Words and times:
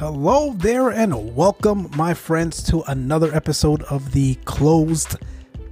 Hello 0.00 0.52
there, 0.56 0.90
and 0.90 1.36
welcome, 1.36 1.88
my 1.96 2.14
friends, 2.14 2.64
to 2.64 2.82
another 2.88 3.32
episode 3.32 3.84
of 3.84 4.10
the 4.10 4.34
Closed 4.44 5.16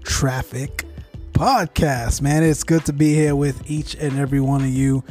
Traffic 0.04 0.84
Podcast. 1.32 2.22
Man, 2.22 2.44
it's 2.44 2.62
good 2.62 2.84
to 2.84 2.92
be 2.92 3.14
here 3.14 3.34
with 3.34 3.68
each 3.68 3.96
and 3.96 4.16
every 4.20 4.40
one 4.40 4.60
of 4.60 4.68
you 4.68 5.02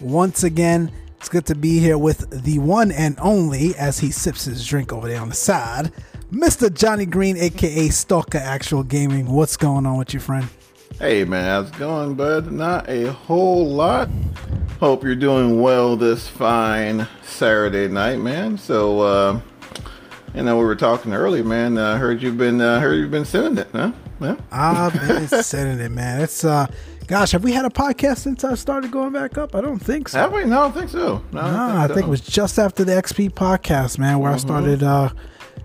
once 0.00 0.44
again. 0.44 0.92
It's 1.18 1.28
good 1.28 1.46
to 1.46 1.56
be 1.56 1.80
here 1.80 1.98
with 1.98 2.44
the 2.44 2.60
one 2.60 2.92
and 2.92 3.18
only, 3.20 3.74
as 3.74 3.98
he 3.98 4.12
sips 4.12 4.44
his 4.44 4.64
drink 4.64 4.92
over 4.92 5.08
there 5.08 5.20
on 5.20 5.30
the 5.30 5.34
side, 5.34 5.92
Mr. 6.30 6.72
Johnny 6.72 7.06
Green, 7.06 7.36
aka 7.38 7.88
Stalker 7.88 8.38
Actual 8.38 8.84
Gaming. 8.84 9.26
What's 9.26 9.56
going 9.56 9.84
on 9.84 9.98
with 9.98 10.14
you, 10.14 10.20
friend? 10.20 10.46
Hey 11.00 11.24
man, 11.24 11.44
how's 11.44 11.70
it 11.70 11.78
going, 11.78 12.14
bud? 12.14 12.52
Not 12.52 12.88
a 12.88 13.12
whole 13.12 13.68
lot. 13.68 14.08
Hope 14.80 15.04
you're 15.04 15.14
doing 15.14 15.60
well 15.60 15.94
this 15.94 16.26
fine 16.26 17.06
Saturday 17.22 17.86
night, 17.86 18.18
man. 18.18 18.56
So, 18.56 19.00
uh, 19.00 19.40
you 20.34 20.42
know, 20.42 20.56
we 20.56 20.64
were 20.64 20.74
talking 20.74 21.12
earlier, 21.12 21.44
man. 21.44 21.76
I 21.76 21.92
uh, 21.92 21.98
heard 21.98 22.22
you've 22.22 22.38
been, 22.38 22.62
uh, 22.62 22.80
heard 22.80 22.94
you've 22.94 23.10
been 23.10 23.26
sending 23.26 23.58
it, 23.58 23.68
huh? 23.72 23.92
Yeah. 24.22 24.36
I've 24.50 24.94
been 24.94 25.28
sending 25.42 25.84
it, 25.84 25.90
man. 25.90 26.22
It's, 26.22 26.46
uh, 26.46 26.66
gosh, 27.06 27.32
have 27.32 27.44
we 27.44 27.52
had 27.52 27.66
a 27.66 27.68
podcast 27.68 28.20
since 28.20 28.42
I 28.42 28.54
started 28.54 28.90
going 28.90 29.12
back 29.12 29.36
up? 29.36 29.54
I 29.54 29.60
don't 29.60 29.78
think 29.78 30.08
so. 30.08 30.18
Have 30.18 30.32
we? 30.32 30.44
No, 30.44 30.60
I 30.60 30.62
don't 30.62 30.72
think 30.72 30.88
so. 30.88 31.22
No, 31.30 31.42
no 31.42 31.46
I, 31.46 31.50
think, 31.50 31.60
I 31.60 31.86
so. 31.86 31.94
think, 31.96 32.06
it 32.06 32.10
was 32.10 32.20
just 32.22 32.58
after 32.58 32.82
the 32.82 32.92
XP 32.92 33.32
podcast, 33.32 33.98
man, 33.98 34.18
where 34.18 34.32
mm-hmm. 34.32 34.36
I 34.36 34.38
started, 34.38 34.82
uh, 34.82 35.10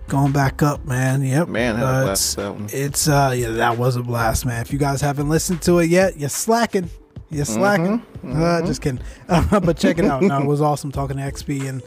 going 0.08 0.32
back 0.32 0.62
up, 0.62 0.84
man. 0.84 1.22
Yep. 1.22 1.48
Man, 1.48 1.76
uh, 1.76 2.08
it's, 2.10 2.36
it's 2.74 3.08
uh 3.08 3.34
yeah, 3.34 3.48
that 3.52 3.78
was 3.78 3.96
a 3.96 4.02
blast, 4.02 4.44
man. 4.44 4.60
If 4.60 4.74
you 4.74 4.78
guys 4.78 5.00
haven't 5.00 5.30
listened 5.30 5.62
to 5.62 5.78
it 5.78 5.88
yet, 5.88 6.18
you're 6.18 6.28
slacking. 6.28 6.90
You're 7.30 7.44
slacking. 7.44 7.98
Mm-hmm. 7.98 8.32
Uh, 8.32 8.34
mm-hmm. 8.34 8.66
just 8.66 8.82
kidding. 8.82 9.00
but 9.28 9.76
check 9.76 9.98
it 9.98 10.04
out. 10.04 10.22
No, 10.22 10.40
it 10.40 10.46
was 10.46 10.60
awesome 10.60 10.92
talking 10.92 11.16
to 11.16 11.22
XP 11.22 11.68
and 11.68 11.82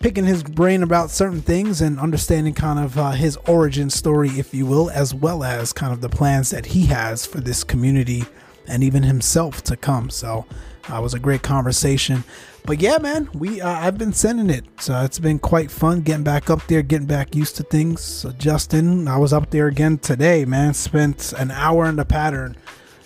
picking 0.00 0.24
his 0.24 0.42
brain 0.42 0.82
about 0.82 1.10
certain 1.10 1.40
things 1.40 1.80
and 1.80 1.98
understanding 1.98 2.54
kind 2.54 2.78
of 2.78 2.98
uh, 2.98 3.10
his 3.12 3.36
origin 3.48 3.90
story, 3.90 4.28
if 4.30 4.54
you 4.54 4.66
will, 4.66 4.90
as 4.90 5.14
well 5.14 5.42
as 5.42 5.72
kind 5.72 5.92
of 5.92 6.00
the 6.00 6.08
plans 6.08 6.50
that 6.50 6.66
he 6.66 6.86
has 6.86 7.26
for 7.26 7.40
this 7.40 7.64
community 7.64 8.24
and 8.66 8.84
even 8.84 9.02
himself 9.02 9.62
to 9.64 9.76
come. 9.76 10.10
So 10.10 10.46
uh, 10.90 10.98
it 10.98 11.02
was 11.02 11.14
a 11.14 11.18
great 11.18 11.42
conversation. 11.42 12.24
But 12.64 12.80
yeah, 12.80 12.98
man, 12.98 13.30
we 13.32 13.62
uh, 13.62 13.70
I've 13.70 13.96
been 13.96 14.12
sending 14.12 14.50
it, 14.50 14.64
so 14.78 15.00
it's 15.00 15.18
been 15.18 15.38
quite 15.38 15.70
fun 15.70 16.02
getting 16.02 16.22
back 16.22 16.50
up 16.50 16.66
there, 16.66 16.82
getting 16.82 17.06
back 17.06 17.34
used 17.34 17.56
to 17.56 17.62
things, 17.62 18.26
adjusting. 18.26 19.08
I 19.08 19.16
was 19.16 19.32
up 19.32 19.48
there 19.50 19.68
again 19.68 19.96
today, 19.96 20.44
man. 20.44 20.74
Spent 20.74 21.32
an 21.32 21.50
hour 21.50 21.86
in 21.86 21.96
the 21.96 22.04
pattern 22.04 22.56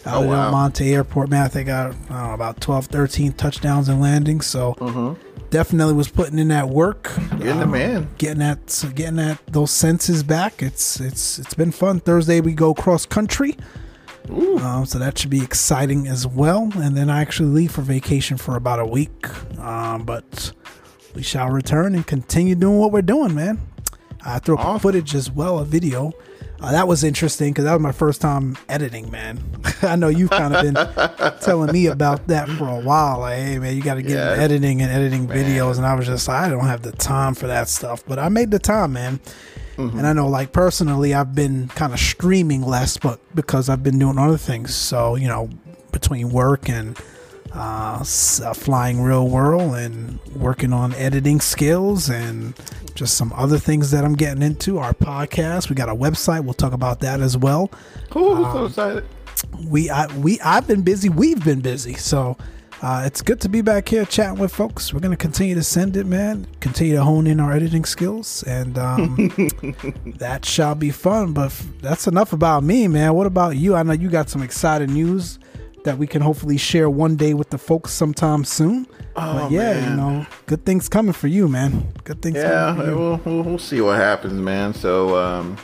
out 0.06 0.24
oh, 0.24 0.26
wow. 0.26 0.50
Monte 0.50 0.92
Airport, 0.92 1.30
man. 1.30 1.42
I 1.42 1.48
think 1.48 1.68
I, 1.68 1.88
I 1.88 1.90
don't 1.90 2.10
know 2.10 2.34
about 2.34 2.60
12, 2.60 2.86
13 2.86 3.32
touchdowns 3.32 3.88
and 3.88 4.00
landings. 4.00 4.46
So 4.46 4.74
mm-hmm. 4.74 5.20
definitely 5.50 5.94
was 5.94 6.08
putting 6.08 6.38
in 6.38 6.48
that 6.48 6.68
work. 6.68 7.12
Getting 7.30 7.58
the 7.58 7.62
um, 7.62 7.70
man, 7.70 8.08
getting 8.18 8.38
that, 8.40 8.84
getting 8.94 9.16
that 9.16 9.38
those 9.46 9.70
senses 9.70 10.22
back. 10.22 10.62
It's 10.62 11.00
it's 11.00 11.38
it's 11.38 11.54
been 11.54 11.72
fun. 11.72 12.00
Thursday 12.00 12.40
we 12.40 12.52
go 12.52 12.74
cross 12.74 13.06
country. 13.06 13.56
Um, 14.28 14.86
so 14.86 14.98
that 14.98 15.18
should 15.18 15.30
be 15.30 15.42
exciting 15.42 16.06
as 16.06 16.26
well. 16.26 16.70
And 16.76 16.96
then 16.96 17.10
I 17.10 17.20
actually 17.20 17.48
leave 17.48 17.72
for 17.72 17.82
vacation 17.82 18.36
for 18.36 18.56
about 18.56 18.78
a 18.78 18.86
week. 18.86 19.26
Um, 19.58 20.04
but 20.04 20.52
we 21.14 21.22
shall 21.22 21.48
return 21.48 21.94
and 21.94 22.06
continue 22.06 22.54
doing 22.54 22.78
what 22.78 22.92
we're 22.92 23.02
doing, 23.02 23.34
man. 23.34 23.60
I 24.24 24.38
threw 24.38 24.56
awesome. 24.56 24.78
footage 24.78 25.14
as 25.16 25.30
well, 25.30 25.58
a 25.58 25.64
video 25.64 26.12
uh, 26.62 26.70
that 26.70 26.86
was 26.86 27.02
interesting 27.02 27.52
because 27.52 27.64
that 27.64 27.72
was 27.72 27.82
my 27.82 27.92
first 27.92 28.20
time 28.20 28.56
editing, 28.68 29.10
man. 29.10 29.42
I 29.82 29.96
know 29.96 30.08
you've 30.08 30.30
kind 30.30 30.54
of 30.54 30.62
been 30.62 30.74
telling 31.40 31.72
me 31.72 31.86
about 31.86 32.28
that 32.28 32.48
for 32.48 32.68
a 32.68 32.80
while. 32.80 33.20
Like, 33.20 33.38
hey, 33.38 33.58
man, 33.58 33.76
you 33.76 33.82
got 33.82 33.94
to 33.94 34.02
get 34.02 34.12
yeah. 34.12 34.42
editing 34.42 34.80
and 34.80 34.90
editing 34.90 35.26
man. 35.26 35.36
videos. 35.36 35.76
And 35.76 35.84
I 35.84 35.94
was 35.94 36.06
just 36.06 36.28
like, 36.28 36.44
I 36.44 36.48
don't 36.48 36.66
have 36.66 36.82
the 36.82 36.92
time 36.92 37.34
for 37.34 37.48
that 37.48 37.68
stuff. 37.68 38.04
But 38.06 38.20
I 38.20 38.28
made 38.28 38.52
the 38.52 38.60
time, 38.60 38.92
man. 38.92 39.18
Mm-hmm. 39.76 39.98
And 39.98 40.06
I 40.06 40.12
know, 40.12 40.28
like, 40.28 40.52
personally, 40.52 41.14
I've 41.14 41.34
been 41.34 41.66
kind 41.68 41.92
of 41.92 41.98
streaming 41.98 42.62
less, 42.62 42.96
but 42.96 43.18
because 43.34 43.68
I've 43.68 43.82
been 43.82 43.98
doing 43.98 44.18
other 44.18 44.36
things. 44.36 44.72
So, 44.74 45.16
you 45.16 45.26
know, 45.26 45.50
between 45.90 46.30
work 46.30 46.68
and 46.68 46.96
uh, 47.54 48.02
uh, 48.02 48.54
flying 48.54 49.02
real 49.02 49.28
world 49.28 49.74
and 49.74 50.18
working 50.34 50.72
on 50.72 50.94
editing 50.94 51.40
skills 51.40 52.08
and 52.08 52.54
just 52.94 53.16
some 53.16 53.32
other 53.34 53.58
things 53.58 53.90
that 53.90 54.04
I'm 54.04 54.14
getting 54.14 54.42
into. 54.42 54.78
Our 54.78 54.94
podcast, 54.94 55.68
we 55.68 55.76
got 55.76 55.88
a 55.88 55.94
website. 55.94 56.44
We'll 56.44 56.54
talk 56.54 56.72
about 56.72 57.00
that 57.00 57.20
as 57.20 57.36
well. 57.36 57.70
Cool, 58.10 58.44
um, 58.44 58.52
so 58.52 58.64
excited. 58.66 59.04
We 59.66 59.90
I 59.90 60.06
we 60.16 60.40
I've 60.40 60.66
been 60.66 60.82
busy. 60.82 61.08
We've 61.08 61.42
been 61.44 61.60
busy. 61.60 61.94
So 61.94 62.36
uh, 62.80 63.02
it's 63.06 63.22
good 63.22 63.40
to 63.40 63.48
be 63.48 63.60
back 63.60 63.88
here 63.88 64.04
chatting 64.04 64.38
with 64.38 64.52
folks. 64.52 64.92
We're 64.92 65.00
gonna 65.00 65.16
continue 65.16 65.54
to 65.54 65.62
send 65.62 65.96
it, 65.96 66.06
man. 66.06 66.46
Continue 66.60 66.96
to 66.96 67.04
hone 67.04 67.26
in 67.26 67.38
our 67.38 67.52
editing 67.52 67.84
skills, 67.84 68.42
and 68.44 68.78
um, 68.78 69.16
that 70.16 70.44
shall 70.44 70.74
be 70.74 70.90
fun. 70.90 71.32
But 71.32 71.46
f- 71.46 71.66
that's 71.80 72.06
enough 72.06 72.32
about 72.32 72.64
me, 72.64 72.88
man. 72.88 73.14
What 73.14 73.26
about 73.26 73.56
you? 73.56 73.74
I 73.74 73.82
know 73.82 73.92
you 73.92 74.08
got 74.08 74.28
some 74.28 74.42
exciting 74.42 74.94
news 74.94 75.38
that 75.84 75.98
we 75.98 76.06
can 76.06 76.22
hopefully 76.22 76.56
share 76.56 76.88
one 76.88 77.16
day 77.16 77.34
with 77.34 77.50
the 77.50 77.58
folks 77.58 77.92
sometime 77.92 78.44
soon. 78.44 78.86
Oh, 79.16 79.40
but 79.40 79.50
yeah, 79.50 79.74
man. 79.74 79.90
you 79.90 79.96
know, 79.96 80.26
good 80.46 80.64
things 80.64 80.88
coming 80.88 81.12
for 81.12 81.28
you, 81.28 81.48
man. 81.48 81.92
Good 82.04 82.22
things. 82.22 82.36
Yeah, 82.36 82.76
we'll, 82.76 83.20
we'll, 83.24 83.42
we'll 83.42 83.58
see 83.58 83.80
what 83.80 83.96
happens, 83.96 84.34
man. 84.34 84.74
So, 84.74 85.16
um, 85.16 85.56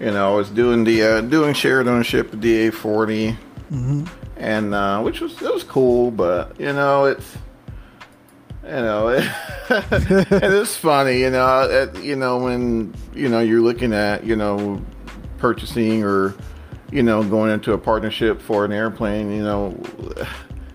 you 0.00 0.10
know, 0.10 0.32
I 0.32 0.36
was 0.36 0.50
doing 0.50 0.84
the 0.84 1.02
uh, 1.02 1.20
doing 1.22 1.54
shared 1.54 1.88
ownership 1.88 2.32
of 2.32 2.40
DA 2.40 2.70
40 2.70 3.30
mm-hmm. 3.30 4.04
and 4.36 4.74
uh, 4.74 5.00
which 5.00 5.20
was 5.20 5.40
it 5.40 5.52
was 5.52 5.64
cool, 5.64 6.10
but 6.10 6.58
you 6.60 6.72
know, 6.72 7.04
it's 7.04 7.36
you 8.64 8.70
know, 8.70 9.08
it, 9.08 9.30
it's 9.70 10.76
funny, 10.76 11.20
you 11.20 11.30
know, 11.30 11.62
it, 11.62 12.02
you 12.02 12.16
know 12.16 12.38
when 12.38 12.94
you 13.14 13.28
know 13.28 13.40
you're 13.40 13.60
looking 13.60 13.92
at 13.92 14.24
you 14.24 14.36
know 14.36 14.82
purchasing 15.38 16.02
or 16.02 16.34
you 16.90 17.02
know, 17.02 17.22
going 17.22 17.50
into 17.50 17.72
a 17.72 17.78
partnership 17.78 18.40
for 18.40 18.64
an 18.64 18.72
airplane, 18.72 19.32
you 19.32 19.42
know, 19.42 19.76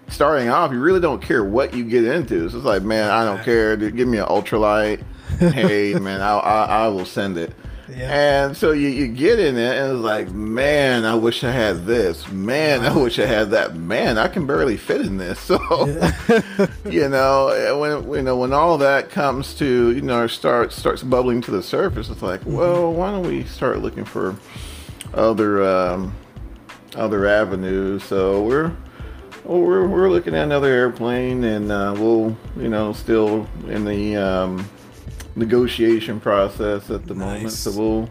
starting 0.09 0.49
off, 0.49 0.71
you 0.71 0.79
really 0.79 0.99
don't 0.99 1.21
care 1.21 1.43
what 1.43 1.73
you 1.73 1.83
get 1.83 2.03
into. 2.03 2.45
It's 2.45 2.53
like, 2.55 2.83
man, 2.83 3.09
I 3.09 3.23
don't 3.25 3.43
care. 3.43 3.77
Dude, 3.77 3.95
give 3.95 4.07
me 4.07 4.17
an 4.17 4.25
ultralight. 4.25 5.03
hey, 5.37 5.93
man, 5.99 6.21
I, 6.21 6.37
I, 6.37 6.65
I 6.65 6.87
will 6.87 7.05
send 7.05 7.37
it. 7.37 7.53
Yeah. 7.89 8.45
And 8.45 8.57
so 8.57 8.71
you, 8.71 8.87
you 8.87 9.07
get 9.07 9.39
in 9.39 9.57
it, 9.57 9.77
and 9.77 9.93
it's 9.93 10.03
like, 10.03 10.29
man, 10.29 11.05
I 11.05 11.15
wish 11.15 11.43
I 11.43 11.51
had 11.51 11.85
this. 11.85 12.29
Man, 12.31 12.85
I 12.85 12.95
wish 12.95 13.17
I 13.17 13.25
had 13.25 13.51
that. 13.51 13.75
Man, 13.75 14.17
I 14.17 14.27
can 14.27 14.45
barely 14.45 14.77
fit 14.77 15.01
in 15.01 15.17
this. 15.17 15.39
So, 15.49 15.87
yeah. 15.87 16.67
you 16.85 17.09
know, 17.09 17.79
when 17.79 18.17
you 18.17 18.21
know 18.21 18.37
when 18.37 18.53
all 18.53 18.77
that 18.77 19.09
comes 19.09 19.55
to 19.55 19.91
you 19.91 20.01
know 20.01 20.27
start 20.27 20.71
starts 20.71 21.01
bubbling 21.01 21.41
to 21.41 21.51
the 21.51 21.63
surface, 21.63 22.09
it's 22.09 22.21
like, 22.21 22.41
mm-hmm. 22.41 22.53
well, 22.53 22.93
why 22.93 23.09
don't 23.09 23.25
we 23.25 23.45
start 23.45 23.79
looking 23.79 24.05
for 24.05 24.35
other 25.13 25.63
um, 25.63 26.15
other 26.95 27.27
avenues. 27.27 28.03
So 28.03 28.43
we're 28.43 28.75
we're 29.45 29.87
we're 29.87 30.09
looking 30.09 30.35
at 30.35 30.43
another 30.43 30.67
airplane, 30.67 31.43
and 31.43 31.71
uh, 31.71 31.95
we'll 31.97 32.37
you 32.57 32.69
know 32.69 32.93
still 32.93 33.47
in 33.67 33.85
the 33.85 34.15
um, 34.15 34.69
negotiation 35.35 36.19
process 36.19 36.89
at 36.89 37.05
the 37.05 37.15
nice. 37.15 37.25
moment. 37.25 37.51
So 37.51 37.71
we'll 37.71 38.09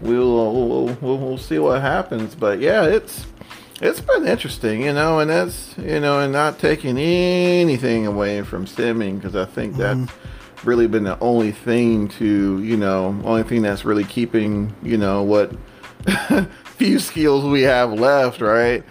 we'll, 0.00 0.52
we'll 0.52 0.96
we'll 1.00 1.18
we'll 1.18 1.38
see 1.38 1.58
what 1.58 1.80
happens. 1.80 2.34
But 2.34 2.58
yeah, 2.60 2.84
it's 2.84 3.26
it's 3.80 4.00
been 4.00 4.26
interesting, 4.26 4.82
you 4.82 4.92
know, 4.92 5.18
and 5.18 5.30
that's 5.30 5.76
you 5.78 6.00
know, 6.00 6.20
and 6.20 6.32
not 6.32 6.58
taking 6.58 6.98
anything 6.98 8.06
away 8.06 8.42
from 8.42 8.66
simming 8.66 9.16
because 9.16 9.36
I 9.36 9.44
think 9.44 9.74
mm-hmm. 9.74 10.04
that's 10.04 10.64
really 10.64 10.86
been 10.86 11.04
the 11.04 11.18
only 11.18 11.50
thing 11.50 12.08
to 12.08 12.62
you 12.62 12.76
know, 12.76 13.20
only 13.24 13.42
thing 13.42 13.62
that's 13.62 13.84
really 13.84 14.04
keeping 14.04 14.74
you 14.82 14.96
know 14.96 15.22
what 15.22 15.52
few 16.64 16.98
skills 16.98 17.44
we 17.44 17.62
have 17.62 17.92
left, 17.92 18.40
right? 18.40 18.84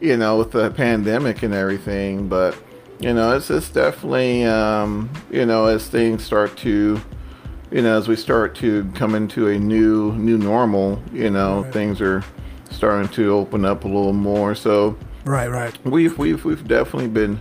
You 0.00 0.16
know, 0.16 0.38
with 0.38 0.52
the 0.52 0.70
pandemic 0.70 1.42
and 1.42 1.54
everything. 1.54 2.28
But 2.28 2.56
you 3.00 3.12
know, 3.12 3.36
it's 3.36 3.50
it's 3.50 3.68
definitely 3.68 4.44
um, 4.44 5.10
you 5.30 5.44
know 5.46 5.66
as 5.66 5.88
things 5.88 6.24
start 6.24 6.56
to 6.58 7.00
you 7.70 7.82
know 7.82 7.98
as 7.98 8.08
we 8.08 8.16
start 8.16 8.54
to 8.56 8.90
come 8.94 9.14
into 9.14 9.48
a 9.48 9.58
new 9.58 10.12
new 10.12 10.38
normal, 10.38 11.02
you 11.12 11.30
know, 11.30 11.62
right. 11.62 11.72
things 11.72 12.00
are 12.00 12.22
starting 12.70 13.08
to 13.10 13.32
open 13.32 13.64
up 13.64 13.84
a 13.84 13.88
little 13.88 14.12
more. 14.12 14.54
So 14.54 14.96
right, 15.24 15.48
right. 15.48 15.76
We've 15.84 16.16
we've 16.18 16.44
we've 16.44 16.66
definitely 16.66 17.08
been. 17.08 17.40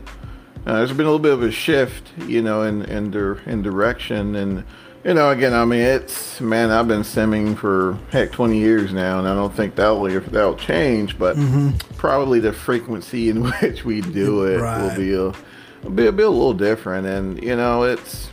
Uh, 0.64 0.78
there's 0.78 0.92
been 0.92 1.08
a 1.08 1.10
little 1.10 1.18
bit 1.18 1.34
of 1.34 1.42
a 1.42 1.52
shift, 1.52 2.12
you 2.28 2.42
know, 2.42 2.62
in 2.62 2.84
in, 2.84 3.14
in 3.46 3.62
direction 3.62 4.36
and 4.36 4.64
you 5.04 5.16
know, 5.16 5.32
again, 5.32 5.54
I 5.54 5.66
mean, 5.66 5.82
it's 5.82 6.40
man. 6.40 6.70
I've 6.70 6.88
been 6.88 7.02
simming 7.02 7.58
for 7.58 7.98
heck 8.12 8.32
twenty 8.32 8.60
years 8.60 8.94
now, 8.94 9.18
and 9.18 9.28
I 9.28 9.34
don't 9.34 9.54
think 9.54 9.76
that'll 9.76 10.04
that'll 10.04 10.56
change. 10.56 11.18
But 11.18 11.38
mm-hmm. 11.38 11.72
probably 11.98 12.40
the 12.40 12.54
frequency 12.54 13.30
in 13.30 13.44
which 13.62 13.84
we 13.84 14.02
do 14.02 14.46
it 14.46 14.62
right. 14.62 14.82
will 14.82 14.96
be 14.96 15.14
a, 15.14 15.90
be 15.90 16.08
a, 16.08 16.12
be 16.12 16.24
a 16.24 16.30
little 16.30 16.54
different. 16.54 17.08
And 17.08 17.44
you 17.44 17.56
know, 17.56 17.84
it's 17.84 18.30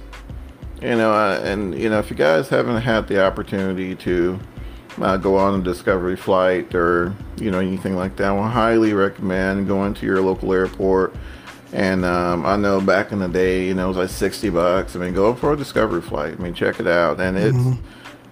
you 0.83 0.95
know, 0.95 1.13
uh, 1.13 1.41
and 1.43 1.79
you 1.79 1.89
know, 1.89 1.99
if 1.99 2.11
you 2.11 2.17
guys 2.17 2.49
haven't 2.49 2.83
had 2.83 3.09
the 3.09 3.25
opportunity 3.25 3.95
to 3.97 4.39
uh, 5.01 5.17
go 5.17 5.37
on 5.37 5.61
a 5.61 5.63
discovery 5.63 6.17
flight 6.17 6.75
or 6.75 7.15
you 7.39 7.51
know 7.51 7.61
anything 7.61 7.97
like 7.97 8.17
that, 8.17 8.29
I 8.29 8.33
would 8.33 8.43
highly 8.43 8.93
recommend 8.93 9.69
going 9.69 9.95
to 9.95 10.07
your 10.07 10.21
local 10.21 10.53
airport 10.53 11.15
And 11.73 12.05
um, 12.05 12.47
I 12.47 12.57
know 12.57 12.81
back 12.81 13.13
in 13.13 13.19
the 13.19 13.29
day, 13.29 13.67
you 13.67 13.75
know, 13.75 13.87
it 13.87 13.89
was 13.89 13.97
like 13.99 14.09
sixty 14.09 14.49
bucks. 14.51 14.97
I 14.97 14.99
mean, 15.01 15.13
go 15.15 15.35
for 15.35 15.53
a 15.53 15.57
discovery 15.57 16.01
flight. 16.01 16.35
I 16.39 16.43
mean, 16.43 16.55
check 16.55 16.81
it 16.81 16.87
out, 16.87 17.21
and 17.21 17.37
it's 17.37 17.57
Mm-hmm. 17.57 17.83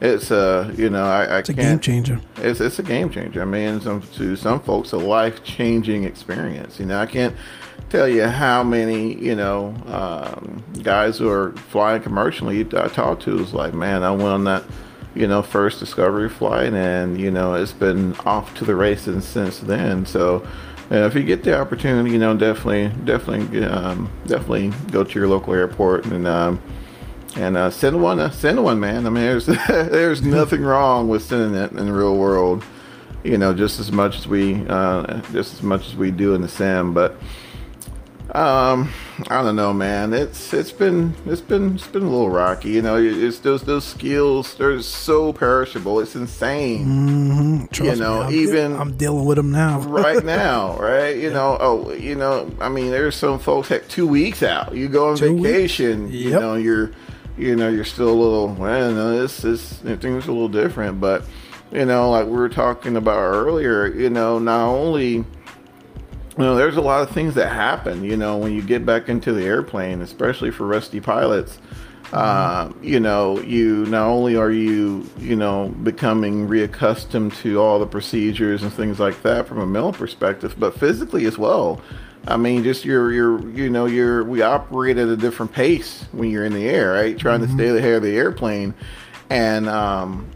it's 0.01 0.31
uh 0.31 0.73
you 0.77 0.89
know 0.91 1.05
I, 1.05 1.25
I 1.25 1.39
It's 1.39 1.49
a 1.51 1.55
game 1.55 1.79
changer. 1.81 2.21
it's 2.37 2.61
it's 2.61 2.79
a 2.79 2.83
game 2.83 3.11
changer. 3.11 3.43
I 3.43 3.45
mean, 3.45 3.81
some, 3.83 4.01
to 4.17 4.37
some 4.37 4.61
folks, 4.61 4.93
a 4.93 4.97
life 4.97 5.45
changing 5.45 6.05
experience. 6.05 6.81
You 6.81 6.87
know, 6.87 6.99
I 6.99 7.07
can't 7.07 7.35
tell 7.91 8.09
you 8.09 8.25
how 8.25 8.63
many 8.65 9.15
you 9.23 9.35
know 9.37 9.75
um, 9.87 10.65
guys 10.83 11.19
who 11.19 11.29
are 11.29 11.53
flying 11.71 12.03
commercially 12.03 12.61
I 12.63 12.89
talk 12.89 13.21
to 13.21 13.39
is 13.39 13.53
like, 13.53 13.75
man, 13.75 14.03
I 14.03 14.11
went 14.13 14.29
on 14.29 14.45
that 14.45 14.65
you 15.15 15.27
know 15.27 15.43
first 15.43 15.79
discovery 15.79 16.31
flight, 16.31 16.73
and 16.73 17.21
you 17.21 17.31
know 17.31 17.53
it's 17.55 17.73
been 17.73 18.15
off 18.25 18.55
to 18.57 18.65
the 18.65 18.75
races 18.77 19.27
since 19.27 19.59
then. 19.59 20.07
So. 20.07 20.47
If 20.91 21.15
you 21.15 21.23
get 21.23 21.43
the 21.43 21.59
opportunity, 21.59 22.11
you 22.11 22.19
know, 22.19 22.37
definitely, 22.37 22.89
definitely, 23.05 23.65
um, 23.65 24.11
definitely 24.27 24.73
go 24.91 25.03
to 25.03 25.19
your 25.19 25.29
local 25.29 25.55
airport 25.55 26.07
and 26.07 26.27
um, 26.27 26.63
and 27.37 27.57
uh, 27.57 27.71
send 27.71 28.01
one, 28.01 28.19
uh, 28.19 28.31
send 28.31 28.63
one, 28.63 28.81
man. 28.81 29.07
I 29.07 29.11
mean, 29.11 29.25
there's 29.25 29.47
there's 29.69 30.23
nothing 30.23 30.63
wrong 30.63 31.09
with 31.09 31.23
sending 31.23 31.61
it 31.61 31.73
in 31.73 31.87
the 31.87 31.93
real 31.93 32.17
world. 32.17 32.65
You 33.25 33.39
know, 33.39 33.53
just 33.53 33.81
as 33.81 33.91
much 33.91 34.17
as 34.19 34.29
we, 34.29 34.65
uh, 34.69 35.21
just 35.33 35.55
as 35.55 35.63
much 35.63 35.89
as 35.89 35.97
we 35.97 36.13
do 36.13 36.35
in 36.35 36.43
the 36.43 36.49
sim. 36.49 36.95
But 36.95 37.17
um, 38.37 38.91
I 39.29 39.43
don't 39.43 39.57
know, 39.57 39.73
man. 39.73 40.13
It's 40.13 40.53
it's 40.53 40.71
been 40.71 41.15
it's 41.25 41.41
been 41.41 41.77
it's 41.77 41.87
been 41.87 42.03
a 42.03 42.11
little 42.11 42.29
rocky. 42.29 42.69
You 42.69 42.83
know, 42.83 42.97
it's 42.97 43.39
those 43.39 43.63
those 43.63 43.85
skills. 43.85 44.55
They're 44.57 44.81
so 44.83 45.33
perishable. 45.33 46.01
It's 46.01 46.15
insane. 46.15 46.85
Mm-hmm. 46.85 47.65
Trust 47.73 47.99
know, 47.99 48.21
me, 48.21 48.27
I'm 48.27 48.33
even- 48.33 48.73
de- 48.73 48.79
I'm 48.79 48.97
dealing 48.99 49.25
with 49.25 49.37
them 49.37 49.53
now. 49.53 49.81
right 49.89 50.23
now, 50.23 50.77
right? 50.79 51.17
You 51.17 51.31
know, 51.31 51.57
oh, 51.59 51.93
you 51.95 52.15
know, 52.15 52.51
I 52.61 52.69
mean, 52.69 52.91
there's 52.91 53.17
some 53.17 53.39
folks 53.39 53.69
heck 53.69 53.89
two 53.89 54.07
weeks 54.07 54.43
out. 54.43 54.75
You 54.75 54.89
go 54.89 55.11
on 55.11 55.17
Two 55.17 55.41
vacation, 55.41 56.13
you 56.13 56.31
know, 56.31 56.57
you're, 56.57 56.93
you 57.39 57.57
know, 57.57 57.71
you're 57.71 57.85
still 57.85 58.11
a 58.11 58.13
little. 58.21 58.49
Well, 58.49 58.93
no, 58.93 59.19
this 59.19 59.39
this 59.39 59.73
things 59.79 60.27
a 60.27 60.33
little 60.33 60.49
different, 60.49 61.01
but 61.01 61.25
you 61.73 61.87
know, 61.87 62.11
like 62.11 62.27
we 62.27 62.33
were 62.33 62.51
talking 62.51 62.97
about 62.97 63.19
earlier, 63.19 63.87
you 63.87 64.11
know, 64.11 64.39
not 64.39 64.69
only. 64.69 65.25
You 66.39 66.45
know, 66.45 66.55
there's 66.55 66.77
a 66.77 66.83
lot 66.83 67.03
of 67.03 67.15
things 67.15 67.35
that 67.35 67.51
happen, 67.51 68.05
you 68.05 68.17
know, 68.17 68.37
when 68.37 68.53
you 68.53 68.61
get 68.61 68.85
back 68.85 69.09
into 69.09 69.33
the 69.33 69.45
airplane, 69.45 70.03
especially 70.03 70.51
for 70.51 70.67
rusty 70.67 71.01
pilots. 71.01 71.59
Uh, 72.13 72.71
you 72.83 73.01
know, 73.01 73.41
you 73.41 73.87
not 73.87 74.07
only 74.07 74.37
are 74.37 74.51
you, 74.51 75.09
you 75.19 75.35
know, 75.35 75.69
becoming 75.83 76.47
reaccustomed 76.47 77.35
to 77.37 77.59
all 77.61 77.79
the 77.79 77.87
procedures 77.87 78.63
and 78.63 78.73
things 78.73 79.01
like 79.01 79.21
that 79.23 79.49
from 79.49 79.61
a 79.61 79.67
mental 79.67 79.93
perspective, 79.93 80.55
but 80.59 80.79
physically 80.79 81.25
as 81.25 81.39
well. 81.39 81.81
I 82.29 82.37
mean, 82.37 82.65
just 82.65 82.85
you're, 82.85 83.13
you're, 83.13 83.49
you 83.51 83.71
know, 83.71 83.87
you're, 83.87 84.23
we 84.23 84.43
operate 84.43 84.99
at 84.99 85.09
a 85.09 85.17
different 85.17 85.53
pace 85.53 86.05
when 86.13 86.31
you're 86.31 86.45
in 86.45 86.53
the 86.53 86.69
air, 86.69 86.93
right? 86.93 87.17
Trying 87.19 87.41
to 87.41 87.49
stay 87.49 87.77
ahead 87.77 87.95
of 87.95 88.03
the 88.03 88.17
airplane. 88.17 88.75
And, 89.31 89.69
um, 89.69 90.29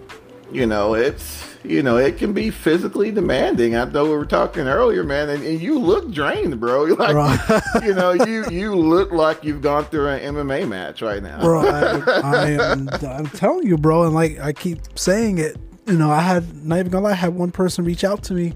you 0.50 0.67
know, 0.67 0.94
it's, 0.94 1.50
you 1.65 1.83
know, 1.83 1.97
it 1.99 2.17
can 2.17 2.33
be 2.33 2.51
physically 2.51 3.11
demanding. 3.11 3.77
I 3.77 3.85
know 3.85 4.05
we 4.05 4.11
were 4.11 4.25
talking 4.25 4.67
earlier, 4.67 5.05
man, 5.05 5.29
and, 5.29 5.43
and 5.45 5.61
you 5.61 5.79
look 5.79 6.11
drained, 6.11 6.59
bro. 6.59 6.87
You're 6.87 6.97
like, 6.97 7.15
Right. 7.15 7.85
you 7.85 7.95
know, 7.95 8.12
you 8.12 8.49
you 8.51 8.75
look 8.75 9.12
like 9.12 9.45
you've 9.45 9.61
gone 9.62 9.85
through 9.87 10.09
an 10.09 10.35
MMA 10.35 10.67
match 10.69 11.03
right 11.03 11.23
now. 11.23 11.41
bro. 11.41 11.61
I, 11.61 12.01
I 12.25 12.47
am. 12.51 12.89
I'm 13.03 13.27
telling 13.29 13.67
you, 13.67 13.77
bro. 13.77 14.05
And 14.05 14.15
like 14.15 14.39
I 14.41 14.53
keep 14.53 14.79
saying 14.99 15.39
it, 15.39 15.57
you 15.87 15.97
know, 15.99 16.11
I 16.11 16.21
had 16.21 16.65
not 16.65 16.79
even 16.79 16.91
gonna 16.91 17.05
lie. 17.05 17.11
I 17.12 17.15
had 17.15 17.35
one 17.35 17.51
person 17.51 17.85
reach 17.85 18.05
out 18.05 18.23
to 18.25 18.35
me 18.35 18.55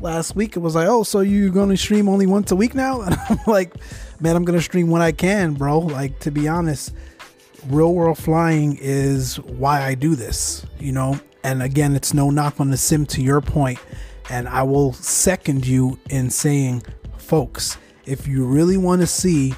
last 0.00 0.34
week. 0.34 0.56
It 0.56 0.60
was 0.60 0.74
like, 0.74 0.88
oh, 0.88 1.02
so 1.02 1.20
you're 1.20 1.50
gonna 1.50 1.76
stream 1.76 2.08
only 2.08 2.26
once 2.26 2.50
a 2.52 2.56
week 2.56 2.74
now? 2.74 3.00
And 3.06 3.16
I'm 3.28 3.38
like, 3.46 3.74
man, 4.20 4.34
I'm 4.36 4.44
gonna 4.44 4.62
stream 4.62 4.88
when 4.88 5.02
I 5.02 5.12
can, 5.12 5.54
bro. 5.54 5.78
Like 5.80 6.20
to 6.20 6.30
be 6.30 6.48
honest, 6.48 6.94
real 7.68 7.92
world 7.94 8.16
flying 8.18 8.78
is 8.80 9.38
why 9.40 9.82
I 9.82 9.94
do 9.94 10.14
this. 10.14 10.64
You 10.78 10.92
know, 10.92 11.20
and 11.42 11.62
again, 11.62 11.94
it's 11.96 12.14
no 12.14 12.30
knock 12.30 12.60
on 12.60 12.70
the 12.70 12.76
sim. 12.76 13.06
To 13.06 13.22
your 13.22 13.40
point, 13.40 13.78
and 14.28 14.48
I 14.48 14.62
will 14.62 14.92
second 14.92 15.66
you 15.66 15.98
in 16.08 16.30
saying, 16.30 16.82
folks, 17.16 17.78
if 18.04 18.26
you 18.26 18.44
really 18.44 18.76
want 18.76 19.00
to 19.00 19.06
see 19.06 19.54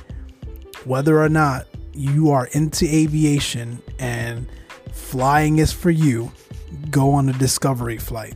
whether 0.84 1.20
or 1.20 1.28
not 1.28 1.66
you 1.92 2.30
are 2.30 2.48
into 2.52 2.86
aviation 2.86 3.82
and 3.98 4.46
flying 4.92 5.58
is 5.58 5.72
for 5.72 5.90
you, 5.90 6.32
go 6.90 7.12
on 7.12 7.28
a 7.28 7.32
discovery 7.34 7.98
flight. 7.98 8.34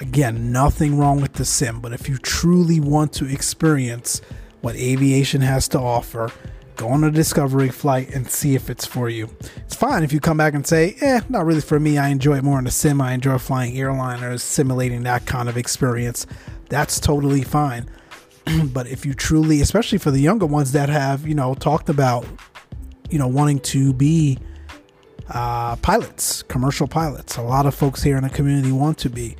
Again, 0.00 0.52
nothing 0.52 0.96
wrong 0.96 1.20
with 1.20 1.32
the 1.32 1.44
sim, 1.44 1.80
but 1.80 1.92
if 1.92 2.08
you 2.08 2.18
truly 2.18 2.80
want 2.80 3.12
to 3.14 3.26
experience 3.26 4.20
what 4.60 4.76
aviation 4.76 5.40
has 5.40 5.68
to 5.68 5.78
offer, 5.78 6.30
go 6.78 6.88
on 6.88 7.04
a 7.04 7.10
discovery 7.10 7.68
flight 7.68 8.14
and 8.14 8.30
see 8.30 8.54
if 8.54 8.70
it's 8.70 8.86
for 8.86 9.10
you. 9.10 9.28
It's 9.56 9.74
fine 9.74 10.02
if 10.02 10.12
you 10.14 10.20
come 10.20 10.38
back 10.38 10.54
and 10.54 10.66
say, 10.66 10.96
eh, 11.02 11.20
not 11.28 11.44
really 11.44 11.60
for 11.60 11.78
me. 11.78 11.98
I 11.98 12.08
enjoy 12.08 12.38
it 12.38 12.44
more 12.44 12.58
in 12.58 12.64
the 12.64 12.70
sim. 12.70 13.02
I 13.02 13.12
enjoy 13.12 13.36
flying 13.36 13.74
airliners, 13.74 14.40
simulating 14.40 15.02
that 15.02 15.26
kind 15.26 15.50
of 15.50 15.58
experience. 15.58 16.26
That's 16.70 16.98
totally 16.98 17.42
fine 17.42 17.90
but 18.72 18.86
if 18.86 19.04
you 19.04 19.14
truly 19.14 19.60
especially 19.60 19.98
for 19.98 20.10
the 20.10 20.20
younger 20.20 20.46
ones 20.46 20.72
that 20.72 20.88
have 20.88 21.26
you 21.26 21.34
know 21.34 21.54
talked 21.54 21.88
about 21.88 22.26
you 23.10 23.18
know 23.18 23.28
wanting 23.28 23.58
to 23.60 23.92
be 23.92 24.38
uh, 25.30 25.76
pilots 25.76 26.42
commercial 26.44 26.86
pilots 26.86 27.36
a 27.36 27.42
lot 27.42 27.66
of 27.66 27.74
folks 27.74 28.02
here 28.02 28.16
in 28.16 28.22
the 28.22 28.30
community 28.30 28.72
want 28.72 28.96
to 28.96 29.10
be 29.10 29.36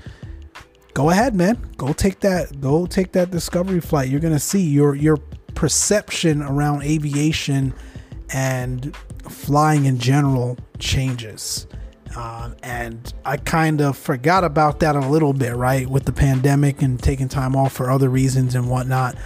go 0.94 1.10
ahead 1.10 1.34
man 1.34 1.58
go 1.76 1.92
take 1.92 2.20
that 2.20 2.60
go 2.60 2.86
take 2.86 3.12
that 3.12 3.30
discovery 3.30 3.80
flight 3.80 4.08
you're 4.08 4.20
gonna 4.20 4.38
see 4.38 4.62
your 4.62 4.94
your 4.94 5.18
perception 5.58 6.40
around 6.40 6.84
aviation 6.84 7.74
and 8.30 8.94
flying 9.28 9.86
in 9.86 9.98
general 9.98 10.56
changes 10.78 11.66
um, 12.16 12.56
and 12.62 13.12
I 13.24 13.36
kind 13.36 13.80
of 13.80 13.96
forgot 13.96 14.44
about 14.44 14.80
that 14.80 14.96
a 14.96 15.00
little 15.00 15.32
bit, 15.32 15.54
right, 15.54 15.88
with 15.88 16.04
the 16.04 16.12
pandemic 16.12 16.82
and 16.82 17.00
taking 17.00 17.28
time 17.28 17.54
off 17.54 17.72
for 17.72 17.90
other 17.90 18.08
reasons 18.08 18.54
and 18.54 18.68
whatnot. 18.68 19.16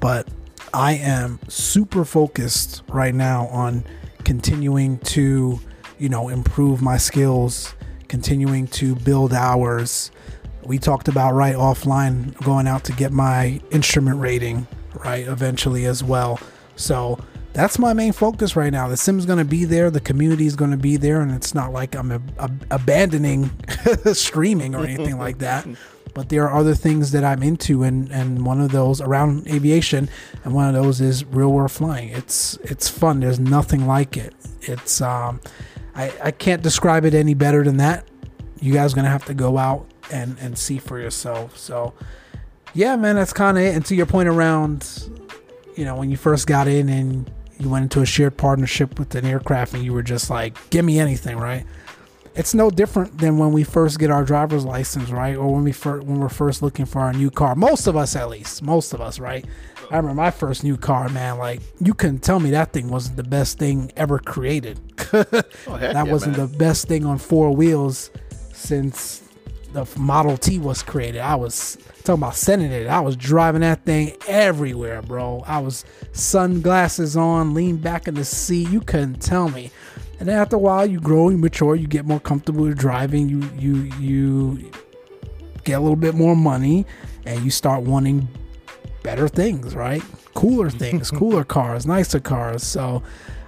But 0.00 0.28
I 0.72 0.94
am 0.94 1.38
super 1.48 2.04
focused 2.04 2.82
right 2.88 3.14
now 3.14 3.46
on 3.48 3.84
continuing 4.24 4.98
to, 4.98 5.60
you 5.98 6.08
know, 6.08 6.28
improve 6.28 6.80
my 6.80 6.96
skills, 6.96 7.74
continuing 8.08 8.66
to 8.68 8.94
build 8.94 9.32
hours. 9.32 10.10
We 10.64 10.78
talked 10.78 11.08
about 11.08 11.34
right 11.34 11.54
offline 11.54 12.34
going 12.42 12.66
out 12.66 12.84
to 12.84 12.92
get 12.92 13.12
my 13.12 13.60
instrument 13.70 14.18
rating, 14.20 14.66
right, 15.04 15.26
eventually 15.26 15.86
as 15.86 16.02
well. 16.02 16.40
So 16.76 17.18
that's 17.52 17.78
my 17.78 17.92
main 17.92 18.12
focus 18.12 18.56
right 18.56 18.72
now. 18.72 18.88
The 18.88 18.96
sim's 18.96 19.26
going 19.26 19.38
to 19.38 19.44
be 19.44 19.64
there, 19.64 19.90
the 19.90 20.00
community 20.00 20.46
is 20.46 20.56
going 20.56 20.70
to 20.70 20.76
be 20.76 20.96
there, 20.96 21.20
and 21.20 21.32
it's 21.32 21.54
not 21.54 21.72
like 21.72 21.94
I'm 21.94 22.12
a, 22.12 22.20
a, 22.38 22.50
abandoning 22.70 23.50
streaming 24.12 24.74
or 24.74 24.84
anything 24.84 25.18
like 25.18 25.38
that. 25.38 25.66
But 26.12 26.28
there 26.28 26.48
are 26.48 26.58
other 26.58 26.74
things 26.74 27.12
that 27.12 27.22
I'm 27.22 27.40
into, 27.40 27.84
and, 27.84 28.10
and 28.10 28.44
one 28.44 28.60
of 28.60 28.72
those 28.72 29.00
around 29.00 29.46
aviation, 29.46 30.08
and 30.42 30.52
one 30.52 30.66
of 30.66 30.74
those 30.74 31.00
is 31.00 31.24
real 31.24 31.52
world 31.52 31.70
flying. 31.70 32.08
It's 32.08 32.56
it's 32.64 32.88
fun. 32.88 33.20
There's 33.20 33.38
nothing 33.38 33.86
like 33.86 34.16
it. 34.16 34.34
It's 34.62 35.00
um, 35.00 35.40
I 35.94 36.12
I 36.20 36.30
can't 36.32 36.62
describe 36.62 37.04
it 37.04 37.14
any 37.14 37.34
better 37.34 37.62
than 37.62 37.76
that. 37.76 38.08
You 38.60 38.72
guys 38.72 38.92
are 38.92 38.96
gonna 38.96 39.08
have 39.08 39.24
to 39.26 39.34
go 39.34 39.56
out 39.56 39.86
and 40.10 40.36
and 40.40 40.58
see 40.58 40.78
for 40.78 40.98
yourself. 40.98 41.56
So 41.56 41.94
yeah, 42.74 42.96
man, 42.96 43.16
that's 43.16 43.32
kind 43.32 43.58
of 43.58 43.64
it. 43.64 43.74
And 43.74 43.84
to 43.86 43.94
your 43.94 44.06
point 44.06 44.28
around 44.28 45.10
you 45.80 45.86
know, 45.86 45.96
when 45.96 46.10
you 46.10 46.16
first 46.18 46.46
got 46.46 46.68
in 46.68 46.90
and 46.90 47.30
you 47.58 47.70
went 47.70 47.84
into 47.84 48.02
a 48.02 48.06
shared 48.06 48.36
partnership 48.36 48.98
with 48.98 49.14
an 49.14 49.24
aircraft 49.24 49.72
and 49.72 49.82
you 49.82 49.94
were 49.94 50.02
just 50.02 50.28
like, 50.28 50.54
give 50.68 50.84
me 50.84 50.98
anything, 50.98 51.38
right? 51.38 51.64
It's 52.34 52.52
no 52.52 52.68
different 52.68 53.16
than 53.16 53.38
when 53.38 53.52
we 53.52 53.64
first 53.64 53.98
get 53.98 54.10
our 54.10 54.22
driver's 54.22 54.64
license, 54.64 55.08
right? 55.08 55.36
Or 55.36 55.54
when 55.54 55.64
we 55.64 55.72
first 55.72 56.06
when 56.06 56.20
we're 56.20 56.28
first 56.28 56.60
looking 56.60 56.84
for 56.84 57.00
our 57.00 57.14
new 57.14 57.30
car. 57.30 57.54
Most 57.54 57.86
of 57.86 57.96
us, 57.96 58.14
at 58.14 58.28
least, 58.28 58.62
most 58.62 58.92
of 58.92 59.00
us, 59.00 59.18
right? 59.18 59.44
I 59.90 59.96
remember 59.96 60.14
my 60.14 60.30
first 60.30 60.62
new 60.62 60.76
car, 60.76 61.08
man. 61.08 61.38
Like 61.38 61.60
you 61.80 61.94
couldn't 61.94 62.20
tell 62.20 62.38
me 62.38 62.50
that 62.50 62.72
thing 62.74 62.88
wasn't 62.88 63.16
the 63.16 63.24
best 63.24 63.58
thing 63.58 63.90
ever 63.96 64.18
created. 64.18 64.78
Oh, 65.12 65.76
that 65.78 65.94
yeah, 65.94 66.02
wasn't 66.04 66.36
man. 66.36 66.50
the 66.50 66.58
best 66.58 66.86
thing 66.88 67.04
on 67.06 67.18
four 67.18 67.54
wheels 67.54 68.10
since 68.52 69.22
the 69.72 69.86
Model 69.96 70.36
T 70.36 70.58
was 70.58 70.82
created. 70.82 71.20
I 71.20 71.36
was 71.36 71.78
talking 72.04 72.22
about 72.22 72.34
sending 72.34 72.72
it. 72.72 72.86
I 72.88 73.00
was 73.00 73.16
driving 73.16 73.60
that 73.60 73.84
thing 73.84 74.16
everywhere, 74.26 75.02
bro. 75.02 75.44
I 75.46 75.60
was 75.60 75.84
sunglasses 76.12 77.16
on, 77.16 77.54
leaned 77.54 77.82
back 77.82 78.08
in 78.08 78.14
the 78.14 78.24
seat. 78.24 78.68
You 78.70 78.80
couldn't 78.80 79.20
tell 79.20 79.48
me. 79.48 79.70
And 80.18 80.28
then 80.28 80.36
after 80.36 80.56
a 80.56 80.58
while, 80.58 80.84
you 80.86 81.00
grow, 81.00 81.30
you 81.30 81.38
mature, 81.38 81.74
you 81.74 81.86
get 81.86 82.04
more 82.04 82.20
comfortable 82.20 82.64
with 82.64 82.78
driving. 82.78 83.28
You 83.28 83.48
you 83.58 83.74
you 83.98 84.70
get 85.64 85.74
a 85.74 85.80
little 85.80 85.96
bit 85.96 86.14
more 86.14 86.36
money, 86.36 86.84
and 87.24 87.42
you 87.44 87.50
start 87.50 87.84
wanting 87.84 88.28
better 89.02 89.28
things, 89.28 89.74
right? 89.74 90.02
Cooler 90.34 90.70
things, 90.70 91.10
cooler 91.20 91.44
cars, 91.44 91.86
nicer 91.86 92.20
cars. 92.20 92.62
So 92.62 93.02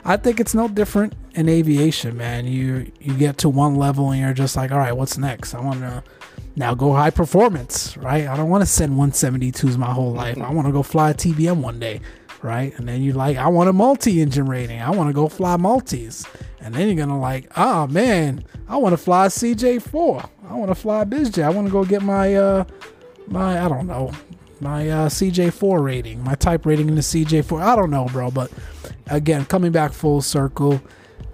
I 0.05 0.17
think 0.17 0.41
it's 0.41 0.55
no 0.55 0.69
different 0.69 1.15
in 1.35 1.49
aviation, 1.49 2.17
man. 2.17 2.47
You 2.47 2.91
you 3.01 3.15
get 3.17 3.39
to 3.39 3.49
one 3.49 3.77
level 3.77 4.11
and 4.11 4.21
you're 4.21 4.35
just 4.35 4.57
like, 4.57 4.73
all 4.73 4.79
right, 4.79 4.97
what's 4.97 5.17
next? 5.17 5.55
I 5.55 5.61
want 5.61 5.81
to 5.81 6.03
now 6.57 6.75
go 6.75 6.93
high 6.93 7.11
performance, 7.11 7.97
right? 7.97 8.27
I 8.27 8.37
don't 8.37 8.51
want 8.51 8.63
to 8.63 8.67
send 8.67 8.93
172s 8.93 9.77
my 9.79 9.93
whole 9.93 10.13
life. 10.13 10.39
I 10.39 10.51
want 10.53 10.67
to 10.67 10.73
go 10.73 10.83
fly 10.83 11.11
a 11.11 11.15
TBM 11.15 11.63
one 11.63 11.79
day, 11.79 12.01
right? 12.43 12.77
And 12.79 12.89
then 12.89 13.03
you're 13.03 13.15
like, 13.15 13.37
I 13.39 13.49
want 13.49 13.71
a 13.71 13.73
multi-engine 13.73 14.47
rating. 14.47 14.81
I 14.83 14.91
want 14.91 15.09
to 15.09 15.15
go 15.15 15.29
fly 15.29 15.57
multis. 15.57 16.27
And 16.61 16.75
then 16.75 16.89
you're 16.89 16.97
gonna 16.97 17.21
like, 17.21 17.51
oh 17.57 17.87
man, 17.87 18.45
I 18.69 18.77
want 18.77 18.93
to 18.93 18.97
fly 18.97 19.29
CJ4. 19.29 20.29
I 20.49 20.55
want 20.55 20.69
to 20.69 20.75
fly 20.75 21.05
BizJet. 21.05 21.45
I 21.45 21.51
want 21.51 21.69
to 21.69 21.73
go 21.73 21.85
get 21.85 22.03
my 22.03 22.35
uh 22.35 22.65
my 23.29 23.65
I 23.65 23.69
don't 23.69 23.87
know 23.87 24.13
my 24.63 24.89
uh, 24.89 25.09
CJ4 25.09 25.83
rating, 25.83 26.23
my 26.25 26.35
type 26.35 26.65
rating 26.65 26.89
in 26.89 26.95
the 26.95 27.03
CJ4. 27.03 27.61
I 27.61 27.77
don't 27.77 27.91
know, 27.91 28.07
bro, 28.07 28.31
but 28.31 28.51
again, 29.09 29.45
coming 29.45 29.73
back 29.73 29.93
full 29.93 30.23
circle, 30.23 30.81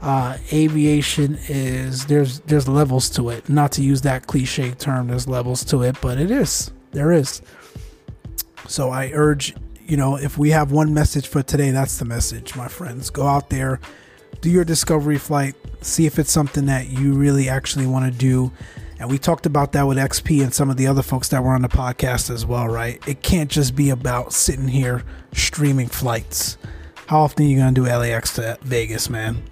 uh, 0.00 0.38
aviation 0.52 1.38
is 1.48 2.06
there's 2.06 2.40
there's 2.40 2.68
levels 2.68 3.10
to 3.10 3.30
it. 3.30 3.48
Not 3.48 3.72
to 3.72 3.82
use 3.82 4.00
that 4.02 4.26
cliche 4.26 4.72
term, 4.72 5.08
there's 5.08 5.28
levels 5.28 5.64
to 5.66 5.82
it, 5.82 5.96
but 6.00 6.18
it 6.18 6.30
is 6.30 6.70
there 6.92 7.12
is. 7.12 7.42
So 8.66 8.90
I 8.90 9.10
urge, 9.14 9.54
you 9.86 9.96
know, 9.96 10.16
if 10.16 10.38
we 10.38 10.50
have 10.50 10.72
one 10.72 10.92
message 10.92 11.26
for 11.26 11.42
today, 11.42 11.70
that's 11.70 11.98
the 11.98 12.04
message, 12.04 12.54
my 12.56 12.68
friends. 12.68 13.10
Go 13.10 13.26
out 13.26 13.50
there, 13.50 13.80
do 14.40 14.50
your 14.50 14.64
discovery 14.64 15.18
flight, 15.18 15.54
see 15.80 16.06
if 16.06 16.18
it's 16.18 16.30
something 16.30 16.66
that 16.66 16.88
you 16.88 17.14
really 17.14 17.48
actually 17.48 17.86
want 17.86 18.12
to 18.12 18.18
do. 18.18 18.52
And 18.98 19.08
we 19.08 19.18
talked 19.18 19.46
about 19.46 19.72
that 19.72 19.86
with 19.86 19.96
XP 19.96 20.42
and 20.42 20.52
some 20.52 20.70
of 20.70 20.76
the 20.76 20.86
other 20.86 21.02
folks 21.02 21.28
that 21.28 21.44
were 21.44 21.52
on 21.54 21.62
the 21.62 21.68
podcast 21.68 22.30
as 22.30 22.44
well, 22.44 22.66
right? 22.66 23.00
It 23.06 23.22
can't 23.22 23.50
just 23.50 23.76
be 23.76 23.90
about 23.90 24.32
sitting 24.32 24.68
here 24.68 25.04
streaming 25.32 25.88
flights. 25.88 26.58
How 27.06 27.20
often 27.20 27.46
are 27.46 27.48
you 27.48 27.58
going 27.58 27.74
to 27.74 27.80
do 27.80 27.86
LAX 27.86 28.34
to 28.34 28.58
Vegas, 28.62 29.08
man? 29.08 29.42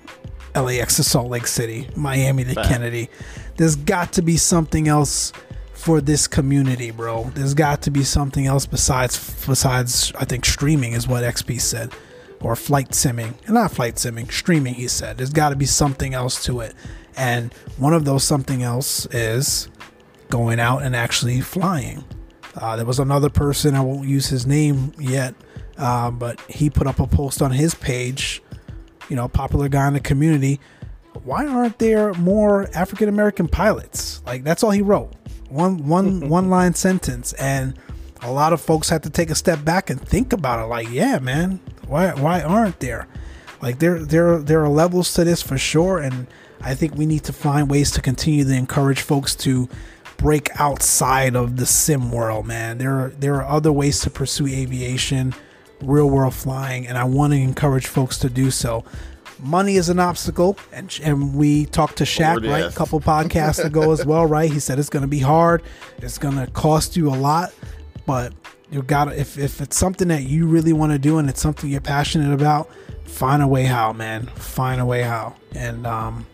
LAX 0.55 0.97
to 0.97 1.05
Salt 1.05 1.31
Lake 1.31 1.47
City, 1.47 1.89
Miami 1.95 2.45
to 2.45 2.55
Kennedy. 2.55 3.09
There's 3.57 3.77
got 3.77 4.13
to 4.15 4.23
be 4.23 4.37
something 4.37 4.89
else 4.89 5.33
for 5.73 6.01
this 6.01 6.27
community, 6.27 6.91
bro. 6.91 7.25
There's 7.35 7.55
got 7.55 7.83
to 7.83 7.91
be 7.91 8.03
something 8.03 8.47
else 8.47 8.67
besides 8.67 9.47
besides 9.47 10.13
I 10.19 10.25
think 10.25 10.45
streaming 10.45 10.95
is 10.95 11.07
what 11.07 11.23
XP 11.23 11.61
said 11.61 11.93
or 12.41 12.57
flight 12.57 12.91
simming. 12.91 13.35
Not 13.49 13.73
flight 13.73 13.97
simming, 13.97 14.31
streaming 14.33 14.75
he 14.75 14.89
said. 14.89 15.19
There's 15.19 15.33
got 15.33 15.51
to 15.51 15.57
be 15.57 15.67
something 15.67 16.15
else 16.15 16.45
to 16.45 16.61
it. 16.61 16.75
And 17.17 17.53
one 17.79 17.95
of 17.95 18.05
those 18.05 18.25
something 18.25 18.63
else 18.63 19.07
is 19.07 19.69
going 20.29 20.61
out 20.61 20.83
and 20.83 20.95
actually 20.95 21.41
flying. 21.41 22.05
Uh, 22.55 22.77
there 22.77 22.87
was 22.87 22.99
another 22.99 23.29
person, 23.29 23.75
I 23.75 23.81
won't 23.81 24.09
use 24.09 24.27
his 24.29 24.47
name 24.47 24.93
yet, 24.99 25.35
uh, 25.79 26.11
but 26.11 26.41
he 26.43 26.71
put 26.71 26.87
up 26.87 27.01
a 27.01 27.07
post 27.07 27.43
on 27.43 27.51
his 27.51 27.75
page, 27.75 28.43
you 29.09 29.17
know, 29.17 29.29
popular 29.29 29.69
guy 29.69 29.87
in 29.89 29.95
the 29.95 30.01
community. 30.01 30.61
Why 31.25 31.47
aren't 31.47 31.79
there 31.79 32.15
more 32.15 32.69
African 32.75 33.09
American 33.09 33.49
pilots? 33.49 34.23
Like 34.25 34.45
that's 34.45 34.63
all 34.63 34.71
he 34.71 34.83
wrote. 34.83 35.13
One 35.49 35.87
one 35.87 36.29
one 36.29 36.51
line 36.51 36.75
sentence. 36.75 37.33
And 37.35 37.79
a 38.23 38.31
lot 38.31 38.53
of 38.53 38.61
folks 38.61 38.89
had 38.89 39.03
to 39.05 39.11
take 39.11 39.31
a 39.31 39.35
step 39.35 39.65
back 39.65 39.91
and 39.91 40.01
think 40.01 40.33
about 40.33 40.65
it. 40.65 40.69
Like, 40.69 40.91
yeah, 40.91 41.19
man, 41.19 41.61
why 41.87 42.11
why 42.13 42.43
aren't 42.43 42.81
there? 42.81 43.07
Like 43.63 43.79
there 43.79 43.99
there 44.05 44.39
there 44.39 44.63
are 44.63 44.69
levels 44.69 45.13
to 45.15 45.25
this 45.25 45.43
for 45.43 45.59
sure, 45.59 45.99
and 45.99 46.27
I 46.67 46.75
think 46.75 46.97
we 46.97 47.07
need 47.07 47.23
to 47.25 47.33
find 47.33 47.71
ways 47.71 47.93
to 47.93 48.03
continue 48.03 48.43
to 48.43 48.53
encourage 48.53 49.01
folks 49.01 49.37
to 49.37 49.69
break 50.17 50.49
outside 50.59 51.37
of 51.37 51.57
the 51.59 51.65
sim 51.65 52.11
world, 52.11 52.45
man. 52.45 52.79
There 52.79 52.99
are 52.99 53.11
there 53.11 53.37
are 53.37 53.45
other 53.45 53.73
ways 53.73 54.01
to 54.01 54.11
pursue 54.11 54.49
aviation, 54.49 55.33
real 55.81 56.11
world 56.11 56.35
flying, 56.35 56.89
and 56.89 56.99
I 56.99 57.05
want 57.05 57.33
to 57.35 57.39
encourage 57.39 57.87
folks 57.87 58.19
to 58.19 58.29
do 58.29 58.51
so. 58.51 58.85
Money 59.39 59.77
is 59.77 59.89
an 59.91 60.01
obstacle, 60.01 60.59
and 60.73 60.99
and 61.05 61.37
we 61.37 61.67
talked 61.67 61.99
to 61.99 62.05
Shaq 62.05 62.33
Lord, 62.33 62.47
right 62.47 62.59
yes. 62.65 62.75
a 62.75 62.77
couple 62.77 62.99
podcasts 63.01 63.65
ago 63.65 63.93
as 63.93 64.05
well, 64.05 64.27
right? 64.37 64.51
He 64.51 64.59
said 64.59 64.81
it's 64.81 64.91
going 64.91 65.03
to 65.03 65.09
be 65.09 65.21
hard, 65.21 65.63
it's 65.99 66.19
going 66.19 66.37
to 66.37 66.49
cost 66.49 66.97
you 66.97 67.09
a 67.11 67.15
lot, 67.15 67.55
but 68.07 68.33
you 68.73 68.83
got 68.83 69.05
to 69.05 69.21
if 69.21 69.39
if 69.39 69.61
it's 69.61 69.77
something 69.77 70.09
that 70.09 70.25
you 70.25 70.49
really 70.49 70.73
want 70.73 70.91
to 70.91 70.99
do 70.99 71.19
and 71.19 71.31
it's 71.31 71.41
something 71.41 71.71
you're 71.71 71.81
passionate 71.81 72.33
about, 72.33 72.69
find 73.05 73.41
a 73.41 73.47
way 73.47 73.67
how, 73.67 73.93
man. 73.93 74.27
Find 74.27 74.81
a 74.81 74.85
way 74.85 75.03
how, 75.03 75.37
and 75.55 75.87
um, 75.87 76.27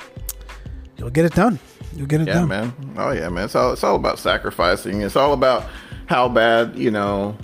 you'll 0.97 1.11
get 1.11 1.25
it 1.25 1.35
done. 1.35 1.59
You'll 1.95 2.07
get 2.07 2.21
it 2.23 2.29
Yeah, 2.29 2.35
done. 2.35 2.49
man. 2.49 2.73
Oh 2.97 3.11
yeah, 3.13 3.29
man. 3.29 3.45
It's 3.45 3.55
all 3.55 3.73
it's 3.73 3.85
all 3.85 3.97
about 3.97 4.19
sacrificing. 4.19 5.03
It's 5.03 5.17
all 5.17 5.33
about 5.33 5.67
how 6.07 6.29
bad 6.29 6.77
you 6.77 6.91
know 6.91 7.37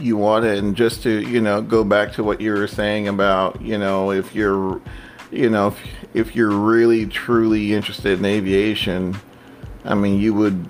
you 0.00 0.16
want 0.16 0.44
it, 0.44 0.58
and 0.58 0.76
just 0.76 1.02
to 1.04 1.20
you 1.20 1.40
know 1.40 1.62
go 1.62 1.84
back 1.84 2.12
to 2.12 2.24
what 2.24 2.40
you 2.40 2.52
were 2.52 2.66
saying 2.66 3.08
about 3.08 3.60
you 3.62 3.78
know 3.78 4.10
if 4.10 4.34
you're 4.34 4.80
you 5.30 5.48
know 5.50 5.68
if, 5.68 5.78
if 6.14 6.36
you're 6.36 6.50
really 6.50 7.06
truly 7.06 7.72
interested 7.74 8.18
in 8.18 8.24
aviation, 8.24 9.16
I 9.84 9.94
mean 9.94 10.20
you 10.20 10.34
would 10.34 10.66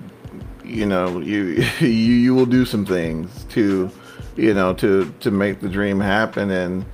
you 0.65 0.87
know 0.87 1.21
you 1.21 1.65
you 1.81 1.89
you 1.89 2.35
will 2.35 2.47
do 2.47 2.65
some 2.65 2.87
things 2.87 3.45
to 3.51 3.91
you 4.37 4.55
know 4.55 4.73
to 4.75 5.13
to 5.21 5.31
make 5.31 5.61
the 5.61 5.69
dream 5.69 5.99
happen 5.99 6.51
and 6.51 6.85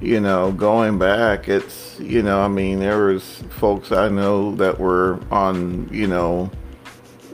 you 0.00 0.20
know, 0.20 0.52
going 0.52 0.98
back, 0.98 1.48
it's, 1.48 1.98
you 2.00 2.22
know, 2.22 2.40
I 2.42 2.48
mean, 2.48 2.80
there 2.80 3.06
was 3.06 3.42
folks 3.50 3.92
I 3.92 4.08
know 4.08 4.54
that 4.56 4.78
were 4.80 5.18
on, 5.30 5.88
you 5.92 6.06
know, 6.06 6.50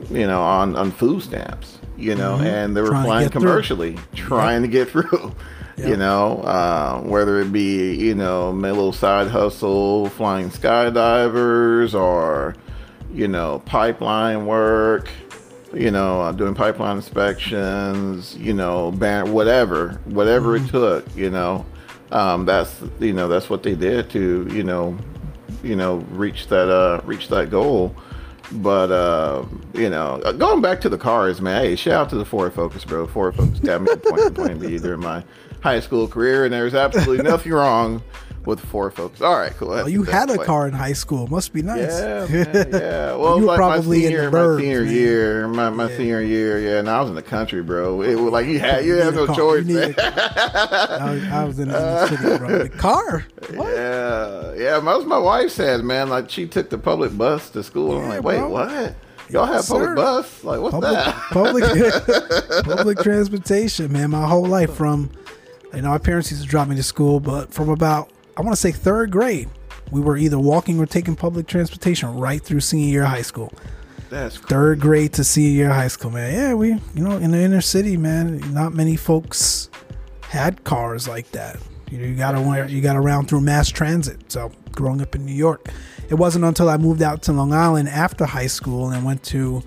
you 0.09 0.27
know, 0.27 0.41
on, 0.41 0.75
on 0.75 0.91
food 0.91 1.21
stamps, 1.23 1.79
you 1.97 2.13
know, 2.15 2.37
Mhm. 2.37 2.45
and 2.45 2.75
they 2.77 2.81
were 2.81 2.89
Trying 2.89 3.05
flying 3.05 3.23
get 3.25 3.31
through. 3.33 3.41
commercially, 3.41 3.97
trying 4.15 4.61
to 4.63 4.67
get 4.67 4.89
through, 4.89 5.33
you 5.77 5.95
know, 5.97 6.41
uh, 6.41 6.99
whether 7.01 7.39
it 7.39 7.51
be, 7.53 7.95
you 7.95 8.13
know, 8.15 8.51
my 8.51 8.69
little 8.71 8.91
side 8.93 9.27
hustle, 9.29 10.09
flying 10.09 10.49
skydivers 10.49 11.93
or, 11.97 12.55
you 13.13 13.27
know, 13.27 13.61
pipeline 13.65 14.45
work, 14.45 15.09
you 15.73 15.89
know, 15.91 16.21
uh, 16.21 16.31
doing 16.31 16.53
pipeline 16.53 16.97
inspections, 16.97 18.35
you 18.37 18.53
know, 18.53 18.91
ban- 18.91 19.31
whatever, 19.33 19.99
whatever 20.05 20.55
it 20.55 20.67
took, 20.67 21.03
you 21.15 21.29
know, 21.29 21.65
um, 22.11 22.45
that's 22.45 22.81
you 22.99 23.13
know 23.13 23.27
that's 23.27 23.49
what 23.49 23.63
they 23.63 23.75
did 23.75 24.09
to 24.11 24.47
you 24.51 24.63
know, 24.63 24.97
you 25.63 25.75
know, 25.75 25.97
reach 26.11 26.47
that 26.47 26.69
uh, 26.69 27.01
reach 27.05 27.27
that 27.29 27.49
goal. 27.49 27.95
But 28.51 28.91
uh, 28.91 29.45
you 29.73 29.89
know, 29.89 30.21
uh, 30.23 30.31
going 30.31 30.61
back 30.61 30.79
to 30.81 30.89
the 30.89 30.97
cars, 30.97 31.41
man. 31.41 31.61
Hey, 31.61 31.75
shout 31.75 31.93
out 31.93 32.09
to 32.11 32.15
the 32.15 32.25
Ford 32.25 32.53
Focus, 32.53 32.85
bro. 32.85 33.05
Ford 33.07 33.35
Focus 33.35 33.59
got 33.59 33.81
me 33.81 33.93
point 33.95 34.21
A 34.21 34.25
to 34.25 34.31
point 34.31 34.61
B 34.61 34.77
during 34.77 35.01
my 35.01 35.23
high 35.61 35.81
school 35.81 36.07
career, 36.07 36.45
and 36.45 36.53
there's 36.53 36.75
absolutely 36.75 37.23
nothing 37.23 37.51
wrong 37.51 38.01
with 38.47 38.59
Ford 38.61 38.93
Focus. 38.93 39.21
All 39.21 39.37
right, 39.37 39.51
cool. 39.57 39.71
Oh, 39.73 39.85
you 39.85 40.03
had 40.03 40.29
a 40.31 40.37
car 40.43 40.67
in 40.67 40.73
high 40.73 40.93
school. 40.93 41.27
Must 41.27 41.53
be 41.53 41.61
nice. 41.61 41.99
Yeah, 41.99 42.25
man, 42.29 42.67
yeah. 42.71 43.15
Well, 43.15 43.35
You 43.35 43.41
were 43.41 43.47
like 43.47 43.57
probably 43.57 43.99
my 44.01 44.05
in 44.07 44.13
the 44.13 44.17
senior, 44.17 44.31
my 44.31 44.57
senior 44.61 44.83
man. 44.83 44.93
year, 44.93 45.47
my, 45.49 45.69
my 45.69 45.89
Yeah. 45.91 45.97
senior 45.97 46.21
year, 46.21 46.59
yeah. 46.59 46.79
And 46.79 46.89
I 46.89 47.01
was 47.01 47.09
in 47.09 47.15
the 47.15 47.21
country, 47.21 47.61
bro. 47.61 48.01
It 48.01 48.15
was 48.15 48.31
like 48.31 48.47
you 48.47 48.59
had 48.59 48.85
you 48.85 48.95
You 48.95 49.01
had 49.01 49.13
no 49.13 49.25
car. 49.27 49.35
choice. 49.35 49.65
I, 49.69 51.11
was, 51.13 51.23
I 51.25 51.43
was 51.43 51.59
in 51.59 51.67
the 51.69 52.07
city, 52.07 52.37
bro. 52.37 52.63
The 52.63 52.69
car? 52.69 53.25
What? 53.53 53.67
Yeah, 53.75 54.53
yeah. 54.55 54.79
Most 54.79 55.05
my 55.07 55.19
wife 55.19 55.51
said, 55.51 55.83
man, 55.83 56.09
like 56.09 56.29
she 56.29 56.47
took 56.47 56.69
the 56.69 56.77
public 56.77 57.15
bus 57.17 57.49
to 57.51 57.63
school. 57.63 57.97
I'm 57.99 58.09
like, 58.09 58.23
wait, 58.23 58.39
bro. 58.39 58.49
what? 58.49 58.95
Y'all 59.29 59.45
have 59.45 59.55
Yes, 59.55 59.69
public 59.69 59.89
sir. 59.89 59.95
bus? 59.95 60.43
Like, 60.45 60.61
what's 60.61 60.71
Public, 60.71 60.93
that? 60.93 61.15
public, 62.63 62.63
public 62.77 62.97
transportation, 62.99 63.91
man. 63.91 64.11
My 64.11 64.25
whole 64.25 64.45
life 64.45 64.73
from, 64.73 65.11
you 65.73 65.81
know, 65.81 65.89
my 65.89 65.97
parents 65.97 66.31
used 66.31 66.43
to 66.43 66.47
drop 66.49 66.69
me 66.69 66.77
to 66.77 66.83
school, 66.83 67.19
but 67.19 67.53
from 67.53 67.67
about, 67.67 68.09
I 68.37 68.41
want 68.41 68.53
to 68.53 68.61
say 68.61 68.71
third 68.71 69.09
grade, 69.09 69.49
we 69.91 69.99
were 69.99 70.15
either 70.15 70.37
walking 70.37 70.79
or 70.79 70.85
taking 70.85 71.15
public 71.15 71.47
transportation 71.47 72.13
right 72.15 72.41
through 72.41 72.59
senior 72.59 72.87
year 72.87 73.03
high 73.03 73.23
school. 73.23 73.51
That's 74.11 74.37
third 74.37 74.79
grade 74.79 75.13
to 75.13 75.23
senior 75.23 75.49
year 75.49 75.69
high 75.69 75.87
school, 75.87 76.11
man. 76.11 76.33
Yeah, 76.33 76.53
we, 76.53 76.69
you 76.69 77.03
know, 77.03 77.17
in 77.17 77.31
the 77.31 77.39
inner 77.39 77.61
city, 77.61 77.97
man, 77.97 78.53
not 78.53 78.73
many 78.73 78.95
folks 78.95 79.69
had 80.21 80.63
cars 80.63 81.07
like 81.07 81.31
that. 81.31 81.57
You 81.89 81.97
know, 81.97 82.05
you 82.05 82.15
gotta 82.15 82.71
you 82.71 82.81
gotta 82.81 83.01
round 83.01 83.27
through 83.27 83.41
mass 83.41 83.69
transit. 83.69 84.31
So 84.31 84.51
growing 84.71 85.01
up 85.01 85.15
in 85.15 85.25
New 85.25 85.33
York, 85.33 85.69
it 86.09 86.15
wasn't 86.15 86.45
until 86.45 86.69
I 86.69 86.77
moved 86.77 87.01
out 87.01 87.23
to 87.23 87.33
Long 87.33 87.53
Island 87.53 87.89
after 87.89 88.25
high 88.25 88.47
school 88.47 88.91
and 88.91 89.03
went 89.03 89.23
to 89.23 89.63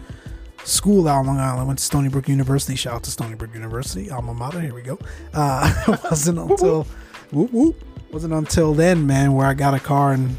school 0.65 1.09
out 1.09 1.21
on 1.21 1.27
Long 1.27 1.41
Island. 1.41 1.67
went 1.67 1.79
to 1.81 1.85
Stony 1.85 2.09
Brook 2.09 2.29
University. 2.29 2.77
Shout 2.77 2.95
out 2.95 3.03
to 3.03 3.11
Stony 3.11 3.35
Brook 3.35 3.53
University, 3.53 4.11
alma 4.13 4.33
mater. 4.33 4.61
Here 4.61 4.75
we 4.75 4.83
go. 4.83 4.99
Uh, 5.35 5.75
it 5.89 6.05
wasn't 6.05 6.39
until 6.39 6.87
whoop 7.33 7.53
whoop. 7.53 7.90
Wasn't 8.13 8.33
until 8.33 8.75
then, 8.75 9.07
man, 9.07 9.35
where 9.35 9.47
I 9.47 9.55
got 9.55 9.75
a 9.75 9.81
car 9.81 10.13
and 10.13 10.37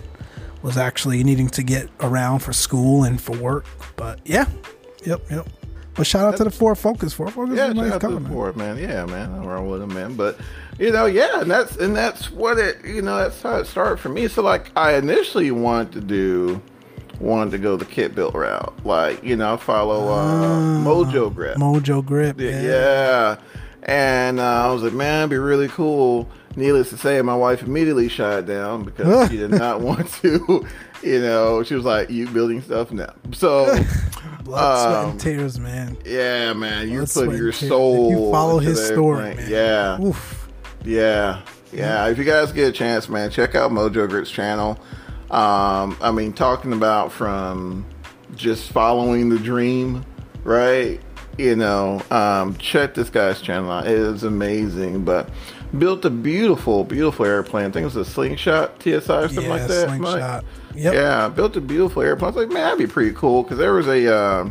was 0.62 0.78
actually 0.78 1.24
needing 1.24 1.48
to 1.50 1.64
get 1.64 1.90
around 2.02 2.40
for 2.40 2.54
school 2.54 3.04
and 3.04 3.20
for 3.20 3.36
work. 3.38 3.66
But 3.96 4.20
yeah, 4.26 4.46
yep, 5.04 5.22
yep. 5.30 5.48
But 5.94 6.08
shout 6.08 6.34
out 6.34 6.38
to 6.38 6.44
the 6.44 6.52
Ford 6.52 6.78
Focus. 6.78 7.14
Ford 7.14 7.32
Focus 7.34 7.56
yeah, 7.58 7.66
is 7.66 7.72
a 7.72 7.74
nice 7.74 7.92
shout 7.92 7.96
out 7.96 8.02
to 8.02 8.08
car, 8.08 8.20
man. 8.20 8.32
Ford, 8.32 8.58
man. 8.58 8.78
Yeah, 8.78 9.06
man, 9.06 9.32
I'm 9.34 9.46
wrong 9.46 9.70
with 9.70 9.82
them, 9.82 9.94
man. 9.94 10.16
But 10.16 10.38
you 10.80 10.92
know, 10.92 11.06
yeah, 11.06 11.42
and 11.42 11.52
that's 11.52 11.76
and 11.78 11.96
that's 11.96 12.32
what 12.32 12.58
it. 12.58 12.84
You 12.86 13.02
know, 13.02 13.18
that's 13.18 13.42
how 13.42 13.58
it 13.58 13.68
started 13.68 13.98
for 13.98 14.10
me. 14.10 14.28
So 14.28 14.42
like, 14.42 14.72
I 14.76 14.96
initially 14.96 15.52
wanted 15.52 15.94
to 15.94 16.02
do, 16.02 16.62
wanted 17.20 17.52
to 17.52 17.58
go 17.58 17.76
the 17.78 17.86
kit 17.86 18.16
built 18.16 18.34
route. 18.36 18.86
Like, 18.86 19.24
you 19.24 19.36
know, 19.36 19.58
follow 19.58 20.10
uh, 20.10 20.16
Ah, 20.16 20.84
Mojo 20.86 21.34
Grip. 21.34 21.58
Mojo 21.58 22.06
Grip. 22.06 22.40
Yeah. 22.40 22.62
Yeah. 22.62 23.38
And 23.84 24.40
uh, 24.40 24.68
I 24.68 24.72
was 24.72 24.84
like, 24.84 24.94
man, 24.94 25.22
it'd 25.22 25.32
be 25.32 25.38
really 25.38 25.68
cool. 25.68 26.30
Needless 26.56 26.90
to 26.90 26.98
say, 26.98 27.22
my 27.22 27.36
wife 27.36 27.64
immediately 27.64 28.10
shot 28.10 28.40
it 28.40 28.46
down 28.46 28.84
because 28.84 29.30
she 29.30 29.38
did 29.38 29.52
not 29.52 29.80
want 29.82 30.12
to, 30.22 30.66
you 31.02 31.20
know, 31.22 31.64
she 31.64 31.76
was 31.76 31.86
like, 31.86 32.10
you 32.10 32.28
building 32.28 32.62
stuff 32.62 32.92
now. 32.92 33.14
So, 33.32 33.66
Blood, 34.44 34.44
sweat, 34.44 34.96
Um, 35.04 35.10
and 35.12 35.20
tears, 35.20 35.60
man. 35.60 35.98
yeah, 36.06 36.52
man, 36.54 36.90
you're 36.90 37.02
Blood, 37.02 37.10
sweat, 37.10 37.26
putting 37.28 37.42
your 37.42 37.52
soul. 37.54 38.10
You 38.12 38.32
follow 38.32 38.60
his 38.60 38.86
story, 38.86 39.36
man. 39.36 39.50
Yeah. 39.50 40.02
Oof. 40.02 40.50
Yeah. 40.84 41.42
Yeah, 41.72 42.08
if 42.10 42.18
you 42.18 42.26
guys 42.26 42.52
get 42.52 42.68
a 42.68 42.72
chance, 42.74 43.08
man, 43.08 43.30
check 43.30 43.56
out 43.56 43.72
Mojo 43.72 44.10
Grip's 44.10 44.30
channel. 44.30 44.78
Um, 45.30 45.96
I 46.02 46.12
mean, 46.12 46.34
talking 46.34 46.74
about 46.74 47.14
from 47.14 47.86
just 48.36 48.70
following 48.74 49.30
the 49.30 49.40
dream, 49.40 50.04
right? 50.44 51.00
You 51.38 51.56
know, 51.56 52.02
um, 52.12 52.58
check 52.58 52.94
this 52.94 53.10
guy's 53.10 53.42
channel 53.42 53.72
out. 53.72 53.88
It 53.88 53.94
is 53.94 54.24
amazing. 54.26 55.06
But 55.06 55.30
built 55.78 56.04
a 56.06 56.10
beautiful, 56.10 56.84
beautiful 56.84 57.26
airplane. 57.26 57.66
I 57.68 57.72
think 57.72 57.84
it 57.84 57.86
was 57.86 57.96
a 57.96 58.06
slingshot 58.06 58.82
TSI 58.82 58.92
or 58.94 59.00
something 59.00 59.44
Yeah, 59.44 59.50
like 59.50 59.68
that. 59.68 59.88
Slingshot. 59.90 60.46
Yep. 60.76 60.94
Yeah, 60.94 61.30
built 61.30 61.56
a 61.58 61.62
beautiful 61.62 62.02
airplane. 62.02 62.26
I 62.26 62.36
was 62.36 62.36
like, 62.46 62.54
man, 62.54 62.64
that'd 62.64 62.80
be 62.80 62.88
pretty 62.88 63.14
cool 63.16 63.44
because 63.44 63.58
there 63.58 63.74
was 63.74 63.88
a. 63.88 64.14
Uh, 64.14 64.50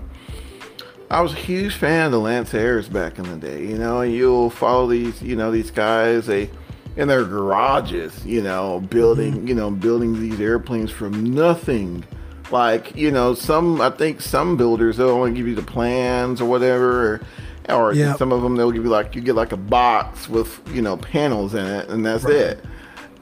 I 1.10 1.20
was 1.22 1.32
a 1.32 1.36
huge 1.36 1.74
fan 1.74 2.06
of 2.06 2.12
the 2.12 2.20
Lancairs 2.20 2.88
back 2.88 3.18
in 3.18 3.24
the 3.28 3.36
day. 3.36 3.66
You 3.66 3.76
know, 3.78 4.02
you'll 4.02 4.48
follow 4.50 4.86
these, 4.86 5.20
you 5.20 5.34
know, 5.34 5.50
these 5.50 5.70
guys. 5.72 6.26
They 6.26 6.50
in 6.96 7.08
their 7.08 7.24
garages, 7.24 8.24
you 8.24 8.42
know, 8.42 8.80
building, 8.80 9.34
Mm-hmm. 9.34 9.46
you 9.48 9.54
know, 9.54 9.70
building 9.70 10.20
these 10.20 10.40
airplanes 10.40 10.90
from 10.90 11.24
nothing. 11.34 12.04
Like, 12.52 12.94
you 12.96 13.10
know, 13.10 13.34
some 13.34 13.80
I 13.80 13.90
think 13.90 14.20
some 14.20 14.56
builders 14.56 14.96
they'll 14.98 15.08
only 15.10 15.32
give 15.32 15.46
you 15.48 15.54
the 15.54 15.62
plans 15.62 16.40
or 16.40 16.44
whatever, 16.46 17.14
or, 17.14 17.20
or 17.68 17.92
Yeah. 17.92 18.14
some 18.16 18.32
of 18.32 18.42
them 18.42 18.56
they'll 18.56 18.70
give 18.72 18.84
you 18.84 18.90
like 18.90 19.14
you 19.14 19.20
get 19.20 19.34
like 19.34 19.52
a 19.52 19.56
box 19.56 20.28
with 20.28 20.60
you 20.74 20.82
know 20.82 20.96
panels 20.96 21.54
in 21.54 21.64
it, 21.66 21.88
and 21.88 22.04
that's 22.04 22.24
Right. 22.24 22.34
it. 22.34 22.64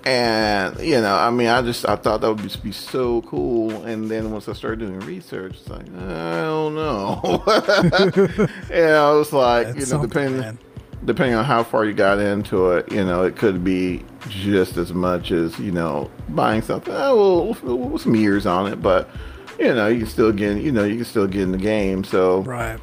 And 0.05 0.79
you 0.81 1.01
know, 1.01 1.15
I 1.17 1.31
mean, 1.31 1.49
I 1.49 1.61
just 1.61 1.87
I 1.89 1.97
thought 1.97 2.21
that 2.23 2.29
would 2.29 2.39
just 2.43 2.63
be 2.63 2.73
so 2.73 3.21
cool. 3.23 3.71
And 3.85 4.09
then 4.11 4.31
once 4.31 4.49
I 4.49 4.53
started 4.55 4.79
doing 4.79 5.01
research, 5.01 5.57
it's 5.61 5.69
like 5.69 5.87
I 5.99 6.41
don't 6.43 6.75
know. 6.75 7.43
and 8.73 8.91
I 8.95 9.13
was 9.13 9.33
like, 9.33 9.67
That's 9.75 9.91
you 9.91 9.97
know, 9.97 10.03
depending 10.03 10.41
man. 10.41 10.59
depending 11.05 11.35
on 11.35 11.45
how 11.45 11.63
far 11.63 11.85
you 11.85 11.93
got 11.93 12.19
into 12.21 12.71
it, 12.73 12.91
you 12.93 13.05
know, 13.05 13.25
it 13.25 13.37
could 13.37 13.63
be 13.65 14.05
just 14.29 14.77
as 14.77 14.93
much 14.95 15.31
as 15.31 15.59
you 15.59 15.73
know 15.73 16.11
buying 16.31 16.63
something. 16.63 16.95
Oh, 16.97 17.57
well, 17.63 17.77
with 17.77 18.03
some 18.03 18.15
years 18.15 18.47
on 18.47 18.73
it, 18.73 18.81
but 18.81 19.11
you 19.59 19.75
know, 19.75 19.89
you 19.89 19.99
can 19.99 20.07
still 20.07 20.33
get, 20.33 20.59
you 20.59 20.71
know, 20.71 20.85
you 20.85 20.95
can 20.97 21.05
still 21.05 21.27
get 21.27 21.43
in 21.43 21.51
the 21.53 21.59
game. 21.59 22.05
So 22.05 22.43
Right. 22.43 22.79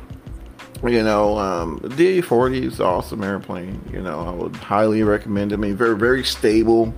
You 0.87 1.03
know, 1.03 1.37
um, 1.37 1.79
the 1.81 2.21
DA40 2.21 2.63
is 2.63 2.79
an 2.79 2.85
awesome 2.85 3.23
airplane. 3.23 3.81
You 3.91 4.01
know, 4.01 4.21
I 4.21 4.31
would 4.31 4.55
highly 4.55 5.03
recommend 5.03 5.51
it. 5.51 5.55
I 5.55 5.57
mean, 5.57 5.75
very, 5.75 5.95
very 5.97 6.23
stable. 6.23 6.93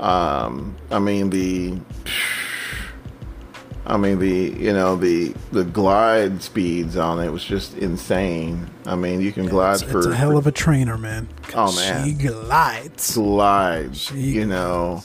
Um, 0.00 0.76
I 0.90 0.98
mean, 0.98 1.30
the, 1.30 1.78
I 3.86 3.96
mean, 3.96 4.18
the, 4.18 4.28
you 4.28 4.72
know, 4.72 4.96
the, 4.96 5.34
the 5.52 5.64
glide 5.64 6.42
speeds 6.42 6.96
on 6.96 7.22
it 7.22 7.30
was 7.30 7.44
just 7.44 7.76
insane. 7.78 8.68
I 8.86 8.94
mean, 8.96 9.20
you 9.20 9.32
can 9.32 9.46
glide 9.46 9.74
It's, 9.74 9.82
for, 9.82 9.98
it's 9.98 10.06
a 10.06 10.14
hell 10.14 10.36
of 10.36 10.46
a 10.46 10.52
trainer, 10.52 10.96
man. 10.96 11.28
Oh, 11.54 11.74
man. 11.74 12.06
She 12.06 12.14
glides. 12.14 13.14
glides, 13.14 13.98
She 13.98 14.16
you 14.18 14.46
know. 14.46 15.02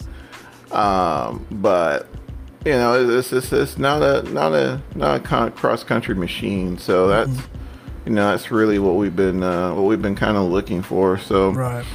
Um, 0.71 1.45
but 1.51 2.07
you 2.65 2.71
know, 2.71 3.17
it's, 3.17 3.31
it's 3.31 3.51
it's 3.51 3.77
not 3.77 4.01
a 4.01 4.23
not 4.31 4.53
a 4.53 4.81
not 4.95 5.31
a 5.31 5.51
cross 5.51 5.83
country 5.83 6.15
machine. 6.15 6.77
So 6.77 7.07
that's 7.07 7.29
Mm-hmm. 7.29 7.62
You 8.05 8.11
know 8.11 8.31
that's 8.31 8.51
really 8.51 8.79
what 8.79 8.95
we've 8.95 9.15
been 9.15 9.43
uh, 9.43 9.73
what 9.73 9.83
we've 9.83 10.01
been 10.01 10.15
kind 10.15 10.37
of 10.37 10.43
looking 10.51 10.81
for. 10.81 11.17
So 11.17 11.51
Right. 11.51 11.85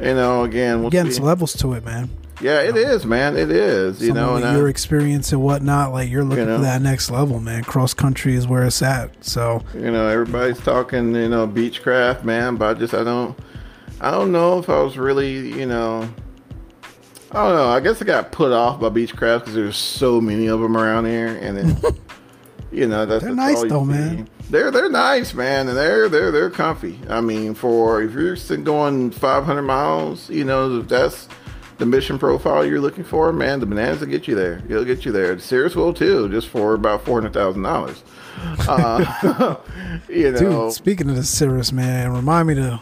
you 0.00 0.14
know, 0.14 0.44
again, 0.44 0.80
we'll 0.80 0.90
Getting 0.90 1.10
see. 1.12 1.16
some 1.18 1.26
levels 1.26 1.52
to 1.54 1.74
it, 1.74 1.84
man. 1.84 2.10
yeah, 2.40 2.60
it 2.60 2.76
is, 2.76 3.04
man. 3.06 3.36
It 3.36 3.50
is. 3.52 4.02
You 4.02 4.12
know, 4.12 4.34
and 4.36 4.44
I- 4.44 4.56
your 4.56 4.68
experience 4.68 5.32
and 5.32 5.40
whatnot, 5.42 5.92
like 5.92 6.10
you're 6.10 6.24
looking 6.24 6.46
know. 6.46 6.56
for 6.56 6.62
that 6.62 6.82
next 6.82 7.10
level, 7.10 7.38
man. 7.40 7.62
Cross 7.62 7.94
country 7.94 8.34
is 8.34 8.46
where 8.48 8.64
it's 8.64 8.82
at. 8.82 9.24
So 9.24 9.62
you 9.74 9.90
know 9.92 10.08
everybody's 10.08 10.58
talking 10.60 11.14
you 11.14 11.28
know 11.28 11.46
beechcraft 11.46 12.24
man 12.24 12.56
but 12.56 12.76
i 12.76 12.78
just 12.78 12.94
i 12.94 13.04
don't 13.04 13.38
i 14.00 14.10
don't 14.10 14.32
know 14.32 14.58
if 14.58 14.68
i 14.68 14.80
was 14.80 14.98
really 14.98 15.36
you 15.58 15.66
know 15.66 16.08
i 17.30 17.34
don't 17.46 17.54
know 17.56 17.68
i 17.68 17.78
guess 17.80 18.02
i 18.02 18.04
got 18.04 18.32
put 18.32 18.50
off 18.52 18.80
by 18.80 18.88
beechcraft 18.88 19.40
because 19.40 19.54
there's 19.54 19.76
so 19.76 20.20
many 20.20 20.46
of 20.48 20.60
them 20.60 20.76
around 20.76 21.04
here 21.06 21.28
and 21.40 21.56
then 21.56 21.76
you 22.72 22.86
know 22.88 23.06
that's 23.06 23.22
They're 23.24 23.34
that's 23.34 23.54
nice 23.54 23.62
you 23.62 23.68
though, 23.68 23.82
see. 23.84 23.90
man. 23.90 24.28
They're 24.52 24.70
they're 24.70 24.90
nice 24.90 25.34
man 25.34 25.66
and 25.66 25.76
they're 25.76 26.08
they're 26.08 26.30
they're 26.30 26.50
comfy 26.50 27.00
i 27.08 27.22
mean 27.22 27.54
for 27.54 28.02
if 28.02 28.12
you're 28.12 28.36
going 28.58 29.10
500 29.10 29.62
miles 29.62 30.28
you 30.28 30.44
know 30.44 30.80
if 30.80 30.88
that's 30.88 31.26
the 31.82 31.86
mission 31.86 32.16
profile 32.16 32.64
you're 32.64 32.80
looking 32.80 33.02
for, 33.02 33.32
man, 33.32 33.58
the 33.58 33.66
Bonanzas 33.66 34.00
will 34.00 34.06
get 34.06 34.28
you 34.28 34.36
there. 34.36 34.62
It'll 34.68 34.84
get 34.84 35.04
you 35.04 35.10
there. 35.10 35.34
The 35.34 35.42
Cirrus 35.42 35.74
will 35.74 35.92
too, 35.92 36.28
just 36.28 36.48
for 36.48 36.74
about 36.74 37.04
four 37.04 37.20
hundred 37.20 37.32
thousand 37.32 37.62
dollars. 37.62 38.04
Uh, 38.68 39.56
you 40.08 40.30
know, 40.30 40.38
Dude, 40.38 40.72
speaking 40.72 41.10
of 41.10 41.16
the 41.16 41.24
Cirrus, 41.24 41.72
man, 41.72 42.12
remind 42.12 42.46
me 42.46 42.54
to. 42.54 42.80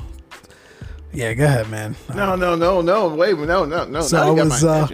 Yeah, 1.13 1.35
go 1.35 1.45
ahead, 1.45 1.69
man. 1.69 1.97
No, 2.15 2.37
no, 2.37 2.55
no, 2.55 2.81
no. 2.81 3.09
Wait, 3.09 3.37
no, 3.37 3.65
no, 3.65 3.85
no. 3.85 4.01
So 4.01 4.19
I 4.19 4.31
was, 4.31 4.63
uh, 4.63 4.87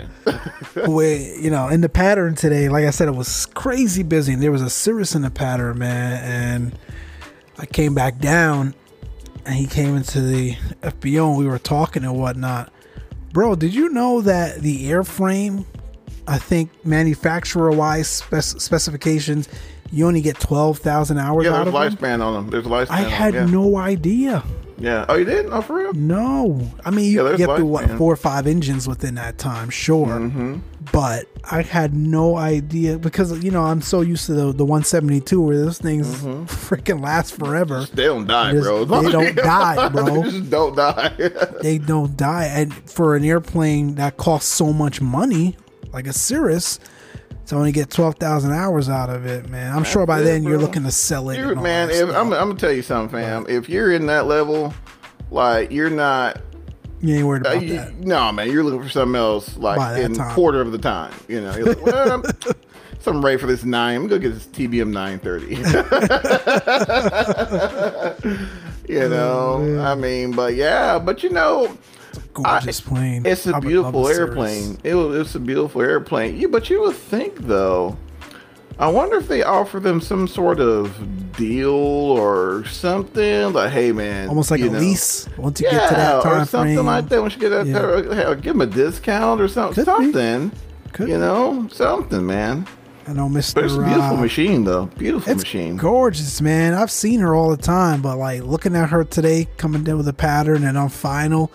we, 0.88 1.34
you 1.34 1.50
know, 1.50 1.68
in 1.68 1.82
the 1.82 1.90
pattern 1.90 2.34
today, 2.34 2.68
like 2.70 2.84
I 2.86 2.90
said, 2.90 3.08
it 3.08 3.14
was 3.14 3.46
crazy 3.46 4.02
busy, 4.02 4.32
and 4.32 4.42
there 4.42 4.52
was 4.52 4.62
a 4.62 4.70
Cirrus 4.70 5.14
in 5.14 5.22
the 5.22 5.30
pattern, 5.30 5.78
man. 5.78 6.22
And 6.24 6.78
I 7.58 7.66
came 7.66 7.94
back 7.94 8.18
down, 8.18 8.74
and 9.44 9.56
he 9.56 9.66
came 9.66 9.94
into 9.94 10.22
the 10.22 10.54
FBO, 10.82 11.28
and 11.30 11.38
we 11.38 11.46
were 11.46 11.58
talking 11.58 12.02
and 12.02 12.18
whatnot. 12.18 12.72
Bro, 13.32 13.56
did 13.56 13.74
you 13.74 13.90
know 13.90 14.22
that 14.22 14.62
the 14.62 14.86
airframe, 14.86 15.66
I 16.26 16.38
think 16.38 16.70
manufacturer-wise 16.86 18.08
spec- 18.08 18.42
specifications, 18.42 19.50
you 19.92 20.06
only 20.06 20.22
get 20.22 20.40
twelve 20.40 20.78
thousand 20.78 21.18
hours 21.18 21.44
yeah, 21.44 21.50
out 21.50 21.64
there's 21.64 21.68
of 21.68 21.74
a 21.74 21.90
them? 21.90 21.96
lifespan 21.98 22.24
on 22.24 22.32
them. 22.32 22.50
There's 22.50 22.64
lifespan. 22.64 22.90
I 22.90 23.00
had 23.02 23.34
them, 23.34 23.48
yeah. 23.48 23.54
no 23.54 23.76
idea. 23.76 24.42
Yeah. 24.78 25.06
Oh, 25.08 25.14
you 25.14 25.24
didn't? 25.24 25.52
Oh, 25.52 25.62
for 25.62 25.76
real? 25.76 25.92
No, 25.94 26.60
I 26.84 26.90
mean 26.90 27.10
you 27.10 27.26
Yeah, 27.30 27.36
get 27.36 27.56
through 27.56 27.66
what 27.66 27.84
lifespan. 27.86 27.98
four 27.98 28.12
or 28.12 28.16
five 28.16 28.46
engines 28.46 28.86
within 28.86 29.14
that 29.14 29.38
time, 29.38 29.70
sure. 29.70 30.06
Mm-hmm. 30.06 30.56
But 30.92 31.26
I 31.50 31.62
had 31.62 31.94
no 31.94 32.36
idea 32.36 32.98
because 32.98 33.42
you 33.42 33.50
know 33.50 33.62
I'm 33.64 33.80
so 33.82 34.02
used 34.02 34.26
to 34.26 34.34
the 34.34 34.52
the 34.52 34.64
172 34.64 35.40
where 35.40 35.58
those 35.58 35.78
things 35.78 36.06
Mm-hmm. 36.22 36.44
freaking 36.74 37.02
last 37.02 37.36
forever. 37.38 37.84
They 37.92 38.04
don't 38.04 38.26
die, 38.26 38.52
Just- 38.52 38.64
bro. 38.64 38.84
they 38.84 39.10
don't 39.10 39.34
die, 39.36 39.88
bro. 39.88 40.22
they 40.30 40.40
don't 40.48 40.76
die. 40.76 41.12
They 41.62 41.78
don't 41.78 42.16
die, 42.16 42.44
and 42.44 42.72
for 42.88 43.16
an 43.16 43.24
airplane 43.24 43.94
that 43.96 44.16
costs 44.18 44.52
so 44.52 44.72
much 44.72 45.00
money, 45.00 45.56
like 45.92 46.06
a 46.06 46.12
Cirrus, 46.12 46.78
to 47.46 47.56
only 47.56 47.72
get 47.72 47.90
12,000 47.90 48.52
hours 48.52 48.88
out 48.88 49.08
of 49.10 49.24
it, 49.26 49.48
man. 49.48 49.74
I'm 49.74 49.84
sure 49.84 50.04
by 50.06 50.20
then 50.20 50.42
you're 50.42 50.58
looking 50.58 50.82
to 50.84 50.90
sell 50.90 51.30
it. 51.30 51.38
You're, 51.38 51.50
and 51.50 51.58
all 51.58 51.64
man, 51.64 51.90
if. 51.90 52.08
I'm, 52.08 52.32
I'm 52.32 52.48
gonna 52.48 52.54
tell 52.56 52.72
you 52.72 52.82
something, 52.82 53.18
fam. 53.20 53.46
If 53.48 53.68
you're 53.68 53.92
in 53.92 54.06
that 54.06 54.26
level, 54.26 54.74
like 55.30 55.70
you're 55.70 55.90
not. 55.90 56.40
you 57.00 57.14
ain't 57.16 57.26
worried 57.26 57.46
Uh, 57.46 57.50
about 57.50 57.62
you, 57.62 57.74
that. 57.76 57.94
no, 57.98 58.32
man, 58.32 58.50
you're 58.50 58.64
looking 58.64 58.82
for 58.82 58.88
something 58.88 59.16
else, 59.16 59.56
like 59.56 60.00
in 60.00 60.14
time. 60.14 60.34
quarter 60.34 60.60
of 60.60 60.72
the 60.72 60.78
time. 60.78 61.14
You 61.28 61.40
know, 61.40 61.54
you're 61.56 61.66
like, 61.66 61.82
well, 61.86 62.12
I'm, 62.12 62.24
I'm 63.08 63.24
ready 63.24 63.38
for 63.38 63.46
this 63.46 63.62
nine. 63.62 63.94
I'm 63.96 64.08
gonna 64.08 64.18
go 64.20 64.28
get 64.30 64.34
this 64.34 64.46
TBM 64.46 64.90
930. 64.92 65.54
you 68.92 69.08
know, 69.08 69.80
I 69.84 69.94
mean, 69.94 70.32
but 70.32 70.54
yeah, 70.56 70.98
but 70.98 71.22
you 71.22 71.30
know, 71.30 71.78
Gorgeous 72.34 72.80
plane. 72.80 73.24
it's 73.26 73.46
a 73.46 73.56
I 73.56 73.60
beautiful 73.60 74.08
airplane. 74.08 74.78
It 74.84 74.94
was, 74.94 75.18
it's 75.20 75.34
a 75.34 75.40
beautiful 75.40 75.82
airplane. 75.82 76.36
You, 76.36 76.48
but 76.48 76.68
you 76.70 76.80
would 76.82 76.96
think 76.96 77.38
though. 77.38 77.96
I 78.78 78.88
wonder 78.88 79.16
if 79.16 79.26
they 79.26 79.42
offer 79.42 79.80
them 79.80 80.02
some 80.02 80.28
sort 80.28 80.60
of 80.60 81.32
deal 81.34 81.70
or 81.72 82.64
something. 82.66 83.52
Like, 83.54 83.70
hey 83.72 83.90
man, 83.92 84.28
Almost 84.28 84.50
like 84.50 84.60
a 84.60 84.64
know, 84.68 84.78
lease 84.78 85.28
once 85.38 85.60
you 85.60 85.66
yeah, 85.68 85.78
get 85.78 85.88
to 85.88 85.94
that 85.94 86.26
or 86.26 86.44
something 86.44 86.74
frame. 86.76 86.86
like 86.86 87.08
that. 87.08 87.20
Once 87.22 87.34
you 87.34 87.40
get 87.40 87.48
that, 87.50 87.66
Yeah. 87.66 88.14
hell, 88.14 88.34
give 88.34 88.52
them 88.52 88.60
a 88.60 88.66
discount 88.66 89.40
or 89.40 89.48
something. 89.48 89.76
Could 89.76 89.86
something, 89.86 90.52
you 91.00 91.06
be. 91.06 91.12
know, 91.12 91.68
something, 91.72 92.26
man. 92.26 92.66
I 93.08 93.12
know, 93.12 93.28
Mr. 93.28 93.54
But 93.54 93.64
it's 93.64 93.74
a 93.74 93.78
beautiful 93.82 94.16
uh, 94.16 94.20
machine, 94.20 94.64
though. 94.64 94.86
Beautiful 94.98 95.32
It's 95.32 95.42
machine. 95.42 95.76
gorgeous, 95.76 96.40
man. 96.42 96.74
I've 96.74 96.90
seen 96.90 97.20
her 97.20 97.34
all 97.36 97.50
the 97.50 97.56
time, 97.56 98.02
but 98.02 98.18
like 98.18 98.42
looking 98.42 98.74
at 98.76 98.90
her 98.90 99.04
today, 99.04 99.46
coming 99.58 99.86
in 99.86 99.96
with 99.96 100.08
a 100.08 100.12
pattern 100.12 100.64
and 100.64 100.76
on 100.76 100.88
final, 100.88 101.52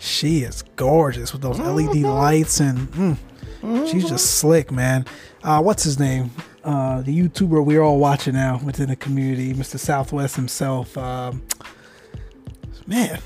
she 0.00 0.38
is 0.40 0.62
gorgeous 0.76 1.32
with 1.32 1.42
those 1.42 1.58
LED 1.60 1.96
lights 1.98 2.58
and 2.58 2.78
mm, 2.92 3.88
she's 3.90 4.08
just 4.08 4.38
slick, 4.38 4.72
man. 4.72 5.04
Uh, 5.44 5.62
what's 5.62 5.84
his 5.84 5.98
name? 6.00 6.30
Uh, 6.64 7.00
the 7.02 7.16
YouTuber 7.16 7.64
we're 7.64 7.82
all 7.82 7.98
watching 7.98 8.34
now 8.34 8.58
within 8.64 8.88
the 8.88 8.96
community, 8.96 9.54
Mr. 9.54 9.78
Southwest 9.78 10.36
himself. 10.36 10.96
Um, 10.98 11.42
man, 12.86 13.20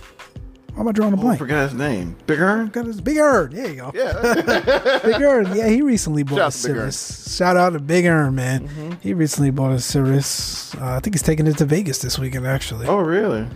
why 0.74 0.80
am 0.80 0.88
I 0.88 0.92
drawing 0.92 1.12
a 1.12 1.16
blank? 1.16 1.38
forgot 1.38 1.62
his 1.70 1.74
name. 1.74 2.16
Big 2.26 2.40
Earn. 2.40 2.68
Got 2.68 2.86
his 2.86 3.00
Big 3.00 3.18
Earn. 3.18 3.54
There 3.54 3.68
you 3.68 3.76
go. 3.76 3.92
Yeah. 3.94 4.98
Big 5.04 5.20
Earn. 5.22 5.56
Yeah, 5.56 5.68
he 5.68 5.82
recently 5.82 6.22
bought 6.24 6.36
Shout 6.36 6.42
a 6.42 6.46
out 6.46 6.52
to 6.52 6.68
Big 6.68 6.76
Earn. 6.76 6.92
Cirrus. 6.92 7.36
Shout 7.36 7.56
out 7.56 7.70
to 7.74 7.78
Big 7.80 8.06
Earn, 8.06 8.34
man. 8.34 8.68
Mm-hmm. 8.68 8.92
He 9.00 9.14
recently 9.14 9.50
bought 9.50 9.72
a 9.72 9.80
Cirrus. 9.80 10.74
Uh, 10.76 10.94
I 10.96 11.00
think 11.00 11.14
he's 11.14 11.22
taking 11.22 11.46
it 11.46 11.56
to 11.58 11.64
Vegas 11.64 11.98
this 11.98 12.18
weekend, 12.18 12.46
actually. 12.46 12.86
oh, 12.88 12.98
really? 12.98 13.46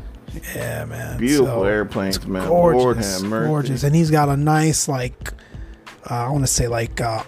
Yeah, 0.54 0.84
man. 0.84 1.18
Beautiful 1.18 1.46
So, 1.46 1.64
airplanes, 1.64 2.26
man. 2.26 2.46
Gorgeous. 2.48 2.82
Lord 2.82 2.96
have 2.98 3.22
mercy. 3.24 3.48
Gorgeous. 3.48 3.82
And 3.84 3.94
he's 3.94 4.10
got 4.10 4.28
a 4.28 4.36
nice, 4.36 4.88
like, 4.88 5.32
uh, 6.10 6.14
I 6.14 6.30
want 6.30 6.44
to 6.44 6.46
say, 6.46 6.68
like, 6.68 7.00
uh, 7.00 7.22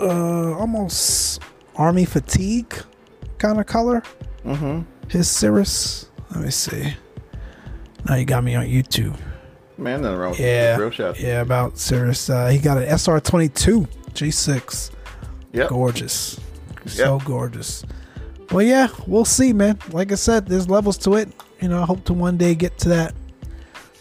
uh, 0.00 0.52
almost 0.58 1.42
army 1.76 2.04
fatigue 2.04 2.74
kind 3.38 3.60
of 3.60 3.66
color. 3.66 4.02
Mm-hmm. 4.44 4.82
His 5.08 5.28
Cirrus. 5.30 6.08
Let 6.30 6.44
me 6.44 6.50
see. 6.50 6.94
Now 8.04 8.14
you 8.16 8.24
got 8.24 8.44
me 8.44 8.54
on 8.54 8.66
YouTube. 8.66 9.16
Man, 9.76 10.02
nothing 10.02 10.18
wrong 10.18 10.30
with 10.30 10.40
Yeah, 10.40 11.12
yeah. 11.18 11.40
About 11.40 11.78
Cirrus, 11.78 12.28
uh, 12.30 12.48
he 12.48 12.58
got 12.58 12.78
an 12.78 12.88
SR 12.98 13.20
twenty 13.20 13.48
two 13.48 13.86
G6. 14.12 14.90
Yep. 15.52 15.68
Gorgeous, 15.68 16.40
so 16.86 17.18
gorgeous. 17.20 17.84
Well, 18.50 18.62
yeah, 18.62 18.88
we'll 19.06 19.24
see, 19.24 19.52
man. 19.52 19.78
Like 19.92 20.10
I 20.12 20.16
said, 20.16 20.46
there's 20.46 20.68
levels 20.68 20.98
to 20.98 21.14
it. 21.14 21.28
You 21.60 21.68
know, 21.68 21.82
I 21.82 21.86
hope 21.86 22.04
to 22.04 22.14
one 22.14 22.36
day 22.36 22.54
get 22.54 22.78
to 22.78 22.88
that 22.90 23.14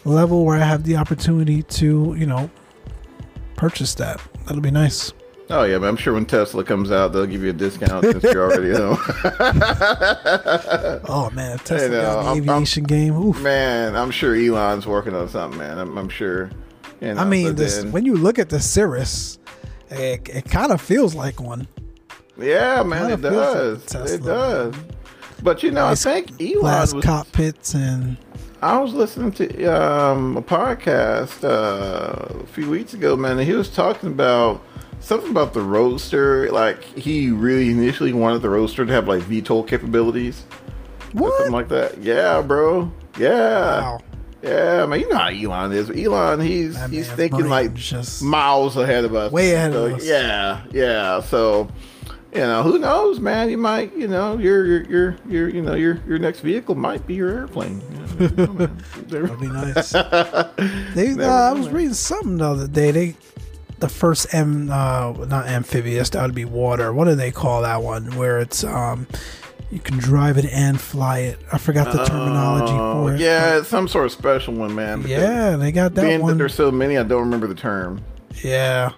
level 0.05 0.45
where 0.45 0.57
I 0.57 0.63
have 0.63 0.83
the 0.83 0.97
opportunity 0.97 1.63
to, 1.63 2.15
you 2.17 2.25
know, 2.25 2.49
purchase 3.55 3.95
that. 3.95 4.21
That'll 4.45 4.61
be 4.61 4.71
nice. 4.71 5.13
Oh 5.49 5.63
yeah, 5.63 5.77
but 5.79 5.87
I'm 5.87 5.95
sure 5.95 6.13
when 6.13 6.25
Tesla 6.25 6.61
comes 6.63 6.91
out, 6.91 7.13
they'll 7.13 7.25
give 7.25 7.41
you 7.41 7.51
a 7.51 7.53
discount 7.53 8.03
since 8.03 8.21
you're 8.23 8.51
already 8.51 8.77
home. 8.77 8.97
Oh 11.09 11.29
man, 11.33 11.57
Tesla 11.59 11.89
know, 11.89 12.01
got 12.01 12.25
I'm- 12.25 12.45
the 12.45 12.51
aviation 12.53 12.83
game. 12.83 13.15
Oof. 13.15 13.41
man, 13.41 13.95
I'm 13.95 14.11
sure 14.11 14.35
Elon's 14.35 14.85
working 14.85 15.15
on 15.15 15.27
something, 15.29 15.57
man. 15.57 15.77
I'm, 15.77 15.97
I'm 15.97 16.09
sure. 16.09 16.49
You 17.01 17.13
know, 17.13 17.21
I 17.21 17.25
mean, 17.25 17.55
this, 17.55 17.77
then- 17.77 17.91
when 17.91 18.05
you 18.05 18.15
look 18.15 18.39
at 18.39 18.49
the 18.49 18.59
Cirrus, 18.59 19.39
it, 19.89 20.27
it 20.29 20.45
kind 20.49 20.71
of 20.71 20.81
feels 20.81 21.15
like 21.15 21.39
one. 21.39 21.67
yeah, 22.37 22.83
man, 22.83 23.11
it 23.11 23.19
feels 23.21 23.33
like 23.33 23.53
does. 23.53 23.85
Tesla, 23.85 24.15
it 24.15 24.23
does. 24.23 24.75
But 25.43 25.63
you 25.63 25.71
know, 25.71 25.85
I 25.87 25.95
think 25.95 26.31
Elon 26.41 26.59
Glass 26.61 26.93
was. 26.93 27.05
cockpits 27.05 27.73
and 27.73 28.17
I 28.61 28.79
was 28.79 28.93
listening 28.93 29.31
to 29.33 29.65
um, 29.65 30.35
a 30.37 30.41
podcast 30.41 31.43
uh, 31.43 32.41
a 32.41 32.47
few 32.47 32.69
weeks 32.69 32.93
ago, 32.93 33.15
man, 33.15 33.37
and 33.37 33.47
he 33.47 33.53
was 33.53 33.69
talking 33.69 34.09
about 34.09 34.63
something 34.99 35.29
about 35.29 35.53
the 35.53 35.61
Roadster. 35.61 36.49
Like 36.51 36.83
he 36.83 37.29
really 37.29 37.69
initially 37.69 38.13
wanted 38.13 38.41
the 38.41 38.49
Roadster 38.49 38.85
to 38.85 38.91
have 38.91 39.07
like 39.07 39.21
VTOL 39.23 39.67
capabilities, 39.67 40.43
what? 41.13 41.33
something 41.37 41.53
like 41.53 41.69
that. 41.69 41.99
Yeah, 41.99 42.41
bro. 42.41 42.91
Yeah. 43.19 43.81
Wow. 43.81 43.99
Yeah, 44.43 44.85
man, 44.85 44.99
you 44.99 45.09
know 45.09 45.17
how 45.17 45.29
Elon 45.29 45.71
is. 45.73 45.89
Elon, 45.89 46.39
he's 46.39 46.75
That 46.75 46.91
he's 46.91 47.11
thinking 47.11 47.49
like 47.49 47.73
just- 47.73 48.21
miles 48.21 48.77
ahead 48.77 49.03
of 49.03 49.15
us. 49.15 49.31
Way 49.31 49.53
ahead 49.53 49.73
of 49.73 49.93
us. 49.93 50.05
Yeah, 50.05 50.61
yeah. 50.71 51.21
So, 51.21 51.67
you 52.33 52.39
know, 52.41 52.63
who 52.63 52.77
knows, 52.79 53.19
man? 53.19 53.49
You 53.49 53.57
might, 53.57 53.95
you 53.95 54.07
know, 54.07 54.37
your 54.37 54.65
your 54.65 54.83
your 54.89 55.15
your 55.27 55.49
you 55.49 55.61
know 55.61 55.73
your 55.75 55.99
your 56.07 56.19
next 56.19 56.41
vehicle 56.41 56.75
might 56.75 57.05
be 57.07 57.15
your 57.15 57.29
airplane. 57.29 57.81
You 58.19 58.27
know, 58.29 58.53
man. 58.53 58.83
That'd 59.07 59.39
be 59.39 59.47
nice. 59.47 59.91
they, 60.95 61.13
uh, 61.13 61.29
I 61.29 61.53
was 61.53 61.69
reading 61.69 61.93
something 61.93 62.37
the 62.37 62.45
other 62.45 62.67
day. 62.67 62.91
They, 62.91 63.15
the 63.79 63.89
first 63.89 64.33
m, 64.33 64.69
uh, 64.71 65.11
not 65.27 65.45
amphibious, 65.47 66.09
that 66.11 66.23
would 66.23 66.33
be 66.33 66.45
water. 66.45 66.91
What 66.91 67.05
do 67.05 67.13
they 67.15 67.31
call 67.31 67.61
that 67.61 67.83
one? 67.83 68.15
Where 68.15 68.39
it's 68.39 68.63
um, 68.63 69.05
you 69.71 69.79
can 69.79 69.97
drive 69.99 70.37
it 70.39 70.45
and 70.45 70.81
fly 70.81 71.19
it. 71.19 71.39
I 71.51 71.57
forgot 71.59 71.91
the 71.91 72.03
terminology 72.05 72.73
Oh, 72.73 73.05
for 73.07 73.13
it. 73.13 73.19
yeah, 73.19 73.57
it's 73.59 73.67
some 73.67 73.87
sort 73.87 74.05
of 74.05 74.11
special 74.11 74.55
one, 74.55 74.73
man. 74.73 75.03
yeah, 75.07 75.55
they 75.57 75.71
got 75.71 75.93
that 75.93 76.01
Being 76.01 76.17
that 76.19 76.23
one. 76.23 76.37
there's 76.39 76.55
so 76.55 76.71
many, 76.71 76.97
I 76.97 77.03
don't 77.03 77.21
remember 77.21 77.45
the 77.47 77.53
term. 77.55 78.01
Yeah. 78.43 78.93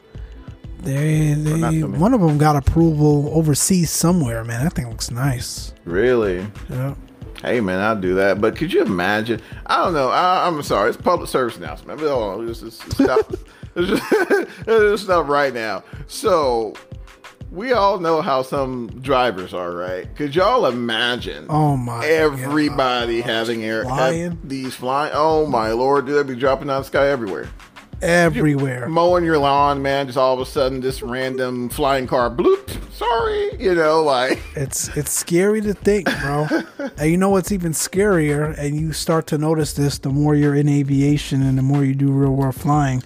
They, 0.82 1.34
they 1.34 1.84
one 1.84 2.14
of 2.14 2.22
them 2.22 2.38
got 2.38 2.56
approval 2.56 3.30
overseas 3.34 3.92
somewhere, 3.92 4.44
man. 4.44 4.64
That 4.64 4.74
thing 4.74 4.90
looks 4.90 5.12
nice. 5.12 5.74
Really? 5.86 6.48
Yeah. 6.70 6.96
Hey 7.42 7.62
man, 7.62 7.80
I'll 7.80 8.00
do 8.00 8.16
that. 8.16 8.42
But 8.42 8.56
could 8.56 8.72
you 8.74 8.82
imagine? 8.82 9.42
I 9.66 9.84
don't 9.84 9.94
know. 9.94 10.10
I, 10.10 10.48
I'm 10.48 10.62
sorry. 10.64 10.90
It's 10.90 10.98
public 10.98 11.30
service 11.30 11.58
announcement. 11.58 12.00
Hold 12.00 12.40
on. 12.42 12.48
Just, 12.48 12.62
just 12.62 12.92
stop. 12.94 13.34
stop 14.98 15.28
right 15.28 15.54
now. 15.54 15.84
So 16.08 16.74
we 17.52 17.72
all 17.72 18.00
know 18.00 18.22
how 18.22 18.42
some 18.42 18.88
drivers 19.02 19.54
are, 19.54 19.72
right? 19.72 20.14
Could 20.16 20.36
y'all 20.36 20.66
imagine? 20.66 21.46
Oh 21.50 21.78
my 21.78 22.06
Everybody 22.06 23.22
having 23.22 23.64
air 23.64 23.84
Flying? 23.84 24.38
these 24.44 24.76
flying. 24.76 25.14
Oh 25.16 25.48
my 25.48 25.72
lord, 25.72 26.06
Do 26.06 26.14
They'd 26.14 26.28
be 26.28 26.40
dropping 26.40 26.70
out 26.70 26.80
of 26.80 26.84
the 26.84 26.88
sky 26.88 27.08
everywhere. 27.08 27.50
Everywhere. 28.02 28.88
Mowing 28.90 29.24
your 29.26 29.38
lawn, 29.38 29.82
man. 29.82 30.06
Just 30.08 30.18
all 30.18 30.34
of 30.34 30.40
a 30.40 30.46
sudden, 30.46 30.80
this 30.80 31.02
random 31.02 31.70
flying 31.70 32.08
car. 32.08 32.30
Bloop. 32.30 32.70
Sorry. 32.94 33.56
You 33.62 33.76
know, 33.76 34.02
like. 34.04 34.42
It's 34.56 34.88
it's 34.98 35.12
scary 35.12 35.62
to 35.62 35.74
think, 35.74 36.08
bro. 36.22 36.48
and 36.98 37.12
you 37.12 37.18
know 37.18 37.30
what's 37.30 37.52
even 37.52 37.72
scarier, 37.74 38.58
and 38.58 38.80
you 38.80 38.94
start 38.94 39.28
to 39.28 39.38
notice 39.38 39.74
this 39.74 39.98
the 40.00 40.10
more 40.10 40.36
you're 40.36 40.56
in 40.56 40.70
aviation 40.70 41.42
and 41.42 41.58
the 41.58 41.62
more 41.62 41.84
you 41.84 41.94
do 41.94 42.12
real 42.12 42.32
world 42.36 42.56
flying. 42.56 43.04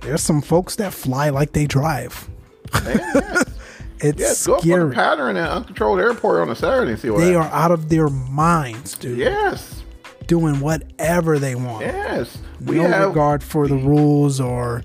There's 0.00 0.22
some 0.22 0.40
folks 0.42 0.76
that 0.76 0.92
fly 0.92 1.30
like 1.30 1.52
they 1.52 1.66
drive. 1.66 2.28
Man, 2.84 3.00
yeah. 3.14 3.42
It's 4.00 4.46
go 4.46 4.54
up 4.54 4.58
on 4.58 4.62
scary. 4.62 4.90
a 4.92 4.94
pattern 4.94 5.36
at 5.36 5.48
uncontrolled 5.50 5.98
airport 6.00 6.42
on 6.42 6.50
a 6.50 6.54
Saturday 6.54 6.92
and 6.92 7.00
see 7.00 7.10
what 7.10 7.18
They 7.20 7.32
happens. 7.32 7.52
are 7.52 7.56
out 7.56 7.70
of 7.72 7.88
their 7.88 8.08
minds, 8.08 8.96
dude. 8.98 9.18
Yes, 9.18 9.82
Doing 10.26 10.60
whatever 10.60 11.38
they 11.38 11.54
want. 11.54 11.82
yes. 11.84 12.38
We 12.64 12.76
no 12.76 12.88
have 12.88 13.08
regard 13.08 13.42
for 13.42 13.68
the 13.68 13.76
rules 13.76 14.40
or 14.40 14.82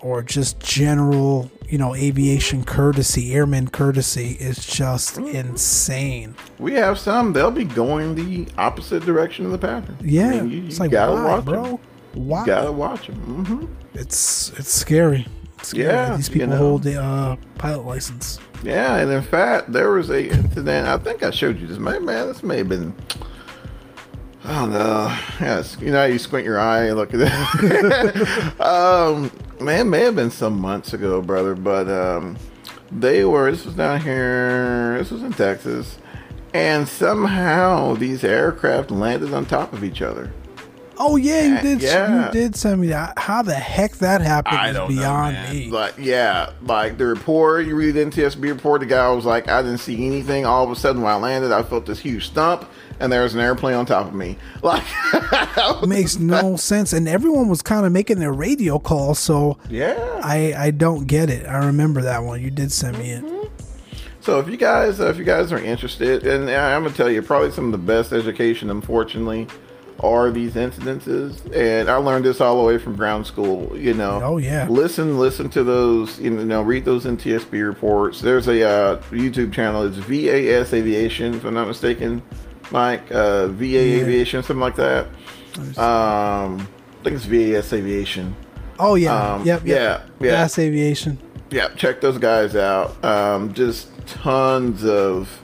or 0.00 0.22
just 0.22 0.60
general, 0.60 1.50
you 1.68 1.76
know, 1.78 1.92
aviation 1.96 2.64
courtesy, 2.64 3.34
airman 3.34 3.66
courtesy 3.68 4.36
is 4.38 4.64
just 4.64 5.16
Mm-hmm. 5.16 5.34
insane. 5.34 6.34
we 6.60 6.74
have 6.74 6.98
some. 6.98 7.32
They'll 7.32 7.50
be 7.50 7.64
going 7.64 8.14
the 8.14 8.46
opposite 8.56 9.04
direction 9.04 9.44
of 9.46 9.50
the 9.52 9.58
pattern. 9.58 9.96
Yeah, 10.00 10.28
I 10.28 10.40
mean, 10.42 10.50
you, 10.50 10.60
you 10.62 10.76
like 10.76 10.90
gotta 10.92 11.12
why, 11.12 11.24
watch 11.24 11.44
bro? 11.44 11.62
them. 11.64 11.78
Why? 12.14 12.40
You 12.40 12.46
gotta 12.46 12.72
watch 12.72 13.06
them. 13.08 13.44
Mm-hmm. 13.44 13.66
It's 13.94 14.50
it's 14.58 14.72
scary. 14.72 15.26
It's 15.58 15.70
scary. 15.70 15.84
Yeah, 15.86 16.16
these 16.16 16.28
you 16.28 16.34
people 16.34 16.48
know. 16.50 16.56
hold 16.58 16.84
the 16.84 17.02
uh, 17.02 17.34
pilot 17.56 17.84
license. 17.84 18.38
Yeah, 18.62 18.96
and 18.98 19.10
in 19.10 19.22
fact, 19.22 19.72
there 19.72 19.90
was 19.90 20.10
a 20.10 20.28
incident. 20.30 20.86
I 20.86 20.98
think 20.98 21.22
I 21.24 21.30
showed 21.30 21.58
you 21.60 21.66
this. 21.66 21.78
Man, 21.78 22.04
man, 22.04 22.28
this 22.28 22.44
may 22.44 22.58
have 22.58 22.68
been. 22.68 22.94
I 24.48 24.60
don't 24.60 24.72
know. 24.72 25.18
Yes, 25.40 25.76
you 25.78 25.90
know, 25.90 25.98
how 25.98 26.04
you 26.04 26.18
squint 26.18 26.46
your 26.46 26.58
eye 26.58 26.86
and 26.86 26.96
look 26.96 27.10
at 27.12 27.20
it. 27.20 28.60
um, 28.62 29.30
man, 29.60 29.90
may 29.90 30.00
have 30.00 30.16
been 30.16 30.30
some 30.30 30.58
months 30.58 30.94
ago, 30.94 31.20
brother, 31.20 31.54
but 31.54 31.86
um, 31.86 32.38
they 32.90 33.26
were. 33.26 33.50
This 33.50 33.66
was 33.66 33.74
down 33.74 34.00
here. 34.00 34.96
This 34.96 35.10
was 35.10 35.22
in 35.22 35.34
Texas, 35.34 35.98
and 36.54 36.88
somehow 36.88 37.94
these 37.94 38.24
aircraft 38.24 38.90
landed 38.90 39.34
on 39.34 39.44
top 39.44 39.74
of 39.74 39.84
each 39.84 40.00
other. 40.00 40.32
Oh 40.96 41.16
yeah, 41.16 41.42
you 41.42 41.60
did. 41.60 41.82
Yeah. 41.82 42.26
You 42.26 42.32
did 42.32 42.56
send 42.56 42.80
me 42.80 42.86
that. 42.86 43.18
How 43.18 43.42
the 43.42 43.54
heck 43.54 43.96
that 43.98 44.22
happened 44.22 44.76
is 44.78 44.96
beyond 44.96 45.34
man. 45.34 45.54
me. 45.54 45.70
Like, 45.70 45.94
yeah, 45.98 46.52
like 46.62 46.96
the 46.96 47.04
report, 47.04 47.66
you 47.66 47.76
read 47.76 47.92
the 47.92 48.06
NTSB 48.06 48.42
report, 48.50 48.80
the 48.80 48.86
guy 48.86 49.08
was 49.12 49.24
like, 49.24 49.46
I 49.46 49.62
didn't 49.62 49.78
see 49.78 50.06
anything. 50.06 50.44
All 50.46 50.64
of 50.64 50.70
a 50.70 50.76
sudden, 50.76 51.02
when 51.02 51.12
I 51.12 51.16
landed, 51.16 51.52
I 51.52 51.62
felt 51.62 51.86
this 51.86 52.00
huge 52.00 52.30
thump, 52.30 52.68
and 53.00 53.12
there 53.12 53.22
was 53.22 53.34
an 53.34 53.40
airplane 53.40 53.74
on 53.74 53.86
top 53.86 54.06
of 54.06 54.14
me. 54.14 54.36
Like, 54.62 54.84
makes 55.86 56.18
no 56.18 56.56
sense. 56.56 56.92
And 56.92 57.08
everyone 57.08 57.48
was 57.48 57.62
kind 57.62 57.86
of 57.86 57.92
making 57.92 58.18
their 58.18 58.32
radio 58.32 58.78
call, 58.78 59.14
so 59.14 59.58
yeah. 59.70 60.20
I 60.22 60.52
I 60.56 60.70
don't 60.70 61.06
get 61.06 61.30
it. 61.30 61.46
I 61.46 61.66
remember 61.66 62.02
that 62.02 62.22
one. 62.24 62.42
You 62.42 62.50
did 62.50 62.72
send 62.72 62.98
me 62.98 63.10
it. 63.12 63.24
So 64.20 64.38
if 64.40 64.48
you 64.48 64.56
guys, 64.56 65.00
uh, 65.00 65.06
if 65.08 65.16
you 65.16 65.24
guys 65.24 65.52
are 65.52 65.58
interested, 65.58 66.26
and 66.26 66.50
I- 66.50 66.74
I'm 66.74 66.82
gonna 66.82 66.94
tell 66.94 67.10
you, 67.10 67.22
probably 67.22 67.50
some 67.50 67.66
of 67.66 67.72
the 67.72 67.78
best 67.78 68.12
education, 68.12 68.68
unfortunately, 68.70 69.46
are 70.00 70.30
these 70.30 70.52
incidences. 70.54 71.40
And 71.56 71.88
I 71.88 71.96
learned 71.96 72.24
this 72.24 72.40
all 72.40 72.58
the 72.58 72.64
way 72.64 72.78
from 72.78 72.94
ground 72.94 73.26
school. 73.26 73.74
You 73.76 73.94
know. 73.94 74.20
Oh, 74.22 74.36
yeah. 74.36 74.66
Listen, 74.68 75.18
listen 75.18 75.48
to 75.50 75.64
those. 75.64 76.18
You 76.20 76.30
know, 76.30 76.62
read 76.62 76.84
those 76.84 77.04
NTSB 77.06 77.66
reports. 77.66 78.20
There's 78.20 78.48
a 78.48 78.62
uh, 78.68 78.96
YouTube 79.10 79.52
channel. 79.52 79.84
It's 79.84 79.96
VAS 79.96 80.72
Aviation, 80.74 81.34
if 81.34 81.44
I'm 81.44 81.54
not 81.54 81.66
mistaken. 81.68 82.20
Mike, 82.70 83.10
uh, 83.10 83.48
VA 83.48 84.00
Aviation, 84.00 84.42
something 84.42 84.60
like 84.60 84.76
that. 84.76 85.06
Um, 85.76 86.60
I 87.00 87.04
think 87.04 87.16
it's 87.16 87.24
VAS 87.24 87.72
Aviation. 87.72 88.34
Oh 88.78 88.94
yeah, 88.94 89.34
Um, 89.34 89.44
yep, 89.44 89.62
yep. 89.66 90.06
yeah, 90.20 90.26
yeah. 90.26 90.42
VAS 90.44 90.58
aviation. 90.58 91.18
yeah, 91.50 91.68
check 91.76 92.00
those 92.00 92.18
guys 92.18 92.54
out. 92.54 93.02
Um, 93.04 93.52
just 93.52 93.88
tons 94.06 94.84
of, 94.84 95.40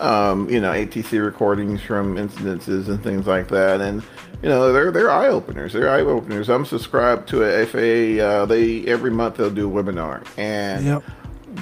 um, 0.00 0.48
you 0.48 0.58
know, 0.60 0.70
ATC 0.72 1.22
recordings 1.22 1.82
from 1.82 2.16
incidences 2.16 2.88
and 2.88 3.02
things 3.02 3.26
like 3.26 3.48
that, 3.48 3.80
and 3.82 4.02
you 4.42 4.48
know, 4.48 4.72
they're 4.72 4.90
they're 4.90 5.10
eye 5.10 5.28
openers. 5.28 5.72
They're 5.74 5.90
eye 5.90 6.00
openers. 6.00 6.48
I'm 6.48 6.64
subscribed 6.64 7.28
to 7.28 7.42
a 7.42 7.66
FAA. 7.66 8.24
Uh, 8.24 8.46
they 8.46 8.84
every 8.86 9.10
month 9.10 9.36
they'll 9.36 9.50
do 9.50 9.68
a 9.68 9.82
webinar, 9.82 10.26
and 10.38 10.84
Yep. 10.86 11.02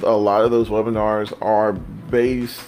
a 0.05 0.13
lot 0.17 0.45
of 0.45 0.51
those 0.53 0.69
webinars 0.69 1.33
are 1.43 1.73
based 1.73 2.63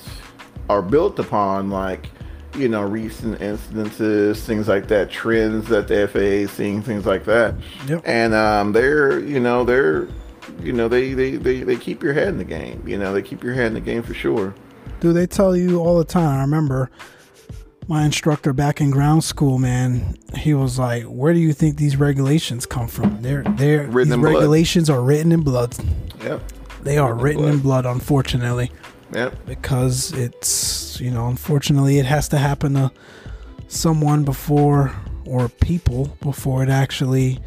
are 0.69 0.83
built 0.83 1.19
upon 1.21 1.71
like 1.71 2.09
you 2.55 2.69
know 2.69 2.83
recent 2.83 3.39
incidences 3.41 4.45
things 4.45 4.69
like 4.69 4.89
that 4.89 5.11
trends 5.11 5.69
that 5.69 5.89
the 5.89 6.07
faa 6.09 6.19
is 6.19 6.51
seeing 6.51 6.83
things 6.83 7.07
like 7.07 7.25
that 7.25 7.55
Yep. 7.87 8.03
and 8.05 8.35
um, 8.35 8.73
they're 8.73 9.19
you 9.21 9.41
know 9.41 9.65
they're 9.65 10.09
you 10.61 10.73
know 10.73 10.89
they, 10.89 11.15
they 11.15 11.37
they 11.37 11.63
they 11.63 11.77
keep 11.77 12.03
your 12.03 12.13
head 12.13 12.29
in 12.29 12.39
the 12.39 12.45
game 12.45 12.83
you 12.87 12.99
know 12.99 13.15
they 13.15 13.23
keep 13.23 13.43
your 13.43 13.55
head 13.55 13.67
in 13.69 13.75
the 13.75 13.81
game 13.81 14.03
for 14.03 14.13
sure 14.15 14.55
Do 15.01 15.13
they 15.13 15.27
tell 15.27 15.57
you 15.57 15.81
all 15.81 15.99
the 15.99 16.05
time. 16.05 16.39
I 16.39 16.43
remember 16.43 16.91
my 17.89 18.05
instructor 18.05 18.53
back 18.53 18.81
in 18.81 18.91
ground 18.93 19.25
school, 19.25 19.59
man, 19.59 20.17
he 20.37 20.55
was 20.55 20.79
like, 20.79 21.05
Where 21.05 21.33
do 21.35 21.41
you 21.41 21.53
think 21.53 21.77
these 21.77 21.97
regulations 21.97 22.67
come 22.67 22.87
from? 22.87 23.23
They're 23.23 23.43
they're 23.57 23.87
Written 23.89 24.11
these 24.11 24.15
in 24.15 24.21
blood. 24.21 24.35
regulations 24.35 24.89
are 24.91 25.01
written 25.03 25.33
in 25.33 25.41
blood. 25.43 25.75
yep 26.23 26.41
They 26.83 26.99
are 26.99 27.15
written 27.15 27.45
in 27.45 27.59
blood, 27.61 27.85
unfortunately. 27.87 28.71
Yep 29.15 29.35
Because 29.47 30.13
it's 30.13 31.01
you 31.01 31.11
know, 31.11 31.29
unfortunately 31.29 31.99
it 31.99 32.07
has 32.07 32.29
to 32.29 32.39
happen 32.39 32.75
to 32.75 32.93
someone 33.69 34.25
before 34.25 34.93
or 35.27 35.49
people 35.49 36.17
before 36.21 36.63
it 36.63 36.69
actually 36.69 37.39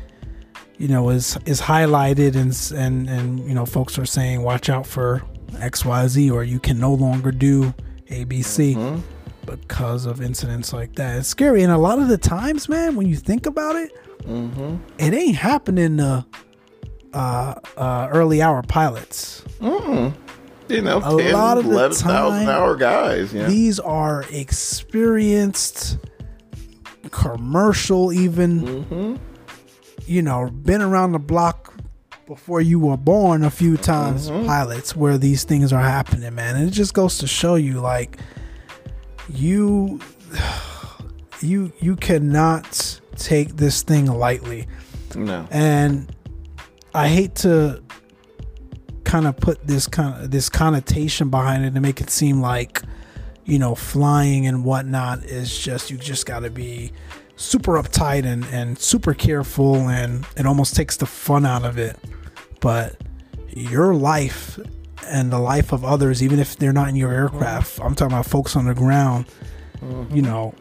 you 0.77 0.87
know 0.87 1.09
is 1.09 1.37
is 1.45 1.61
highlighted 1.61 2.35
and 2.35 2.79
and 2.79 3.09
and 3.09 3.39
you 3.47 3.53
know 3.53 3.65
folks 3.65 3.97
are 3.99 4.05
saying 4.05 4.41
watch 4.41 4.69
out 4.69 4.85
for 4.85 5.21
xyz 5.53 6.31
or 6.31 6.43
you 6.43 6.59
can 6.59 6.79
no 6.79 6.93
longer 6.93 7.31
do 7.31 7.73
abc 8.09 8.75
mm-hmm. 8.75 8.99
because 9.45 10.05
of 10.05 10.21
incidents 10.21 10.73
like 10.73 10.95
that 10.95 11.19
it's 11.19 11.27
scary 11.27 11.63
and 11.63 11.71
a 11.71 11.77
lot 11.77 11.99
of 11.99 12.07
the 12.07 12.17
times 12.17 12.67
man 12.67 12.95
when 12.95 13.07
you 13.07 13.15
think 13.15 13.45
about 13.45 13.75
it 13.75 13.91
mm-hmm. 14.23 14.75
it 14.97 15.13
ain't 15.13 15.35
happening 15.35 15.97
to 15.97 16.25
uh, 17.13 17.53
uh, 17.77 18.09
early 18.11 18.41
hour 18.41 18.61
pilots 18.63 19.41
Mm-mm. 19.59 20.13
You 20.69 20.81
know 20.81 20.97
a 20.97 21.21
10, 21.21 21.33
lot 21.33 21.57
of 21.57 21.65
the 21.65 21.89
time 21.89 22.47
hour 22.47 22.75
guys 22.75 23.33
yeah. 23.33 23.45
these 23.47 23.79
are 23.79 24.23
experienced 24.31 25.97
commercial 27.11 28.11
even 28.11 28.61
mm-hmm 28.61 29.15
you 30.07 30.21
know, 30.21 30.49
been 30.49 30.81
around 30.81 31.13
the 31.13 31.19
block 31.19 31.73
before 32.27 32.61
you 32.61 32.79
were 32.79 32.97
born 32.97 33.43
a 33.43 33.49
few 33.49 33.77
times 33.77 34.29
mm-hmm. 34.29 34.47
pilots 34.47 34.95
where 34.95 35.17
these 35.17 35.43
things 35.43 35.71
are 35.71 35.81
happening, 35.81 36.33
man. 36.33 36.55
And 36.55 36.67
it 36.67 36.71
just 36.71 36.93
goes 36.93 37.17
to 37.19 37.27
show 37.27 37.55
you 37.55 37.79
like 37.79 38.19
you 39.29 39.99
you 41.41 41.71
you 41.79 41.95
cannot 41.95 42.99
take 43.15 43.57
this 43.57 43.83
thing 43.83 44.05
lightly. 44.05 44.67
No. 45.15 45.47
And 45.51 46.13
I 46.93 47.07
hate 47.07 47.35
to 47.35 47.81
kind 49.15 49.27
of 49.27 49.37
put 49.37 49.65
this 49.65 49.87
kind 49.87 50.21
of 50.21 50.29
this 50.29 50.49
connotation 50.49 51.29
behind 51.29 51.63
it 51.63 51.73
to 51.73 51.79
make 51.79 52.01
it 52.01 52.09
seem 52.09 52.41
like 52.41 52.81
you 53.45 53.57
know 53.57 53.73
flying 53.73 54.45
and 54.45 54.65
whatnot 54.65 55.23
is 55.23 55.57
just 55.57 55.89
you 55.89 55.95
just 55.95 56.25
got 56.25 56.41
to 56.41 56.49
be 56.49 56.91
super 57.37 57.81
uptight 57.81 58.25
and, 58.25 58.43
and 58.51 58.77
super 58.77 59.13
careful 59.13 59.87
and 59.87 60.25
it 60.35 60.45
almost 60.45 60.75
takes 60.75 60.97
the 60.97 61.05
fun 61.05 61.45
out 61.45 61.63
of 61.63 61.77
it. 61.77 61.97
But 62.59 62.97
your 63.47 63.95
life 63.95 64.59
and 65.07 65.31
the 65.31 65.39
life 65.39 65.71
of 65.71 65.85
others, 65.85 66.21
even 66.21 66.37
if 66.37 66.57
they're 66.57 66.73
not 66.73 66.89
in 66.89 66.97
your 66.97 67.13
aircraft, 67.13 67.79
I'm 67.79 67.95
talking 67.95 68.11
about 68.11 68.25
folks 68.25 68.57
on 68.57 68.65
the 68.65 68.73
ground, 68.73 69.27
mm-hmm. 69.77 70.13
you 70.13 70.23
know, 70.23 70.53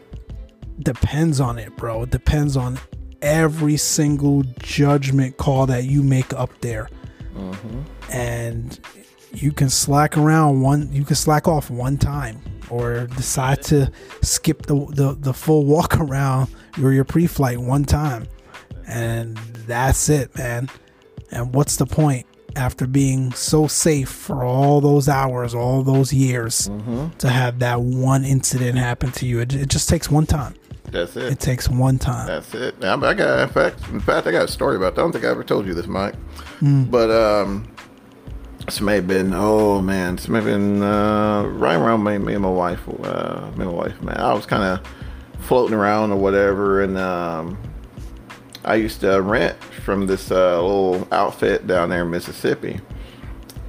depends 0.79 1.41
on 1.41 1.59
it, 1.59 1.75
bro. 1.75 2.03
It 2.03 2.11
depends 2.11 2.55
on 2.55 2.79
every 3.21 3.75
single 3.75 4.43
judgment 4.59 5.35
call 5.35 5.65
that 5.65 5.83
you 5.83 6.01
make 6.01 6.31
up 6.31 6.51
there. 6.61 6.89
Mm-hmm. 7.35 7.81
And 8.11 8.79
you 9.31 9.51
can 9.51 9.69
slack 9.69 10.17
around 10.17 10.61
one, 10.61 10.91
you 10.91 11.03
can 11.03 11.15
slack 11.15 11.47
off 11.47 11.69
one 11.69 11.97
time 11.97 12.41
or 12.69 13.07
decide 13.07 13.61
to 13.63 13.91
skip 14.21 14.65
the, 14.65 14.85
the, 14.91 15.15
the 15.19 15.33
full 15.33 15.65
walk 15.65 15.97
around 15.99 16.49
or 16.81 16.91
your 16.91 17.05
pre-flight 17.05 17.59
one 17.59 17.85
time. 17.85 18.27
And 18.87 19.37
that's 19.67 20.09
it 20.09 20.35
man. 20.37 20.69
And 21.31 21.53
what's 21.53 21.77
the 21.77 21.85
point 21.85 22.25
after 22.55 22.87
being 22.87 23.33
so 23.33 23.67
safe 23.67 24.07
for 24.09 24.45
all 24.45 24.79
those 24.79 25.09
hours 25.09 25.53
all 25.53 25.83
those 25.83 26.13
years 26.13 26.69
mm-hmm. 26.69 27.09
to 27.17 27.27
have 27.27 27.59
that 27.59 27.81
one 27.81 28.23
incident 28.23 28.77
happen 28.77 29.11
to 29.13 29.25
you? 29.25 29.39
It, 29.39 29.53
it, 29.53 29.69
just 29.69 29.89
takes 29.89 30.09
one 30.09 30.25
time. 30.25 30.55
That's 30.91 31.17
it. 31.17 31.33
It 31.33 31.39
takes 31.39 31.67
one 31.67 31.97
time. 31.97 32.27
That's 32.27 32.53
it. 32.53 32.75
I, 32.83 32.93
I 32.93 33.13
got 33.13 33.39
in 33.39 33.49
fact 33.49 33.89
in 33.89 33.99
fact 33.99 34.27
i 34.27 34.31
got 34.31 34.45
a 34.45 34.47
story 34.47 34.77
about 34.77 34.95
that 34.95 35.01
i 35.01 35.03
don't 35.03 35.11
think 35.11 35.25
i 35.25 35.29
ever 35.29 35.43
told 35.43 35.65
you 35.65 35.73
this 35.73 35.87
mike. 35.87 36.15
Mm. 36.61 36.89
but 36.89 37.09
um 37.09 37.67
this 38.65 38.81
may 38.81 38.95
have 38.95 39.07
been 39.07 39.31
oh 39.33 39.81
man 39.81 40.15
this 40.15 40.27
may 40.27 40.39
have 40.39 40.45
been 40.45 40.81
uh, 40.81 41.43
right 41.43 41.75
around 41.75 42.03
me, 42.03 42.17
me 42.17 42.33
and 42.33 42.41
my 42.43 42.49
wife 42.49 42.81
uh, 43.03 43.41
me 43.55 43.63
and 43.63 43.71
my 43.71 43.77
wife 43.77 44.01
man. 44.01 44.17
I 44.17 44.33
was 44.33 44.45
kind 44.45 44.63
of 44.63 44.85
floating 45.41 45.75
around 45.75 46.11
or 46.11 46.17
whatever 46.17 46.81
and 46.81 46.97
um, 46.97 47.57
i 48.63 48.75
used 48.75 49.01
to 49.01 49.21
rent 49.21 49.55
from 49.63 50.07
this 50.07 50.31
uh, 50.31 50.59
little 50.61 51.07
outfit 51.11 51.67
down 51.67 51.89
there 51.89 52.03
in 52.03 52.09
mississippi. 52.09 52.79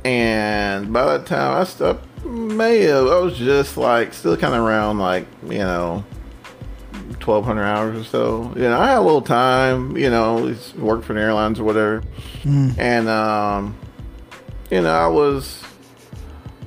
And 0.05 0.93
by 0.93 1.19
the 1.19 1.25
time 1.25 1.61
i 1.61 1.65
stopped 1.65 2.05
may 2.25 2.81
have 2.81 3.07
i 3.07 3.19
was 3.19 3.37
just 3.37 3.77
like 3.77 4.15
still 4.15 4.37
kind 4.37 4.55
of 4.55 4.63
around 4.63 4.99
like 4.99 5.27
you 5.43 5.59
know 5.59 6.05
1200 7.25 7.65
hours 7.65 7.99
or 7.99 8.05
so. 8.05 8.53
You 8.57 8.63
know 8.63 8.79
i 8.79 8.89
had 8.89 8.99
a 8.99 9.03
little 9.03 9.21
time 9.21 9.97
you 9.97 10.09
know 10.09 10.57
worked 10.79 11.05
for 11.05 11.13
the 11.13 11.21
airlines 11.21 11.61
or 11.61 11.65
whatever. 11.65 12.03
Mm. 12.45 12.79
and 12.79 13.09
um 13.09 13.77
you 14.71 14.83
know, 14.83 14.93
I 14.93 15.07
was, 15.07 15.63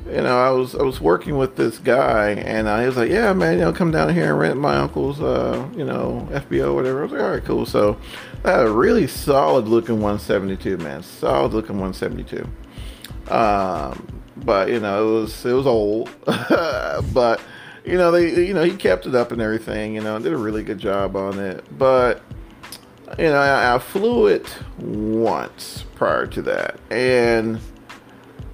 you 0.06 0.22
know, 0.22 0.38
I 0.38 0.52
was 0.52 0.76
I 0.76 0.84
was 0.84 1.02
working 1.02 1.38
with 1.38 1.56
this 1.56 1.78
guy, 1.78 2.32
and 2.32 2.68
uh, 2.68 2.80
he 2.80 2.86
was 2.86 2.98
like, 2.98 3.10
"Yeah, 3.10 3.34
man, 3.34 3.54
you 3.58 3.66
know, 3.66 3.74
come 3.74 3.92
down 3.92 4.14
here 4.14 4.32
and 4.32 4.40
rent 4.40 4.58
my 4.58 4.78
uncle's, 4.78 5.22
uh, 5.22 5.68
you 5.76 5.84
know, 5.86 6.28
FBO, 6.32 6.74
whatever." 6.76 7.00
I 7.00 7.04
was 7.04 7.12
like, 7.12 7.22
"All 7.22 7.30
right, 7.32 7.44
cool." 7.44 7.66
So, 7.66 7.98
I 8.44 8.52
had 8.52 8.68
a 8.68 8.72
really 8.72 9.08
solid 9.08 9.68
looking 9.68 9.96
172, 9.96 10.78
man, 10.78 11.04
solid 11.04 11.54
looking 11.54 11.80
172. 11.80 12.48
Um, 13.34 14.22
but 14.38 14.70
you 14.70 14.80
know, 14.80 15.08
it 15.08 15.22
was 15.22 15.46
it 15.46 15.54
was 15.54 15.68
old, 15.68 16.10
but 16.26 17.42
you 17.86 17.98
know, 17.98 18.12
they 18.12 18.46
you 18.46 18.54
know 18.54 18.64
he 18.64 18.76
kept 18.76 19.06
it 19.06 19.16
up 19.16 19.32
and 19.32 19.42
everything. 19.42 19.96
You 19.96 20.02
know, 20.02 20.18
did 20.20 20.34
a 20.34 20.38
really 20.38 20.64
good 20.64 20.80
job 20.80 21.16
on 21.16 21.40
it, 21.40 21.66
but 21.78 22.22
you 23.18 23.26
know, 23.26 23.38
I, 23.38 23.76
I 23.76 23.80
flew 23.80 24.28
it 24.28 24.56
once 24.78 25.86
prior 25.96 26.28
to 26.28 26.42
that, 26.44 26.80
and 26.90 27.60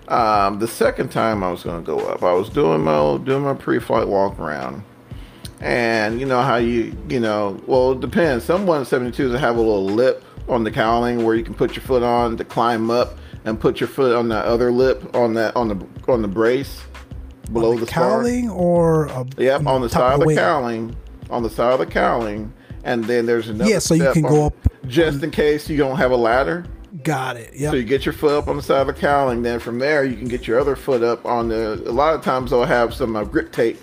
um, 0.08 0.60
the 0.60 0.68
second 0.68 1.12
time 1.12 1.44
I 1.44 1.52
was 1.52 1.64
going 1.64 1.84
to 1.84 1.86
go 1.86 2.00
up, 2.08 2.24
I 2.24 2.34
was 2.34 2.50
doing 2.50 2.84
my 2.84 3.18
doing 3.18 3.44
my 3.44 3.54
pre-flight 3.54 4.08
walk 4.08 4.40
around, 4.40 4.84
and 5.60 6.20
you 6.20 6.26
know 6.26 6.42
how 6.42 6.58
you 6.58 6.96
you 7.10 7.20
know 7.20 7.60
well 7.68 7.94
it 7.94 8.02
depends. 8.02 8.46
Some 8.46 8.66
172s 8.66 9.38
have 9.40 9.56
a 9.58 9.62
little 9.62 9.86
lip 9.86 10.24
on 10.48 10.64
the 10.64 10.72
cowling 10.72 11.24
where 11.24 11.36
you 11.36 11.44
can 11.44 11.54
put 11.56 11.76
your 11.76 11.84
foot 11.84 12.04
on 12.04 12.38
to 12.38 12.46
climb 12.46 12.92
up 12.92 13.18
and 13.46 13.60
put 13.60 13.80
your 13.80 13.88
foot 13.88 14.16
on 14.16 14.30
that 14.30 14.46
other 14.46 14.72
lip 14.72 15.16
on 15.16 15.34
that 15.36 15.56
on 15.56 15.70
the 15.70 16.12
on 16.12 16.22
the 16.22 16.28
brace 16.28 16.82
below 17.52 17.76
the, 17.76 17.86
the 17.86 17.92
cowling 17.92 18.46
star. 18.46 18.58
or 18.58 19.06
a, 19.06 19.26
yep 19.38 19.66
on 19.66 19.82
the 19.82 19.90
side 19.90 20.20
of 20.20 20.28
the 20.28 20.36
cowling 20.36 20.96
on 21.30 21.44
the 21.44 21.50
side 21.50 21.74
of 21.74 21.80
the 21.80 21.86
cowling 21.86 22.52
and 22.84 23.04
then 23.06 23.26
there's 23.26 23.50
another 23.50 23.70
yeah 23.70 23.80
so 23.80 23.94
you 23.94 24.12
can 24.12 24.24
go 24.24 24.48
up 24.48 24.54
just 24.88 25.24
in 25.24 25.32
case 25.32 25.70
you 25.70 25.78
don't 25.78 25.98
have 25.98 26.12
a 26.12 26.16
ladder 26.16 26.66
Got 27.04 27.38
it. 27.38 27.54
Yeah. 27.56 27.72
So 27.72 27.76
you 27.76 27.84
get 27.84 28.06
your 28.06 28.14
foot 28.14 28.38
up 28.38 28.48
on 28.48 28.58
the 28.58 28.62
side 28.62 28.82
of 28.82 28.88
the 28.88 28.94
cowling, 28.94 29.42
then 29.42 29.60
from 29.60 29.80
there 29.80 30.06
you 30.06 30.16
can 30.16 30.28
get 30.28 30.48
your 30.48 30.60
other 30.60 30.76
foot 30.76 31.04
up 31.04 31.26
on 31.26 31.50
the. 31.50 31.74
A 31.88 31.92
lot 31.92 32.14
of 32.14 32.24
times 32.24 32.52
they'll 32.52 32.64
have 32.64 32.94
some 32.94 33.16
uh, 33.16 33.24
grip 33.24 33.52
tape 33.52 33.78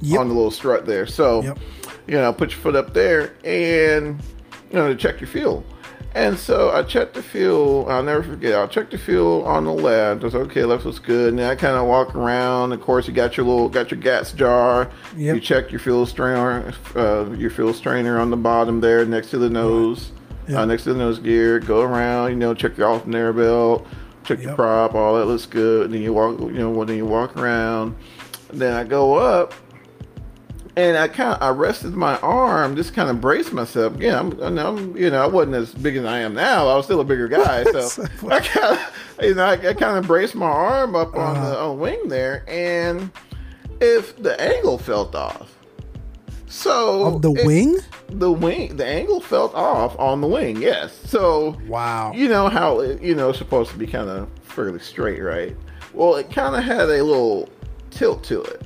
yep. 0.00 0.20
on 0.20 0.28
the 0.28 0.34
little 0.34 0.50
strut 0.50 0.84
there. 0.84 1.06
So, 1.06 1.42
yep. 1.42 1.58
you 2.06 2.14
know, 2.14 2.32
put 2.32 2.50
your 2.50 2.60
foot 2.60 2.76
up 2.76 2.92
there 2.94 3.34
and 3.44 4.20
you 4.70 4.76
know 4.76 4.88
to 4.88 4.96
check 4.96 5.20
your 5.20 5.28
fuel. 5.28 5.64
And 6.14 6.36
so 6.38 6.70
I 6.70 6.82
checked 6.82 7.14
the 7.14 7.22
fuel. 7.22 7.86
I'll 7.88 8.02
never 8.02 8.22
forget. 8.22 8.54
I'll 8.54 8.68
check 8.68 8.90
the 8.90 8.98
fuel 8.98 9.44
on 9.44 9.64
the 9.64 9.72
left. 9.72 10.22
I 10.22 10.24
was 10.24 10.34
okay. 10.34 10.64
Left 10.64 10.84
was 10.84 10.98
good. 10.98 11.28
And 11.30 11.38
then 11.38 11.50
I 11.50 11.54
kind 11.54 11.76
of 11.76 11.86
walk 11.86 12.14
around. 12.14 12.72
Of 12.72 12.80
course, 12.80 13.06
you 13.06 13.14
got 13.14 13.36
your 13.36 13.46
little, 13.46 13.68
got 13.68 13.90
your 13.90 14.00
gas 14.00 14.32
jar. 14.32 14.90
Yep. 15.16 15.34
You 15.34 15.40
check 15.40 15.70
your 15.70 15.80
fuel 15.80 16.06
strainer, 16.06 16.72
uh, 16.96 17.30
your 17.36 17.50
fuel 17.50 17.72
strainer 17.72 18.18
on 18.18 18.30
the 18.30 18.36
bottom 18.36 18.80
there, 18.80 19.04
next 19.04 19.30
to 19.30 19.38
the 19.38 19.50
nose 19.50 20.10
yep. 20.48 20.58
uh, 20.58 20.64
next 20.64 20.84
to 20.84 20.92
the 20.92 20.98
nose 20.98 21.18
gear. 21.18 21.60
Go 21.60 21.82
around, 21.82 22.30
you 22.30 22.36
know, 22.36 22.54
check 22.54 22.76
your 22.76 22.88
alternator 22.88 23.32
belt, 23.32 23.86
check 24.24 24.38
yep. 24.38 24.46
your 24.46 24.54
prop, 24.54 24.94
all 24.94 25.16
that 25.18 25.26
looks 25.26 25.46
good. 25.46 25.86
And 25.86 25.94
then 25.94 26.02
you 26.02 26.12
walk, 26.12 26.38
you 26.40 26.52
know, 26.52 26.84
then 26.84 26.96
you 26.96 27.06
walk 27.06 27.36
around. 27.36 27.96
Then 28.50 28.74
I 28.74 28.84
go 28.84 29.14
up, 29.14 29.52
and 30.78 30.96
I 30.96 31.08
kind 31.08 31.34
of 31.34 31.42
I 31.42 31.50
rested 31.50 31.94
my 31.94 32.16
arm, 32.18 32.76
just 32.76 32.94
kind 32.94 33.10
of 33.10 33.20
braced 33.20 33.52
myself. 33.52 33.94
Yeah, 33.98 34.20
I'm, 34.20 34.40
I'm, 34.40 34.96
you 34.96 35.10
know, 35.10 35.22
I 35.22 35.26
wasn't 35.26 35.56
as 35.56 35.74
big 35.74 35.96
as 35.96 36.04
I 36.04 36.20
am 36.20 36.34
now. 36.34 36.68
I 36.68 36.76
was 36.76 36.84
still 36.84 37.00
a 37.00 37.04
bigger 37.04 37.28
guy, 37.40 37.64
so 37.64 38.04
I 38.28 38.40
kind 38.40 38.78
of, 38.78 39.24
you 39.24 39.34
know, 39.34 39.44
I, 39.44 39.52
I 39.52 39.74
kind 39.74 39.98
of 39.98 40.06
braced 40.06 40.34
my 40.34 40.46
arm 40.46 40.94
up 40.94 41.14
on 41.14 41.36
uh-huh. 41.36 41.50
the 41.50 41.58
on 41.58 41.78
wing 41.78 42.08
there, 42.08 42.44
and 42.46 43.10
if 43.80 44.16
the 44.22 44.40
angle 44.40 44.78
felt 44.78 45.14
off, 45.14 45.57
so 46.48 47.04
of 47.04 47.22
the 47.22 47.32
it, 47.32 47.46
wing, 47.46 47.78
the 48.08 48.32
wing, 48.32 48.76
the 48.76 48.86
angle 48.86 49.20
felt 49.20 49.54
off 49.54 49.98
on 49.98 50.20
the 50.20 50.26
wing. 50.26 50.60
Yes. 50.60 50.98
So 51.04 51.58
wow. 51.66 52.12
You 52.12 52.28
know 52.28 52.48
how 52.48 52.80
it, 52.80 53.02
you 53.02 53.14
know 53.14 53.30
it's 53.30 53.38
supposed 53.38 53.70
to 53.70 53.78
be 53.78 53.86
kind 53.86 54.08
of 54.08 54.28
fairly 54.42 54.78
straight, 54.78 55.20
right? 55.20 55.56
Well, 55.92 56.16
it 56.16 56.30
kind 56.30 56.56
of 56.56 56.64
had 56.64 56.88
a 56.88 57.02
little 57.02 57.48
tilt 57.90 58.24
to 58.24 58.42
it. 58.42 58.62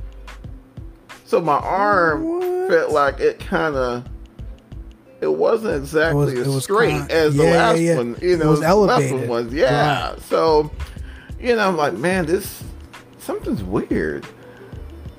So 1.24 1.40
my 1.40 1.58
arm 1.58 2.24
what? 2.24 2.70
felt 2.70 2.92
like 2.92 3.20
it 3.20 3.40
kind 3.40 3.74
of. 3.74 4.04
It 5.20 5.32
wasn't 5.32 5.76
exactly 5.76 6.32
it 6.32 6.46
was, 6.46 6.56
as 6.56 6.64
straight 6.64 6.90
kinda, 6.90 7.14
as 7.14 7.36
the 7.36 7.44
last 7.44 7.78
yeah, 7.78 7.92
yeah. 7.92 7.96
one. 7.96 8.16
You 8.20 8.36
know, 8.36 8.46
it 8.46 8.50
was 8.50 8.62
elevated. 8.62 9.28
One 9.28 9.28
was. 9.28 9.54
Yeah. 9.54 10.16
So, 10.16 10.68
you 11.38 11.54
know, 11.54 11.68
I'm 11.68 11.76
like, 11.76 11.94
man, 11.94 12.26
this 12.26 12.64
something's 13.18 13.62
weird. 13.62 14.26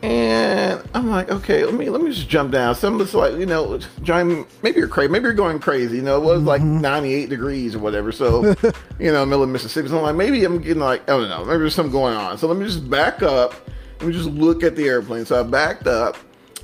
And 0.04 0.84
I'm 0.94 1.10
like, 1.10 1.32
okay, 1.32 1.64
let 1.64 1.74
me 1.76 1.90
let 1.90 2.02
me 2.02 2.12
just 2.12 2.28
jump 2.28 2.52
down. 2.52 2.76
Somebody's 2.76 3.14
like, 3.14 3.36
you 3.36 3.46
know, 3.46 3.80
John, 4.02 4.46
maybe 4.62 4.78
you're 4.78 4.90
crazy. 4.90 5.10
Maybe 5.10 5.24
you're 5.24 5.34
going 5.34 5.60
crazy. 5.60 5.96
You 5.96 6.02
know, 6.02 6.18
it 6.18 6.26
was 6.26 6.40
mm-hmm. 6.40 6.48
like 6.48 6.62
98 6.62 7.30
degrees 7.30 7.74
or 7.74 7.80
whatever. 7.80 8.12
So, 8.12 8.44
you 9.00 9.14
know, 9.14 9.26
middle 9.26 9.44
of 9.44 9.50
Mississippi. 9.50 9.88
So 9.88 9.98
I'm 9.98 10.04
like, 10.04 10.16
maybe 10.16 10.44
I'm 10.44 10.62
getting 10.62 10.82
like, 10.82 11.04
I 11.04 11.14
don't 11.18 11.30
know, 11.30 11.46
maybe 11.46 11.60
there's 11.60 11.74
something 11.74 11.94
going 11.94 12.16
on. 12.16 12.38
So 12.38 12.50
let 12.50 12.58
me 12.58 12.66
just 12.66 12.90
back 12.90 13.24
up. 13.24 13.54
Let 14.00 14.08
me 14.08 14.14
just 14.14 14.28
look 14.28 14.62
at 14.62 14.76
the 14.76 14.90
airplane. 14.90 15.26
So 15.26 15.40
I 15.40 15.44
backed 15.44 15.88
up 15.88 16.18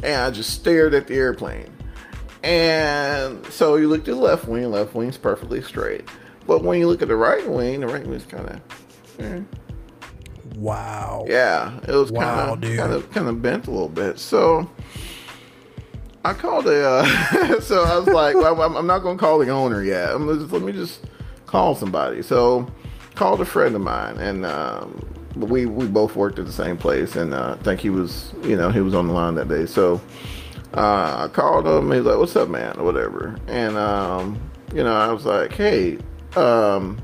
and 0.04 0.22
I 0.22 0.32
just 0.32 0.50
stared 0.50 0.94
at 0.94 1.08
the 1.08 1.16
airplane. 1.16 1.72
And 2.44 3.46
so 3.46 3.78
you 3.78 3.88
look 3.88 4.00
at 4.00 4.06
the 4.06 4.16
left 4.16 4.50
wing, 4.50 4.70
left 4.70 4.94
wing's 4.94 5.18
perfectly 5.18 5.62
straight. 5.62 6.04
But 6.46 6.62
when 6.66 6.78
you 6.78 6.88
look 6.88 7.02
at 7.02 7.08
the 7.08 7.16
right 7.16 7.50
wing, 7.50 7.80
the 7.80 7.88
right 7.88 8.06
wing's 8.06 8.26
kind 8.26 8.50
of, 8.50 8.62
eh. 9.20 9.40
Wow. 10.56 11.26
yeah, 11.28 11.80
it 11.88 11.94
was 11.94 12.12
Wow, 12.12 12.56
kind 12.56 12.64
of 12.64 12.78
kind 12.78 12.94
of 12.94 13.12
kind 13.12 13.28
of 13.28 13.42
bent 13.42 13.68
a 13.68 13.72
little 13.72 13.90
bit. 13.90 14.20
So 14.20 14.70
I 16.26 16.34
called 16.34 16.68
a. 16.68 16.86
Uh, 16.86 17.60
so 17.62 17.84
I 17.84 17.98
was 17.98 18.08
like, 18.08 18.36
well, 18.36 18.62
I'm, 18.62 18.76
I'm 18.76 18.88
not 18.88 19.00
going 19.00 19.18
to 19.18 19.20
call 19.24 19.40
the 19.40 19.50
owner 19.50 19.84
yet. 19.84 20.10
I'm 20.10 20.26
gonna 20.28 20.40
just, 20.40 20.52
let 20.52 20.62
me 20.62 20.72
just 20.72 21.06
call 21.46 21.76
somebody. 21.76 22.22
So 22.22 22.70
called 23.16 23.42
a 23.42 23.46
friend 23.46 23.76
of 23.76 23.82
mine, 23.82 24.18
and 24.18 24.46
um, 24.46 25.06
we 25.36 25.66
we 25.66 25.88
both 25.88 26.16
worked 26.16 26.40
at 26.40 26.46
the 26.46 26.52
same 26.52 26.78
place, 26.78 27.16
and 27.16 27.34
uh, 27.34 27.56
I 27.60 27.64
think 27.64 27.80
he 27.80 27.90
was, 27.90 28.34
you 28.44 28.56
know, 28.56 28.70
he 28.70 28.82
was 28.82 28.94
on 28.94 29.08
the 29.08 29.14
line 29.14 29.36
that 29.36 29.48
day. 29.48 29.66
So 29.66 30.02
uh, 30.74 31.26
I 31.26 31.34
called 31.34 31.68
him. 31.68 31.92
He's 31.92 32.04
like, 32.04 32.18
"What's 32.18 32.36
up, 32.36 32.50
man?" 32.50 32.78
or 32.78 32.84
whatever. 32.84 33.38
And 33.48 33.78
um, 33.78 34.40
you 34.74 34.84
know, 34.84 34.96
I 34.96 35.12
was 35.12 35.26
like, 35.26 35.54
"Hey." 35.54 35.98
Um, 36.36 37.02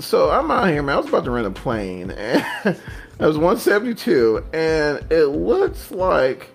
so 0.00 0.30
I'm 0.30 0.50
out 0.50 0.68
here, 0.68 0.82
man. 0.82 0.96
I 0.96 0.98
was 0.98 1.08
about 1.08 1.24
to 1.24 1.30
rent 1.30 1.46
a 1.46 1.50
plane, 1.50 2.10
and 2.10 2.44
I 3.20 3.26
was 3.26 3.36
172, 3.36 4.44
and 4.52 5.04
it 5.12 5.26
looks 5.26 5.90
like 5.90 6.50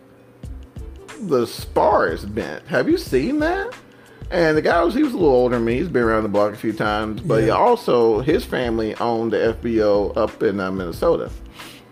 the 1.21 1.45
spar 1.45 2.07
is 2.09 2.25
bent. 2.25 2.65
Have 2.67 2.89
you 2.89 2.97
seen 2.97 3.39
that? 3.39 3.73
And 4.31 4.57
the 4.57 4.61
guy 4.61 4.83
was 4.83 4.95
he 4.95 5.03
was 5.03 5.13
a 5.13 5.17
little 5.17 5.33
older 5.33 5.55
than 5.55 5.65
me. 5.65 5.75
He's 5.77 5.87
been 5.87 6.01
around 6.03 6.23
the 6.23 6.29
block 6.29 6.53
a 6.53 6.57
few 6.57 6.73
times, 6.73 7.21
but 7.21 7.43
he 7.43 7.49
also 7.51 8.21
his 8.21 8.43
family 8.43 8.95
owned 8.95 9.33
the 9.33 9.55
FBO 9.61 10.17
up 10.17 10.41
in 10.41 10.59
uh, 10.59 10.71
Minnesota, 10.71 11.29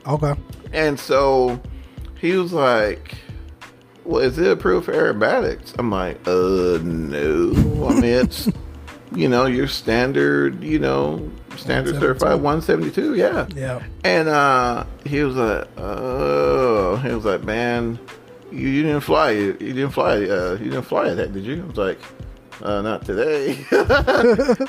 Okay. 0.07 0.33
and 0.73 0.99
so 0.99 1.61
he 2.19 2.31
was 2.33 2.51
like, 2.51 3.15
"Well, 4.03 4.21
is 4.23 4.39
it 4.39 4.51
approved 4.51 4.85
for 4.85 4.93
aerobatics?" 4.93 5.73
I'm 5.77 5.91
like, 5.91 6.17
"Uh, 6.27 6.79
no. 6.83 7.87
I 7.87 7.93
mean, 7.93 8.03
it's 8.03 8.49
you 9.15 9.29
know 9.29 9.45
your 9.45 9.67
standard, 9.67 10.63
you 10.63 10.79
know, 10.79 11.31
standard 11.57 11.95
172. 11.95 11.99
certified 11.99 12.41
172. 12.41 13.15
Yeah." 13.15 13.47
Yeah. 13.55 13.83
And 14.03 14.27
uh, 14.29 14.85
he 15.05 15.23
was 15.23 15.35
like, 15.35 15.67
"Oh," 15.77 16.97
he 16.97 17.13
was 17.13 17.25
like, 17.25 17.43
"Man, 17.43 17.99
you, 18.51 18.67
you 18.67 18.83
didn't 18.83 19.01
fly. 19.01 19.31
You, 19.31 19.57
you 19.59 19.73
didn't 19.73 19.91
fly. 19.91 20.23
Uh, 20.23 20.57
you 20.59 20.69
didn't 20.69 20.83
fly 20.83 21.13
that, 21.13 21.33
did 21.33 21.43
you?" 21.45 21.63
I 21.63 21.67
was 21.67 21.77
like, 21.77 21.99
uh, 22.61 22.81
"Not 22.81 23.05
today." 23.05 23.65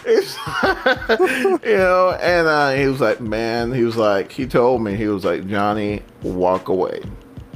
You 1.65 1.77
know, 1.77 2.11
and 2.21 2.47
uh, 2.47 2.73
he 2.73 2.87
was 2.87 3.01
like, 3.01 3.21
"Man," 3.21 3.73
he 3.73 3.85
was 3.85 3.97
like, 3.97 4.33
he 4.33 4.47
told 4.47 4.83
me, 4.83 4.97
he 4.97 5.07
was 5.07 5.25
like, 5.25 5.47
"Johnny, 5.47 6.03
walk 6.23 6.69
away." 6.69 7.03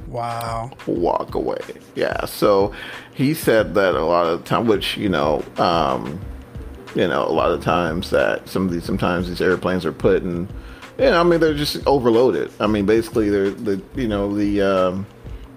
Wow. 0.08 0.70
walk 0.86 1.34
away. 1.34 1.58
Yeah. 1.94 2.24
So 2.24 2.72
he 3.12 3.34
said 3.34 3.74
that 3.74 3.94
a 3.94 4.02
lot 4.04 4.26
of 4.26 4.42
the 4.42 4.48
time, 4.48 4.66
which 4.66 4.96
you 4.96 5.10
know, 5.10 5.44
um, 5.58 6.18
you 6.94 7.06
know, 7.08 7.24
a 7.26 7.30
lot 7.32 7.50
of 7.50 7.62
times 7.62 8.10
that 8.10 8.48
some 8.48 8.64
of 8.66 8.72
these 8.72 8.84
sometimes 8.84 9.28
these 9.28 9.40
airplanes 9.40 9.84
are 9.84 9.92
put 9.92 10.22
in. 10.22 10.48
Yeah, 10.98 11.20
I 11.20 11.22
mean, 11.22 11.38
they're 11.38 11.54
just 11.54 11.86
overloaded. 11.86 12.50
I 12.58 12.66
mean, 12.66 12.84
basically, 12.86 13.30
they're 13.30 13.50
the 13.50 13.80
you 13.94 14.08
know 14.08 14.34
the 14.34 14.62
um, 14.62 15.06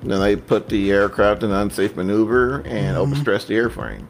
then 0.04 0.20
they 0.20 0.36
put 0.36 0.70
the 0.70 0.92
aircraft 0.92 1.44
in 1.44 1.52
unsafe 1.52 1.96
maneuver 1.96 2.62
and 2.66 2.98
overstress 2.98 3.48
the 3.48 3.56
airframe. 3.56 4.06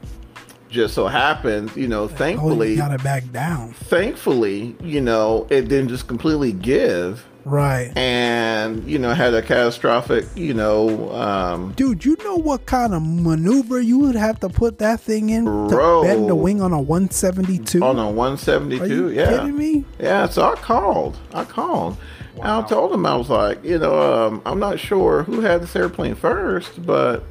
Just 0.69 0.93
so 0.93 1.07
happens, 1.07 1.75
you 1.75 1.87
know, 1.89 2.03
Oh, 2.03 2.07
thankfully, 2.07 2.75
got 2.77 2.93
it 2.93 3.03
back 3.03 3.29
down. 3.33 3.73
thankfully, 3.73 4.73
you 4.81 5.01
know, 5.01 5.45
it 5.49 5.67
didn't 5.67 5.89
just 5.89 6.07
completely 6.07 6.53
give 6.53 7.25
Right. 7.43 7.91
and 7.97 8.83
you 8.87 8.99
know 8.99 9.13
had 9.13 9.33
a 9.33 9.41
catastrophic 9.41 10.25
you 10.35 10.53
know 10.53 11.11
um 11.13 11.73
Dude, 11.73 12.05
you 12.05 12.15
know 12.23 12.35
what 12.35 12.65
kind 12.67 12.93
of 12.93 13.01
maneuver 13.01 13.81
you 13.81 13.97
would 13.99 14.15
have 14.15 14.39
to 14.41 14.49
put 14.49 14.77
that 14.79 14.99
thing 14.99 15.29
in 15.29 15.45
Bro. 15.45 16.03
to 16.03 16.07
bend 16.07 16.29
the 16.29 16.35
wing 16.35 16.61
on 16.61 16.71
a 16.71 16.79
172? 16.79 17.83
on 17.83 17.97
a 17.97 18.03
Are 18.09 18.11
172 18.13 18.87
you 18.93 19.09
yeah 19.09 19.29
kidding 19.29 19.57
me? 19.57 19.85
yeah 19.99 20.27
so 20.29 20.43
i 20.51 20.55
called 20.55 21.17
i 21.33 21.43
called 21.43 21.97
and 22.35 22.47
i 22.47 22.61
told 22.67 22.93
him 22.93 23.05
i 23.05 23.15
was 23.15 23.29
like 23.29 23.63
you 23.63 23.79
know 23.79 23.99
um 24.27 24.41
i'm 24.45 24.59
not 24.59 24.79
sure 24.79 25.23
who 25.23 25.41
had 25.41 25.61
this 25.63 25.75
airplane 25.75 26.15
first 26.15 26.85
but 26.85 27.23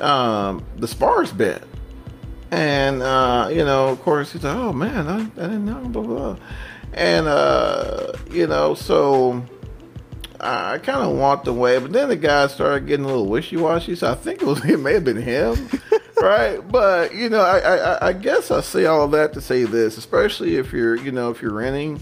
um 0.00 0.64
the 0.76 0.86
spars 0.88 1.32
bent 1.32 1.62
and 2.50 3.02
uh 3.02 3.48
you 3.50 3.64
know 3.64 3.88
of 3.88 4.00
course 4.02 4.32
he's 4.32 4.42
like 4.42 4.56
oh 4.56 4.72
man 4.72 5.06
i, 5.06 5.18
I 5.20 5.46
didn't 5.46 5.64
know 5.66 5.80
blah 5.88 6.02
blah 6.02 6.34
blah. 6.34 6.36
And 6.94 7.26
uh 7.26 8.12
you 8.30 8.46
know 8.46 8.74
so 8.74 9.44
I, 10.40 10.78
kind 10.78 11.00
of 11.02 11.16
walked 11.16 11.48
away, 11.48 11.80
but 11.80 11.92
then 11.92 12.08
the 12.08 12.14
guy 12.16 12.46
started 12.46 12.86
getting 12.86 13.04
a 13.04 13.08
little 13.08 13.26
wishy-washy. 13.26 13.96
So 13.96 14.12
I 14.12 14.14
think 14.14 14.40
it 14.40 14.46
was 14.46 14.64
it 14.68 14.78
may 14.78 14.92
have 14.94 15.02
been 15.02 15.20
him, 15.20 15.56
right? 16.22 16.58
But 16.68 17.12
you 17.14 17.28
know, 17.28 17.40
I, 17.40 17.58
I 17.58 18.08
I 18.08 18.12
guess 18.12 18.52
I 18.52 18.60
say 18.60 18.84
all 18.86 19.02
of 19.02 19.10
that 19.10 19.32
to 19.32 19.40
say 19.40 19.64
this, 19.64 19.96
especially 19.98 20.54
if 20.56 20.72
you're 20.72 20.94
you 20.94 21.10
know 21.10 21.30
if 21.30 21.42
you're 21.42 21.52
renting, 21.52 22.00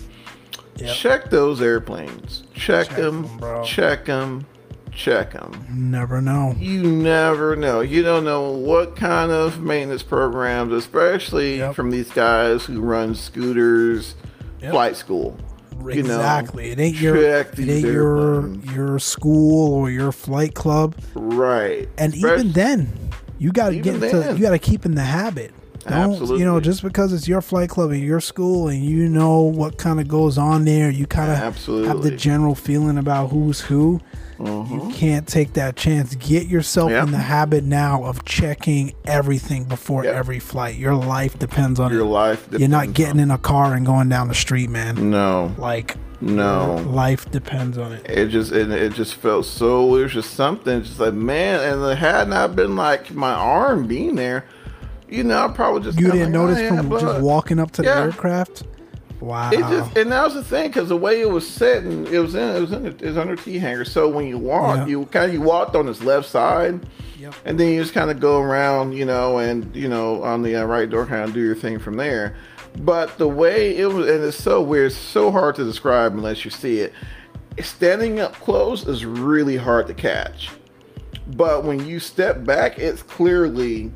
Yep. 0.76 0.94
check 0.94 1.30
those 1.30 1.62
airplanes, 1.62 2.42
check, 2.52 2.88
Check 2.88 2.96
them, 2.98 3.24
'em, 3.24 3.36
bro. 3.38 3.64
check 3.64 4.04
them, 4.04 4.44
check 4.92 5.32
them. 5.32 5.64
Never 5.70 6.20
know. 6.20 6.54
You 6.58 6.82
never 6.82 7.56
know. 7.56 7.80
You 7.80 8.02
don't 8.02 8.24
know 8.26 8.50
what 8.50 8.94
kind 8.96 9.32
of 9.32 9.58
maintenance 9.62 10.02
programs, 10.02 10.74
especially 10.74 11.56
Yep. 11.60 11.74
from 11.74 11.90
these 11.90 12.10
guys 12.10 12.66
who 12.66 12.82
run 12.82 13.14
scooters, 13.14 14.16
Yep. 14.60 14.72
flight 14.72 14.96
school. 14.96 15.36
You 15.78 16.02
know, 16.02 16.16
exactly. 16.16 16.70
it 16.70 16.80
ain't 16.80 16.96
your 16.96 17.16
it 17.16 17.58
ain't 17.58 17.84
your 17.86 18.48
your 18.74 18.98
school 18.98 19.74
or 19.74 19.90
your 19.90 20.10
flight 20.10 20.54
club. 20.54 20.96
Right. 21.14 21.88
And 21.98 22.18
Fresh- 22.18 22.40
even 22.40 22.52
then, 22.52 22.92
you 23.38 23.52
got 23.52 23.70
to 23.70 23.76
get 23.76 24.02
into 24.02 24.34
you 24.34 24.40
got 24.40 24.50
to 24.50 24.58
keep 24.58 24.86
in 24.86 24.94
the 24.94 25.02
habit. 25.02 25.52
Don't 25.86 26.38
you 26.38 26.44
know 26.44 26.58
just 26.60 26.82
because 26.82 27.12
it's 27.12 27.28
your 27.28 27.40
flight 27.40 27.68
club 27.68 27.90
and 27.90 28.02
your 28.02 28.20
school 28.20 28.68
and 28.68 28.82
you 28.82 29.08
know 29.08 29.42
what 29.42 29.78
kind 29.78 30.00
of 30.00 30.08
goes 30.08 30.36
on 30.38 30.64
there, 30.64 30.90
you 30.90 31.06
kind 31.06 31.30
of 31.30 31.38
have 31.38 32.02
the 32.02 32.10
general 32.16 32.54
feeling 32.54 32.98
about 32.98 33.30
who's 33.30 33.60
who. 33.60 34.00
Mhm. 34.38 34.70
You 34.70 34.94
can't 34.94 35.26
take 35.26 35.54
that 35.54 35.76
chance. 35.76 36.14
Get 36.14 36.46
yourself 36.46 36.90
in 36.92 37.10
the 37.10 37.18
habit 37.18 37.64
now 37.64 38.04
of 38.04 38.24
checking 38.24 38.92
everything 39.06 39.64
before 39.64 40.04
every 40.04 40.38
flight. 40.38 40.76
Your 40.76 40.94
life 40.94 41.38
depends 41.38 41.80
on 41.80 41.90
it. 41.90 41.94
Your 41.94 42.04
it. 42.04 42.08
life. 42.08 42.48
You're 42.50 42.68
not 42.68 42.92
getting 42.92 43.18
in 43.20 43.30
a 43.30 43.38
car 43.38 43.74
and 43.74 43.86
going 43.86 44.08
down 44.08 44.28
the 44.28 44.34
street, 44.34 44.68
man. 44.68 45.10
No, 45.10 45.54
Like 45.58 45.96
no. 46.20 46.76
life 46.88 47.30
depends 47.30 47.78
on 47.78 47.92
it. 47.92 48.04
It 48.08 48.28
just 48.28 48.52
it, 48.52 48.70
it 48.70 48.92
just 48.94 49.14
felt 49.14 49.46
so. 49.46 49.86
Was 49.86 50.12
just 50.12 50.34
something. 50.34 50.82
Just 50.82 51.00
like 51.00 51.14
man, 51.14 51.60
and 51.60 51.82
it 51.90 51.96
had 51.98 52.28
not 52.28 52.54
been 52.56 52.76
like 52.76 53.14
my 53.14 53.32
arm 53.32 53.86
being 53.86 54.16
there. 54.16 54.44
You 55.08 55.22
know, 55.24 55.46
I 55.46 55.48
probably 55.48 55.82
just 55.82 55.98
You 56.00 56.06
didn't 56.10 56.32
like, 56.32 56.40
oh, 56.40 56.46
notice 56.46 56.58
yeah, 56.60 56.76
from 56.76 56.90
just 56.90 57.20
walking 57.22 57.58
up 57.60 57.70
to 57.72 57.82
the 57.82 57.94
aircraft. 57.96 58.64
Wow. 59.20 59.50
It 59.50 59.60
just 59.60 59.96
and 59.96 60.12
that 60.12 60.24
was 60.24 60.34
the 60.34 60.44
thing 60.44 60.68
because 60.68 60.88
the 60.90 60.96
way 60.96 61.20
it 61.22 61.30
was 61.30 61.48
sitting, 61.48 62.06
it 62.06 62.18
was 62.18 62.34
in 62.34 62.56
it 62.56 62.60
was 62.60 62.72
in 62.72 62.86
it 62.86 63.00
was 63.02 63.16
under 63.16 63.34
T 63.36 63.58
hangar. 63.58 63.84
So 63.84 64.08
when 64.08 64.26
you 64.26 64.36
walk, 64.38 64.76
Yeah. 64.78 64.86
you 64.86 65.06
kind 65.06 65.26
of 65.26 65.32
you 65.32 65.40
walked 65.40 65.74
on 65.74 65.86
his 65.86 66.02
left 66.02 66.28
side, 66.28 66.80
Yep. 67.18 67.34
and 67.46 67.58
then 67.58 67.72
you 67.72 67.80
just 67.80 67.94
kind 67.94 68.10
of 68.10 68.20
go 68.20 68.40
around, 68.40 68.92
you 68.92 69.06
know, 69.06 69.38
and 69.38 69.74
you 69.74 69.88
know 69.88 70.22
on 70.22 70.42
the 70.42 70.56
uh, 70.56 70.64
right 70.64 70.88
door, 70.88 71.06
kind 71.06 71.22
of 71.22 71.32
do 71.32 71.40
your 71.40 71.54
thing 71.54 71.78
from 71.78 71.96
there. 71.96 72.36
But 72.80 73.16
the 73.16 73.26
way 73.28 73.74
it 73.78 73.86
was, 73.86 74.06
and 74.06 74.22
it's 74.22 74.36
so 74.36 74.60
weird, 74.60 74.86
it's 74.92 74.96
so 74.96 75.30
hard 75.30 75.54
to 75.56 75.64
describe 75.64 76.12
unless 76.12 76.44
you 76.44 76.50
see 76.50 76.80
it. 76.80 76.92
Standing 77.62 78.20
up 78.20 78.34
close 78.34 78.86
is 78.86 79.06
really 79.06 79.56
hard 79.56 79.86
to 79.86 79.94
catch, 79.94 80.50
but 81.38 81.64
when 81.64 81.86
you 81.86 82.00
step 82.00 82.44
back, 82.44 82.78
it's 82.78 83.02
clearly, 83.02 83.92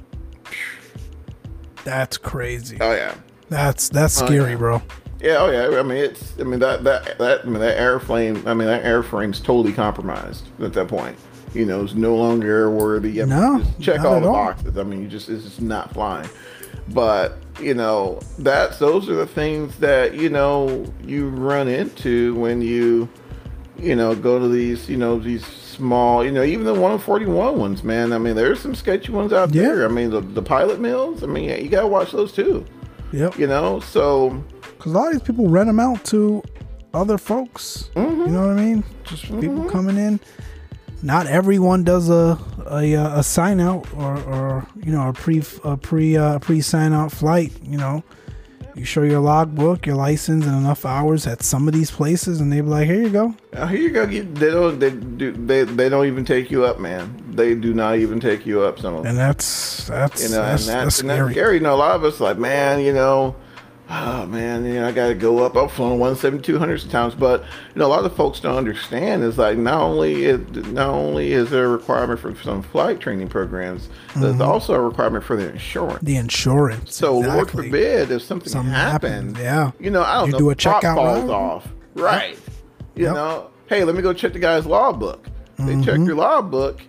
That's 1.85 2.17
crazy. 2.17 2.79
oh 2.81 2.93
yeah, 2.95 3.15
That's 3.51 3.91
that's 3.91 4.21
Oh, 4.23 4.27
scary, 4.27 4.53
yeah. 4.53 4.57
bro. 4.57 4.83
Yeah, 5.21 5.37
oh 5.39 5.51
yeah. 5.51 5.79
I 5.79 5.83
mean, 5.83 5.99
it's. 5.99 6.35
I 6.39 6.45
mean 6.45 6.61
that 6.61 6.85
that 6.85 7.19
that. 7.19 7.41
I 7.43 7.45
mean 7.45 7.61
that 7.61 7.79
airplane. 7.79 8.47
I 8.47 8.55
mean 8.55 8.69
that 8.69 8.85
airframe's 8.85 9.41
totally 9.41 9.73
compromised 9.73 10.45
at 10.63 10.73
that 10.75 10.89
point. 10.89 11.17
You 11.55 11.67
know, 11.67 11.83
it's 11.83 11.95
no 11.95 12.15
longer 12.17 12.67
airworthy. 12.69 13.21
I 13.23 13.27
No, 13.27 13.63
check 13.81 14.01
all 14.01 14.21
the 14.21 14.29
all. 14.29 14.33
boxes. 14.35 14.79
I 14.79 14.83
mean, 14.85 15.03
you 15.03 15.09
just 15.09 15.29
it's 15.29 15.45
just 15.45 15.61
not 15.61 15.93
flying. 15.93 16.29
But 16.89 17.39
you 17.61 17.75
know, 17.75 18.21
that's 18.39 18.79
those 18.79 19.09
are 19.09 19.15
the 19.15 19.27
things 19.27 19.77
that 19.79 20.15
you 20.15 20.29
know 20.31 20.91
you 21.05 21.29
run 21.29 21.69
into 21.69 22.35
when 22.37 22.63
you 22.63 23.09
you 23.79 23.97
know 23.97 24.15
go 24.15 24.39
to 24.39 24.49
these 24.49 24.89
you 24.89 24.97
know 24.97 25.19
these 25.19 25.45
small 25.45 26.23
you 26.25 26.31
know 26.31 26.43
even 26.43 26.67
the 26.67 26.73
141 26.73 27.59
ones 27.59 27.83
man 27.83 28.13
i 28.13 28.19
mean 28.19 28.37
there's 28.37 28.61
some 28.61 28.75
sketchy 28.75 29.11
ones 29.11 29.33
out 29.33 29.55
Yeah. 29.55 29.63
there 29.63 29.85
i 29.87 29.89
mean 29.89 30.11
the, 30.11 30.21
the 30.21 30.43
pilot 30.43 30.81
mills 30.81 31.23
i 31.23 31.27
mean 31.27 31.49
you 31.49 31.71
gotta 31.71 31.87
watch 31.87 32.13
those 32.13 32.31
too 32.31 32.67
Yep. 33.13 33.39
you 33.39 33.47
know 33.47 33.81
so 33.81 34.45
Because 34.81 34.93
a 34.93 34.97
lot 34.97 35.09
of 35.09 35.13
these 35.13 35.23
people 35.23 35.47
rent 35.47 35.67
them 35.67 35.79
out 35.79 36.03
to 36.07 36.43
other 36.95 37.19
folks. 37.19 37.91
Mm-hmm. 37.95 38.21
You 38.23 38.27
know 38.29 38.47
what 38.47 38.59
I 38.59 38.65
mean? 38.65 38.83
Just 39.05 39.25
people 39.39 39.69
coming 39.69 39.99
in. 39.99 40.19
Not 41.03 41.27
everyone 41.27 41.85
does 41.85 42.09
a 42.09 42.39
a, 42.67 42.97
uh, 42.97 43.19
a 43.19 43.23
sign 43.23 43.61
out 43.61 43.87
or, 43.95 44.17
or 44.23 44.67
you 44.83 44.91
know 44.91 45.11
a 45.11 45.13
pre 45.13 45.43
a 45.65 45.77
pre 45.77 46.17
uh, 46.17 46.39
pre 46.39 46.63
sign 46.63 46.95
out 46.95 47.13
flight. 47.13 47.53
You 47.63 47.77
know, 47.77 48.03
You 48.75 48.87
show 48.87 49.03
your 49.03 49.21
logbook, 49.21 49.85
your 49.85 49.97
license, 49.97 50.47
and 50.47 50.57
enough 50.57 50.87
hours 50.87 51.27
at 51.27 51.43
some 51.43 51.69
of 51.69 51.75
these 51.75 51.91
places, 51.91 52.41
and 52.41 52.51
they 52.51 52.63
be 52.63 52.69
like, 52.69 52.87
"Here 52.87 53.03
you 53.03 53.11
go." 53.11 53.35
Now, 53.53 53.67
here 53.67 53.81
you 53.81 53.91
go. 53.91 54.07
Get, 54.07 54.35
they 54.37 54.51
don't. 54.51 54.79
They 54.79 54.91
do. 54.91 55.33
They, 55.33 55.65
they 55.65 55.89
don't 55.91 56.07
even 56.07 56.25
take 56.25 56.51
you 56.51 56.65
up, 56.65 56.79
man. 56.79 57.23
They 57.31 57.55
do 57.55 57.75
not 57.75 57.99
even 57.99 58.21
take 58.21 58.47
you 58.47 58.63
up. 58.63 58.79
Some 58.79 58.95
of 58.95 59.03
them. 59.03 59.11
And 59.11 59.19
that's 59.19 59.87
that's 59.87 60.23
you 60.23 60.29
know, 60.31 60.43
that's, 60.43 60.67
and 60.67 60.75
that's, 60.75 60.85
that's 60.85 61.01
and 61.01 61.11
that's 61.11 61.19
scary. 61.19 61.33
scary. 61.35 61.55
You 61.57 61.61
know, 61.61 61.75
a 61.75 61.77
lot 61.77 61.97
of 61.97 62.05
us 62.05 62.21
like, 62.21 62.39
man, 62.39 62.81
you 62.81 62.93
know, 62.93 63.35
oh 63.91 64.25
man, 64.27 64.65
you 64.65 64.75
know, 64.75 64.89
I 64.89 64.93
got 64.93 65.09
to 65.09 65.15
go 65.15 65.41
up. 65.45 65.57
I've 65.57 65.73
flown 65.73 65.99
one 65.99 66.15
seventy 66.17 66.43
two 66.43 66.59
hundred 66.59 66.89
times, 66.91 67.15
but 67.15 67.43
you 67.75 67.79
know, 67.81 67.87
a 67.87 67.89
lot 67.89 68.05
of 68.05 68.15
folks 68.15 68.41
don't 68.41 68.57
understand 68.57 69.23
is 69.25 69.37
like 69.39 69.59
not 69.59 69.81
only 69.81 70.25
is 70.25 70.41
not 70.69 70.91
only 70.91 71.33
is 71.33 71.51
there 71.51 71.65
a 71.67 71.69
requirement 71.69 72.21
for 72.21 72.35
some 72.43 72.63
flight 72.63 73.01
training 73.01 73.29
programs, 73.29 73.89
there's 74.17 74.35
Mm-hmm. 74.35 74.43
also 74.43 74.75
a 74.75 74.81
requirement 74.81 75.25
for 75.25 75.37
the 75.37 75.51
insurance. 75.51 76.03
the 76.03 76.17
insurance. 76.17 76.95
So 76.95 77.19
Lord 77.19 77.51
forbid 77.51 78.11
if 78.11 78.23
something, 78.23 78.49
Something 78.49 78.73
happened, 78.73 79.37
yeah. 79.39 79.73
you 79.81 79.91
know, 79.91 80.03
I 80.03 80.15
don't 80.19 80.27
You 80.27 80.33
know, 80.33 80.39
do 80.39 80.51
a 80.51 80.57
checkout 80.57 80.95
falls 80.95 81.21
route. 81.23 81.31
off, 81.31 81.69
right? 81.95 82.39
You 82.95 83.05
Yep. 83.07 83.15
know, 83.15 83.51
hey, 83.67 83.85
let 83.85 83.95
me 83.95 84.03
go 84.03 84.13
check 84.13 84.33
the 84.33 84.39
guy's 84.39 84.67
law 84.67 84.93
book. 84.93 85.27
They 85.59 85.75
check 85.77 85.95
Mm-hmm. 85.95 86.05
your 86.07 86.15
logbook. 86.17 86.81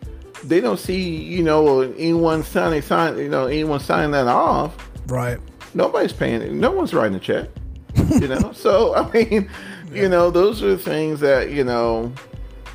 They 0.44 0.60
don't 0.62 0.80
see, 0.80 1.02
you 1.02 1.44
know, 1.44 1.82
anyone 1.82 2.44
signing, 2.44 2.82
sign, 2.82 3.18
you 3.18 3.30
know, 3.30 3.46
anyone 3.48 3.80
signing 3.80 4.12
that 4.12 4.28
off. 4.28 4.76
Right. 5.08 5.40
Nobody's 5.74 6.14
paying 6.14 6.42
it. 6.42 6.52
No 6.52 6.72
one's 6.72 6.94
writing 6.94 7.16
a 7.16 7.20
check. 7.20 7.50
You 7.96 8.28
know, 8.28 8.52
so 8.54 8.96
I 8.96 9.10
mean, 9.12 9.50
you 9.92 10.10
know, 10.10 10.30
those 10.30 10.64
are 10.64 10.78
things 10.78 11.20
that 11.22 11.52
you 11.52 11.64
know 11.64 12.12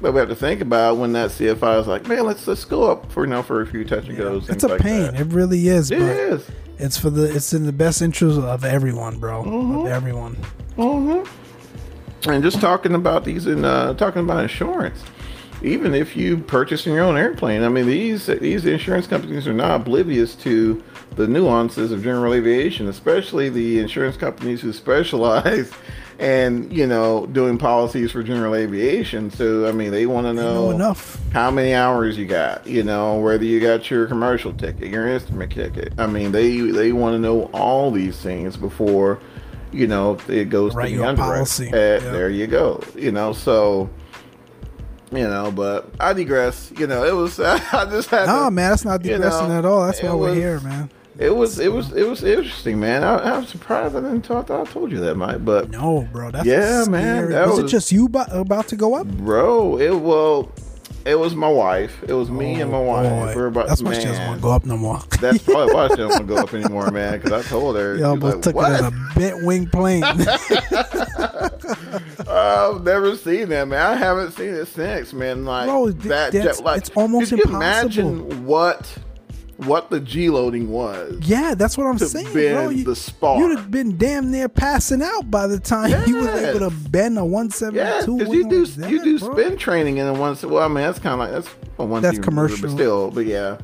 that 0.03 0.12
we 0.12 0.18
have 0.20 0.28
to 0.28 0.36
think 0.36 0.61
about 0.61 0.99
when 0.99 1.12
that 1.12 1.30
CFI 1.30 1.80
is 1.80 1.86
like, 1.86 2.07
man, 2.07 2.26
let's 2.26 2.47
let's 2.47 2.64
go 2.64 2.90
up 2.90 3.11
for 3.11 3.24
you 3.24 3.30
know 3.30 3.42
for 3.42 3.61
a 3.62 3.66
few 3.66 3.84
touch 3.84 4.09
and 4.09 4.16
goes. 4.16 4.49
It's 4.49 4.64
a 4.64 4.68
like 4.68 4.80
pain. 4.80 5.03
that. 5.03 5.20
It 5.20 5.32
really 5.32 5.68
is. 5.68 5.90
It 5.90 5.99
but 5.99 6.09
is. 6.09 6.51
It's 6.78 6.99
for 6.99 7.11
the. 7.11 7.34
It's 7.34 7.53
in 7.53 7.64
the 7.64 7.72
best 7.72 8.03
interest 8.03 8.38
of 8.38 8.64
everyone, 8.64 9.18
bro. 9.18 9.44
Mm-hmm. 9.44 9.78
Of 9.78 9.86
everyone. 9.86 10.34
hmm 10.76 11.22
And 12.30 12.42
just 12.42 12.61
talking 12.61 12.94
about 12.94 13.24
these 13.24 13.47
and 13.47 13.64
uh, 13.64 13.94
talking 13.94 14.22
about 14.22 14.42
insurance, 14.42 15.03
even 15.63 15.95
if 15.95 16.17
you 16.17 16.39
purchase 16.39 16.85
your 16.87 17.01
own 17.01 17.17
airplane, 17.17 17.63
I 17.63 17.69
mean 17.69 17.87
these 17.87 18.27
these 18.27 18.65
insurance 18.67 19.07
companies 19.07 19.47
are 19.47 19.53
not 19.55 19.81
oblivious 19.81 20.35
to 20.37 20.83
the 21.17 21.27
nuances 21.27 21.93
of 21.93 22.03
general 22.03 22.35
aviation, 22.35 22.89
especially 22.89 23.49
the 23.49 23.79
insurance 23.79 24.17
companies 24.17 24.61
who 24.61 24.73
specialize 24.85 25.73
and 26.19 26.73
you 26.73 26.87
know 26.87 27.27
doing 27.27 27.59
policies 27.59 28.11
for 28.13 28.23
general 28.23 28.55
aviation. 28.55 29.31
So 29.31 29.67
I 29.69 29.73
mean 29.73 29.91
they 29.91 30.07
want 30.07 30.27
to 30.27 30.33
Know 30.33 30.67
know 30.67 30.71
enough. 30.71 31.19
how 31.33 31.51
many 31.51 31.75
hours 31.75 32.17
you 32.19 32.27
got, 32.27 32.67
you 32.67 32.83
know, 32.83 33.19
whether 33.19 33.45
you 33.45 33.61
got 33.61 33.91
your 33.91 34.07
commercial 34.07 34.53
ticket, 34.53 34.89
your 34.89 35.09
instrument 35.09 35.53
ticket. 35.53 35.93
I 35.99 36.07
mean, 36.07 36.33
they 36.33 36.59
they 36.61 36.93
want 36.93 37.15
to 37.15 37.19
know 37.19 37.45
all 37.53 37.91
these 37.91 38.19
things 38.19 38.57
before, 38.57 39.19
you 39.73 39.87
know, 39.87 40.19
it 40.29 40.49
goes 40.51 40.75
Write 40.75 40.91
to 40.91 40.97
the 40.99 41.05
underwriter. 41.07 41.33
policy. 41.35 41.69
Eh, 41.69 41.95
Yeah. 42.03 42.11
There 42.11 42.31
you 42.31 42.47
go. 42.47 42.83
You 42.95 43.13
know, 43.13 43.33
so 43.35 43.91
you 45.17 45.29
know, 45.29 45.51
but 45.51 45.89
I 46.01 46.12
digress. 46.12 46.73
You 46.79 46.87
know, 46.87 47.05
it 47.05 47.14
was 47.14 47.39
I 47.41 47.59
just 47.91 48.09
had 48.11 48.27
No, 48.27 48.45
to, 48.47 48.51
man, 48.51 48.71
that's 48.71 48.85
not 48.85 49.05
you 49.05 49.19
know, 49.19 49.51
at 49.51 49.64
all. 49.64 49.87
That's 49.87 50.03
why 50.03 50.14
we're 50.14 50.35
here, 50.35 50.61
man. 50.61 50.91
It 51.19 51.35
was 51.35 51.59
it 51.59 51.73
was 51.73 51.93
it 51.95 52.07
was 52.07 52.23
interesting, 52.23 52.79
man. 52.79 53.03
I, 53.03 53.39
was 53.39 53.49
surprised 53.49 53.97
I 53.97 54.01
didn't 54.01 54.21
talk. 54.23 54.51
I 54.51 54.64
told 54.64 54.93
you 54.93 55.01
that, 55.01 55.14
Mike, 55.14 55.45
but 55.47 55.71
No, 55.71 56.07
bro. 56.12 56.31
That's 56.31 56.45
Yeah, 56.47 56.83
scary. 56.83 56.91
man, 57.03 57.31
that 57.31 57.49
was, 57.49 57.59
it 57.61 57.69
just 57.69 57.91
you 57.91 58.05
about, 58.05 58.37
about 58.37 58.69
to 58.69 58.77
go 58.77 58.95
up? 58.97 59.07
bro, 59.07 59.79
it 59.79 59.99
well, 59.99 60.53
it 61.07 61.14
was 61.19 61.35
my 61.35 61.49
wife. 61.49 62.03
It 62.07 62.12
was 62.12 62.31
me 62.31 62.61
and 62.61 62.71
my 62.71 62.77
Oh, 62.79 62.83
wife. 62.83 63.09
boy. 63.09 63.35
We 63.35 63.41
were 63.41 63.47
about 63.47 63.69
That's 63.69 63.81
why 63.83 63.95
she 63.95 64.05
doesn't 64.05 64.27
want 64.27 64.41
to 64.41 64.43
go 64.43 64.51
up 64.51 64.67
no 64.67 64.77
more. 64.77 65.01
That's 65.23 65.39
probably 65.43 65.73
why 65.75 65.89
she 65.89 65.97
don't 65.97 66.11
want 66.11 66.29
to 66.29 66.35
go 66.35 66.37
up 66.43 66.53
anymore, 66.61 66.91
man. 66.91 67.19
Because 67.19 67.33
I 67.47 67.49
told 67.49 67.77
her, 67.77 67.95
You 67.95 68.01
was 68.03 68.09
almost 68.11 68.35
like, 68.35 68.43
took 68.43 68.55
"What?" 68.57 68.73
it 68.73 68.75
as 68.75 68.83
a 68.83 69.12
bent 69.19 69.43
wing 69.45 69.69
plane. 69.69 70.03
I've 72.29 72.83
never 72.85 73.17
seen 73.17 73.49
that, 73.51 73.69
man. 73.69 73.81
I 73.81 73.95
haven't 73.97 74.33
seen 74.33 74.49
it 74.55 74.67
since, 74.67 75.12
man. 75.12 75.45
Like 75.45 75.67
Bro, 75.67 75.93
th- 75.93 76.03
that, 76.05 76.33
that's- 76.33 76.61
like 76.61 76.79
it's 76.79 76.91
almost 76.91 77.31
you 77.33 77.39
impossible. 77.39 77.57
imagine 77.57 78.47
what 78.47 78.99
what 79.59 79.89
the 79.89 80.01
G 80.01 80.29
loading 80.29 80.71
was. 80.71 81.19
yeah, 81.23 81.55
that's 81.55 81.79
what 81.79 81.87
I'm 81.87 81.99
saying, 81.99 82.31
bro. 82.31 82.69
You, 82.69 82.85
the 82.85 82.95
spar. 82.95 83.39
You'd 83.39 83.57
have 83.59 83.71
been 83.71 83.97
damn 83.97 84.31
near 84.31 84.51
passing 84.51 85.01
out 85.03 85.31
by 85.31 85.47
the 85.47 85.59
time 85.59 85.91
you 86.07 86.17
was 86.17 86.27
able 86.29 86.61
to 86.61 86.71
bend 86.91 87.17
a 87.17 87.23
Yeah, 87.23 88.03
172 88.03 88.19
because 88.19 88.35
you 88.35 88.49
do 88.51 88.67
that, 88.67 88.91
you 88.91 89.03
do 89.03 89.19
bro. 89.19 89.33
spin 89.33 89.57
training 89.57 89.97
in 89.97 90.07
a 90.07 90.12
one. 90.12 90.37
Well, 90.43 90.59
I 90.62 90.69
mean 90.69 90.77
that's 90.85 90.99
kind 90.99 91.14
of 91.14 91.19
like 91.21 91.31
that's 91.33 91.49
a 91.79 91.85
one. 91.87 92.03
That's 92.03 92.19
team 92.19 92.27
maneuver, 92.27 92.49
commercial. 92.49 92.69
but 92.69 92.75
still, 92.75 93.11
but 93.11 93.25
yeah. 93.27 93.57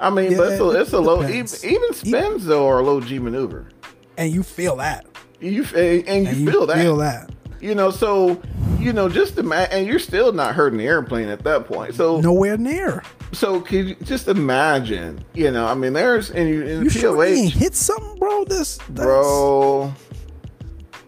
I 0.00 0.08
mean, 0.10 0.30
Yeah, 0.32 0.38
but 0.38 0.52
it's 0.52 0.60
a, 0.60 0.68
it's 0.80 0.92
a 0.94 1.00
low. 1.00 1.22
Even, 1.22 1.46
even 1.64 1.92
spins 1.92 2.46
though 2.46 2.66
are 2.68 2.78
a 2.80 2.82
low 2.82 3.00
G 3.02 3.18
maneuver. 3.18 3.68
And 4.16 4.32
you 4.32 4.42
feel 4.42 4.76
that. 4.76 5.04
You 5.40 5.64
and, 5.74 6.08
and 6.08 6.24
you 6.24 6.30
And 6.30 6.36
you 6.38 6.50
feel 6.50 6.66
that. 6.66 6.78
Feel 6.78 6.96
that. 6.96 7.30
You 7.66 7.74
know, 7.74 7.90
so 7.90 8.40
you 8.78 8.92
know, 8.92 9.08
just 9.08 9.36
ima- 9.38 9.68
and 9.72 9.86
you're 9.86 9.98
still 9.98 10.32
not 10.32 10.54
hurting 10.54 10.78
the 10.78 10.86
airplane 10.86 11.28
at 11.28 11.42
that 11.44 11.66
point. 11.66 11.94
So 11.94 12.20
Nowhere 12.20 12.56
near. 12.56 13.02
So 13.32 13.60
could 13.60 13.88
you 13.88 13.94
just 14.04 14.28
imagine? 14.28 15.24
You 15.34 15.50
know, 15.50 15.66
I 15.66 15.74
mean, 15.74 15.92
there's 15.94 16.30
in, 16.30 16.46
in 16.62 16.84
You 16.84 16.90
sure 16.90 17.26
you 17.26 17.50
POH, 17.50 17.58
hit 17.58 17.74
something, 17.74 18.18
bro? 18.18 18.44
This, 18.44 18.78
bro. 18.88 19.92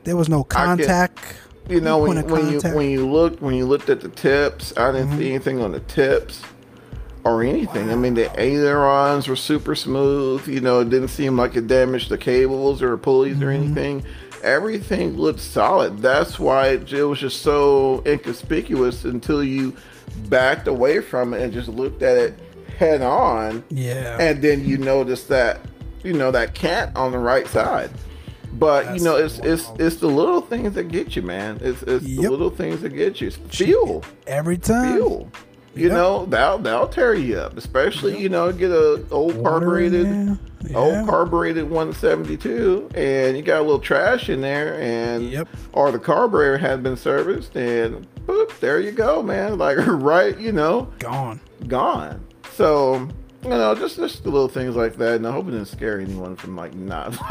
There 0.04 0.16
was 0.16 0.28
no 0.28 0.42
contact. 0.44 1.36
You 1.68 1.80
know, 1.80 1.98
No 2.04 2.08
when, 2.08 2.26
when 2.28 2.50
you 2.50 2.60
when 2.60 2.90
you 2.90 3.06
looked 3.06 3.42
when 3.42 3.54
you 3.54 3.66
looked 3.66 3.90
at 3.90 4.00
the 4.00 4.08
tips, 4.08 4.72
I 4.76 4.90
didn't 4.92 5.08
Mm-hmm. 5.10 5.18
see 5.18 5.28
anything 5.30 5.60
on 5.60 5.72
the 5.72 5.80
tips 5.80 6.42
or 7.24 7.42
anything. 7.42 7.90
I 7.90 7.94
mean, 7.94 8.14
the 8.14 8.30
ailerons 8.40 9.28
were 9.28 9.36
super 9.36 9.74
smooth. 9.74 10.48
You 10.48 10.60
know, 10.60 10.80
it 10.80 10.88
didn't 10.88 11.08
seem 11.08 11.36
like 11.36 11.56
it 11.56 11.66
damaged 11.66 12.08
the 12.08 12.16
cables 12.18 12.80
or 12.82 12.96
pulleys 12.96 13.40
or 13.42 13.46
Mm-hmm. 13.46 13.62
anything. 13.64 14.04
Everything 14.42 15.16
looked 15.16 15.40
solid. 15.40 15.98
That's 15.98 16.38
why 16.38 16.68
it, 16.68 16.92
was 16.92 17.18
just 17.20 17.42
so 17.42 18.02
inconspicuous 18.06 19.04
until 19.04 19.42
you 19.44 19.74
backed 20.28 20.68
away 20.68 21.00
from 21.00 21.34
it 21.34 21.42
and 21.42 21.52
just 21.52 21.68
looked 21.68 22.02
at 22.02 22.16
it 22.16 22.34
head 22.78 23.02
on. 23.02 23.64
Yeah. 23.70 24.16
and 24.20 24.40
then 24.42 24.64
you 24.64 24.78
notice 24.78 25.24
that 25.24 25.60
you 26.04 26.12
know 26.12 26.30
that 26.30 26.54
cat 26.54 26.92
on 26.96 27.10
the 27.12 27.18
right 27.18 27.46
side 27.48 27.90
but 28.52 28.84
That's 28.84 28.98
you 28.98 29.04
know 29.04 29.16
it's 29.16 29.38
it's 29.40 29.66
wild. 29.66 29.80
it's 29.80 29.96
the 29.96 30.06
little 30.06 30.40
things 30.40 30.74
that 30.74 30.84
get 30.84 31.16
you 31.16 31.22
man 31.22 31.58
it's 31.60 31.82
it's 31.82 32.04
the 32.04 32.18
little 32.28 32.50
things 32.50 32.80
that 32.82 32.90
get 32.90 33.20
you 33.20 33.26
It's 33.26 33.36
fuel 33.36 34.04
Every 34.28 34.56
time. 34.58 34.94
fuel 34.94 35.30
you 35.74 35.84
Yep. 35.88 35.92
know 35.92 36.26
that'll 36.26 36.58
that'll 36.58 36.88
tear 36.88 37.14
you 37.14 37.38
up 37.38 37.56
especially 37.56 38.18
you 38.20 38.28
know 38.28 38.50
get 38.52 38.70
a 38.70 39.04
old 39.10 39.34
Water 39.36 39.50
carbureted 39.60 40.06
there. 40.60 40.76
old 40.76 41.08
carbureted 41.08 41.70
172 41.70 42.90
and 42.94 43.36
you 43.36 43.42
got 43.42 43.58
a 43.60 43.62
little 43.62 43.78
trash 43.78 44.28
in 44.28 44.40
there 44.40 44.80
and 44.80 45.30
Yep. 45.30 45.48
or 45.72 45.92
the 45.92 45.98
carburetor 45.98 46.58
had 46.58 46.82
been 46.82 46.96
serviced 46.96 47.56
and 47.56 48.06
boop 48.26 48.58
there 48.60 48.80
you 48.80 48.92
go 48.92 49.22
man 49.22 49.58
like 49.64 49.78
right 49.86 50.38
you 50.38 50.52
know 50.52 50.88
Gone. 50.98 51.40
gone. 51.66 52.24
So 52.54 53.08
you 53.44 53.50
know, 53.50 53.72
just 53.76 53.94
just 53.96 54.24
the 54.24 54.30
little 54.30 54.48
things 54.48 54.74
like 54.74 54.96
that, 54.96 55.14
and 55.14 55.26
I 55.26 55.30
hope 55.30 55.46
it 55.46 55.52
didn't 55.52 55.66
scare 55.68 56.00
anyone 56.00 56.34
from 56.34 56.56
like 56.56 56.74
not. 56.74 57.12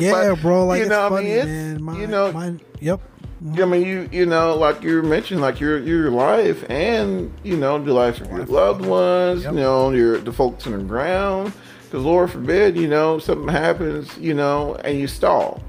Yeah, 0.00 0.32
But, 0.34 0.42
bro. 0.42 0.66
Like 0.66 0.78
you 0.78 0.82
it's 0.86 0.90
know, 0.90 1.06
I 1.06 1.10
mean, 1.20 1.26
it's- 1.28 1.46
man. 1.46 1.82
My, 1.84 1.96
you 2.00 2.06
know, 2.08 2.32
my, 2.32 2.54
yep. 2.80 3.00
I 3.42 3.64
mean, 3.64 3.86
you 3.86 4.08
you 4.12 4.26
know, 4.26 4.54
like 4.54 4.82
you 4.82 5.02
mentioned, 5.02 5.40
like 5.40 5.60
your 5.60 5.78
your 5.78 6.10
life, 6.10 6.64
and 6.68 7.32
you 7.42 7.56
know, 7.56 7.82
the 7.82 7.92
lives 7.92 8.20
of 8.20 8.30
your 8.30 8.44
loved 8.44 8.84
ones, 8.84 9.44
Yep. 9.44 9.54
you 9.54 9.60
know, 9.60 9.90
your 9.90 10.18
the 10.18 10.32
folks 10.32 10.66
on 10.66 10.72
the 10.76 10.84
ground. 10.84 11.52
Because 11.84 12.04
Lord 12.04 12.30
forbid, 12.30 12.76
you 12.76 12.86
know, 12.86 13.18
something 13.18 13.48
happens, 13.48 14.16
you 14.18 14.32
know, 14.34 14.76
and 14.84 14.98
you 15.00 15.06
stall, 15.08 15.62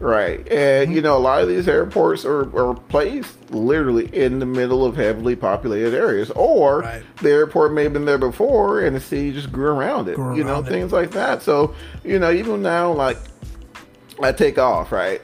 right? 0.00 0.38
And 0.50 0.88
Mm-hmm. 0.88 0.92
you 0.92 1.02
know, 1.02 1.16
a 1.16 1.20
lot 1.20 1.42
of 1.42 1.48
these 1.48 1.68
airports 1.68 2.24
are, 2.24 2.48
are 2.58 2.74
placed 2.74 3.50
literally 3.52 4.06
in 4.16 4.38
the 4.40 4.46
middle 4.46 4.84
of 4.84 4.96
heavily 4.96 5.36
populated 5.36 5.94
areas, 5.94 6.30
or 6.34 6.80
Right. 6.80 7.02
the 7.22 7.30
airport 7.30 7.74
may 7.74 7.84
have 7.84 7.92
been 7.92 8.06
there 8.06 8.18
before, 8.18 8.80
and 8.80 8.96
the 8.96 9.00
city 9.00 9.32
just 9.32 9.52
grew 9.52 9.68
around 9.70 10.08
it, 10.08 10.16
Grew 10.16 10.34
you 10.34 10.42
know, 10.44 10.60
it. 10.60 10.66
things 10.66 10.92
like 10.92 11.10
that. 11.12 11.42
So, 11.42 11.74
you 12.04 12.18
know, 12.18 12.32
even 12.32 12.60
now, 12.62 12.90
like 12.92 13.18
I 14.22 14.32
take 14.32 14.58
off, 14.58 14.90
right? 14.90 15.20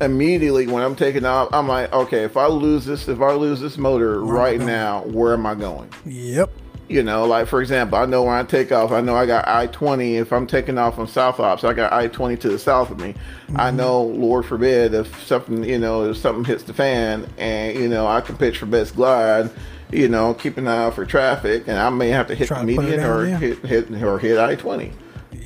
Immediately 0.00 0.68
when 0.68 0.82
I'm 0.82 0.94
taking 0.94 1.24
off, 1.24 1.48
I'm 1.52 1.66
like, 1.66 1.92
okay, 1.92 2.22
if 2.22 2.36
I 2.36 2.46
lose 2.46 2.84
this, 2.84 3.08
if 3.08 3.20
I 3.20 3.32
lose 3.32 3.60
this 3.60 3.76
motor 3.76 4.22
right 4.22 4.60
now, 4.60 5.02
where 5.02 5.32
am 5.32 5.44
I 5.44 5.54
going? 5.54 5.90
Yep. 6.06 6.50
You 6.88 7.02
know, 7.02 7.26
like 7.26 7.48
for 7.48 7.60
example, 7.60 7.98
I 7.98 8.06
know 8.06 8.22
when 8.22 8.34
I 8.34 8.44
take 8.44 8.72
off, 8.72 8.92
I 8.92 9.02
know 9.02 9.14
I 9.14 9.26
got 9.26 9.46
I 9.46 9.66
20. 9.66 10.16
If 10.16 10.32
I'm 10.32 10.46
taking 10.46 10.78
off 10.78 10.98
on 10.98 11.06
South 11.06 11.38
Ops, 11.38 11.62
I 11.62 11.74
got 11.74 11.92
I 11.92 12.08
20 12.08 12.36
to 12.38 12.48
the 12.48 12.58
south 12.58 12.90
of 12.90 12.98
me. 12.98 13.12
Mm-hmm. 13.12 13.60
I 13.60 13.70
know, 13.70 14.02
Lord 14.02 14.46
forbid, 14.46 14.94
if 14.94 15.22
something, 15.26 15.64
you 15.64 15.78
know, 15.78 16.08
if 16.08 16.16
something 16.16 16.44
hits 16.44 16.62
the 16.62 16.72
fan 16.72 17.28
and, 17.36 17.78
you 17.78 17.88
know, 17.88 18.06
I 18.06 18.22
can 18.22 18.38
pitch 18.38 18.58
for 18.58 18.66
best 18.66 18.96
glide, 18.96 19.50
you 19.92 20.08
know, 20.08 20.32
keep 20.32 20.56
an 20.56 20.66
eye 20.66 20.84
out 20.84 20.94
for 20.94 21.04
traffic 21.04 21.64
and 21.66 21.76
I 21.76 21.90
may 21.90 22.08
have 22.08 22.28
to 22.28 22.34
hit 22.34 22.48
Try 22.48 22.64
the 22.64 22.72
to 22.72 22.76
put 22.76 22.84
it 22.86 22.88
median 22.90 23.00
down 23.06 23.18
or 23.18 23.24
there. 23.26 23.38
hit, 23.38 23.58
hit, 23.66 24.02
or 24.02 24.18
hit 24.18 24.38
I 24.38 24.54
20. 24.54 24.92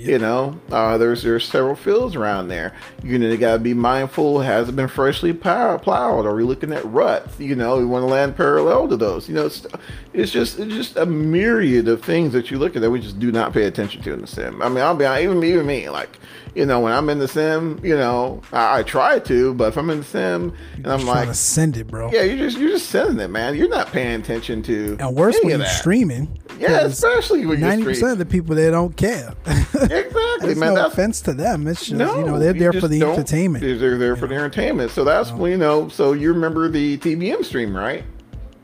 You 0.03 0.19
know, 0.19 0.59
uh, 0.73 0.99
there's 0.99 1.23
there's 1.23 1.45
several 1.45 1.77
fields 1.77 2.17
around 2.17 2.49
there. 2.49 2.75
You 3.05 3.21
know, 3.21 3.29
you 3.29 3.37
got 3.37 3.53
to 3.53 3.59
be 3.61 3.73
mindful. 3.73 4.41
Has 4.41 4.69
it 4.69 4.75
been 4.75 4.89
freshly 4.89 5.33
plowed? 5.33 5.87
Are 5.87 6.35
we 6.35 6.43
looking 6.43 6.73
at 6.73 6.85
ruts? 6.87 7.39
You 7.39 7.55
know, 7.55 7.79
we 7.79 7.85
want 7.85 8.03
to 8.03 8.07
land 8.07 8.37
parallel 8.37 8.89
to 8.89 8.97
those. 8.97 9.29
You 9.29 9.37
know, 9.37 9.47
it's, 9.47 9.65
it's 10.13 10.33
just 10.33 10.59
it's 10.59 10.75
just 10.75 10.97
a 10.97 11.07
myriad 11.07 11.87
of 11.87 12.03
things 12.03 12.33
that 12.33 12.51
you 12.51 12.59
look 12.59 12.75
at 12.75 12.83
that 12.83 12.91
we 12.91 13.01
just 13.01 13.21
do 13.21 13.31
not 13.31 13.53
pay 13.53 13.63
attention 13.63 14.03
to 14.03 14.13
in 14.13 14.23
the 14.23 14.27
sim. 14.27 14.61
I 14.61 14.69
mean, 14.69 14.79
I'll 14.79 14.97
be 14.97 15.05
honest, 15.05 15.23
even 15.23 15.45
even 15.45 15.67
me, 15.67 15.89
like 15.89 16.19
you 16.55 16.67
know, 16.67 16.81
when 16.81 16.93
I'm 16.93 17.09
in 17.09 17.19
the 17.19 17.29
sim, 17.29 17.81
you 17.83 17.97
know, 17.97 18.43
I, 18.53 18.81
I 18.81 18.83
try 18.83 19.19
to, 19.21 19.55
but 19.55 19.69
if 19.69 19.77
I'm 19.77 19.89
in 19.91 19.99
the 19.99 20.05
sim 20.05 20.55
and 20.77 20.87
I'm 20.87 21.07
like, 21.07 21.35
send 21.35 21.77
it, 21.77 21.87
bro. 21.87 22.11
yeah, 22.13 22.23
you're 22.23 22.37
just 22.37 22.59
you're 22.59 22.71
just 22.71 22.89
sending 22.91 23.19
it, 23.21 23.29
man. 23.29 23.55
You're 23.57 23.69
not 23.69 23.89
paying 23.93 24.21
attention 24.21 24.63
to 24.65 24.97
And 25.01 25.15
worse 25.17 25.37
when 25.43 25.59
you're 25.59 25.67
streaming. 25.69 26.39
Yeah, 26.59 26.81
especially 26.83 27.47
when 27.47 27.59
you're 27.61 27.69
ninety 27.69 27.85
percent 27.85 28.13
of 28.13 28.19
the 28.19 28.27
people 28.27 28.55
they 28.55 28.71
don't 28.71 28.97
care. 28.97 29.35
Exactly, 29.91 30.55
man. 30.55 30.75
no 30.75 30.87
offense 30.87 31.21
to 31.23 31.33
them. 31.33 31.67
It's 31.67 31.81
just 31.81 31.93
no, 31.93 32.19
you 32.19 32.25
know 32.27 32.39
they're 32.39 32.55
you 32.55 32.61
there 32.61 32.73
for 32.73 32.89
the 32.89 33.03
entertainment. 33.03 33.65
They're 33.65 33.99
there 33.99 34.17
for 34.17 34.27
the 34.27 34.35
entertainment. 34.35 34.91
So 34.91 35.05
that's 35.05 35.31
when 35.33 35.51
you 35.53 35.57
know. 35.57 35.89
So 35.89 36.13
you 36.13 36.33
remember 36.33 36.69
the 36.69 36.99
TBM 36.99 37.45
stream, 37.45 37.77
right? 37.77 38.05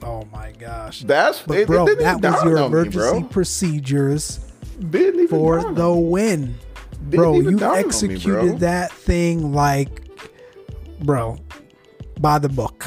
Oh 0.03 0.24
my 0.32 0.53
gosh. 0.53 1.01
That's 1.03 1.43
But 1.43 1.59
it- 1.59 1.61
it 1.62 1.66
bro, 1.66 1.86
didn't 1.86 2.20
that 2.22 2.32
was 2.32 2.45
your 2.45 2.59
on 2.59 2.72
me, 2.72 2.78
emergency 2.78 3.24
procedures 3.30 4.41
for 5.28 5.72
the 5.72 5.93
win. 5.93 6.55
Bro, 7.16 7.40
you 7.40 7.48
on 7.48 7.72
me, 7.72 7.78
executed 7.78 8.22
bro. 8.22 8.59
that 8.59 8.92
thing 8.92 9.52
like 9.52 10.02
bro, 11.00 11.38
by 12.20 12.38
the 12.38 12.48
book. 12.48 12.86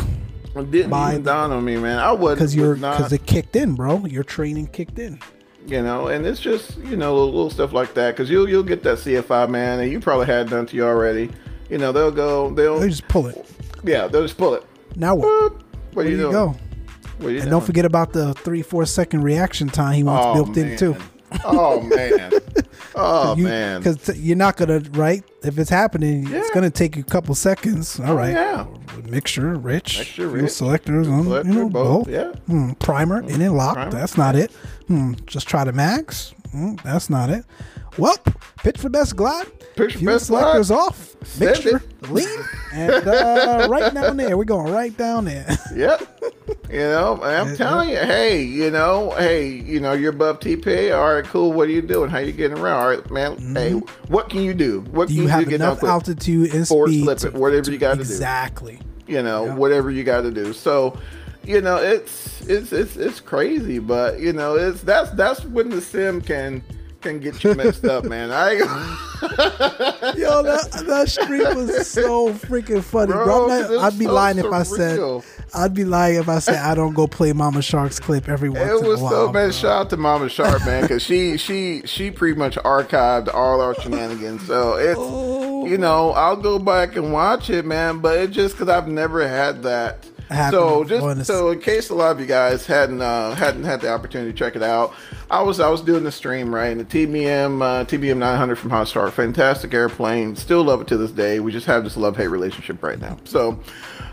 It 0.55 0.69
didn't 0.69 0.89
by 0.89 1.11
even 1.11 1.23
dawn 1.23 1.51
on 1.51 1.63
me, 1.63 1.77
man. 1.77 1.99
I 1.99 2.11
wasn't 2.11 2.39
Because 2.39 2.55
you're 2.55 2.75
because 2.75 3.13
it 3.13 3.25
kicked 3.25 3.55
in, 3.55 3.73
bro. 3.75 4.05
Your 4.05 4.23
training 4.23 4.67
kicked 4.67 4.99
in. 4.99 5.17
you 5.65 5.81
know, 5.81 6.07
and 6.07 6.25
it's 6.25 6.39
just 6.41 6.77
you 6.79 6.97
know 6.97 7.13
little, 7.15 7.31
little 7.31 7.49
stuff 7.49 7.71
like 7.71 7.93
that. 7.93 8.11
Because 8.11 8.29
you'll 8.29 8.49
you'll 8.49 8.63
get 8.63 8.83
that 8.83 8.97
CFI 8.97 9.49
man, 9.49 9.79
and 9.79 9.91
you 9.91 9.99
probably 10.01 10.25
had 10.25 10.49
done 10.49 10.65
to 10.65 10.75
you 10.75 10.85
already. 10.85 11.29
You 11.69 11.77
know, 11.77 11.93
they'll 11.93 12.11
go, 12.11 12.49
they'll 12.53 12.79
They 12.79 12.89
just 12.89 13.07
pull 13.07 13.27
it. 13.27 13.45
yeah, 13.83 14.07
they'll 14.07 14.23
just 14.23 14.37
pull 14.37 14.53
it. 14.55 14.65
Now 14.97 15.15
what? 15.15 15.27
Boop. 15.27 15.53
What 15.53 15.63
Where 15.93 16.05
do 16.05 16.11
you 16.11 16.17
you 16.17 16.31
go? 16.31 16.55
You 17.21 17.27
And 17.27 17.37
doing? 17.37 17.49
don't 17.49 17.63
forget 17.65 17.85
about 17.85 18.11
the 18.11 18.33
three, 18.33 18.61
four 18.61 18.85
second 18.85 19.21
reaction 19.23 19.69
time 19.69 19.93
he 19.93 20.03
wants 20.03 20.25
Oh, 20.27 20.33
built 20.43 20.57
in 20.57 20.75
too. 20.77 20.97
Oh 21.45 21.79
man. 21.81 22.31
Oh 22.95 23.35
man. 23.35 23.81
Because 23.81 24.19
you're 24.19 24.37
not 24.37 24.57
gonna 24.57 24.79
right 24.91 25.23
if 25.43 25.57
it's 25.57 25.69
happening, 25.69 26.23
it's 26.23 26.31
Yeah. 26.31 26.41
Oh, 26.43 26.53
gonna 26.53 26.69
take 26.69 26.95
you 26.95 27.01
a 27.01 27.05
couple 27.05 27.33
seconds. 27.35 27.99
All 27.99 28.15
right, 28.15 28.31
yeah. 28.33 28.65
mixture, 29.09 29.55
rich, 29.55 29.99
Mixture, 29.99 30.29
fuel 30.29 30.43
rich, 30.43 30.51
selectors, 30.51 31.07
um, 31.07 31.23
Selector, 31.23 31.49
you 31.49 31.55
know, 31.55 31.69
both, 31.69 32.05
both. 32.05 32.13
Yeah. 32.13 32.31
Hmm, 32.47 32.71
primer 32.73 33.21
in 33.23 33.41
and 33.41 33.55
lock. 33.55 33.75
Primer. 33.75 33.91
That's 33.91 34.17
not 34.17 34.35
it. 34.35 34.51
Hmm, 34.87 35.13
just 35.25 35.47
try 35.47 35.63
the 35.63 35.73
max. 35.73 36.33
Hmm, 36.51 36.75
that's 36.83 37.09
not 37.09 37.29
it. 37.29 37.45
Well, 37.97 38.17
pitch 38.57 38.77
for 38.77 38.89
best 38.89 39.15
glide. 39.15 39.47
Pitch 39.75 39.93
for 39.93 39.99
Fuel 39.99 40.15
best 40.15 40.29
glide. 40.29 40.41
selectors 40.41 40.71
off. 40.71 41.15
Send 41.23 41.51
Mixture, 41.51 41.83
lean, 42.09 42.27
and 42.73 43.07
uh, 43.07 43.67
right 43.69 43.93
down 43.93 44.17
there. 44.17 44.35
We're 44.37 44.43
going 44.43 44.71
right 44.73 44.95
down 44.97 45.25
there. 45.25 45.45
Yep. 45.75 46.07
You 46.69 46.79
know, 46.79 47.19
I'm 47.23 47.55
telling 47.55 47.89
you, 47.89 47.97
hey, 47.97 48.43
you 48.43 48.71
know, 48.71 49.11
hey, 49.11 49.47
you 49.47 49.79
know, 49.79 49.93
you're 49.93 50.11
above 50.11 50.39
TPA. 50.39 50.97
All 50.97 51.13
right, 51.15 51.23
cool. 51.23 51.53
What 51.53 51.67
are 51.69 51.71
you 51.71 51.81
doing? 51.81 52.09
How 52.09 52.17
you 52.19 52.31
getting 52.33 52.57
around? 52.57 52.81
All 52.81 52.89
right, 52.89 53.11
man. 53.11 53.37
Hey, 53.55 53.73
what 54.07 54.29
can 54.29 54.41
you 54.41 54.53
do? 54.53 54.81
What 54.91 55.07
Do 55.07 55.13
can 55.15 55.23
you 55.23 55.29
have 55.29 55.43
to 55.45 55.57
down 55.57 55.71
enough 55.71 55.83
altitude 55.83 56.53
and 56.53 56.67
Forward 56.67 56.89
speed? 56.89 57.03
slip 57.03 57.23
it, 57.23 57.33
whatever 57.33 57.71
you 57.71 57.77
gotta 57.77 57.97
do. 57.97 58.01
Exactly. 58.01 58.79
you 59.07 59.21
know 59.21 59.45
Yeah. 59.45 59.55
whatever 59.55 59.91
you 59.91 60.03
got 60.03 60.21
to 60.21 60.31
do 60.31 60.53
so 60.53 60.97
you 61.43 61.59
know 61.61 61.75
it's 61.77 62.41
it's 62.47 62.71
it's 62.71 62.95
it's 62.97 63.19
crazy 63.19 63.79
but 63.79 64.19
you 64.19 64.31
know 64.31 64.55
it's 64.55 64.81
that's 64.81 65.09
that's 65.11 65.43
when 65.45 65.69
the 65.69 65.81
sim 65.81 66.21
can 66.21 66.63
can 67.01 67.19
get 67.19 67.43
you 67.43 67.53
messed 67.55 67.85
up 67.85 68.05
man 68.05 68.31
i 68.31 68.53
Yo, 69.21 70.41
that, 70.41 70.83
that 70.87 71.07
stream 71.07 71.55
was 71.55 71.87
so 71.87 72.33
freaking 72.33 72.81
funny, 72.83 73.11
bro. 73.13 73.23
Bro, 73.23 73.49
it 73.51 73.69
was 73.69 73.83
I'd 73.83 73.99
be 73.99 74.05
so 74.05 74.13
lying 74.13 74.39
if 74.39 74.51
I 74.51 74.63
said. 74.63 74.99
I'd 75.53 75.75
be 75.75 75.85
lying 75.85 76.15
if 76.15 76.27
I 76.27 76.39
said 76.39 76.55
I 76.55 76.73
don't 76.73 76.93
go 76.95 77.05
play 77.05 77.31
Mama 77.31 77.61
Shark's 77.61 77.99
clip 77.99 78.27
every 78.27 78.49
once 78.49 78.61
it 78.61 78.63
in 78.63 78.69
a 78.69 78.79
while. 78.79 78.85
It 78.85 78.87
was 78.89 78.99
so 78.99 79.25
man 79.25 79.31
bro. 79.31 79.51
shout 79.51 79.71
out 79.71 79.89
to 79.91 79.97
mama 79.97 80.27
Shark, 80.27 80.65
man 80.65 80.81
because 80.81 81.03
she 81.03 81.37
she 81.37 81.83
she 81.85 82.09
pretty 82.09 82.37
much 82.37 82.55
archived 82.55 83.31
all 83.31 83.61
our 83.61 83.75
shenanigans 83.79 84.45
so 84.47 84.73
it's 84.75 84.97
Oh. 84.99 85.65
you 85.67 85.77
know 85.77 86.11
i'll 86.11 86.35
go 86.35 86.57
back 86.57 86.95
and 86.95 87.13
watch 87.13 87.49
it 87.51 87.65
man 87.65 87.99
but 87.99 88.17
it's 88.17 88.33
just 88.33 88.55
because 88.55 88.69
i've 88.69 88.87
never 88.87 89.27
had 89.27 89.61
that 89.63 90.07
so 90.51 90.83
just 90.83 91.17
the- 91.17 91.25
so 91.25 91.49
in 91.51 91.59
case 91.59 91.89
a 91.89 91.95
lot 91.95 92.11
of 92.11 92.19
you 92.19 92.25
guys 92.25 92.65
hadn't 92.65 93.01
uh, 93.01 93.35
hadn't 93.35 93.63
had 93.63 93.81
the 93.81 93.89
opportunity 93.91 94.31
to 94.31 94.37
check 94.37 94.55
it 94.55 94.63
out, 94.63 94.93
I 95.29 95.41
was 95.41 95.59
I 95.59 95.69
was 95.69 95.81
doing 95.81 96.03
the 96.03 96.11
stream 96.11 96.53
right, 96.53 96.67
and 96.75 96.79
the 96.81 96.85
TBM 96.85 97.61
uh, 97.61 97.85
TBM 97.85 98.17
900 98.17 98.55
from 98.57 98.69
Hot 98.69 98.87
Start, 98.87 99.13
fantastic 99.13 99.73
airplane, 99.73 100.35
still 100.35 100.63
love 100.63 100.81
it 100.81 100.87
to 100.87 100.97
this 100.97 101.11
day. 101.11 101.39
We 101.39 101.51
just 101.51 101.65
have 101.67 101.83
this 101.83 101.97
love 101.97 102.17
hate 102.17 102.27
relationship 102.27 102.81
right 102.83 102.99
now. 102.99 103.17
So 103.25 103.59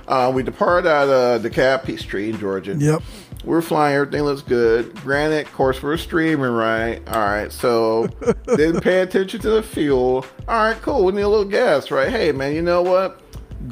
uh, 0.06 0.30
we 0.34 0.42
depart 0.42 0.86
out 0.86 1.08
of 1.08 1.42
DeKalb 1.42 1.84
Peachtree 1.84 2.30
in 2.30 2.38
Georgia. 2.38 2.74
Yep. 2.76 3.02
We're 3.44 3.62
flying, 3.62 3.94
everything 3.96 4.22
looks 4.22 4.42
good. 4.42 4.94
Granted, 4.96 5.46
of 5.46 5.52
course, 5.52 5.80
we're 5.82 5.96
streaming, 5.96 6.50
right? 6.50 7.00
All 7.08 7.20
right, 7.24 7.52
so 7.52 8.08
didn't 8.46 8.80
pay 8.80 9.00
attention 9.00 9.40
to 9.40 9.50
the 9.50 9.62
fuel. 9.62 10.26
All 10.48 10.64
right, 10.64 10.76
cool. 10.82 11.04
We 11.04 11.12
need 11.12 11.22
a 11.22 11.28
little 11.28 11.44
gas, 11.44 11.90
right? 11.92 12.08
Hey, 12.10 12.32
man, 12.32 12.54
you 12.54 12.62
know 12.62 12.82
what? 12.82 13.22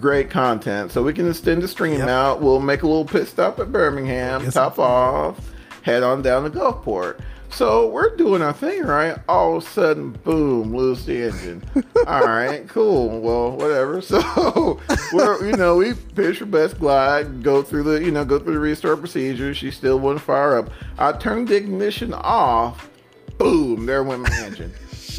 Great 0.01 0.31
content. 0.31 0.91
So 0.91 1.03
we 1.03 1.13
can 1.13 1.29
extend 1.29 1.63
the 1.63 1.69
stream 1.69 1.99
Yep. 2.01 2.09
out. 2.09 2.43
We'll 2.43 2.61
make 2.61 2.83
a 2.83 2.87
little 2.87 3.05
pit 3.05 3.29
stop 3.29 3.59
at 3.61 3.71
Birmingham, 3.71 4.43
Yes, 4.45 4.55
top 4.55 4.79
off, 4.79 5.39
head 5.83 6.03
on 6.03 6.23
down 6.23 6.45
to 6.45 6.51
Gulfport. 6.51 7.19
So 7.49 7.87
we're 7.89 8.15
doing 8.17 8.43
our 8.43 8.53
thing, 8.53 8.83
right? 8.83 9.17
All 9.29 9.57
of 9.57 9.63
a 9.63 9.67
sudden, 9.67 10.11
boom, 10.11 10.75
lose 10.77 11.07
the 11.07 11.23
engine. 11.29 11.63
All 12.07 12.27
right, 12.27 12.69
cool. 12.69 13.21
Well, 13.21 13.53
whatever. 13.53 14.01
So 14.03 14.81
we're, 15.13 15.47
you 15.47 15.57
know, 15.57 15.77
we 15.77 15.95
pitch 15.95 16.39
for 16.39 16.47
best 16.47 16.79
glide, 16.81 17.45
go 17.45 17.63
through 17.63 17.85
the, 17.85 18.05
you 18.05 18.11
know, 18.11 18.25
go 18.25 18.41
through 18.41 18.55
the 18.55 18.59
restart 18.61 18.99
procedure. 18.99 19.55
She 19.55 19.71
still 19.71 19.99
wouldn't 20.01 20.23
fire 20.23 20.59
up. 20.59 20.71
I 20.99 21.13
turned 21.13 21.49
the 21.49 21.57
ignition 21.57 22.13
off. 22.13 22.91
Boom, 23.39 23.87
there 23.87 24.03
went 24.03 24.23
my 24.23 24.37
engine. 24.45 24.73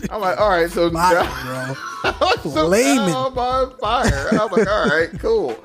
I'm 0.12 0.22
like, 0.22 0.40
all 0.40 0.50
right, 0.50 0.70
so 0.70 0.92
Fire, 0.92 1.16
now, 1.24 1.74
bro. 2.04 2.32
so 2.52 2.70
now 2.70 3.28
I'm 3.28 3.38
on 3.38 3.78
fire. 3.78 4.28
I'm 4.32 4.50
like, 4.52 4.68
all 4.68 4.88
right, 4.90 5.10
cool. 5.20 5.58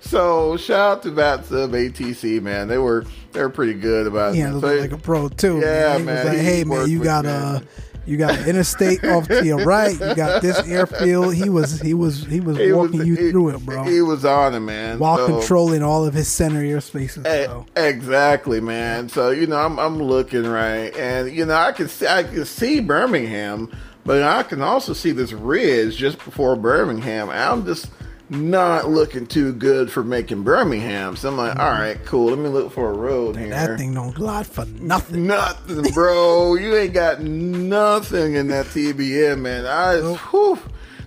So 0.00 0.56
shout 0.56 0.98
out 0.98 1.02
to 1.02 1.10
VATSIM 1.10 1.70
ATC, 1.92 2.40
man. 2.40 2.68
They 2.68 2.78
were 2.78 3.04
they 3.32 3.40
were 3.42 3.50
pretty 3.50 3.74
good 3.74 4.06
about 4.06 4.34
He 4.34 4.40
it. 4.40 4.44
handled 4.44 4.62
So 4.64 4.74
like 4.74 4.92
a 4.92 4.96
pro 4.98 5.28
too. 5.28 5.58
Yeah, 5.60 5.98
man. 5.98 6.04
Man, 6.06 6.26
like, 6.26 6.38
he 6.38 6.42
"Hey, 6.44 6.64
man, 6.64 6.88
you 6.88 7.02
got 7.02 7.26
a. 7.26 7.28
uh. 7.30 7.60
You 8.08 8.16
got 8.16 8.46
interstate 8.48 9.04
off 9.04 9.28
to 9.28 9.44
your 9.44 9.64
right. 9.64 9.92
You 9.92 10.14
got 10.14 10.42
this 10.42 10.58
airfield." 10.68 11.34
He 11.34 11.48
was 11.48 11.80
he 11.80 11.94
was 11.94 12.24
he 12.24 12.40
was 12.40 12.56
he 12.56 12.72
was- 12.72 12.90
walking 12.90 13.06
you 13.06 13.14
he- 13.16 13.30
through 13.30 13.50
it, 13.50 13.58
bro, 13.66 13.82
He 13.84 14.00
was 14.00 14.24
on 14.24 14.54
it, 14.54 14.60
man. 14.60 14.98
while 14.98 15.16
So- 15.18 15.26
controlling 15.38 15.82
all 15.82 16.04
of 16.04 16.14
his 16.14 16.28
center 16.28 16.62
airspaces. 16.62 17.24
E- 17.26 17.28
eh, 17.28 17.46
So. 17.46 17.66
Exactly, 17.76 18.60
man. 18.60 19.08
So 19.08 19.30
you 19.30 19.46
know, 19.46 19.56
I'm 19.56 19.78
I'm 19.78 20.02
looking 20.02 20.44
right, 20.46 20.96
and 20.96 21.30
you 21.30 21.44
know, 21.44 21.54
I 21.54 21.72
can 21.72 21.88
see 21.88 22.06
I 22.06 22.22
can 22.22 22.44
see 22.44 22.80
Birmingham, 22.80 23.70
but 24.04 24.22
I 24.22 24.42
can 24.42 24.62
also 24.62 24.92
see 24.92 25.10
this 25.12 25.32
ridge 25.32 25.96
just 25.96 26.18
before 26.24 26.56
Birmingham. 26.56 27.28
I'm 27.30 27.64
just 27.66 27.88
not 28.30 28.88
looking 28.88 29.26
too 29.26 29.52
good 29.52 29.90
for 29.90 30.04
making 30.04 30.42
Birmingham. 30.42 31.16
So 31.16 31.28
I'm 31.28 31.36
like, 31.36 31.56
mm. 31.56 31.60
all 31.60 31.70
right, 31.70 32.02
cool. 32.04 32.26
Let 32.26 32.38
me 32.38 32.48
look 32.48 32.72
for 32.72 32.90
a 32.90 32.92
road 32.92 33.36
here. 33.36 33.50
That 33.50 33.78
thing 33.78 33.94
don't 33.94 34.14
glide 34.14 34.46
for 34.46 34.64
nothing. 34.66 35.26
Nothing, 35.26 35.92
bro. 35.92 36.54
you 36.56 36.76
ain't 36.76 36.94
got 36.94 37.20
nothing 37.20 38.34
in 38.34 38.48
that 38.48 38.66
TBM, 38.66 39.40
man. 39.40 39.66
I, 39.66 40.00
whew, 40.00 40.58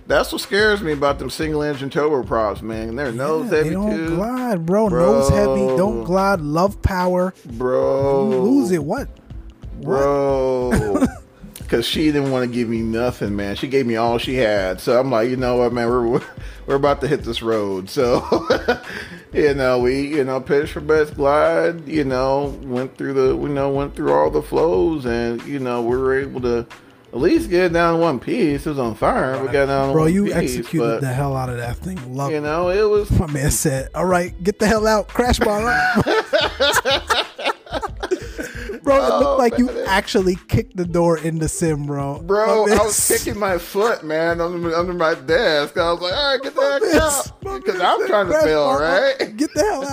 that's 0.06 0.32
what 0.32 0.40
scares 0.40 0.82
me 0.82 0.92
about 0.92 1.18
them 1.18 1.30
single 1.30 1.62
engine 1.62 1.90
turboprops, 1.90 2.62
man. 2.62 2.96
They're 2.96 3.12
nose 3.12 3.50
heavy 3.50 3.70
they 3.70 3.74
don't 3.74 3.96
too, 3.96 4.16
glide, 4.16 4.66
bro. 4.66 4.88
Nose 4.88 5.28
heavy, 5.30 5.66
don't 5.76 6.04
glide. 6.04 6.40
Love 6.40 6.82
power. 6.82 7.34
bro. 7.46 8.30
You 8.30 8.36
lose 8.38 8.70
it. 8.72 8.82
What? 8.82 9.08
bro. 9.82 11.06
Because 11.72 11.86
she 11.86 12.12
didn't 12.12 12.30
want 12.30 12.44
to 12.44 12.54
give 12.54 12.68
me 12.68 12.82
nothing, 12.82 13.34
man. 13.34 13.56
She 13.56 13.66
gave 13.66 13.86
me 13.86 13.96
all 13.96 14.18
she 14.18 14.34
had. 14.34 14.78
So 14.78 15.00
I'm 15.00 15.10
like, 15.10 15.30
you 15.30 15.36
know 15.36 15.56
what, 15.56 15.72
man, 15.72 15.88
we're 15.88 16.20
we're 16.66 16.74
about 16.74 17.00
to 17.00 17.08
hit 17.08 17.24
this 17.24 17.40
road. 17.40 17.88
So, 17.88 18.22
you 19.32 19.54
know, 19.54 19.78
we 19.78 20.16
you 20.16 20.22
know 20.22 20.38
pitched 20.38 20.72
for 20.72 20.82
best 20.82 21.14
glide. 21.14 21.88
You 21.88 22.04
know, 22.04 22.54
went 22.64 22.98
through 22.98 23.14
the 23.14 23.28
you 23.34 23.48
know 23.48 23.70
went 23.70 23.96
through 23.96 24.12
all 24.12 24.28
the 24.28 24.42
flows, 24.42 25.06
and 25.06 25.42
you 25.46 25.60
know 25.60 25.80
we 25.80 25.96
were 25.96 26.20
able 26.20 26.42
to 26.42 26.66
at 27.10 27.18
least 27.18 27.48
get 27.48 27.72
down 27.72 28.00
one 28.00 28.20
piece. 28.20 28.66
It 28.66 28.68
was 28.68 28.78
on 28.78 28.94
fire. 28.94 29.42
We 29.42 29.50
got 29.50 29.64
down 29.64 29.94
Bro, 29.94 30.06
you 30.08 30.24
piece, 30.24 30.34
executed 30.34 30.86
but, 30.86 31.00
the 31.00 31.14
hell 31.14 31.34
out 31.34 31.48
of 31.48 31.56
that 31.56 31.78
thing. 31.78 32.14
Love 32.14 32.32
You 32.32 32.42
know, 32.42 32.68
it 32.68 32.86
was 32.86 33.10
My 33.12 33.32
man 33.32 33.50
said, 33.50 33.88
"All 33.94 34.04
right, 34.04 34.34
get 34.44 34.58
the 34.58 34.66
hell 34.66 34.86
out, 34.86 35.08
crash 35.08 35.38
bar 35.38 35.70
out." 35.70 37.26
bro, 38.82 38.96
it 38.96 39.10
Oh, 39.12 39.20
looked 39.20 39.38
like 39.38 39.58
you 39.58 39.70
actually 39.84 40.36
kicked 40.48 40.76
the 40.76 40.84
door 40.84 41.18
in 41.18 41.38
the 41.38 41.48
sim, 41.48 41.86
bro. 41.86 42.20
Bro, 42.22 42.68
I 42.68 42.84
was 42.84 43.08
kicking 43.08 43.38
my 43.38 43.58
foot, 43.58 44.04
man, 44.04 44.40
under, 44.40 44.74
under 44.74 44.92
my 44.92 45.14
desk. 45.14 45.76
I 45.76 45.92
was 45.92 46.00
like, 46.00 46.14
all 46.14 46.32
right, 46.32 46.42
get 46.42 46.54
the 46.54 46.62
heck 46.62 46.82
man- 46.82 47.00
out. 47.00 47.40
Because 47.64 47.80
I'm 47.80 48.06
trying 48.06 48.26
to 48.26 48.32
"Crash 48.32 48.44
bail, 48.44 48.78
right? 48.78 49.36
Get 49.36 49.54
the 49.54 49.60
hell 49.60 49.84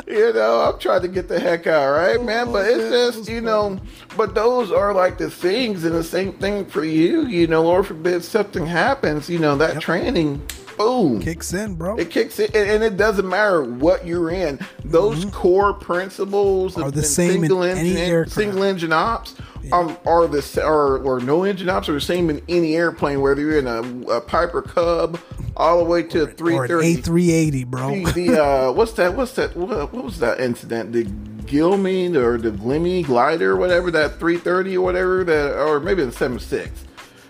out. 0.00 0.06
you 0.06 0.32
know, 0.32 0.60
I'm 0.62 0.78
trying 0.78 1.02
to 1.02 1.08
get 1.08 1.28
the 1.28 1.38
heck 1.40 1.66
out, 1.66 1.92
right, 1.92 2.18
oh, 2.18 2.24
man? 2.24 2.52
But 2.52 2.70
it's 2.70 3.16
just, 3.16 3.28
you 3.28 3.40
know, 3.40 3.78
but 4.16 4.34
those 4.34 4.70
are 4.70 4.94
like 4.94 5.18
the 5.18 5.30
things, 5.30 5.84
and 5.84 5.94
the 5.94 6.04
same 6.04 6.32
thing 6.34 6.64
for 6.66 6.84
you, 6.84 7.26
you 7.26 7.46
know, 7.46 7.62
Lord 7.62 7.86
forbid 7.86 8.24
something 8.24 8.66
happens, 8.66 9.28
you 9.28 9.38
know, 9.38 9.56
that 9.56 9.74
yep. 9.74 9.82
training, 9.82 10.40
boom, 10.78 11.20
kicks 11.20 11.52
in, 11.52 11.74
bro. 11.74 11.96
It 11.96 12.10
kicks 12.10 12.38
in, 12.38 12.50
and, 12.54 12.82
it 12.82 12.96
doesn't 12.96 13.28
matter 13.28 13.62
what 13.62 14.06
you're 14.06 14.30
in. 14.30 14.58
Those 14.84 15.24
mm-hmm. 15.24 15.30
core 15.30 15.74
principles 15.74 16.78
are 16.78 16.90
the 16.90 17.02
same 17.02 17.44
in 17.44 17.52
engine, 17.52 17.76
any 17.76 17.96
aircraft. 17.96 18.34
single 18.34 18.62
engine 18.62 18.92
ops 18.92 19.34
um, 19.72 19.98
are 20.06 20.26
the 20.26 20.62
or, 20.64 20.98
or 20.98 21.20
no 21.20 21.44
engine 21.44 21.68
ops 21.68 21.88
are 21.88 21.94
the 21.94 22.00
same 22.00 22.30
in 22.30 22.42
any 22.48 22.76
airplane, 22.76 23.20
whether 23.20 23.40
you're 23.40 23.58
in 23.58 23.66
a, 23.66 24.12
a 24.12 24.20
Piper 24.20 24.62
Cub 24.62 25.20
all 25.56 25.78
the 25.78 25.84
way 25.84 26.02
to 26.04 26.22
a 26.22 26.26
330 26.26 27.02
A380, 27.02 27.66
bro. 27.66 27.90
The, 27.90 28.12
the 28.12 28.42
uh, 28.42 28.72
what's 28.72 28.92
that? 28.92 29.14
What's 29.14 29.32
that? 29.32 29.56
What, 29.56 29.92
what, 29.92 30.04
was 30.04 30.20
that 30.20 30.40
incident? 30.40 30.92
The 30.92 31.04
Gilmy 31.04 32.14
or 32.14 32.38
the 32.38 32.50
Glimmy 32.50 33.04
glider, 33.04 33.52
or 33.52 33.56
whatever 33.56 33.90
that 33.90 34.18
330 34.18 34.76
or 34.76 34.82
whatever 34.82 35.24
that, 35.24 35.58
or 35.58 35.80
maybe 35.80 36.04
the 36.04 36.12
76. 36.12 36.70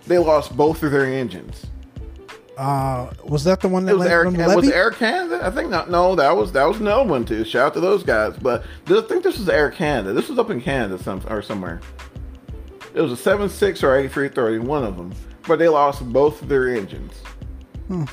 They 0.07 0.19
lost 0.19 0.57
both 0.57 0.83
of 0.83 0.93
their 0.93 1.05
engines. 1.05 1.67
Uh, 2.59 3.09
was 3.23 3.45
that 3.45 3.61
the 3.61 3.69
one 3.69 3.85
that 3.85 3.97
was 3.97 4.09
Air, 4.09 4.29
was 4.29 4.69
Air 4.69 4.91
Canada? 4.91 5.39
I 5.45 5.51
think 5.51 5.71
not. 5.71 5.91
No, 5.91 6.17
that 6.17 6.37
was 6.37 6.51
that 6.53 6.65
was 6.65 6.81
another 6.81 7.09
one 7.09 7.25
too. 7.25 7.45
Shout 7.45 7.67
out 7.69 7.75
to 7.75 7.81
those 7.81 8.03
guys. 8.03 8.37
But 8.37 8.65
I 8.89 9.01
think 9.03 9.23
this 9.23 9.39
was 9.39 9.49
Air 9.49 9.71
Canada. 9.71 10.13
This 10.13 10.29
was 10.29 10.41
up 10.41 10.51
in 10.51 10.61
Canada, 10.61 11.01
some 11.01 11.23
or 11.29 11.41
somewhere. 11.41 11.81
It 12.95 13.01
was 13.01 13.13
a 13.13 13.17
seven 13.17 13.49
six 13.49 13.85
or 13.85 13.95
eight 13.95 14.11
three 14.11 14.29
thirty, 14.29 14.59
one 14.59 14.83
of 14.83 14.97
them, 14.97 15.15
but 15.47 15.61
they 15.61 15.69
lost 15.69 16.05
both 16.13 16.43
of 16.43 16.49
their 16.49 16.75
engines. 16.75 17.13
Hmm. 17.87 18.07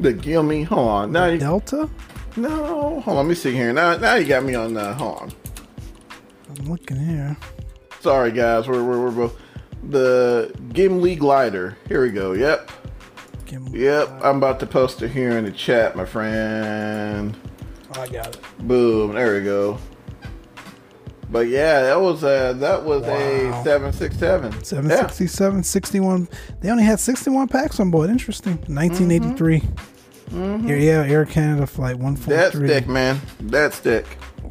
The 0.00 0.14
Gilmy, 0.14 0.64
hold 0.64 0.88
on. 0.88 1.12
Now 1.12 1.26
you, 1.26 1.38
Delta? 1.38 1.90
No, 2.36 3.00
hold 3.00 3.06
on. 3.06 3.16
Let 3.16 3.26
me 3.26 3.34
see 3.34 3.52
here. 3.52 3.74
Now, 3.74 3.98
now 3.98 4.14
you 4.14 4.26
got 4.26 4.44
me 4.44 4.54
on. 4.54 4.78
Uh, 4.78 4.94
hold 4.94 5.18
on. 5.18 5.32
I'm 6.48 6.70
looking 6.70 6.96
here. 6.96 7.36
Sorry, 8.00 8.32
guys. 8.32 8.66
We're 8.66 8.82
we're, 8.82 9.04
we're 9.04 9.10
both 9.10 9.38
the 9.82 10.54
Gimli 10.72 11.16
glider. 11.16 11.76
Here 11.88 12.02
we 12.02 12.10
go. 12.10 12.32
Yep. 12.32 12.70
Gimli 13.46 13.80
yep. 13.80 14.08
Glider. 14.08 14.26
I'm 14.26 14.36
about 14.36 14.60
to 14.60 14.66
post 14.66 15.02
it 15.02 15.10
here 15.10 15.36
in 15.38 15.44
the 15.44 15.50
chat, 15.52 15.96
my 15.96 16.04
friend. 16.04 17.36
I 17.94 18.08
got 18.08 18.28
it. 18.28 18.40
Boom. 18.60 19.14
There 19.14 19.34
we 19.34 19.44
go. 19.44 19.78
But 21.30 21.48
yeah, 21.48 21.80
that 21.80 22.00
was 22.00 22.22
a 22.24 22.54
that 22.58 22.84
was 22.84 23.02
wow. 23.04 23.14
a 23.14 23.64
seven 23.64 23.92
six 23.92 24.18
seven. 24.18 24.52
Seven 24.64 24.90
sixty 24.90 25.26
seven, 25.26 25.62
sixty 25.62 25.98
one. 25.98 26.28
They 26.60 26.70
only 26.70 26.84
had 26.84 27.00
sixty 27.00 27.30
one 27.30 27.48
packs 27.48 27.80
on 27.80 27.90
board. 27.90 28.10
Interesting. 28.10 28.62
Nineteen 28.68 29.10
eighty 29.10 29.32
three. 29.32 29.62
Mm-hmm. 30.30 30.68
Yeah, 30.68 30.76
yeah, 30.76 31.04
Air 31.04 31.24
Canada 31.24 31.66
flight 31.66 31.96
one 31.96 32.16
four 32.16 32.50
three. 32.50 32.66
That 32.68 32.80
stick, 32.82 32.88
man. 32.88 33.20
That 33.40 33.72
stick. 33.72 34.06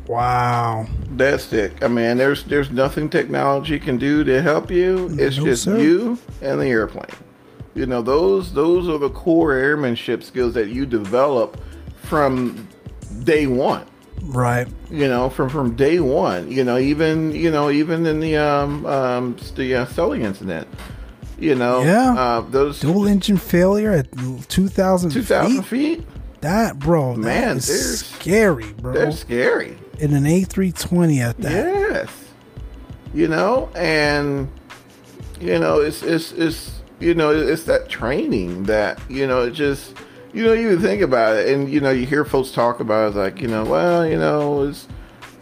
Wow. 0.08 0.88
That's 1.12 1.54
it. 1.54 1.84
I 1.84 1.88
mean, 1.88 2.18
there's 2.18 2.43
there's 2.43 2.72
nothing 2.72 3.10
technology 3.10 3.80
can 3.80 3.97
do 3.97 4.24
to 4.24 4.41
help 4.41 4.72
you. 4.72 5.08
It's 5.20 5.38
no, 5.38 5.45
just 5.45 5.64
sir. 5.64 5.78
you 5.80 6.18
and 6.41 6.60
the 6.60 6.68
airplane. 6.68 7.06
You 7.76 7.86
know, 7.86 8.02
those 8.02 8.54
those 8.54 8.89
are 8.89 8.97
the 8.97 9.10
core 9.10 9.54
airmanship 9.54 10.24
skills 10.24 10.54
that 10.56 10.70
you 10.70 10.86
develop 10.86 11.62
from 12.04 12.68
day 13.24 13.47
one. 13.47 13.86
Right. 14.24 14.68
You 14.89 15.08
know, 15.08 15.30
from 15.30 15.49
from 15.49 15.76
day 15.76 15.99
one. 15.99 16.52
You 16.52 16.64
know, 16.64 16.78
even 16.78 17.32
you 17.32 17.52
know 17.52 17.70
even 17.70 18.06
in 18.06 18.20
the 18.20 18.38
um 18.38 18.86
um 18.86 19.38
the 19.56 19.76
uh, 19.76 19.86
Sully 19.86 20.24
incident. 20.24 20.68
You 21.39 21.56
know, 21.56 21.82
yeah. 21.82 22.14
Uh, 22.14 22.41
those 22.41 22.80
dual 22.82 23.08
engine 23.08 23.38
failure 23.38 23.91
at 23.91 24.12
two 24.47 24.68
thousand 24.68 25.12
two 25.12 25.24
thousand 25.24 25.64
feet. 25.64 26.04
That 26.41 26.80
bro, 26.80 27.16
man, 27.16 27.56
that 27.56 27.58
is 27.58 28.06
scary, 28.06 28.74
bro. 28.74 28.93
They're 28.93 29.12
scary. 29.12 29.78
In 30.02 30.14
an 30.14 30.26
A 30.26 30.43
three 30.43 30.72
twenty 30.72 31.22
at 31.22 31.38
that. 31.38 31.52
Yes. 31.52 32.12
You 33.14 33.28
know, 33.28 33.70
and 33.76 34.49
you 35.39 35.60
know, 35.60 35.80
it's 35.80 36.02
it's 36.02 36.32
it's 36.32 36.82
you 36.99 37.14
know, 37.14 37.32
it's 37.32 37.64
that 37.66 37.88
training 37.88 38.64
that 38.64 38.99
you 39.10 39.28
know, 39.28 39.43
it 39.43 39.52
just 39.52 39.95
you 40.34 40.43
don't 40.43 40.58
even 40.58 40.80
think 40.80 41.02
about 41.02 41.36
it. 41.36 41.49
And, 41.49 41.70
you 41.70 41.82
know, 41.82 41.91
you 41.91 42.06
hear 42.06 42.26
folks 42.26 42.52
talk 42.52 42.80
about 42.80 43.14
it 43.14 43.18
like, 43.18 43.41
you 43.41 43.47
know, 43.47 43.66
well, 43.66 44.08
you 44.08 44.18
know, 44.18 44.64
it's, 44.64 44.88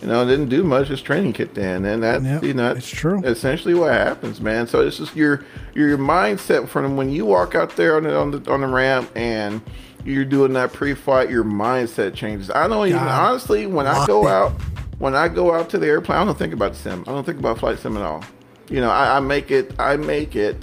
you 0.01 0.07
know, 0.07 0.25
didn't 0.25 0.49
do 0.49 0.63
much. 0.63 0.87
His 0.87 1.01
training 1.01 1.33
kicked 1.33 1.57
in, 1.57 1.85
and 1.85 2.01
that 2.03 2.23
yep, 2.23 2.43
you 2.43 2.53
know, 2.53 2.71
it's 2.71 2.89
true. 2.89 3.21
Essentially, 3.23 3.73
what 3.73 3.91
happens, 3.91 4.39
man. 4.39 4.65
So 4.65 4.85
it's 4.85 4.97
just 4.97 5.15
your 5.15 5.45
your 5.73 5.97
mindset 5.97 6.67
from 6.69 6.95
when 6.95 7.09
you 7.09 7.25
walk 7.25 7.53
out 7.53 7.75
there 7.75 7.97
on 7.97 8.03
the 8.03 8.17
on 8.17 8.31
the, 8.31 8.51
on 8.51 8.61
the 8.61 8.67
ramp 8.67 9.11
and 9.15 9.61
you're 10.05 10.25
doing 10.25 10.53
that 10.53 10.73
pre-flight, 10.73 11.29
your 11.29 11.43
mindset 11.43 12.13
changes. 12.13 12.49
I 12.49 12.67
don't 12.67 12.87
even 12.87 12.99
honestly 12.99 13.65
when 13.65 13.87
I 13.87 14.05
go 14.05 14.27
out 14.27 14.53
when 14.99 15.15
I 15.15 15.27
go 15.27 15.53
out 15.53 15.69
to 15.71 15.77
the 15.77 15.87
airplane, 15.87 16.17
I 16.19 16.25
don't 16.25 16.37
think 16.37 16.53
about 16.53 16.75
sim. 16.75 17.03
I 17.07 17.11
don't 17.11 17.25
think 17.25 17.39
about 17.39 17.59
flight 17.59 17.79
sim 17.79 17.97
at 17.97 18.03
all. 18.03 18.23
You 18.69 18.81
know, 18.81 18.89
I, 18.89 19.17
I 19.17 19.19
make 19.19 19.49
it. 19.49 19.73
I 19.79 19.95
make 19.95 20.35
it. 20.35 20.57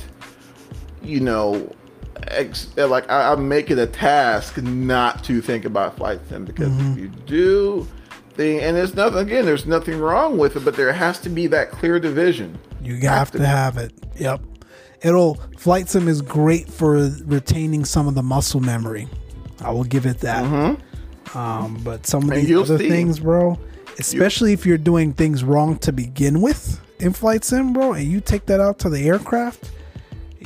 You 1.03 1.21
know, 1.21 1.73
ex- 2.29 2.77
like 2.77 3.11
I, 3.11 3.33
I, 3.33 3.37
make 3.37 3.71
it 3.71 3.79
a 3.79 3.87
task 3.87 4.59
not 4.59 5.25
to 5.25 5.41
think 5.41 5.65
about 5.65 5.97
flight 5.97 6.21
sim 6.29 6.45
because 6.45 6.69
mm-hmm. 6.69 6.93
if 6.93 6.99
you 6.99 7.09
do 7.09 7.89
thing 8.35 8.61
and 8.61 8.77
there's 8.77 8.95
nothing 8.95 9.19
again 9.19 9.45
there's 9.45 9.67
nothing 9.67 9.99
wrong 9.99 10.37
with 10.37 10.57
it 10.57 10.65
but 10.65 10.77
there 10.77 10.93
has 10.93 11.19
to 11.21 11.29
be 11.29 11.47
that 11.47 11.71
clear 11.71 11.99
division 11.99 12.59
you 12.83 12.95
have, 12.97 13.03
have 13.03 13.31
to, 13.31 13.39
to 13.39 13.47
have 13.47 13.79
it 13.79 13.93
yep 14.17 14.41
it'll 15.03 15.35
flight 15.57 15.89
sim 15.89 16.07
is 16.07 16.21
great 16.21 16.69
for 16.69 17.11
retaining 17.25 17.85
some 17.85 18.07
of 18.07 18.15
the 18.15 18.23
muscle 18.23 18.61
memory 18.61 19.09
i 19.61 19.71
will 19.71 19.85
give 19.85 20.07
it 20.07 20.21
that 20.21 20.45
mm-hmm. 20.45 21.39
um, 21.39 21.81
but 21.83 22.07
some 22.07 22.31
of 22.31 22.37
these 22.37 22.55
other 22.57 22.79
see. 22.79 22.89
things 22.89 23.21
bro 23.21 23.59
especially 23.99 24.53
if 24.53 24.67
you're 24.67 24.79
doing 24.79 25.13
things 25.13 25.43
wrong 25.43 25.79
to 25.79 25.93
begin 25.93 26.41
with 26.41 26.81
in 26.99 27.13
flight 27.13 27.45
sim 27.45 27.73
bro 27.73 27.93
and 27.93 28.11
you 28.11 28.21
take 28.21 28.47
that 28.47 28.61
out 28.61 28.79
to 28.79 28.89
the 28.89 29.07
aircraft 29.07 29.71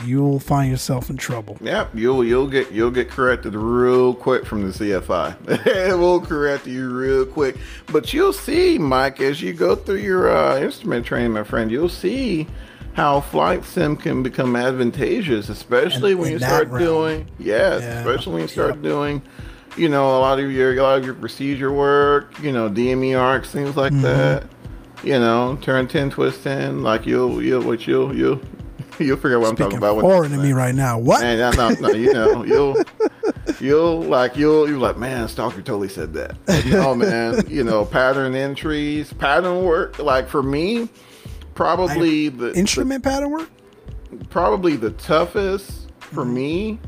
you'll 0.04 0.38
find 0.38 0.70
yourself 0.70 1.10
in 1.10 1.16
trouble. 1.16 1.58
Yep, 1.60 1.90
you'll 1.94 2.24
you'll 2.24 2.46
get 2.46 2.70
you'll 2.72 2.90
get 2.90 3.10
corrected 3.10 3.54
real 3.54 4.14
quick 4.14 4.46
from 4.46 4.62
the 4.62 4.68
CFI. 4.68 5.66
it 5.66 5.98
will 5.98 6.20
correct 6.20 6.66
you 6.66 6.90
real 6.90 7.26
quick. 7.26 7.56
But 7.92 8.12
you'll 8.12 8.32
see, 8.32 8.78
Mike, 8.78 9.20
as 9.20 9.42
you 9.42 9.52
go 9.52 9.76
through 9.76 9.96
your 9.96 10.34
uh, 10.34 10.60
instrument 10.60 11.06
training, 11.06 11.32
my 11.32 11.44
friend, 11.44 11.70
you'll 11.70 11.88
see 11.88 12.46
how 13.00 13.18
flight 13.18 13.64
sim 13.64 13.96
can 13.96 14.22
become 14.22 14.54
advantageous, 14.54 15.48
especially 15.48 16.14
when 16.14 16.30
you 16.30 16.38
start 16.38 16.68
realm. 16.68 16.84
doing 16.84 17.28
yes, 17.38 17.80
yeah. 17.80 17.98
especially 18.00 18.34
when 18.34 18.42
you 18.42 18.48
start 18.48 18.74
yep. 18.74 18.82
doing 18.82 19.22
you 19.78 19.88
know 19.88 20.18
a 20.18 20.20
lot 20.20 20.38
of 20.38 20.52
your 20.52 20.74
a 20.74 20.82
lot 20.82 20.98
of 20.98 21.04
your 21.06 21.14
procedure 21.14 21.72
work, 21.72 22.38
you 22.42 22.52
know 22.52 22.68
DME 22.68 23.18
arcs, 23.18 23.50
things 23.50 23.76
like 23.76 23.92
mm-hmm. 23.92 24.02
that. 24.02 24.44
You 25.02 25.18
know, 25.18 25.58
turn 25.62 25.88
ten, 25.88 26.10
twist 26.10 26.42
ten, 26.44 26.82
like 26.82 27.06
you'll 27.06 27.42
you'll 27.42 27.62
what 27.62 27.86
you'll 27.86 28.14
you'll 28.14 28.38
you'll 28.98 29.16
figure 29.16 29.36
out 29.36 29.40
what 29.40 29.46
Speaking 29.48 29.64
I'm 29.64 29.70
talking 29.70 29.78
about. 29.78 30.00
Foreign 30.02 30.32
to 30.32 30.36
me 30.36 30.52
right 30.52 30.74
now. 30.74 30.98
What? 30.98 31.22
Man, 31.22 31.38
no, 31.38 31.50
no, 31.52 31.70
no, 31.80 31.94
you 31.94 32.12
know, 32.12 32.44
you'll, 32.44 32.76
you'll 33.58 34.02
like, 34.02 34.36
you'll, 34.36 34.68
you're 34.68 34.78
like, 34.78 34.98
man, 34.98 35.26
Stalker 35.28 35.62
totally 35.62 35.88
said 35.88 36.12
that. 36.12 36.36
oh 36.74 36.94
man, 36.94 37.44
you 37.48 37.64
know, 37.64 37.86
pattern 37.86 38.34
entries, 38.34 39.10
pattern 39.14 39.64
work. 39.64 39.98
Like 39.98 40.28
for 40.28 40.42
me, 40.42 40.90
probably 41.60 42.28
I, 42.28 42.30
the 42.30 42.54
instrument 42.54 43.04
the, 43.04 43.10
pattern 43.10 43.30
work. 43.30 43.50
Probably 44.30 44.76
the 44.76 44.92
toughest 44.92 45.90
for 45.98 46.24
mm. 46.24 46.32
me 46.32 46.78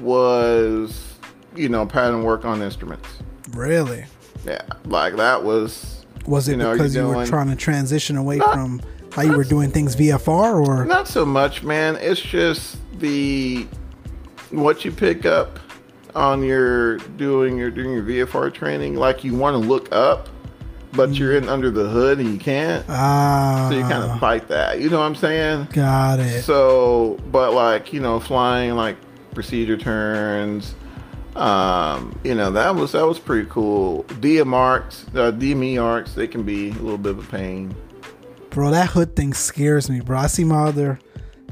was, 0.00 1.14
you 1.54 1.68
know, 1.68 1.86
pattern 1.86 2.24
work 2.24 2.44
on 2.44 2.60
instruments. 2.60 3.08
Really? 3.52 4.04
Yeah, 4.44 4.62
like 4.86 5.16
that 5.16 5.44
was. 5.44 6.04
Was 6.26 6.48
it 6.48 6.52
you 6.52 6.56
know, 6.58 6.72
because 6.72 6.94
you 6.94 7.02
doing, 7.02 7.16
were 7.16 7.26
trying 7.26 7.48
to 7.48 7.56
transition 7.56 8.16
away 8.16 8.38
not, 8.38 8.54
from 8.54 8.82
how 9.12 9.22
you 9.22 9.36
were 9.36 9.44
doing 9.44 9.70
things 9.70 9.94
VFR 9.94 10.66
or 10.66 10.84
not 10.84 11.08
so 11.08 11.24
much, 11.24 11.62
man. 11.62 11.96
It's 11.96 12.20
just 12.20 12.76
the 12.98 13.66
what 14.50 14.84
you 14.84 14.90
pick 14.90 15.24
up 15.26 15.58
on 16.14 16.42
your 16.42 16.98
doing 17.16 17.56
your 17.56 17.70
doing 17.70 17.92
your 17.92 18.02
VFR 18.02 18.52
training. 18.52 18.96
Like 18.96 19.24
you 19.24 19.34
want 19.34 19.54
to 19.54 19.58
look 19.58 19.90
up, 19.90 20.28
but 20.98 21.14
you're 21.14 21.36
in 21.36 21.48
under 21.48 21.70
the 21.70 21.88
hood 21.88 22.18
and 22.18 22.32
you 22.32 22.38
can't. 22.38 22.84
Ah, 22.88 23.68
so 23.70 23.78
you 23.78 23.82
kind 23.82 24.02
of 24.02 24.18
fight 24.18 24.48
that. 24.48 24.80
You 24.80 24.90
know 24.90 24.98
what 24.98 25.04
I'm 25.04 25.14
saying? 25.14 25.68
Got 25.72 26.18
it. 26.18 26.42
So, 26.42 27.16
but 27.30 27.54
like 27.54 27.92
you 27.92 28.00
know, 28.00 28.18
flying 28.18 28.74
like 28.74 28.96
procedure 29.32 29.76
turns. 29.76 30.74
Um, 31.36 32.18
you 32.24 32.34
know 32.34 32.50
that 32.50 32.74
was 32.74 32.92
that 32.92 33.06
was 33.06 33.20
pretty 33.20 33.48
cool. 33.48 34.02
DM 34.04 34.52
arcs, 34.52 35.06
uh, 35.14 35.30
DME 35.30 35.80
arcs, 35.80 36.14
they 36.14 36.26
can 36.26 36.42
be 36.42 36.70
a 36.70 36.74
little 36.74 36.98
bit 36.98 37.12
of 37.12 37.20
a 37.20 37.30
pain. 37.30 37.74
Bro, 38.50 38.72
that 38.72 38.90
hood 38.90 39.14
thing 39.14 39.34
scares 39.34 39.88
me, 39.88 40.00
bro. 40.00 40.18
I 40.18 40.26
see 40.26 40.42
my 40.42 40.64
other 40.64 40.98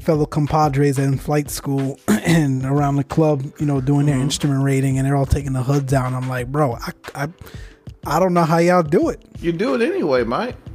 fellow 0.01 0.25
compadres 0.25 0.99
in 0.99 1.17
flight 1.17 1.49
school 1.49 1.99
and 2.07 2.65
around 2.65 2.97
the 2.97 3.03
club, 3.05 3.45
you 3.59 3.65
know, 3.65 3.79
doing 3.79 4.07
their 4.07 4.15
mm-hmm. 4.15 4.23
instrument 4.23 4.61
rating, 4.61 4.97
and 4.97 5.07
they're 5.07 5.15
all 5.15 5.25
taking 5.25 5.53
the 5.53 5.63
hood 5.63 5.87
down. 5.87 6.13
I'm 6.13 6.27
like, 6.27 6.51
bro, 6.51 6.73
I, 6.75 6.91
I, 7.15 7.29
I 8.07 8.19
don't 8.19 8.33
know 8.33 8.43
how 8.43 8.57
y'all 8.57 8.83
do 8.83 9.09
it. 9.09 9.21
You 9.39 9.51
do 9.51 9.75
it 9.75 9.81
anyway, 9.81 10.23
Mike. 10.23 10.55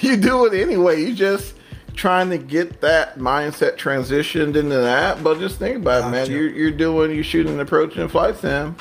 You 0.00 0.16
do 0.16 0.46
it 0.46 0.60
anyway. 0.60 1.00
You 1.00 1.14
just 1.14 1.54
trying 1.94 2.28
to 2.30 2.38
get 2.38 2.80
that 2.80 3.18
mindset 3.18 3.76
transitioned 3.78 4.56
into 4.56 4.76
that. 4.76 5.22
But 5.22 5.38
just 5.38 5.58
think 5.60 5.76
about 5.76 6.08
it, 6.08 6.10
man. 6.10 6.28
You're, 6.30 6.48
you're 6.48 6.70
doing, 6.72 7.14
you're 7.14 7.22
shooting 7.22 7.58
approaching 7.60 8.08
flight 8.08 8.36
sim 8.36 8.74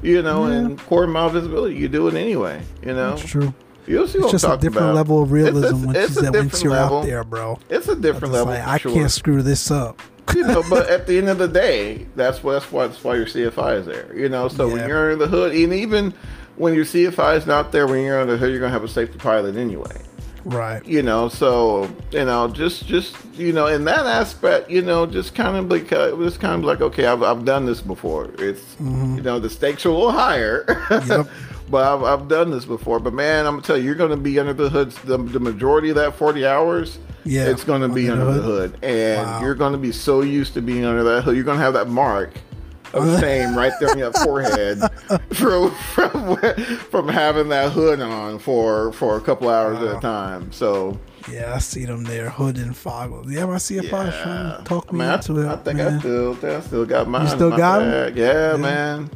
You 0.00 0.22
know, 0.22 0.46
Yeah. 0.46 0.54
and 0.54 0.78
quarter 0.86 1.08
mile 1.08 1.28
visibility, 1.28 1.74
you 1.74 1.88
do 1.88 2.06
it 2.06 2.14
anyway. 2.14 2.62
You 2.86 2.94
know, 2.94 3.14
It's 3.14 3.24
true. 3.28 3.52
you'll 3.88 4.06
see 4.06 4.18
It's 4.20 4.30
just 4.30 4.44
a 4.44 4.56
different 4.56 4.86
about. 4.90 4.94
level 4.94 5.22
of 5.22 5.32
realism 5.32 5.74
it's, 5.74 5.84
once, 5.84 5.98
it's 5.98 6.22
once, 6.22 6.36
once, 6.36 6.62
you're 6.62 6.72
level. 6.72 6.98
out 7.00 7.04
there, 7.06 7.24
bro. 7.24 7.58
It's 7.68 7.88
a 7.88 7.96
different 7.96 8.32
level. 8.32 8.54
like, 8.54 8.64
I 8.66 8.78
sure. 8.78 8.92
can't 8.94 9.10
screw 9.10 9.42
this 9.42 9.72
up. 9.72 10.00
you 10.36 10.46
know, 10.46 10.62
but 10.70 10.88
at 10.96 11.08
the 11.08 11.18
end 11.18 11.28
of 11.30 11.38
the 11.38 11.48
day, 11.48 12.06
that's 12.14 12.44
what 12.44 12.52
that's 12.52 12.70
why 12.72 12.86
that's 12.86 13.02
why 13.02 13.16
your 13.16 13.26
CFI 13.26 13.80
is 13.80 13.86
there. 13.86 14.16
You 14.16 14.28
know, 14.28 14.46
so 14.46 14.68
Yeah. 14.68 14.74
when 14.74 14.88
you're 14.88 15.10
in 15.10 15.18
the 15.18 15.26
hood, 15.26 15.52
and 15.52 15.72
even 15.74 16.14
when 16.56 16.74
your 16.74 16.84
CFI 16.84 17.36
is 17.36 17.46
not 17.46 17.72
there, 17.72 17.86
when 17.86 18.02
you're 18.04 18.20
under 18.20 18.32
the 18.32 18.38
hood, 18.38 18.50
you're 18.50 18.60
gonna 18.60 18.72
have 18.72 18.84
a 18.84 18.88
safety 18.88 19.18
pilot 19.18 19.56
anyway. 19.56 20.00
Right. 20.44 20.84
You 20.86 21.02
know, 21.02 21.28
so 21.28 21.88
you 22.10 22.24
know, 22.24 22.48
just 22.48 22.86
just 22.86 23.16
you 23.34 23.52
know, 23.52 23.66
in 23.66 23.84
that 23.86 24.06
aspect, 24.06 24.70
you 24.70 24.82
know, 24.82 25.06
just 25.06 25.34
kind 25.34 25.56
of 25.56 25.70
like 25.70 25.90
uh, 25.92 26.08
it 26.08 26.16
was 26.16 26.36
kind 26.36 26.56
of 26.56 26.64
like 26.64 26.80
okay, 26.80 27.06
I've 27.06 27.22
I've 27.22 27.44
done 27.44 27.64
this 27.64 27.80
before. 27.80 28.30
It's 28.38 28.76
you 28.78 29.22
know, 29.22 29.38
the 29.38 29.48
stakes 29.48 29.86
are 29.86 29.88
a 29.90 29.92
little 29.92 30.12
higher. 30.12 30.64
Mm-hmm. 30.64 31.10
Yep. 31.10 31.28
But 31.70 31.82
I've, 31.86 32.02
I've 32.02 32.28
done 32.28 32.50
this 32.50 32.66
before. 32.66 33.00
But 33.00 33.14
man, 33.14 33.46
I'm 33.46 33.54
gonna 33.54 33.62
tell 33.66 33.78
you, 33.78 33.84
you're 33.84 33.94
gonna 33.94 34.18
be 34.18 34.38
under 34.38 34.52
the 34.52 34.68
hood 34.68 34.90
the, 35.06 35.16
the 35.16 35.40
majority 35.40 35.88
of 35.88 35.96
that 35.96 36.14
40 36.14 36.46
hours. 36.46 36.98
Yeah, 37.24 37.46
it's 37.46 37.64
gonna 37.64 37.88
be 37.88 38.10
under 38.10 38.26
the 38.26 38.32
the 38.32 38.42
hood, 38.42 38.78
and 38.84 39.26
Wow. 39.26 39.40
you're 39.40 39.54
gonna 39.54 39.78
be 39.78 39.90
so 39.90 40.20
used 40.20 40.52
to 40.54 40.60
being 40.60 40.84
under 40.84 41.02
that 41.04 41.22
hood. 41.22 41.34
You're 41.36 41.44
gonna 41.44 41.60
have 41.60 41.72
that 41.72 41.88
mark 41.88 42.34
of 42.94 43.20
fame 43.20 43.56
right 43.56 43.72
there 43.80 43.90
on 43.90 43.98
your 43.98 44.12
forehead 44.12 44.78
from 45.32 45.70
from 45.70 46.36
from 46.90 47.08
having 47.08 47.48
that 47.48 47.72
hood 47.72 48.00
on 48.00 48.38
for 48.38 48.92
for 48.92 49.16
a 49.16 49.20
couple 49.20 49.48
hours 49.48 49.80
at 49.82 49.96
a 49.96 50.00
time. 50.00 50.52
So 50.52 50.98
Yeah, 51.30 51.52
I 51.54 51.58
see 51.58 51.84
them 51.84 52.04
there, 52.04 52.30
hood 52.30 52.56
and 52.58 52.72
foggles. 52.74 53.30
Yeah, 53.30 53.46
my 53.46 53.56
CFI 53.56 53.82
is 53.84 53.90
trying 54.22 54.58
to 54.58 54.62
talk 54.64 54.92
me 54.92 55.00
I 55.00 55.02
mean, 55.02 55.08
I- 55.10 55.14
it. 55.14 55.46
I, 55.46 55.56
think 55.56 55.76
man. 55.78 55.94
I 55.94 55.98
still, 55.98 56.38
I 56.46 56.60
still 56.60 56.84
got 56.86 57.08
mine. 57.08 57.22
You 57.22 57.28
still 57.28 57.50
got 57.50 57.82
'em? 57.82 57.90
bag. 57.90 58.16
Yeah, 58.16 58.56
man. 58.56 59.10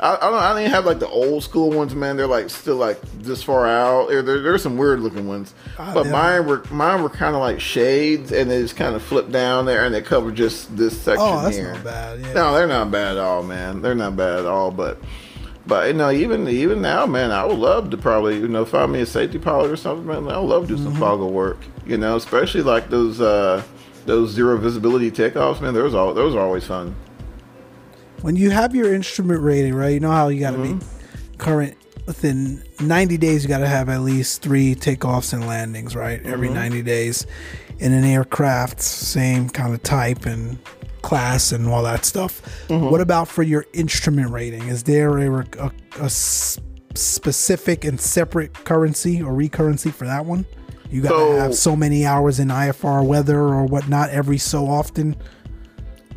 I, 0.00 0.16
I 0.16 0.30
don't. 0.30 0.34
I 0.34 0.58
didn't 0.58 0.72
have 0.72 0.86
like 0.86 0.98
the 0.98 1.08
old 1.08 1.42
school 1.44 1.70
ones, 1.70 1.94
man. 1.94 2.16
They're 2.16 2.26
like 2.26 2.48
still 2.48 2.76
like 2.76 3.00
this 3.18 3.42
far 3.42 3.66
out. 3.68 4.08
There, 4.08 4.22
there, 4.22 4.40
there's 4.40 4.62
some 4.62 4.78
weird 4.78 5.00
looking 5.00 5.28
ones, 5.28 5.52
Ah, 5.78 5.92
but 5.92 6.06
mine 6.06 6.46
were 6.46 6.62
mine 6.70 7.02
were 7.02 7.10
kind 7.10 7.34
of 7.36 7.42
like 7.42 7.60
shades, 7.60 8.32
and 8.32 8.50
they 8.50 8.62
just 8.62 8.76
kind 8.76 8.94
of 8.96 9.02
flip 9.02 9.30
down 9.30 9.66
there, 9.66 9.84
and 9.84 9.94
they 9.94 10.00
cover 10.00 10.30
just 10.32 10.74
this 10.74 10.98
section 10.98 11.26
Oh, 11.28 11.42
that's 11.42 11.56
here. 11.56 11.74
not 11.74 11.84
bad. 11.84 12.20
Yeah. 12.20 12.32
No, 12.32 12.54
they're 12.54 12.66
not 12.66 12.90
bad 12.90 13.18
at 13.18 13.22
all, 13.22 13.42
man. 13.42 13.82
They're 13.82 13.94
not 13.94 14.16
bad 14.16 14.38
at 14.40 14.46
all, 14.46 14.70
but. 14.70 14.98
But 15.66 15.88
you 15.88 15.92
know, 15.92 16.10
even 16.10 16.48
even 16.48 16.80
now, 16.80 17.04
man, 17.04 17.30
I 17.30 17.44
would 17.44 17.58
love 17.58 17.90
to 17.90 17.98
probably 17.98 18.36
you 18.38 18.48
know 18.48 18.64
find 18.64 18.90
me 18.90 19.02
a 19.02 19.06
safety 19.06 19.38
pilot 19.38 19.70
or 19.70 19.76
something, 19.76 20.06
man. 20.06 20.26
I 20.28 20.38
would 20.38 20.48
love 20.48 20.62
to 20.68 20.76
do 20.76 20.82
some 20.82 20.92
Mm-hmm. 20.94 21.00
foggle 21.02 21.30
work, 21.30 21.58
you 21.86 21.98
know, 21.98 22.16
especially 22.16 22.62
like 22.62 22.88
those 22.88 23.20
uh 23.20 23.62
those 24.06 24.30
zero 24.30 24.56
visibility 24.56 25.10
takeoffs, 25.10 25.60
man. 25.60 25.74
Those 25.74 25.94
all 25.94 26.14
those 26.14 26.34
are 26.34 26.40
always 26.40 26.66
fun. 26.66 26.96
When 28.22 28.36
you 28.36 28.50
have 28.50 28.74
your 28.74 28.94
instrument 28.94 29.40
rating, 29.42 29.74
right? 29.74 29.90
You 29.90 30.00
know 30.00 30.10
how 30.10 30.28
you 30.28 30.40
got 30.40 30.52
to 30.52 30.58
Mm-hmm. 30.58 30.78
be 30.78 30.86
current 31.38 31.76
within 32.06 32.62
90 32.80 33.16
days. 33.18 33.42
You 33.42 33.48
got 33.48 33.58
to 33.58 33.68
have 33.68 33.88
at 33.88 34.00
least 34.02 34.42
three 34.42 34.74
takeoffs 34.74 35.32
and 35.32 35.46
landings, 35.46 35.94
right? 35.96 36.20
Every 36.24 36.48
Mm-hmm. 36.48 36.54
90 36.56 36.82
days 36.82 37.26
in 37.78 37.92
an 37.92 38.04
aircraft, 38.04 38.80
same 38.80 39.48
kind 39.48 39.72
of 39.74 39.82
type 39.82 40.26
and 40.26 40.58
class 41.02 41.50
and 41.52 41.66
all 41.68 41.82
that 41.84 42.04
stuff. 42.04 42.42
Mm-hmm. 42.68 42.90
What 42.90 43.00
about 43.00 43.26
for 43.28 43.42
your 43.42 43.64
instrument 43.72 44.30
rating? 44.30 44.64
Is 44.68 44.82
there 44.82 45.16
a, 45.18 45.46
a, 45.58 45.72
a 46.00 46.10
specific 46.94 47.84
and 47.84 48.00
separate 48.00 48.52
currency 48.64 49.22
or 49.22 49.32
recurrency 49.32 49.92
for 49.92 50.04
that 50.06 50.26
one? 50.26 50.44
You 50.90 51.02
got 51.02 51.10
to 51.10 51.14
So- 51.16 51.36
have 51.38 51.54
so 51.54 51.76
many 51.76 52.04
hours 52.04 52.38
in 52.40 52.48
IFR 52.48 53.06
weather 53.06 53.38
or 53.38 53.64
whatnot 53.64 54.10
every 54.10 54.38
so 54.38 54.66
often. 54.66 55.16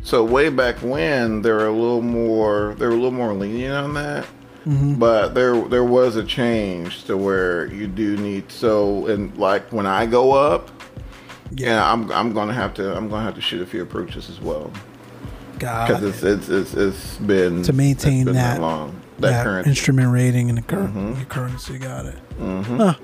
So 0.04 0.22
way 0.22 0.50
back 0.50 0.76
when, 0.82 1.42
they 1.42 1.50
were 1.50 1.66
a 1.66 1.72
little 1.72 2.02
more 2.02 2.76
they 2.78 2.86
were 2.86 2.92
a 2.92 2.96
little 2.96 3.10
more 3.10 3.32
lenient 3.34 3.74
on 3.74 3.94
that. 3.94 4.24
Mm-hmm. 4.66 4.94
But 4.94 5.34
there 5.34 5.60
there 5.62 5.84
was 5.84 6.16
a 6.16 6.24
change 6.24 7.04
to 7.04 7.16
where 7.16 7.66
you 7.66 7.86
do 7.86 8.16
need 8.16 8.50
so 8.52 9.06
and 9.06 9.36
like 9.36 9.72
when 9.72 9.86
I 9.86 10.06
go 10.06 10.32
up, 10.32 10.70
yeah, 11.52 11.90
I'm 11.90 12.10
I'm 12.12 12.32
gonna 12.32 12.52
have 12.54 12.74
to 12.74 12.94
I'm 12.96 13.08
gonna 13.08 13.24
have 13.24 13.34
to 13.34 13.40
shoot 13.40 13.60
a 13.62 13.66
few 13.66 13.82
approaches 13.82 14.28
as 14.30 14.40
well 14.40 14.70
God, 15.58 15.88
because 15.88 16.02
it's, 16.02 16.22
it's 16.22 16.48
it's 16.48 16.74
it's 16.74 17.16
been 17.18 17.62
To 17.64 17.72
maintain 17.72 18.24
been 18.26 18.34
that- 18.34 18.60
long 18.60 19.00
that, 19.20 19.30
that 19.30 19.44
current 19.44 19.66
instrument 19.68 20.12
rating 20.12 20.48
and 20.48 20.58
the 20.58 20.62
cur- 20.62 20.88
Mm-hmm. 20.88 21.22
currency 21.24 21.78
got 21.78 22.04
it. 22.06 22.16
Huh. 22.40 22.94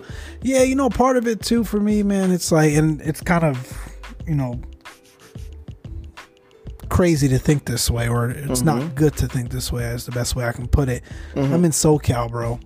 Yeah, 0.42 0.62
you 0.64 0.74
know, 0.74 0.90
part 0.90 1.16
of 1.16 1.26
it 1.28 1.40
too 1.40 1.62
for 1.62 1.78
me, 1.78 2.02
man. 2.02 2.30
It's 2.32 2.50
like, 2.50 2.72
and 2.74 3.00
it's 3.02 3.20
kind 3.20 3.44
of, 3.44 3.72
you 4.26 4.34
know, 4.34 4.60
crazy 6.90 7.28
to 7.28 7.38
think 7.38 7.64
this 7.64 7.90
way, 7.90 8.08
or 8.08 8.30
it's 8.30 8.60
Mm-hmm. 8.62 8.64
not 8.66 8.94
good 8.94 9.16
to 9.16 9.28
think 9.28 9.50
this 9.50 9.72
way. 9.72 9.84
Is 9.84 10.04
the 10.04 10.12
best 10.12 10.36
way 10.36 10.44
I 10.44 10.52
can 10.52 10.68
put 10.68 10.88
it. 10.90 11.02
I'm 11.34 11.64
in 11.64 11.70
SoCal, 11.70 12.30
bro. 12.30 12.60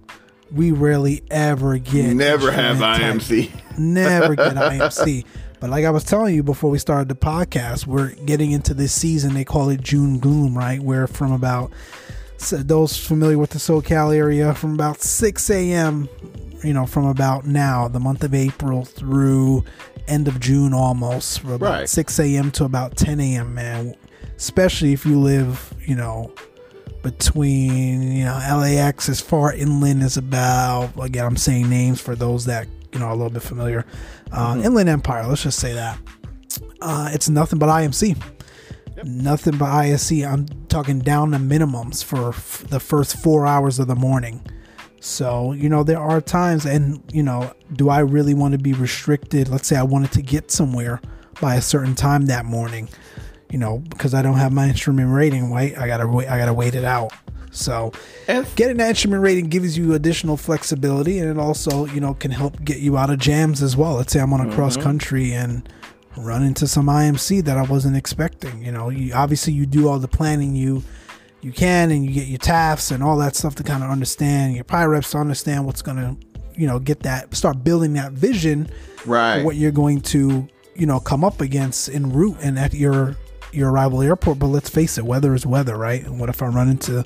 We 0.53 0.73
rarely 0.73 1.23
ever 1.31 1.79
get 1.79 2.15
never 2.15 2.51
have 2.51 2.79
type- 2.79 3.01
IMC. 3.01 3.79
never 3.79 4.35
get 4.35 4.55
IMC. 4.55 5.25
But 5.61 5.71
like 5.71 5.85
I 5.85 5.91
was 5.91 6.05
telling 6.05 6.35
you 6.35 6.43
before 6.43 6.71
we 6.71 6.79
started 6.79 7.09
the 7.09 7.15
podcast, 7.15 7.87
we're 7.87 8.11
getting 8.27 8.51
into 8.53 8.75
this 8.75 8.93
season. 8.93 9.33
They 9.35 9.45
call 9.45 9.71
it 9.71 9.81
June 9.81 10.19
gloom, 10.19 10.57
right? 10.57 10.81
Where 10.81 11.07
from 11.07 11.33
about 11.33 11.73
so 12.37 12.59
those 12.59 12.97
familiar 12.99 13.39
with 13.39 13.51
the 13.51 13.59
SoCal 13.59 14.15
area, 14.15 14.55
from 14.55 14.75
about 14.75 15.01
6 15.01 15.51
a.m., 15.51 16.09
you 16.63 16.75
know, 16.75 16.85
from 16.87 17.07
about 17.07 17.47
now, 17.47 17.89
the 17.89 18.01
month 18.01 18.23
of 18.25 18.35
April 18.35 18.85
through 18.85 19.65
end 20.07 20.29
of 20.29 20.39
June 20.41 20.75
almost, 20.75 21.41
from 21.41 21.53
about 21.53 21.71
Right. 21.81 21.89
6 21.89 22.19
a.m. 22.21 22.51
to 22.53 22.65
about 22.65 22.97
10 22.97 23.19
a.m., 23.21 23.55
man. 23.55 23.95
Especially 24.37 24.93
if 24.93 25.07
you 25.07 25.19
live, 25.19 25.75
you 25.87 25.95
know, 25.95 26.33
between 27.03 28.03
you 28.13 28.25
know 28.25 28.33
LAX 28.33 29.11
as 29.11 29.21
far 29.21 29.53
inland 29.53 30.03
as 30.03 30.17
about 30.17 30.91
again 30.99 31.27
I'm 31.27 31.37
saying 31.37 31.69
names 31.69 32.01
for 32.01 32.17
those 32.17 32.47
that 32.47 32.67
you 32.95 32.99
know 32.99 33.07
are 33.07 33.13
a 33.13 33.15
little 33.15 33.31
bit 33.31 33.43
familiar. 33.43 33.85
Uh, 34.33 34.61
Inland 34.65 34.89
Empire, 34.89 35.27
let's 35.27 35.43
just 35.43 35.61
say 35.61 35.75
that. 35.75 35.99
Uh, 36.81 37.11
it's 37.13 37.29
nothing 37.29 37.59
but 37.59 37.69
IMC. 37.69 38.21
Nothing 39.05 39.57
but 39.57 39.67
ISC. 39.67 40.27
I'm 40.27 40.47
talking 40.69 41.01
down 41.01 41.33
to 41.33 41.39
minimums 41.39 42.03
for 42.03 42.29
f- 42.31 42.65
the 42.69 42.81
first 42.81 43.17
four 43.17 43.47
hours 43.47 43.79
of 43.79 43.87
the 43.87 43.95
morning. 43.95 44.45
So, 45.01 45.53
you 45.53 45.69
know, 45.69 45.83
there 45.83 45.99
are 45.99 46.21
times, 46.21 46.65
and, 46.65 47.03
you 47.13 47.23
know, 47.23 47.53
do 47.75 47.91
I 47.91 47.99
really 48.01 48.33
want 48.33 48.53
to 48.53 48.59
be 48.59 48.73
restricted? 48.73 49.49
Let's 49.49 49.69
say 49.69 49.77
I 49.77 49.83
wanted 49.83 50.13
to 50.13 50.23
get 50.23 50.51
somewhere 50.51 51.01
by 51.41 51.57
a 51.57 51.61
certain 51.61 51.95
time 51.95 52.27
that 52.27 52.45
morning, 52.45 52.89
you 53.55 53.61
know, 53.61 53.79
because 53.79 54.15
I 54.15 54.23
don't 54.23 54.35
have 54.35 54.53
my 54.53 54.67
instrument 54.67 55.13
rating, 55.13 55.53
right? 55.53 55.79
I 55.79 55.87
gotta 55.87 56.09
wait, 56.09 56.27
I 56.27 56.39
gotta 56.39 56.53
wait 56.53 56.75
it 56.75 56.85
out. 56.85 57.13
So, 57.53 57.93
getting 58.27 58.81
an 58.81 58.89
instrument 58.89 59.23
rating 59.23 59.47
gives 59.47 59.79
you 59.79 59.95
additional 59.95 60.37
flexibility 60.37 61.21
and 61.21 61.31
it 61.31 61.39
also 61.39 61.87
you 61.87 62.01
know 62.01 62.15
can 62.15 62.33
help 62.33 62.65
get 62.65 62.79
you 62.79 62.99
out 62.99 63.11
of 63.11 63.21
jams 63.21 63.63
as 63.63 63.77
well. 63.77 63.95
Let's 63.95 64.13
say 64.13 64.19
i'm 64.19 64.33
on 64.33 64.41
a 64.41 64.53
cross 64.57 64.73
mm-hmm. 64.73 64.83
country 64.83 65.33
and 65.35 65.69
run 66.17 66.43
into 66.43 66.67
some 66.67 66.87
imc 66.87 67.45
that 67.45 67.57
i 67.57 67.63
wasn't 67.63 67.97
expecting 67.97 68.61
you 68.65 68.73
know? 68.73 68.89
You 68.89 69.15
obviously 69.15 69.53
you 69.53 69.67
do 69.67 69.89
all 69.89 70.01
the 70.01 70.09
planning 70.09 70.57
you 70.57 70.83
you 71.41 71.53
can 71.53 71.93
and 71.93 72.05
you 72.05 72.11
get 72.11 72.27
your 72.27 72.41
TAFs 72.41 72.91
and 72.91 73.05
all 73.05 73.19
that 73.19 73.37
stuff 73.37 73.55
to 73.57 73.63
kind 73.63 73.85
of 73.85 73.91
understand. 73.91 74.55
Your 74.57 74.65
PIREPs 74.65 75.11
to 75.11 75.19
understand 75.19 75.65
what's 75.65 75.83
going 75.83 75.99
to 75.99 76.17
you 76.57 76.67
know 76.67 76.81
get 76.81 77.05
that 77.05 77.33
start 77.37 77.63
building 77.63 77.93
that 77.93 78.11
vision 78.11 78.69
right, 79.07 79.39
for 79.39 79.45
what 79.45 79.55
you're 79.55 79.71
going 79.71 80.01
to 80.01 80.49
you 80.75 80.87
know 80.87 80.99
come 80.99 81.23
up 81.23 81.41
against 81.41 81.89
en 81.89 82.13
route 82.13 82.37
and 82.43 82.59
at 82.59 82.75
your 82.75 83.17
your 83.55 83.71
arrival 83.71 84.03
airport 84.03 84.39
but 84.39 84.47
let's 84.49 84.69
face 84.69 84.99
it 84.99 85.05
weather 85.05 85.35
is 85.35 85.47
weather 85.47 85.77
right? 85.77 86.05
And 86.05 86.19
what 86.21 86.29
if 86.29 86.43
i 86.43 86.47
run 86.47 86.69
into 86.69 87.05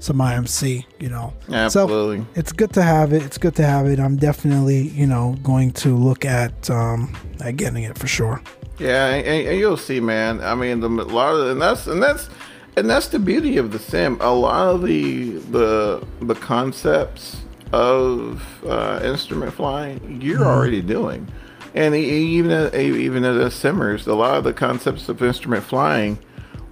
some 0.00 0.18
imc 0.18 0.84
you 0.98 1.08
know? 1.08 1.32
Absolutely. 1.50 2.18
so 2.20 2.26
it's 2.34 2.52
good 2.52 2.72
to 2.74 2.82
have 2.82 3.12
it. 3.12 3.22
It's 3.22 3.38
good 3.38 3.54
to 3.56 3.64
have 3.64 3.86
it. 3.86 3.98
I'm 3.98 4.16
definitely 4.16 4.88
you 4.88 5.06
know 5.06 5.36
going 5.42 5.72
to 5.84 5.96
look 5.96 6.24
at 6.24 6.68
um 6.70 7.16
at 7.40 7.56
getting 7.56 7.84
it 7.84 7.96
for 7.98 8.06
sure. 8.06 8.42
Yeah, 8.78 9.06
and, 9.14 9.48
and- 9.48 9.58
you'll 9.58 9.76
see, 9.76 10.00
man. 10.00 10.40
I 10.40 10.54
mean, 10.56 10.80
the, 10.80 10.88
a 10.88 10.90
lot 10.90 11.34
of 11.36 11.48
and 11.50 11.62
that's 11.62 11.86
and 11.86 12.02
that's 12.02 12.28
and 12.76 12.90
that's 12.90 13.06
the 13.08 13.18
beauty 13.20 13.56
of 13.56 13.70
the 13.72 13.78
sim. 13.78 14.18
A 14.20 14.34
lot 14.34 14.74
of 14.74 14.82
the 14.82 15.38
the 15.52 16.04
the 16.20 16.34
concepts 16.34 17.36
of 17.72 18.42
uh, 18.66 19.00
instrument 19.02 19.52
flying 19.54 20.20
you're 20.20 20.44
already 20.44 20.82
doing, 20.82 21.26
and 21.74 21.94
even 21.94 22.50
at, 22.50 22.74
even 22.74 23.24
as 23.24 23.54
simmers, 23.54 24.06
a 24.06 24.14
lot 24.14 24.36
of 24.36 24.44
the 24.44 24.52
concepts 24.52 25.08
of 25.08 25.22
instrument 25.22 25.64
flying 25.64 26.18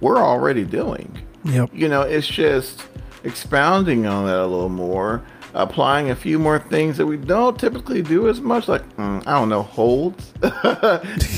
we're 0.01 0.17
already 0.17 0.63
doing. 0.65 1.17
yep 1.45 1.69
You 1.73 1.87
know, 1.87 2.01
it's 2.01 2.27
just 2.27 2.83
expounding 3.23 4.05
on 4.05 4.25
that 4.25 4.37
a 4.39 4.45
little 4.47 4.67
more, 4.69 5.21
applying 5.53 6.09
a 6.09 6.15
few 6.15 6.37
more 6.39 6.59
things 6.59 6.97
that 6.97 7.05
we 7.05 7.15
don't 7.15 7.57
typically 7.59 8.01
do 8.01 8.27
as 8.27 8.41
much, 8.41 8.67
like 8.67 8.83
mm, 8.97 9.25
I 9.25 9.39
don't 9.39 9.49
know, 9.49 9.63
holds. 9.63 10.33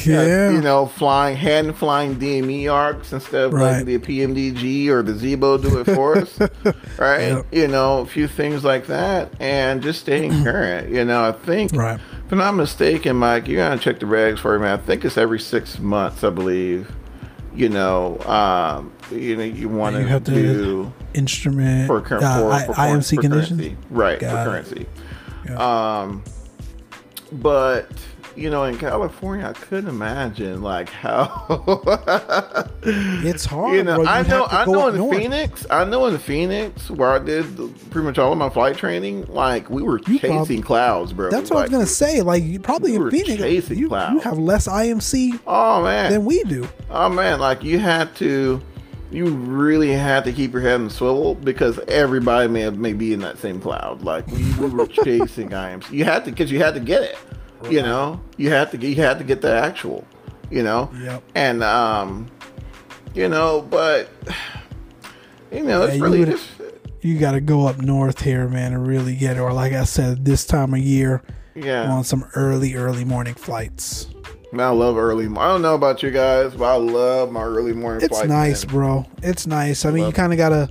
Yeah. 0.05 0.51
you 0.51 0.61
know, 0.61 0.85
flying 0.85 1.35
hand 1.35 1.75
flying 1.77 2.15
DME 2.15 2.71
arcs 2.71 3.11
instead 3.13 3.45
of 3.45 3.53
Right. 3.53 3.77
like 3.77 3.85
the 3.85 3.97
PMDG 3.97 4.87
or 4.89 5.01
the 5.01 5.13
Zibo 5.13 5.61
do 5.61 5.79
it 5.79 5.85
for 5.85 6.17
us, 6.17 6.39
right? 6.99 7.29
Yep. 7.29 7.45
You 7.51 7.67
know, 7.67 7.99
a 7.99 8.05
few 8.05 8.27
things 8.27 8.63
like 8.63 8.87
that, 8.87 9.31
and 9.39 9.81
just 9.81 9.99
staying 10.01 10.31
current. 10.43 10.89
You 10.89 11.05
know, 11.05 11.23
I 11.27 11.31
think. 11.31 11.71
Right. 11.73 11.99
If 12.25 12.31
I'm 12.31 12.37
not 12.39 12.53
mistaken, 12.55 13.17
Mike, 13.17 13.47
you 13.47 13.57
gotta 13.57 13.79
check 13.79 13.99
the 13.99 14.05
regs 14.07 14.39
for 14.39 14.57
me. 14.57 14.67
I 14.67 14.77
think 14.77 15.05
it's 15.05 15.17
every 15.17 15.39
six 15.39 15.77
months, 15.79 16.23
I 16.23 16.29
believe. 16.31 16.91
You 17.53 17.69
know, 17.69 18.19
um, 18.21 18.91
you 19.11 19.37
know 19.37 19.43
you 19.43 19.69
want 19.69 19.95
to 19.95 20.19
do 20.19 20.91
Instrument 21.13 21.87
for, 21.87 22.01
cur- 22.01 22.17
uh, 22.17 22.39
for, 22.39 22.51
I- 22.51 22.65
for 22.65 22.73
IMC 22.73 23.15
for 23.15 23.21
conditions. 23.21 23.61
currency. 23.61 23.77
right 23.89 24.19
Got 24.19 24.45
for 24.45 24.51
currency. 24.51 24.85
Yeah. 25.45 26.01
Um, 26.01 26.23
but 27.31 27.89
you 28.35 28.49
know, 28.49 28.63
in 28.65 28.77
California, 28.77 29.47
I 29.47 29.53
couldn't 29.53 29.89
imagine 29.89 30.61
like 30.61 30.89
how 30.89 31.45
It's 32.83 33.45
hard. 33.45 33.75
you 33.75 33.83
know. 33.83 34.01
You 34.01 34.07
I 34.07 34.21
know, 34.23 34.45
I 34.49 34.65
know 34.65 34.87
in 34.89 34.97
north. 34.97 35.17
Phoenix, 35.17 35.65
I 35.69 35.83
know 35.85 36.05
in 36.07 36.17
Phoenix 36.17 36.89
where 36.89 37.11
I 37.11 37.19
did 37.19 37.45
pretty 37.91 38.05
much 38.05 38.17
all 38.17 38.31
of 38.31 38.37
my 38.37 38.49
flight 38.49 38.77
training. 38.77 39.25
Like 39.27 39.69
we 39.69 39.81
were 39.83 39.99
You 40.07 40.19
chasing 40.19 40.61
prob- 40.61 40.65
clouds, 40.67 41.13
bro. 41.13 41.29
That's 41.31 41.49
what 41.49 41.59
I 41.59 41.61
was 41.63 41.71
gonna 41.71 41.85
say. 41.85 42.21
Like 42.21 42.43
you 42.43 42.59
probably 42.59 42.97
we 42.97 43.05
in 43.05 43.11
Phoenix, 43.11 43.41
chasing 43.41 43.77
you, 43.77 43.89
you 43.89 44.19
have 44.19 44.37
less 44.37 44.67
IMC 44.67 45.39
Oh 45.47 45.83
man, 45.83 46.11
than 46.11 46.25
we 46.25 46.43
do. 46.43 46.67
Oh 46.89 47.09
man, 47.09 47.39
like 47.39 47.63
you 47.63 47.79
had 47.79 48.15
to, 48.17 48.61
you 49.11 49.27
really 49.27 49.91
had 49.91 50.23
to 50.25 50.33
keep 50.33 50.51
your 50.53 50.61
head 50.61 50.75
on 50.75 50.85
the 50.85 50.89
swivel 50.93 51.35
because 51.35 51.79
everybody 51.87 52.47
may 52.47 52.69
may 52.69 52.93
be 52.93 53.13
in 53.13 53.19
that 53.21 53.37
same 53.37 53.59
cloud. 53.61 54.01
Like 54.03 54.27
we, 54.27 54.43
we 54.55 54.67
were 54.67 54.87
chasing 55.03 55.49
IMC. 55.49 55.91
You 55.91 56.03
had 56.05 56.25
to 56.25 56.31
because 56.31 56.51
you 56.51 56.59
had 56.59 56.73
to 56.73 56.79
get 56.79 57.01
it. 57.03 57.17
You 57.69 57.81
know, 57.81 58.19
you 58.37 58.49
had 58.49 58.71
to 58.71 58.77
get 58.77 58.89
you 58.89 59.03
had 59.03 59.17
to 59.19 59.23
get 59.23 59.41
the 59.41 59.51
actual. 59.53 60.05
You 60.51 60.61
know, 60.63 60.89
Yep. 61.01 61.23
and 61.33 61.63
um, 61.63 62.27
you 63.15 63.27
know, 63.27 63.61
but 63.69 64.09
you 65.51 65.63
know, 65.63 65.83
it's 65.83 65.93
Yeah, 65.93 65.97
you 65.97 66.03
really 66.03 66.25
just 66.25 66.49
You 67.01 67.17
got 67.17 67.31
to 67.31 67.41
go 67.41 67.67
up 67.67 67.79
north 67.79 68.21
here, 68.21 68.47
man, 68.47 68.73
and 68.73 68.85
really 68.87 69.15
get 69.15 69.37
it. 69.37 69.39
Or 69.39 69.53
like 69.53 69.73
I 69.73 69.83
said, 69.85 70.23
this 70.25 70.45
time 70.45 70.73
of 70.73 70.79
year, 70.79 71.23
yeah. 71.55 71.89
on 71.91 72.03
some 72.03 72.25
early, 72.35 72.75
early 72.75 73.05
morning 73.05 73.33
flights. 73.33 74.07
I 74.57 74.69
love 74.69 74.97
early. 74.97 75.25
I 75.25 75.47
don't 75.47 75.61
know 75.61 75.75
about 75.75 76.01
you 76.01 76.11
guys, 76.11 76.53
but 76.53 76.63
I 76.65 76.75
love 76.77 77.29
my 77.31 77.43
early 77.43 77.73
morning 77.73 78.03
It's 78.05 78.23
nice, 78.23 78.65
man. 78.65 78.73
bro. 78.73 79.05
It's 79.21 79.45
nice. 79.47 79.83
I 79.83 79.91
mean, 79.91 80.05
you 80.05 80.13
kind 80.13 80.31
of 80.31 80.37
gotta 80.37 80.69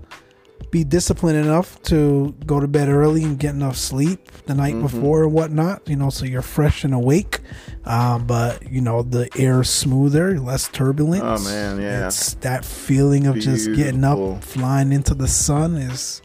be 0.75 0.83
disciplined 0.83 1.39
enough 1.39 1.81
to 1.85 2.35
go 2.47 2.59
to 2.59 2.67
bed 2.67 2.89
early 2.89 3.23
and 3.23 3.39
get 3.39 3.55
enough 3.55 3.77
sleep 3.77 4.29
the 4.47 4.55
night 4.55 4.75
Mm-hmm. 4.75 4.83
before 4.83 5.23
and 5.23 5.33
whatnot. 5.33 5.89
You 5.89 5.95
know, 5.95 6.11
so 6.11 6.25
you're 6.25 6.43
fresh 6.43 6.83
and 6.83 6.93
awake. 6.93 7.39
Um, 7.85 8.27
but 8.27 8.69
you 8.73 8.81
know, 8.81 9.03
the 9.03 9.29
air 9.39 9.63
smoother, 9.63 10.41
less 10.41 10.67
turbulence. 10.69 11.23
Oh, 11.25 11.49
man, 11.49 11.81
yeah. 11.81 12.09
It's 12.09 12.35
that 12.47 12.65
feeling 12.65 13.29
of 13.29 13.37
just 13.37 13.73
getting 13.77 14.03
up, 14.03 14.43
flying 14.43 14.93
into 14.93 15.15
the 15.15 15.29
sun 15.29 15.77
is. 15.77 16.21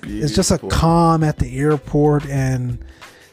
Beautiful. 0.00 0.24
It's 0.24 0.34
just 0.34 0.50
a 0.50 0.58
calm 0.58 1.22
at 1.22 1.38
the 1.38 1.58
airport 1.58 2.26
and 2.26 2.78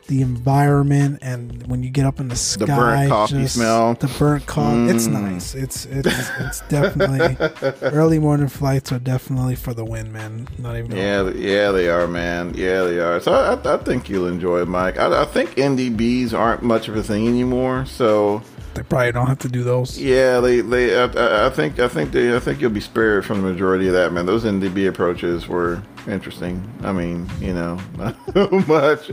the 0.09 0.21
environment 0.21 1.19
and 1.21 1.65
when 1.67 1.83
you 1.83 1.89
get 1.89 2.05
up 2.05 2.19
in 2.19 2.27
the 2.29 2.35
sky 2.35 2.65
the 2.65 2.75
burnt 2.75 3.09
coffee 3.09 3.47
smell. 3.47 3.93
the 3.93 4.07
burnt 4.19 4.45
coffee 4.47 4.89
it's 4.89 5.07
Mm. 5.07 5.21
nice 5.21 5.53
it's 5.55 5.85
it's 5.85 6.07
it's 6.39 6.61
definitely 6.67 7.37
early 7.83 8.17
morning 8.19 8.47
flights 8.47 8.91
are 8.91 8.99
definitely 8.99 9.55
for 9.55 9.73
the 9.73 9.85
win 9.85 10.11
man 10.11 10.47
not 10.57 10.75
even 10.77 10.91
Yeah, 10.95 11.29
yeah, 11.29 11.71
they 11.71 11.89
are, 11.89 12.07
man. 12.07 12.53
Yeah, 12.55 12.81
they 12.83 12.99
are. 12.99 13.19
So 13.21 13.31
I, 13.33 13.53
I, 13.53 13.73
I 13.75 13.77
think 13.77 14.09
you'll 14.09 14.27
enjoy 14.27 14.61
it, 14.61 14.67
Mike. 14.67 14.97
I, 14.99 15.21
I 15.21 15.25
think 15.25 15.51
NDBs 15.51 16.33
aren't 16.33 16.63
much 16.63 16.87
of 16.89 16.95
a 16.95 17.03
thing 17.03 17.27
anymore. 17.27 17.85
So 17.85 18.41
they 18.75 18.83
probably 18.83 19.11
don't 19.11 19.27
have 19.27 19.39
to 19.39 19.49
do 19.49 19.63
those 19.63 19.99
yeah, 19.99 20.39
they, 20.39 20.61
they. 20.61 20.95
I- 20.99 21.47
I, 21.47 21.49
think, 21.49 21.79
I 21.79 21.87
think 21.87 22.11
they, 22.11 22.35
I 22.35 22.39
think 22.39 22.61
you'll 22.61 22.69
be 22.69 22.79
spared 22.79 23.25
from 23.25 23.41
the 23.41 23.47
majority 23.51 23.87
of 23.87 23.93
that, 23.93 24.11
man. 24.13 24.25
Those 24.25 24.43
NDB 24.45 24.87
approaches 24.87 25.47
were 25.47 25.81
interesting. 26.07 26.61
I 26.83 26.91
mean, 26.91 27.29
you 27.41 27.53
know, 27.53 27.79
not 27.97 28.15
so 28.33 28.49
much. 28.67 29.11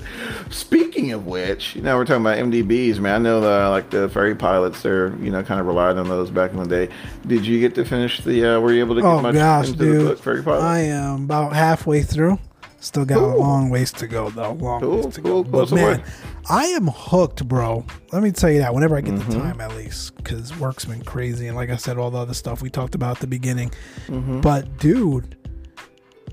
Speaking 0.50 1.12
of 1.12 1.26
which, 1.26 1.74
you 1.76 1.82
know, 1.82 1.96
we're 1.96 2.04
talking 2.04 2.22
about 2.22 2.38
NDBs, 2.38 2.98
man. 2.98 3.14
I 3.14 3.18
know 3.18 3.40
the 3.40 3.68
like 3.70 3.90
the 3.90 4.08
ferry 4.08 4.34
pilots, 4.34 4.82
they're 4.82 5.14
you 5.16 5.30
know 5.30 5.42
kind 5.42 5.60
of 5.60 5.66
relied 5.66 5.96
on 5.96 6.08
those 6.08 6.30
back 6.30 6.52
in 6.52 6.58
the 6.58 6.66
day. 6.66 6.92
Did 7.26 7.46
you 7.46 7.58
get 7.60 7.74
to 7.76 7.84
finish 7.84 8.20
the? 8.20 8.56
Uh, 8.56 8.60
were 8.60 8.72
you 8.72 8.80
able 8.80 8.94
to 8.94 9.00
get 9.02 9.08
oh 9.08 9.20
much 9.22 9.34
gosh 9.34 9.68
into 9.68 9.78
the 9.78 9.84
dude 9.84 10.06
book, 10.08 10.18
ferry 10.18 10.42
pilot? 10.42 10.62
i 10.62 10.78
am 10.80 11.24
about 11.24 11.52
halfway 11.54 12.02
through 12.02 12.38
still 12.78 13.04
got 13.04 13.18
a 13.18 13.26
long 13.26 13.68
ways 13.70 13.90
to 13.90 14.06
go 14.06 14.30
though 14.30 14.52
long 14.52 14.80
Cool, 14.80 15.02
ways 15.04 15.14
to 15.14 15.22
cool, 15.22 15.42
go 15.42 15.50
cool. 15.50 15.60
but 15.60 15.68
So 15.70 15.74
man 15.76 15.98
what- 16.00 16.06
i 16.48 16.64
am 16.66 16.86
hooked 16.88 17.46
bro 17.48 17.84
let 18.12 18.22
me 18.22 18.30
tell 18.30 18.50
you 18.50 18.58
that 18.58 18.72
whenever 18.74 18.96
i 18.96 19.00
get 19.00 19.14
Mm-hmm. 19.14 19.30
the 19.30 19.38
time 19.38 19.60
at 19.60 19.74
least 19.76 20.16
because 20.16 20.56
work's 20.58 20.84
been 20.84 21.02
crazy 21.04 21.46
and 21.48 21.56
like 21.56 21.70
i 21.70 21.76
said 21.76 21.98
all 21.98 22.10
the 22.10 22.18
other 22.18 22.34
stuff 22.34 22.62
we 22.62 22.70
talked 22.70 22.94
about 22.94 23.16
at 23.16 23.20
the 23.20 23.26
beginning 23.26 23.70
Mm-hmm. 24.06 24.40
but 24.40 24.78
dude 24.78 25.36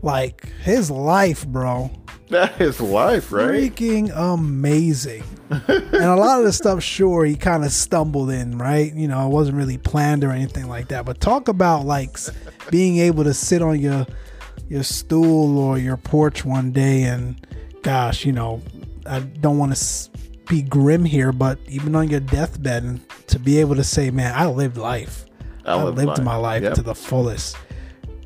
like 0.01 0.45
his 0.61 0.89
life 0.91 1.47
bro 1.47 1.89
That 2.29 2.59
is 2.59 2.81
life, 2.81 3.31
right? 3.31 3.71
freaking 3.71 4.11
amazing. 4.15 5.23
and 5.49 5.93
a 5.93 6.15
lot 6.15 6.39
of 6.39 6.45
the 6.45 6.53
stuff, 6.53 6.81
sure, 6.81 7.25
he 7.25 7.35
kind 7.35 7.63
of 7.63 7.71
stumbled 7.71 8.31
in, 8.31 8.57
right? 8.57 8.91
You 8.91 9.07
know, 9.07 9.27
it 9.27 9.29
wasn't 9.29 9.57
really 9.57 9.77
planned 9.77 10.23
or 10.23 10.31
anything 10.31 10.67
like 10.67 10.87
that. 10.87 11.05
But 11.05 11.19
talk 11.19 11.47
about 11.47 11.85
like 11.85 12.17
being 12.71 12.97
able 12.97 13.23
to 13.25 13.35
sit 13.35 13.61
on 13.61 13.79
your 13.79 14.07
your 14.67 14.81
stool 14.81 15.59
or 15.59 15.77
your 15.77 15.97
porch 15.97 16.43
one 16.43 16.71
day 16.71 17.03
and, 17.03 17.45
gosh, 17.83 18.25
you 18.25 18.31
know, 18.31 18.63
I 19.05 19.19
don't 19.19 19.57
want 19.57 19.75
to 19.75 20.09
be 20.47 20.61
grim 20.61 21.05
here, 21.05 21.31
but 21.31 21.57
even 21.67 21.95
on 21.95 22.09
your 22.09 22.19
deathbed, 22.19 22.83
and 22.83 23.01
to 23.27 23.39
be 23.39 23.59
able 23.59 23.75
to 23.75 23.83
say, 23.83 24.11
"Man, 24.11 24.33
I 24.35 24.45
lived 24.47 24.77
life. 24.77 25.25
I 25.65 25.73
I, 25.73 25.83
lived 25.83 25.97
lived 25.97 26.07
life." 26.09 26.21
my 26.23 26.35
life 26.35 26.63
Yep. 26.63 26.73
to 26.75 26.81
the 26.81 26.95
fullest." 26.95 27.55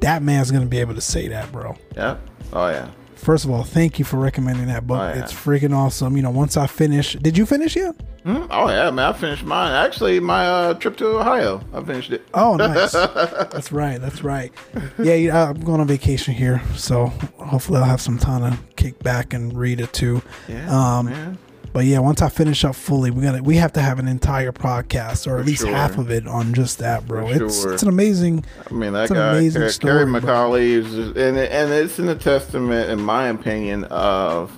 That 0.02 0.22
man's 0.22 0.52
gonna 0.52 0.66
be 0.68 0.80
able 0.80 0.96
to 0.96 1.02
say 1.02 1.28
that, 1.30 1.52
bro 1.52 1.76
Yeah. 1.96 2.18
Oh 2.54 2.68
yeah. 2.70 2.90
First 3.18 3.46
of 3.46 3.52
all, 3.52 3.64
thank 3.64 4.00
you 4.00 4.06
for 4.06 4.18
recommending 4.18 4.68
that 4.68 4.88
book. 4.88 5.00
Oh, 5.00 5.08
yeah. 5.10 5.22
It's 5.24 5.34
freaking 5.34 5.76
awesome. 5.76 6.16
You 6.16 6.24
know, 6.24 6.30
once 6.32 6.56
I 6.58 6.68
finish, 6.68 7.14
did 7.14 7.38
you 7.38 7.46
finish 7.46 7.76
yet? 7.76 7.96
Hmm? 8.24 8.46
Oh 8.50 8.70
yeah, 8.70 8.90
man. 8.92 9.10
I 9.10 9.14
finished 9.14 9.44
mine. 9.46 9.72
Actually, 9.72 10.20
my 10.20 10.46
uh, 10.46 10.74
trip 10.74 10.98
to 10.98 11.08
Ohio, 11.20 11.62
I 11.74 11.82
finished 11.84 12.12
it. 12.12 12.28
Oh, 12.34 12.56
nice. 12.58 12.92
that's 12.92 13.72
right. 13.72 14.00
That's 14.02 14.22
right. 14.24 14.52
Yeah, 15.00 15.14
yeah, 15.14 15.50
I'm 15.50 15.62
going 15.62 15.80
on 15.80 15.88
vacation 15.88 16.34
here, 16.34 16.62
so 16.76 17.08
hopefully 17.38 17.80
I'll 17.80 17.86
have 17.86 18.02
some 18.02 18.18
time 18.18 18.52
to 18.52 18.58
kick 18.76 19.00
back 19.00 19.34
and 19.34 19.58
read 19.58 19.80
it 19.80 19.94
too. 19.94 20.22
Yeah, 20.50 20.68
Um, 20.98 21.06
man. 21.06 21.38
But 21.78 21.86
yeah, 21.86 22.00
once 22.00 22.24
I 22.24 22.30
finish 22.30 22.66
up 22.66 22.74
fully, 22.74 23.12
we're 23.12 23.22
gonna 23.22 23.44
we 23.44 23.58
have 23.58 23.72
to 23.74 23.82
have 23.82 24.00
an 24.00 24.08
entire 24.08 24.52
podcast 24.52 25.28
or 25.28 25.38
at 25.38 25.44
For 25.44 25.48
least 25.48 25.62
sure. 25.62 25.70
half 25.76 26.00
of 26.00 26.10
it 26.10 26.26
on 26.26 26.56
just 26.56 26.80
that, 26.80 27.06
bro. 27.08 27.28
For 27.28 27.46
It's 27.46 27.62
sure. 27.62 27.74
it's 27.74 27.84
an 27.84 27.90
amazing. 27.90 28.46
I 28.68 28.74
mean, 28.74 28.94
that 28.94 29.10
guy, 29.10 29.34
amazing 29.36 29.62
Car- 29.62 29.70
story, 29.70 29.94
Kerry 29.94 30.06
bro. 30.12 30.20
McCauley, 30.22 30.70
is 30.70 30.86
just, 30.92 31.16
and 31.18 31.38
and 31.38 31.72
it's 31.72 32.00
in 32.00 32.10
a 32.10 32.16
testament, 32.16 32.90
in 32.90 33.00
my 33.00 33.28
opinion, 33.28 33.84
of 33.92 34.58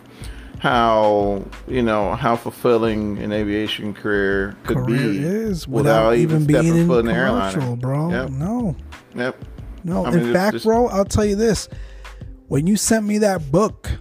how 0.59 1.43
you 1.67 1.82
know 1.82 2.15
how 2.15 2.38
fulfilling 2.38 3.17
an 3.17 3.34
aviation 3.34 3.93
career 3.93 4.55
could 4.63 4.78
Career 4.78 5.09
be 5.09 5.17
is 5.20 5.67
without, 5.67 6.15
even 6.15 6.45
being 6.45 6.61
stepping 6.63 6.82
in 6.84 6.88
foot 6.88 7.03
in 7.05 7.11
an 7.11 7.51
commercial, 7.51 7.76
bro. 7.76 8.11
Yep. 8.11 8.30
No, 8.30 8.76
Yep. 9.15 9.43
No, 9.84 10.05
I 10.05 10.13
in 10.13 10.20
it's 10.20 10.32
fact, 10.32 10.53
just- 10.53 10.65
bro, 10.65 10.88
I'll 10.88 11.03
tell 11.03 11.26
you 11.26 11.36
this: 11.36 11.67
when 12.47 12.65
you 12.65 12.78
sent 12.78 13.05
me 13.05 13.17
that 13.17 13.51
book, 13.51 13.91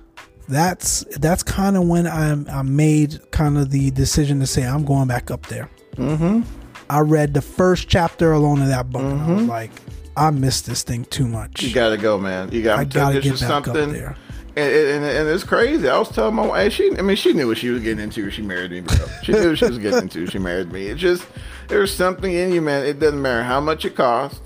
that's 0.49 1.05
that's 1.19 1.43
kind 1.43 1.77
of 1.77 1.87
when 1.87 2.07
I 2.07 2.33
I 2.51 2.63
made 2.63 3.31
kind 3.31 3.59
of 3.59 3.71
the 3.71 3.91
decision 3.91 4.41
to 4.41 4.47
say 4.47 4.65
I'm 4.67 4.85
going 4.85 5.09
back 5.09 5.31
up 5.31 5.47
there. 5.47 5.69
Mm-hmm. 5.97 6.43
I 6.91 7.01
read 7.01 7.35
the 7.35 7.43
first 7.43 7.89
chapter 7.89 8.33
alone 8.33 8.63
of 8.63 8.69
that 8.69 8.91
book, 8.91 9.03
and 9.03 9.21
I 9.21 9.35
was 9.35 9.45
like, 9.45 9.71
I 10.17 10.31
missed 10.31 10.67
this 10.67 10.83
thing 10.83 11.05
too 11.07 11.29
much. 11.29 11.63
You 11.63 11.75
gotta 11.75 11.99
go, 11.99 12.19
man. 12.19 12.51
You 12.51 12.63
gotta. 12.63 12.81
I 12.81 12.85
gotta 12.85 13.21
get 13.21 13.39
back 13.41 13.51
up 13.51 13.65
something. 13.65 13.93
there. 13.93 14.17
And, 14.57 14.73
and, 14.75 15.05
and 15.05 15.29
it's 15.29 15.45
crazy. 15.45 15.89
I 15.89 15.97
was 15.99 16.09
telling 16.09 16.35
my 16.35 16.45
wife, 16.45 16.73
she, 16.73 16.91
I 16.99 17.03
mean, 17.03 17.15
she 17.17 17.33
knew 17.33 17.47
what 17.47 17.59
she 17.59 17.69
was 17.69 17.81
getting 17.81 18.03
into 18.03 18.23
when 18.23 18.33
she 18.33 18.43
married 18.43 18.73
me, 18.73 18.81
bro. 18.81 18.97
She 19.23 19.31
knew 19.31 19.51
what 19.51 19.59
she 19.59 19.67
was 19.67 19.79
getting 19.79 20.01
into 20.01 20.27
she 20.27 20.41
married 20.41 20.73
me. 20.73 20.87
It's 20.87 21.01
just, 21.01 21.25
there's 21.69 21.95
something 21.95 22.33
in 22.33 22.51
you, 22.51 22.61
man. 22.61 22.85
It 22.85 22.99
doesn't 22.99 23.23
matter 23.23 23.45
how 23.45 23.61
much 23.61 23.85
it 23.85 23.95
costs. 23.95 24.41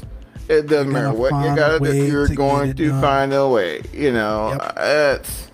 It 0.50 0.66
doesn't 0.66 0.92
matter 0.92 1.14
what 1.14 1.30
you 1.30 1.56
gotta 1.56 1.78
do. 1.78 1.94
You're 2.06 2.26
to 2.26 2.34
going 2.34 2.74
to 2.74 3.00
find 3.00 3.32
a 3.32 3.48
way. 3.48 3.80
You 3.94 4.12
know, 4.12 4.50
Yep. 4.50 4.74
it's, 4.76 5.50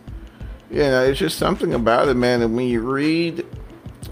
you 0.71 0.79
know, 0.79 1.05
it's 1.05 1.19
just 1.19 1.39
something 1.39 1.75
about 1.75 2.09
it, 2.09 2.15
man. 2.15 2.43
And 2.43 2.55
when 2.57 2.67
you 2.67 2.81
read, 2.81 3.45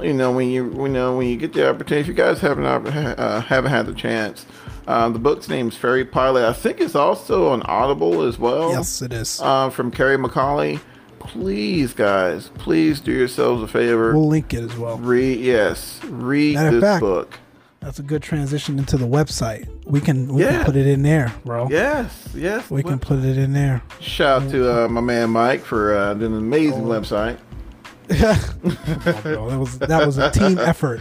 you 0.01 0.13
know, 0.13 0.33
when 0.33 0.49
you, 0.49 0.71
you 0.83 0.89
know, 0.89 1.17
when 1.17 1.29
you 1.29 1.37
get 1.37 1.53
the 1.53 1.69
opportunity, 1.69 2.01
if 2.01 2.07
you 2.09 2.15
guys 2.15 2.41
haven't, 2.41 2.65
uh, 2.67 3.41
haven't 3.43 3.71
had 3.71 3.87
the 3.87 3.95
chance, 3.95 4.47
uh, 4.87 5.09
the 5.09 5.19
book's 5.19 5.49
name 5.49 5.69
is 5.69 5.77
Ferry 5.77 6.05
Pilot. 6.05 6.45
I 6.49 6.53
think 6.53 6.81
it's 6.81 6.95
also 6.95 7.49
on 7.49 7.63
Audible 7.63 8.23
as 8.23 8.39
well 8.39 8.71
Yes, 8.71 9.03
it 9.03 9.13
is. 9.13 9.41
uh, 9.43 9.71
from 9.71 9.91
Kerry 9.91 10.17
McCauley. 10.17 10.81
Please, 11.19 11.93
guys, 11.93 12.51
please 12.55 13.01
do 13.01 13.11
yourselves 13.11 13.61
a 13.63 13.67
favor. 13.67 14.13
we'll 14.13 14.29
link 14.29 14.55
it 14.55 14.63
as 14.63 14.77
well. 14.77 14.97
read, 14.99 15.41
yes, 15.41 16.01
read 16.05 16.55
Matter 16.55 16.71
this 16.73 16.83
fact- 16.83 17.01
book. 17.01 17.39
That's 17.87 18.01
a 18.01 18.03
good 18.03 18.21
transition 18.21 18.81
into 18.81 18.97
the 18.97 19.07
website. 19.07 19.69
We 19.85 20.01
can 20.01 20.27
we 20.35 20.43
Yeah. 20.43 20.57
can 20.57 20.65
put 20.65 20.75
it 20.75 20.89
in 20.89 21.03
there, 21.03 21.33
bro. 21.45 21.69
Yes, 21.71 22.29
yes. 22.35 22.69
We 22.69 22.83
can 22.83 22.99
put 22.99 23.21
it 23.21 23.39
in 23.39 23.53
there. 23.53 23.81
Shout 24.01 24.43
out 24.43 24.51
to 24.51 24.85
uh, 24.85 24.89
my 24.89 25.01
man 25.01 25.31
Mike 25.31 25.61
for 25.65 25.97
uh, 25.97 26.15
doing 26.15 26.33
an 26.33 26.39
amazing 26.39 26.83
Oh. 26.85 26.89
website, 27.01 27.39
on. 27.39 27.47
That 29.23 29.57
was 29.61 29.79
that 29.79 30.05
was 30.05 30.19
a 30.19 30.33
team 30.33 30.59
effort. 30.73 31.01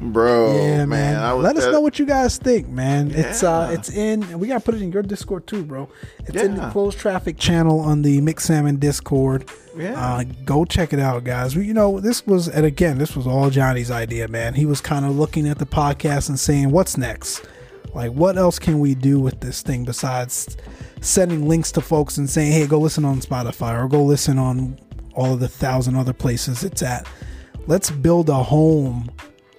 Bro. 0.00 0.54
yeah, 0.56 0.84
man. 0.84 1.16
I 1.16 1.32
was 1.34 1.44
Let 1.44 1.56
us 1.56 1.64
that- 1.64 1.72
know 1.72 1.80
what 1.80 1.98
you 1.98 2.06
guys 2.06 2.36
think, 2.38 2.68
man. 2.68 3.10
It's 3.10 3.42
uh, 3.42 3.70
it's 3.72 3.90
in. 3.90 4.22
and 4.24 4.40
We 4.40 4.48
gotta 4.48 4.60
put 4.60 4.74
it 4.74 4.82
in 4.82 4.92
your 4.92 5.02
Discord 5.02 5.46
too, 5.46 5.64
bro. 5.64 5.88
It's 6.26 6.40
in 6.42 6.54
the 6.56 6.62
Yeah. 6.62 6.70
closed 6.70 6.98
traffic 6.98 7.36
channel 7.38 7.80
on 7.80 8.02
the 8.02 8.20
Mix 8.20 8.44
Salmon 8.44 8.76
Discord. 8.76 9.48
Yeah. 9.76 9.92
Uh, 10.00 10.24
go 10.44 10.64
check 10.64 10.92
it 10.92 11.00
out, 11.00 11.24
guys. 11.24 11.56
We, 11.56 11.66
you 11.66 11.74
know, 11.74 11.98
this 12.00 12.24
was, 12.26 12.48
and 12.48 12.64
again, 12.64 12.98
this 12.98 13.16
was 13.16 13.26
all 13.26 13.50
Johnny's 13.50 13.90
idea, 13.90 14.28
man. 14.28 14.54
He 14.54 14.66
was 14.66 14.80
kind 14.80 15.04
of 15.04 15.16
looking 15.16 15.48
at 15.48 15.58
the 15.58 15.66
podcast 15.66 16.28
and 16.28 16.38
saying, 16.38 16.70
"What's 16.70 16.96
next? 16.96 17.42
Like, 17.92 18.12
what 18.12 18.36
else 18.36 18.58
can 18.58 18.80
we 18.80 18.94
do 18.94 19.20
with 19.20 19.40
this 19.40 19.62
thing 19.62 19.84
besides 19.84 20.56
sending 21.00 21.48
links 21.48 21.70
to 21.72 21.80
folks 21.80 22.16
and 22.18 22.28
saying, 22.28 22.50
hey, 22.50 22.66
go 22.66 22.78
listen 22.80 23.04
on 23.04 23.20
Spotify 23.20 23.80
or 23.80 23.86
go 23.88 24.02
listen 24.02 24.36
on 24.36 24.78
all 25.14 25.34
of 25.34 25.38
the 25.40 25.46
thousand 25.48 25.94
other 25.94 26.12
places 26.12 26.64
it's 26.64 26.82
at? 26.82 27.06
Let's 27.68 27.92
build 27.92 28.28
a 28.30 28.42
home 28.42 29.10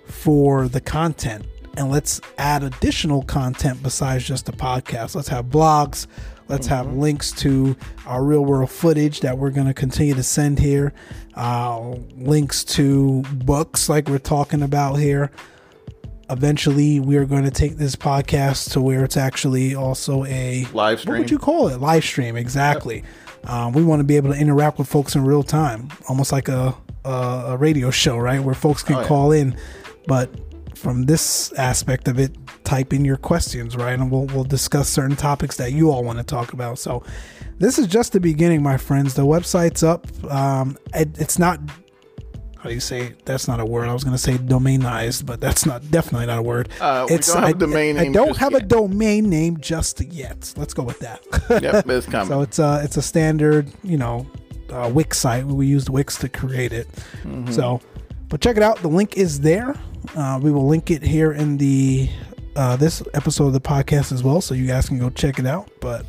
for 0.05 0.67
the 0.67 0.81
content 0.81 1.45
and 1.77 1.91
let's 1.91 2.21
add 2.37 2.63
additional 2.63 3.21
content 3.23 3.83
besides 3.83 4.25
just 4.25 4.45
the 4.45 4.53
podcast. 4.53 5.13
Let's 5.15 5.27
have 5.27 5.45
blogs. 5.47 6.07
Let's 6.47 6.67
have 6.67 6.93
links 6.93 7.31
to 7.33 7.75
our 8.05 8.23
real 8.23 8.45
world 8.45 8.69
footage 8.69 9.19
that 9.21 9.37
we're 9.37 9.49
going 9.49 9.67
to 9.67 9.73
continue 9.73 10.13
to 10.13 10.23
send 10.23 10.59
here. 10.59 10.93
Uh, 11.33 11.95
links 12.15 12.63
to 12.63 13.23
books 13.33 13.89
like 13.89 14.07
we're 14.07 14.19
talking 14.19 14.61
about 14.61 14.95
here. 14.95 15.31
Eventually, 16.29 16.99
we 16.99 17.17
are 17.17 17.25
going 17.25 17.43
to 17.43 17.51
take 17.51 17.77
this 17.77 17.95
podcast 17.95 18.71
to 18.71 18.81
where 18.81 19.03
it's 19.03 19.17
actually 19.17 19.75
also 19.75 20.23
a 20.25 20.65
Live 20.73 20.99
stream. 21.01 21.13
What 21.13 21.19
would 21.19 21.31
you 21.31 21.37
call 21.37 21.67
it? 21.67 21.79
Live 21.79 22.03
stream, 22.03 22.35
exactly. 22.35 23.03
Um, 23.43 23.73
we 23.73 23.83
want 23.83 23.99
to 23.99 24.03
be 24.03 24.15
able 24.15 24.31
to 24.33 24.39
interact 24.39 24.79
with 24.79 24.87
folks 24.87 25.15
in 25.15 25.23
real 25.23 25.43
time, 25.43 25.89
almost 26.09 26.31
like 26.31 26.47
a 26.47 26.75
a, 27.03 27.09
a 27.49 27.57
radio 27.57 27.91
show, 27.91 28.17
right, 28.17 28.39
where 28.41 28.55
folks 28.55 28.81
can 28.81 28.95
Oh, 28.95 29.01
yeah. 29.01 29.07
call 29.07 29.31
in. 29.31 29.55
But 30.07 30.29
from 30.77 31.03
this 31.03 31.51
aspect 31.53 32.07
of 32.07 32.19
it, 32.19 32.35
type 32.63 32.93
in 32.93 33.05
your 33.05 33.17
questions, 33.17 33.75
right, 33.75 33.93
and 33.93 34.11
we'll 34.11 34.25
we'll 34.27 34.43
discuss 34.43 34.89
certain 34.89 35.15
topics 35.15 35.57
that 35.57 35.71
you 35.71 35.91
all 35.91 36.03
want 36.03 36.19
to 36.19 36.23
talk 36.23 36.53
about. 36.53 36.79
So, 36.79 37.03
this 37.57 37.79
is 37.79 37.87
just 37.87 38.13
the 38.13 38.19
beginning, 38.19 38.61
my 38.61 38.77
friends. 38.77 39.13
The 39.13 39.25
website's 39.25 39.83
up. 39.83 40.05
Um, 40.31 40.77
it, 40.93 41.19
it's 41.19 41.39
not 41.39 41.59
how 42.65 42.69
do 42.69 42.73
you 42.73 42.81
say 42.81 43.13
that's 43.25 43.47
not 43.47 43.59
a 43.59 43.65
word. 43.65 43.87
I 43.87 43.93
was 43.93 44.03
going 44.03 44.15
to 44.15 44.21
say 44.21 44.37
domainized 44.39 45.27
but 45.27 45.39
that's 45.39 45.67
not 45.67 45.91
definitely 45.91 46.25
not 46.25 46.39
a 46.39 46.41
word. 46.41 46.69
Uh, 46.81 47.05
we 47.07 47.17
don't 47.17 47.35
have 47.35 47.43
a 47.43 47.47
I, 47.47 47.51
domain 47.53 47.97
I 47.97 48.03
name 48.03 48.11
don't 48.11 48.27
just 48.29 48.39
have 48.39 48.55
a 48.55 48.59
domain 48.59 49.29
name 49.29 49.59
just 49.59 50.01
yet. 50.01 50.51
Let's 50.57 50.73
go 50.73 50.81
with 50.81 50.97
that. 51.01 51.21
Yep, 51.61 51.87
it's 51.89 52.07
coming. 52.07 52.27
so 52.27 52.41
it's 52.41 52.57
a 52.57 52.81
it's 52.83 52.97
a 52.97 53.03
standard 53.03 53.71
you 53.83 53.97
know 53.97 54.25
uh, 54.71 54.89
wix 54.91 55.19
site. 55.19 55.45
We 55.45 55.67
used 55.67 55.89
wix 55.89 56.17
to 56.17 56.27
create 56.27 56.73
it. 56.73 56.87
Mm-hmm. 57.21 57.51
so 57.51 57.81
but 58.29 58.41
check 58.41 58.57
it 58.57 58.63
out. 58.63 58.81
The 58.81 58.87
link 58.87 59.15
is 59.15 59.41
there 59.41 59.75
uh, 60.15 60.39
we 60.41 60.51
will 60.51 60.67
link 60.67 60.91
it 60.91 61.01
here 61.03 61.31
in 61.31 61.57
the 61.57 62.09
uh, 62.55 62.75
this 62.75 63.01
episode 63.13 63.47
of 63.47 63.53
the 63.53 63.61
podcast 63.61 64.11
as 64.11 64.23
well 64.23 64.41
so 64.41 64.53
you 64.53 64.65
guys 64.67 64.87
can 64.87 64.97
go 64.99 65.09
check 65.09 65.39
it 65.39 65.45
out 65.45 65.69
but 65.81 66.05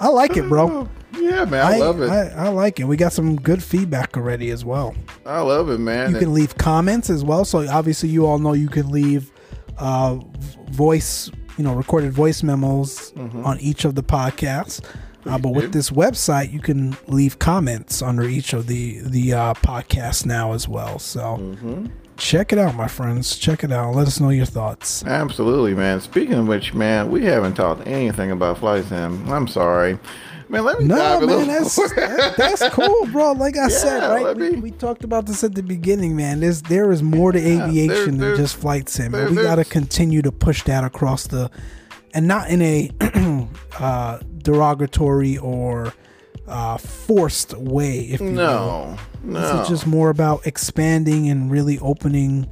i 0.00 0.08
like 0.08 0.36
it 0.36 0.48
bro 0.48 0.88
Oh, 1.14 1.20
yeah, 1.20 1.44
man, 1.44 1.66
I, 1.66 1.76
love 1.76 2.00
it. 2.00 2.08
I, 2.08 2.28
I, 2.30 2.46
I 2.46 2.48
like 2.48 2.80
it 2.80 2.84
we 2.84 2.96
got 2.96 3.12
some 3.12 3.36
good 3.36 3.62
feedback 3.62 4.16
already 4.16 4.50
as 4.50 4.64
well 4.64 4.94
I 5.26 5.40
love 5.40 5.68
it, 5.70 5.78
man. 5.78 6.12
you 6.12 6.18
can 6.18 6.32
leave 6.32 6.56
comments 6.56 7.10
as 7.10 7.22
well. 7.22 7.44
So 7.44 7.68
obviously, 7.68 8.08
you 8.08 8.26
all 8.26 8.38
know 8.38 8.54
you 8.54 8.68
can 8.68 8.90
leave 8.90 9.30
uh, 9.78 10.18
voice, 10.70 11.30
you 11.58 11.64
know, 11.64 11.74
recorded 11.74 12.12
voice 12.12 12.42
memos 12.42 13.12
on 13.44 13.60
each 13.60 13.84
of 13.84 13.94
the 13.94 14.02
podcasts. 14.02 14.82
Uh, 15.26 15.38
but 15.38 15.50
with 15.50 15.72
this 15.72 15.90
website, 15.90 16.50
you 16.52 16.58
can 16.60 16.96
leave 17.06 17.38
comments 17.38 18.02
under 18.02 18.24
each 18.24 18.52
of 18.54 18.66
the 18.66 18.98
the 19.00 19.32
uh, 19.34 19.54
podcasts 19.54 20.24
now 20.26 20.52
as 20.54 20.66
well. 20.66 20.98
So 20.98 21.36
check 22.16 22.52
it 22.52 22.58
out, 22.58 22.74
my 22.74 22.88
friends. 22.88 23.36
Check 23.36 23.64
it 23.64 23.72
out. 23.72 23.94
Let 23.94 24.06
us 24.06 24.20
know 24.20 24.30
your 24.30 24.46
thoughts. 24.46 25.04
Absolutely, 25.04 25.74
man. 25.74 26.00
Speaking 26.00 26.34
of 26.34 26.46
which, 26.48 26.74
man, 26.74 27.10
we 27.10 27.24
haven't 27.24 27.54
talked 27.54 27.86
anything 27.86 28.30
about 28.30 28.58
flight 28.58 28.84
sim. 28.84 29.28
I'm 29.30 29.48
sorry, 29.48 29.98
man. 30.48 30.64
Let 30.64 30.78
me 30.80 30.86
No, 30.86 30.96
dive 30.96 31.22
a 31.22 31.26
man, 31.26 31.36
little 31.38 31.46
that's 31.46 31.76
that- 31.94 32.34
that's 32.36 32.68
cool, 32.74 33.06
bro. 33.06 33.32
Like 33.32 33.56
I 33.56 33.68
said, 33.82 34.08
right? 34.08 34.24
let 34.24 34.36
We, 34.36 34.50
we 34.60 34.70
talked 34.70 35.04
about 35.04 35.26
this 35.26 35.42
at 35.44 35.54
the 35.54 35.62
beginning, 35.62 36.14
man. 36.16 36.40
There's 36.40 36.62
there 36.62 36.92
is 36.92 37.02
more 37.02 37.32
to 37.32 37.40
there- 37.40 37.66
aviation 37.66 38.04
than 38.12 38.18
there's- 38.18 38.38
just 38.38 38.56
flight 38.56 38.88
sim. 38.88 39.12
there- 39.12 39.28
we 39.30 39.36
got 39.36 39.56
to 39.56 39.64
continue 39.64 40.22
to 40.22 40.32
push 40.32 40.62
that 40.64 40.84
across 40.84 41.26
the, 41.26 41.50
and 42.14 42.26
not 42.28 42.48
in 42.50 42.62
a 42.62 42.90
uh, 43.78 44.18
derogatory 44.38 45.38
or 45.38 45.92
uh, 46.52 46.76
forced 46.76 47.54
way. 47.56 48.00
If 48.00 48.20
you 48.20 48.26
will. 48.26 48.34
no, 48.34 48.96
This 49.24 49.52
no. 49.52 49.62
is 49.62 49.68
just 49.68 49.86
more 49.86 50.10
about 50.10 50.46
expanding 50.46 51.28
and 51.30 51.50
really 51.50 51.78
opening 51.80 52.48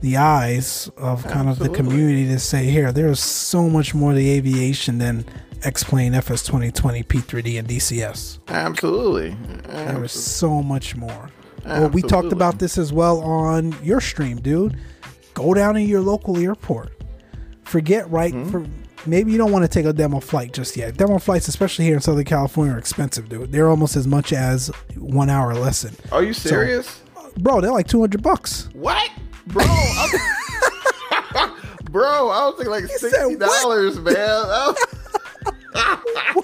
the 0.00 0.16
eyes 0.16 0.90
of 0.96 1.24
kind 1.26 1.48
of 1.48 1.58
the 1.58 1.68
community 1.68 2.26
to 2.28 2.38
say, 2.38 2.64
here, 2.66 2.92
there's 2.92 3.20
so 3.20 3.68
much 3.68 3.94
more 3.94 4.12
to 4.12 4.18
aviation 4.18 4.98
than 4.98 5.24
X-Plane 5.64 6.14
FS 6.14 6.42
2020 6.44 7.02
P3D 7.04 7.58
and 7.58 7.66
DCS. 7.68 8.38
Absolutely. 8.48 9.36
There 9.68 10.04
is 10.04 10.12
so 10.12 10.62
much 10.62 10.94
more. 10.96 11.30
Well, 11.64 11.88
we 11.90 12.02
talked 12.02 12.32
about 12.32 12.58
this 12.58 12.78
as 12.78 12.92
well 12.92 13.20
on 13.20 13.74
your 13.82 14.00
stream, 14.00 14.36
dude. 14.40 14.76
Go 15.34 15.52
down 15.54 15.74
to 15.74 15.82
your 15.82 16.00
local 16.00 16.36
airport. 16.38 16.92
Forget 17.64 18.08
right 18.10 18.32
Mm-hmm. 18.32 18.50
for 18.50 18.66
maybe 19.06 19.32
you 19.32 19.38
don't 19.38 19.52
want 19.52 19.64
to 19.64 19.68
take 19.68 19.86
a 19.86 19.92
demo 19.92 20.20
flight 20.20 20.52
just 20.52 20.76
yet. 20.76 20.96
Demo 20.96 21.18
flights, 21.18 21.48
especially 21.48 21.84
here 21.84 21.94
in 21.94 22.00
Southern 22.00 22.24
California, 22.24 22.74
are 22.74 22.78
expensive, 22.78 23.28
dude. 23.28 23.52
They're 23.52 23.68
almost 23.68 23.96
as 23.96 24.06
much 24.06 24.32
as 24.32 24.68
one 24.96 25.30
hour 25.30 25.54
lesson, 25.54 25.94
Are 26.12 26.22
you 26.22 26.32
serious? 26.32 27.00
Uh, 27.16 27.28
bro. 27.38 27.60
They're 27.60 27.72
like 27.72 27.88
two 27.88 28.00
hundred 28.00 28.22
bucks. 28.22 28.68
what, 28.74 29.10
bro? 29.46 29.64
Bro, 31.90 32.28
I 32.30 32.46
was 32.46 32.54
thinking 32.56 32.70
like 32.72 32.86
sixty 32.88 33.36
dollars, 33.36 33.98
man. 33.98 34.74
Oh. 35.78 36.42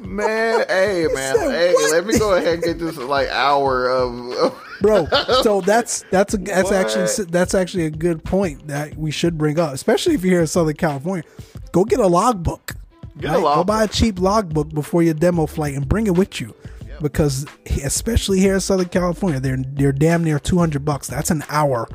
man, 0.00 0.64
hey, 0.68 1.06
man, 1.14 1.36
said 1.36 1.50
hey, 1.52 1.72
what? 1.74 1.92
let 1.92 2.06
me 2.06 2.18
go 2.18 2.34
ahead 2.34 2.54
and 2.54 2.62
get 2.62 2.78
this 2.80 2.96
like 2.96 3.28
hour 3.28 3.88
of. 3.88 4.32
of 4.32 4.62
bro. 4.80 5.06
So 5.42 5.60
that's 5.60 6.04
that's 6.10 6.34
a, 6.34 6.38
that's 6.38 6.64
What? 6.70 6.74
actually 6.74 7.24
that's 7.26 7.54
actually 7.54 7.86
a 7.86 7.90
good 7.90 8.24
point 8.24 8.66
that 8.66 8.96
we 8.96 9.10
should 9.12 9.38
bring 9.38 9.58
up, 9.60 9.72
especially 9.74 10.14
if 10.14 10.22
you're 10.24 10.32
here 10.32 10.40
in 10.40 10.46
Southern 10.48 10.74
California. 10.74 11.24
Go 11.74 11.84
get 11.84 11.98
a 11.98 12.06
logbook. 12.06 12.76
Get 13.18 13.34
a 13.34 13.38
right? 13.40 13.56
Go 13.56 13.64
buy 13.64 13.82
a 13.82 13.88
cheap 13.88 14.20
logbook 14.20 14.68
before 14.72 15.02
your 15.02 15.14
demo 15.14 15.46
flight 15.46 15.74
and 15.74 15.88
bring 15.88 16.06
it 16.06 16.14
with 16.14 16.40
you, 16.40 16.54
because 17.00 17.46
especially 17.82 18.38
here 18.38 18.54
in 18.54 18.60
Southern 18.60 18.88
California, 18.88 19.40
they're 19.40 19.56
they're 19.56 19.90
damn 19.90 20.22
near 20.22 20.38
two 20.38 20.56
hundred 20.56 20.84
bucks. 20.84 21.08
That's 21.08 21.32
an 21.32 21.42
hour. 21.48 21.88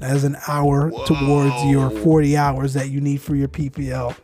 That 0.00 0.14
is 0.14 0.24
an 0.24 0.36
hour 0.46 0.90
towards 1.06 1.64
your 1.64 1.88
forty 1.88 2.36
hours 2.36 2.74
that 2.74 2.90
you 2.90 3.00
need 3.00 3.22
for 3.22 3.34
your 3.34 3.48
PPL. 3.48 4.14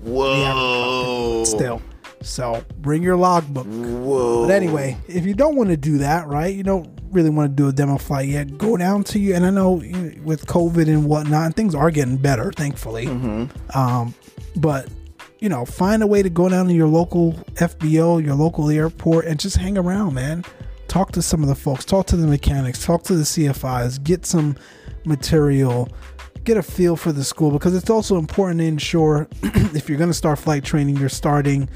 Whoa! 0.00 1.44
Still, 1.44 1.82
so 2.22 2.64
bring 2.78 3.02
your 3.02 3.16
logbook. 3.16 3.66
Whoa! 3.66 4.46
But 4.46 4.54
anyway, 4.54 4.96
if 5.08 5.26
you 5.26 5.34
don't 5.34 5.56
want 5.56 5.68
to 5.68 5.76
do 5.76 5.98
that, 5.98 6.26
right? 6.26 6.54
You 6.54 6.62
don't 6.62 6.88
really 7.10 7.28
want 7.28 7.50
to 7.50 7.54
do 7.54 7.68
a 7.68 7.72
demo 7.72 7.98
flight 7.98 8.28
yet. 8.28 8.56
Go 8.56 8.78
down 8.78 9.04
to 9.04 9.18
you, 9.18 9.34
and 9.34 9.44
I 9.44 9.50
know 9.50 9.72
with 10.24 10.46
COVID 10.46 10.88
and 10.88 11.04
whatnot, 11.04 11.54
things 11.54 11.74
are 11.74 11.90
getting 11.90 12.16
better, 12.16 12.50
thankfully. 12.50 13.08
Um, 13.74 14.14
but 14.60 14.88
you 15.40 15.48
know, 15.48 15.64
find 15.64 16.02
a 16.02 16.06
way 16.06 16.22
to 16.22 16.30
go 16.30 16.48
down 16.48 16.66
to 16.66 16.74
your 16.74 16.88
local 16.88 17.32
FBO, 17.54 18.24
your 18.24 18.34
local 18.34 18.70
airport, 18.70 19.26
and 19.26 19.38
just 19.38 19.56
hang 19.56 19.78
around, 19.78 20.14
man. 20.14 20.44
Talk 20.88 21.12
to 21.12 21.22
some 21.22 21.42
of 21.42 21.48
the 21.48 21.54
folks, 21.54 21.84
talk 21.84 22.06
to 22.06 22.16
the 22.16 22.26
mechanics, 22.26 22.84
talk 22.84 23.04
to 23.04 23.14
the 23.14 23.22
CFIs, 23.22 24.02
get 24.02 24.26
some 24.26 24.56
material, 25.04 25.88
get 26.44 26.56
a 26.56 26.62
feel 26.62 26.96
for 26.96 27.12
the 27.12 27.22
school 27.22 27.50
because 27.50 27.76
it's 27.76 27.90
also 27.90 28.16
important 28.16 28.60
to 28.60 28.66
ensure 28.66 29.28
if 29.42 29.88
you're 29.88 29.98
going 29.98 30.10
to 30.10 30.14
start 30.14 30.38
flight 30.38 30.64
training, 30.64 30.96
you're 30.96 31.08
starting 31.08 31.68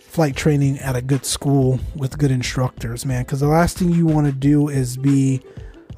flight 0.00 0.36
training 0.36 0.78
at 0.80 0.94
a 0.96 1.00
good 1.00 1.24
school 1.24 1.80
with 1.94 2.18
good 2.18 2.30
instructors, 2.30 3.06
man. 3.06 3.22
Because 3.22 3.40
the 3.40 3.46
last 3.46 3.78
thing 3.78 3.90
you 3.90 4.06
want 4.06 4.26
to 4.26 4.32
do 4.32 4.68
is 4.68 4.96
be 4.96 5.40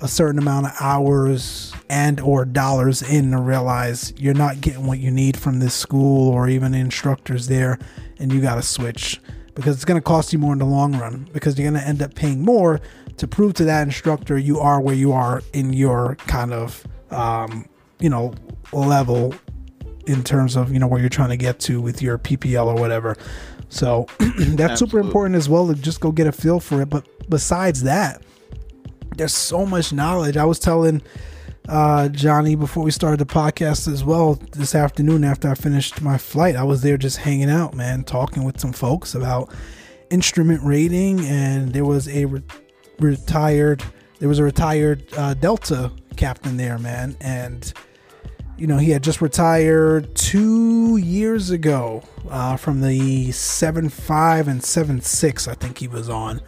a 0.04 0.08
certain 0.08 0.38
amount 0.38 0.66
of 0.66 0.72
hours 0.80 1.72
and 1.88 2.20
or 2.20 2.44
dollars 2.44 3.00
in 3.00 3.30
to 3.30 3.38
realize 3.38 4.12
you're 4.18 4.34
not 4.34 4.60
getting 4.60 4.86
what 4.86 4.98
you 4.98 5.10
need 5.10 5.34
from 5.34 5.60
this 5.60 5.72
school 5.72 6.28
or 6.28 6.46
even 6.46 6.74
instructors 6.74 7.48
there, 7.48 7.78
and 8.18 8.30
you 8.30 8.42
got 8.42 8.56
to 8.56 8.62
switch 8.62 9.18
because 9.54 9.74
it's 9.76 9.86
going 9.86 9.98
to 9.98 10.04
cost 10.04 10.30
you 10.30 10.38
more 10.38 10.52
in 10.52 10.58
the 10.58 10.66
long 10.66 10.94
run 10.98 11.26
because 11.32 11.58
you're 11.58 11.70
going 11.70 11.80
to 11.80 11.88
end 11.88 12.02
up 12.02 12.14
paying 12.14 12.42
more 12.42 12.82
to 13.16 13.26
prove 13.26 13.54
to 13.54 13.64
that 13.64 13.86
instructor 13.86 14.36
you 14.36 14.58
are 14.60 14.78
where 14.78 14.94
you 14.94 15.10
are 15.10 15.42
in 15.54 15.72
your 15.72 16.16
kind 16.26 16.52
of 16.52 16.86
um, 17.10 17.66
you 17.98 18.10
know 18.10 18.34
level 18.74 19.34
in 20.06 20.22
terms 20.22 20.54
of 20.54 20.70
you 20.70 20.78
know 20.78 20.86
where 20.86 21.00
you're 21.00 21.08
trying 21.08 21.30
to 21.30 21.38
get 21.38 21.58
to 21.60 21.80
with 21.80 22.02
your 22.02 22.18
PPL 22.18 22.66
or 22.66 22.74
whatever. 22.74 23.16
So 23.70 24.06
that's 24.18 24.80
super 24.80 24.98
important 24.98 25.36
as 25.36 25.48
well 25.48 25.66
to 25.68 25.74
just 25.74 26.00
go 26.00 26.12
get 26.12 26.26
a 26.26 26.32
feel 26.32 26.60
for 26.60 26.82
it. 26.82 26.90
But 26.90 27.06
besides 27.30 27.84
that, 27.84 28.20
there's 29.16 29.34
so 29.34 29.64
much 29.64 29.92
knowledge. 29.92 30.36
I 30.36 30.44
was 30.44 30.58
telling 30.58 31.02
uh, 31.68 32.08
Johnny 32.08 32.54
before 32.54 32.84
we 32.84 32.90
started 32.90 33.20
the 33.20 33.32
podcast 33.32 33.90
as 33.90 34.04
well 34.04 34.34
this 34.52 34.74
afternoon 34.74 35.24
after 35.24 35.48
I 35.48 35.54
finished 35.54 36.02
my 36.02 36.18
flight. 36.18 36.56
I 36.56 36.64
was 36.64 36.82
there 36.82 36.96
just 36.96 37.18
hanging 37.18 37.50
out, 37.50 37.74
man, 37.74 38.04
talking 38.04 38.44
with 38.44 38.60
some 38.60 38.72
folks 38.72 39.14
about 39.14 39.52
instrument 40.10 40.62
rating, 40.62 41.20
and 41.20 41.72
there 41.72 41.84
was 41.84 42.08
a 42.08 42.26
re- 42.26 42.42
retired 42.98 43.82
there 44.20 44.28
was 44.28 44.38
a 44.38 44.44
retired 44.44 45.04
uh, 45.16 45.34
Delta 45.34 45.90
captain 46.16 46.56
there, 46.56 46.78
man, 46.78 47.16
and 47.20 47.72
you 48.56 48.66
know, 48.66 48.78
he 48.78 48.90
had 48.90 49.02
just 49.02 49.20
retired 49.20 50.14
two 50.14 50.96
years 50.96 51.50
ago 51.50 52.02
uh, 52.30 52.56
from 52.56 52.80
the 52.80 53.32
7 53.32 53.88
5 53.88 54.48
and 54.48 54.62
7 54.62 55.00
6, 55.00 55.48
I 55.48 55.54
think 55.54 55.78
he 55.78 55.88
was 55.88 56.08
on. 56.08 56.40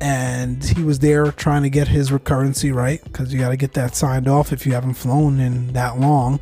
And 0.00 0.62
he 0.62 0.82
was 0.82 0.98
there 0.98 1.30
trying 1.32 1.62
to 1.62 1.70
get 1.70 1.88
his 1.88 2.10
recurrency 2.10 2.74
right 2.74 3.02
because 3.04 3.32
you 3.32 3.38
got 3.40 3.50
to 3.50 3.56
get 3.56 3.74
that 3.74 3.94
signed 3.94 4.28
off 4.28 4.52
if 4.52 4.66
you 4.66 4.72
haven't 4.72 4.94
flown 4.94 5.40
in 5.40 5.72
that 5.72 5.98
long. 5.98 6.40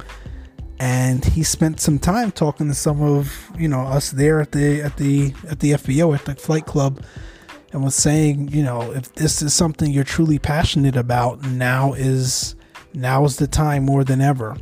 and 0.83 1.25
he 1.25 1.45
spent 1.45 1.79
some 1.79 1.97
time 1.97 2.33
talking 2.33 2.67
to 2.67 2.75
some 2.75 3.01
of 3.01 3.51
you 3.57 3.69
know 3.69 3.83
us 3.83 4.11
there 4.11 4.41
at 4.41 4.51
the 4.51 4.81
at 4.83 4.97
the 4.97 5.33
at 5.49 5.61
the 5.61 5.73
FBO 5.73 6.13
at 6.13 6.25
the 6.25 6.35
flight 6.35 6.67
club 6.67 7.01
and 7.73 7.85
was 7.85 7.95
saying 7.95 8.49
you 8.49 8.65
know 8.65 8.91
if 8.91 9.13
this 9.15 9.43
is 9.43 9.55
something 9.55 9.93
you're 9.93 10.03
truly 10.03 10.41
passionate 10.41 10.97
about 10.97 11.41
now 11.45 11.93
is 11.93 12.57
now 12.95 13.25
is 13.25 13.37
the 13.37 13.47
time 13.47 13.85
more 13.85 14.03
than 14.03 14.21
ever. 14.21 14.57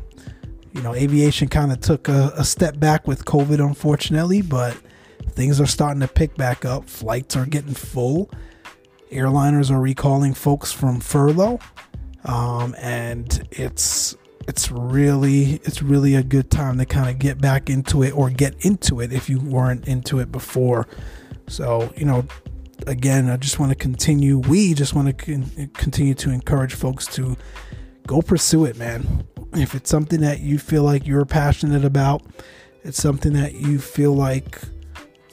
You 0.73 0.83
know 0.83 0.95
aviation 0.95 1.49
kind 1.49 1.73
of 1.73 1.81
took 1.81 2.07
a, 2.09 2.33
a 2.37 2.45
step 2.45 2.79
back 2.79 3.09
with 3.09 3.25
covid 3.25 3.65
unfortunately 3.67 4.43
but 4.43 4.77
things 5.31 5.59
are 5.59 5.67
starting 5.67 6.01
to 6.01 6.09
pick 6.09 6.37
back 6.37 6.67
up. 6.67 6.87
Flights 6.89 7.35
are 7.35 7.47
getting 7.47 7.73
full 7.75 8.31
airliners 9.11 9.71
are 9.71 9.81
recalling 9.81 10.35
folks 10.35 10.73
from 10.73 11.01
furlough 11.01 11.59
um, 12.25 12.75
and 12.79 13.47
it's 13.51 14.17
it's 14.49 14.71
really 14.71 15.61
it's 15.65 15.83
really 15.83 16.15
a 16.15 16.23
good 16.23 16.51
time 16.51 16.79
to 16.79 16.87
kind 16.87 17.09
of 17.09 17.19
get 17.19 17.41
back 17.41 17.71
into 17.71 18.03
it 18.03 18.11
or 18.13 18.31
get 18.31 18.65
into 18.65 19.01
it 19.01 19.13
if 19.13 19.29
you 19.29 19.39
weren't 19.39 19.87
into 19.87 20.19
it 20.19 20.33
before. 20.33 20.89
So 21.47 21.93
you 21.97 22.05
know 22.05 22.27
again 22.87 23.29
i 23.29 23.37
just 23.37 23.59
want 23.59 23.71
to 23.71 23.77
continue 23.77 24.39
we 24.39 24.73
just 24.73 24.95
want 24.95 25.07
to 25.07 25.13
con- 25.13 25.71
continue 25.75 26.15
to 26.15 26.31
encourage 26.31 26.73
folks 26.73 27.05
to 27.07 27.37
go 28.07 28.23
pursue 28.23 28.65
it 28.65 28.77
man. 28.79 29.25
If 29.53 29.75
it's 29.75 29.91
something 29.91 30.21
that 30.21 30.41
you 30.41 30.59
feel 30.59 30.83
like 30.83 31.07
you're 31.07 31.27
passionate 31.27 31.85
about 31.85 32.23
it's 32.83 33.01
something 33.01 33.35
that 33.35 33.55
you 33.55 33.79
feel 33.79 34.15
like 34.15 34.61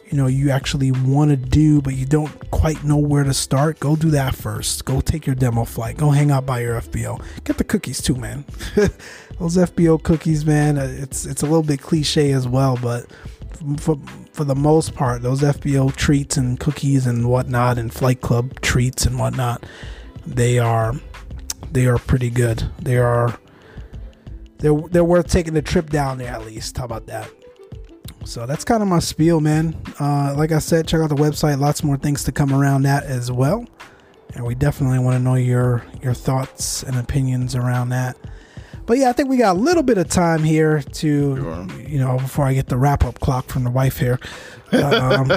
you 0.09 0.17
know 0.17 0.27
you 0.27 0.49
actually 0.49 0.91
want 0.91 1.31
to 1.31 1.37
do 1.37 1.81
but 1.81 1.93
you 1.93 2.05
don't 2.05 2.49
quite 2.51 2.83
know 2.83 2.97
where 2.97 3.23
to 3.23 3.33
start 3.33 3.79
go 3.79 3.95
do 3.95 4.09
that 4.11 4.35
first. 4.35 4.85
Go 4.85 5.01
take 5.01 5.25
your 5.25 5.35
demo 5.35 5.65
flight. 5.65 5.97
Go 5.97 6.11
hang 6.11 6.31
out 6.31 6.45
by 6.45 6.61
your 6.61 6.79
fbo 6.81 7.23
get 7.43 7.57
the 7.57 7.63
cookies 7.63 8.01
too 8.01 8.15
man. 8.15 8.45
Those 9.39 9.57
fbo 9.57 10.01
cookies 10.01 10.45
man 10.45 10.77
uh, 10.77 10.87
it's 10.97 11.25
it's 11.25 11.41
a 11.41 11.45
little 11.45 11.63
bit 11.63 11.81
cliche 11.81 12.31
as 12.31 12.47
well 12.47 12.77
but 12.81 13.05
for, 13.79 13.99
for 14.33 14.43
the 14.43 14.55
most 14.55 14.93
part 14.93 15.23
those 15.23 15.41
fbo 15.41 15.95
treats 15.95 16.37
and 16.37 16.59
cookies 16.59 17.07
and 17.07 17.27
whatnot 17.27 17.79
and 17.79 17.91
flight 17.91 18.21
club 18.21 18.59
treats 18.61 19.05
and 19.05 19.17
whatnot 19.17 19.65
they 20.27 20.59
are 20.59 20.93
they 21.71 21.85
are 21.87 21.97
pretty 21.97 22.29
good. 22.29 22.69
They 22.79 22.97
are 22.97 23.37
they're 24.59 24.73
they're 24.89 25.03
worth 25.03 25.27
taking 25.27 25.53
the 25.53 25.61
trip 25.61 25.89
down 25.89 26.17
there 26.17 26.33
at 26.33 26.45
least. 26.45 26.77
How 26.77 26.85
about 26.85 27.07
that 27.07 27.29
so 28.27 28.45
that's 28.45 28.65
kind 28.65 28.83
of 28.83 28.89
my 28.89 28.99
spiel, 28.99 29.39
man. 29.39 29.75
Uh, 29.99 30.33
like 30.35 30.51
I 30.51 30.59
said, 30.59 30.87
check 30.87 30.99
out 30.99 31.09
the 31.09 31.15
website. 31.15 31.59
Lots 31.59 31.83
more 31.83 31.97
things 31.97 32.25
to 32.25 32.31
come 32.31 32.53
around 32.53 32.83
that 32.83 33.05
as 33.05 33.31
well. 33.31 33.65
And 34.35 34.45
we 34.45 34.53
definitely 34.53 34.99
want 34.99 35.15
to 35.15 35.19
know 35.19 35.35
your 35.35 35.85
your 36.01 36.13
thoughts 36.13 36.83
and 36.83 36.97
opinions 36.97 37.55
around 37.55 37.89
that. 37.89 38.17
But 38.85 38.97
yeah, 38.97 39.09
I 39.09 39.13
think 39.13 39.29
we 39.29 39.37
got 39.37 39.55
a 39.55 39.59
little 39.59 39.83
bit 39.83 39.97
of 39.97 40.09
time 40.09 40.43
here 40.43 40.81
to, 40.81 41.35
sure. 41.35 41.67
you 41.79 41.99
know, 41.99 42.17
before 42.17 42.45
I 42.45 42.53
get 42.53 42.67
the 42.67 42.77
wrap 42.77 43.03
up 43.03 43.19
clock 43.19 43.47
from 43.47 43.63
the 43.63 43.69
wife 43.69 43.97
here. 43.97 44.19
Um, 44.71 45.31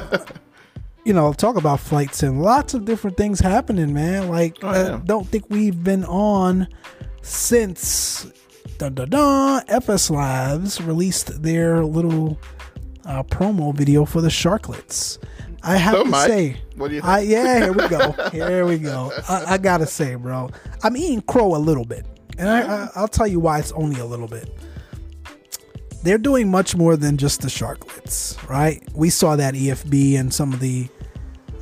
you 1.05 1.12
know, 1.12 1.32
talk 1.32 1.57
about 1.57 1.80
flights 1.80 2.22
and 2.22 2.43
lots 2.43 2.74
of 2.74 2.84
different 2.84 3.16
things 3.16 3.41
happening, 3.41 3.95
man. 3.95 4.28
Like, 4.28 4.59
oh, 4.62 4.72
yeah. 4.72 4.95
I 4.95 4.99
don't 4.99 5.26
think 5.26 5.47
we've 5.49 5.82
been 5.82 6.05
on 6.05 6.68
since 7.22 8.30
da 8.78 8.88
da 8.88 9.05
da 9.05 9.61
FS 9.68 10.11
Labs 10.11 10.80
released 10.80 11.43
their 11.43 11.84
little 11.84 12.38
uh, 13.11 13.22
promo 13.24 13.74
video 13.74 14.04
for 14.04 14.20
the 14.20 14.28
Sharklets. 14.28 15.18
I 15.62 15.76
have 15.76 15.94
so 15.94 16.04
to 16.04 16.12
say, 16.12 16.56
what 16.76 16.88
do 16.88 16.94
you 16.94 17.00
think? 17.00 17.12
I, 17.12 17.20
yeah, 17.20 17.58
here 17.58 17.72
we 17.72 17.88
go. 17.88 18.12
here 18.32 18.64
we 18.64 18.78
go. 18.78 19.12
I, 19.28 19.54
I, 19.54 19.58
gotta 19.58 19.84
say, 19.84 20.14
bro, 20.14 20.48
I'm 20.82 20.96
eating 20.96 21.20
crow 21.22 21.54
a 21.54 21.58
little 21.58 21.84
bit, 21.84 22.06
and 22.38 22.48
I, 22.48 22.61
I, 22.61 22.88
I'll 22.94 23.08
tell 23.08 23.26
you 23.26 23.40
why 23.40 23.58
it's 23.58 23.72
only 23.72 24.00
a 24.00 24.04
little 24.04 24.28
bit. 24.28 24.56
They're 26.02 26.18
doing 26.18 26.50
much 26.50 26.76
more 26.76 26.96
than 26.96 27.18
just 27.18 27.42
the 27.42 27.48
Sharklets, 27.48 28.48
right? 28.48 28.82
We 28.94 29.11
saw 29.11 29.36
that 29.36 29.54
EFB 29.54 30.18
and 30.18 30.32
some 30.32 30.52
of 30.54 30.61
the 30.61 30.88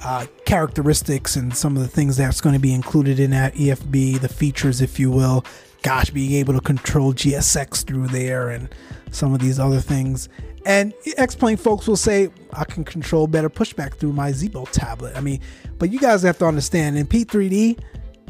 uh, 0.05 0.27
characteristics 0.45 1.35
and 1.35 1.57
some 1.57 1.77
of 1.77 1.83
the 1.83 1.89
things 1.89 2.17
that's 2.19 2.41
going 2.41 2.55
to 2.55 2.61
be 2.61 2.73
included 2.73 3.19
in 3.19 3.33
that 3.33 3.55
EFB, 3.55 4.21
the 4.21 4.29
features, 4.29 4.81
if 4.81 5.01
you 5.01 5.11
will. 5.11 5.45
Gosh, 5.83 6.11
being 6.11 6.33
able 6.33 6.55
to 6.55 6.61
control 6.61 7.15
GSX 7.15 7.85
through 7.85 8.09
there 8.09 8.51
and 8.51 8.69
some 9.11 9.35
of 9.35 9.41
these 9.41 9.59
other 9.59 9.81
things. 9.81 10.29
And 10.67 10.93
X-Plane 11.17 11.57
folks 11.57 11.87
will 11.87 11.97
say, 11.97 12.29
I 12.53 12.65
can 12.65 12.85
control 12.85 13.27
better 13.27 13.49
pushback 13.49 13.95
through 13.95 14.13
my 14.13 14.33
Zibo 14.33 14.69
tablet. 14.71 15.17
I 15.17 15.21
mean, 15.21 15.41
but 15.79 15.91
you 15.91 15.99
guys 15.99 16.23
have 16.23 16.39
to 16.39 16.47
understand 16.47 16.99
in 16.99 17.07
P3D, 17.07 17.79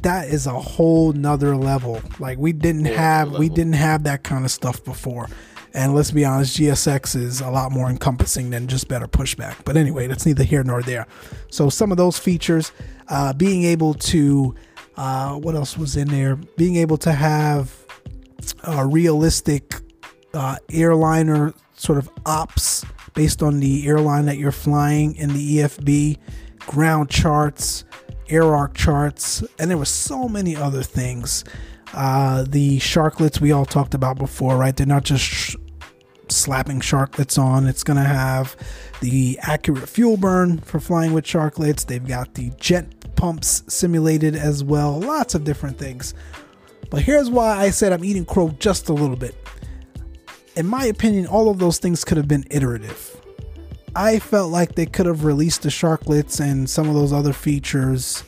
that 0.03 0.29
is 0.29 0.47
a 0.47 0.59
whole 0.59 1.13
nother 1.13 1.57
level. 1.57 2.01
Like 2.19 2.39
we 2.39 2.53
didn't 2.53 2.85
have 2.85 3.33
we 3.33 3.49
didn't 3.49 3.75
have 3.75 4.05
that 4.05 4.23
kind 4.23 4.45
of 4.45 4.51
stuff 4.51 4.85
before. 4.85 5.29
And 5.75 5.95
let's 5.95 6.11
be 6.11 6.25
honest, 6.25 6.57
GSX 6.57 7.15
is 7.15 7.41
a 7.41 7.51
lot 7.51 7.73
more 7.73 7.91
encompassing 7.91 8.51
than 8.51 8.69
just 8.69 8.89
better 8.89 9.07
pushback. 9.07 9.57
But 9.65 9.77
anyway, 9.77 10.07
that's 10.07 10.25
neither 10.25 10.43
here 10.43 10.65
nor 10.65 10.83
there. 10.83 11.07
So 11.51 11.69
some 11.69 11.91
of 11.91 11.99
those 11.99 12.19
features, 12.19 12.73
uh, 13.09 13.35
being 13.35 13.65
able 13.65 13.95
to, 13.95 14.55
uh, 14.97 15.35
what 15.35 15.55
else 15.55 15.77
was 15.77 15.97
in 15.97 16.09
there? 16.09 16.37
Being 16.57 16.77
able 16.77 16.97
to 16.99 17.13
have 17.13 17.75
a 18.65 18.87
realistic 18.87 19.75
uh, 20.33 20.57
airliner 20.71 21.53
sort 21.79 21.99
of 21.99 22.11
ops 22.27 22.85
based 23.15 23.43
on 23.43 23.61
the 23.61 23.87
airline 23.87 24.27
that 24.27 24.37
you're 24.37 24.53
flying 24.53 25.15
in 25.17 25.33
the 25.33 25.59
EFB, 25.59 26.19
ground 26.61 27.09
charts, 27.09 27.85
air 28.29 28.55
arc 28.55 28.75
charts, 28.75 29.43
and 29.59 29.71
there 29.71 29.79
were 29.79 29.85
so 29.85 30.29
many 30.29 30.55
other 30.55 30.83
things. 30.83 31.45
Uh, 31.95 32.45
the 32.47 32.79
sharklets 32.79 33.41
we 33.41 33.53
all 33.53 33.65
talked 33.65 33.95
about 33.95 34.19
before, 34.19 34.57
right? 34.57 34.77
They're 34.77 34.87
not 34.87 35.05
just 35.05 35.25
sh- 35.25 35.57
slapping 36.29 36.81
sharklets 36.81 37.39
on. 37.43 37.67
It's 37.67 37.83
going 37.83 37.97
to 37.97 38.05
have 38.05 38.57
the 39.01 39.39
accurate 39.41 39.89
fuel 39.89 40.17
burn 40.19 40.59
for 40.59 40.81
flying 40.81 41.13
with 41.15 41.25
sharklets. 41.25 41.87
They've 41.87 42.07
got 42.07 42.35
the 42.35 42.51
jet 42.59 43.17
pumps 43.17 43.63
simulated 43.69 44.37
as 44.37 44.63
well. 44.63 45.01
Lots 45.01 45.35
of 45.35 45.45
different 45.45 45.79
things. 45.79 46.13
But 46.91 47.03
here's 47.03 47.31
why 47.31 47.57
I 47.57 47.71
said 47.71 47.93
I'm 47.93 48.05
eating 48.05 48.25
crow 48.25 48.51
just 48.59 48.89
a 48.89 48.93
little 48.93 49.17
bit 49.17 49.35
in 50.59 50.67
my 50.67 50.87
opinion, 50.87 51.29
all 51.29 51.49
of 51.49 51.61
those 51.61 51.79
things 51.79 52.05
could 52.05 52.17
have 52.17 52.27
been 52.27 52.45
iterative. 52.51 53.17
I 53.95 54.19
felt 54.19 54.51
like 54.51 54.75
they 54.75 54.87
could 54.87 55.07
have 55.07 55.25
released 55.25 55.63
the 55.63 55.69
Sharklets 55.69 56.41
and 56.41 56.69
some 56.69 56.89
of 56.89 56.95
those 56.95 57.13
other 57.13 57.33
features 57.33 58.25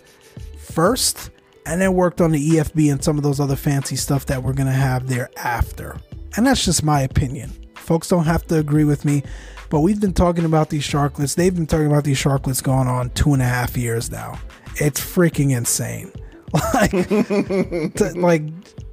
first, 0.57 1.31
and 1.67 1.81
then 1.81 1.95
worked 1.95 2.21
on 2.21 2.31
the 2.31 2.51
EFB 2.51 2.93
and 2.93 3.03
some 3.03 3.17
of 3.17 3.25
those 3.25 3.41
other 3.41 3.57
fancy 3.57 3.97
stuff 3.97 4.27
that 4.27 4.45
we're 4.45 4.53
gonna 4.53 4.71
have 4.71 5.09
thereafter. 5.09 5.97
And 6.37 6.47
that's 6.47 6.65
just 6.65 6.85
my 6.85 7.01
opinion. 7.01 7.51
Folks 7.75 8.09
don't 8.09 8.25
have 8.25 8.47
to 8.47 8.59
agree 8.59 8.85
with 8.85 9.05
me, 9.05 9.25
but 9.69 9.81
we've 9.81 10.01
been 10.01 10.15
talking 10.15 10.45
about 10.45 10.71
these 10.71 10.85
Sharklets. 10.85 11.35
They've 11.35 11.55
been 11.55 11.67
talking 11.67 11.89
about 11.89 12.05
these 12.05 12.19
Sharklets 12.19 12.63
going 12.63 12.87
on 12.87 13.11
two 13.11 13.33
and 13.33 13.43
a 13.43 13.47
half 13.47 13.77
years 13.77 14.09
now. 14.09 14.39
It's 14.77 15.01
freaking 15.01 15.57
insane. 15.57 16.13
Like, 16.75 16.91
to, 17.95 18.13
like 18.17 18.43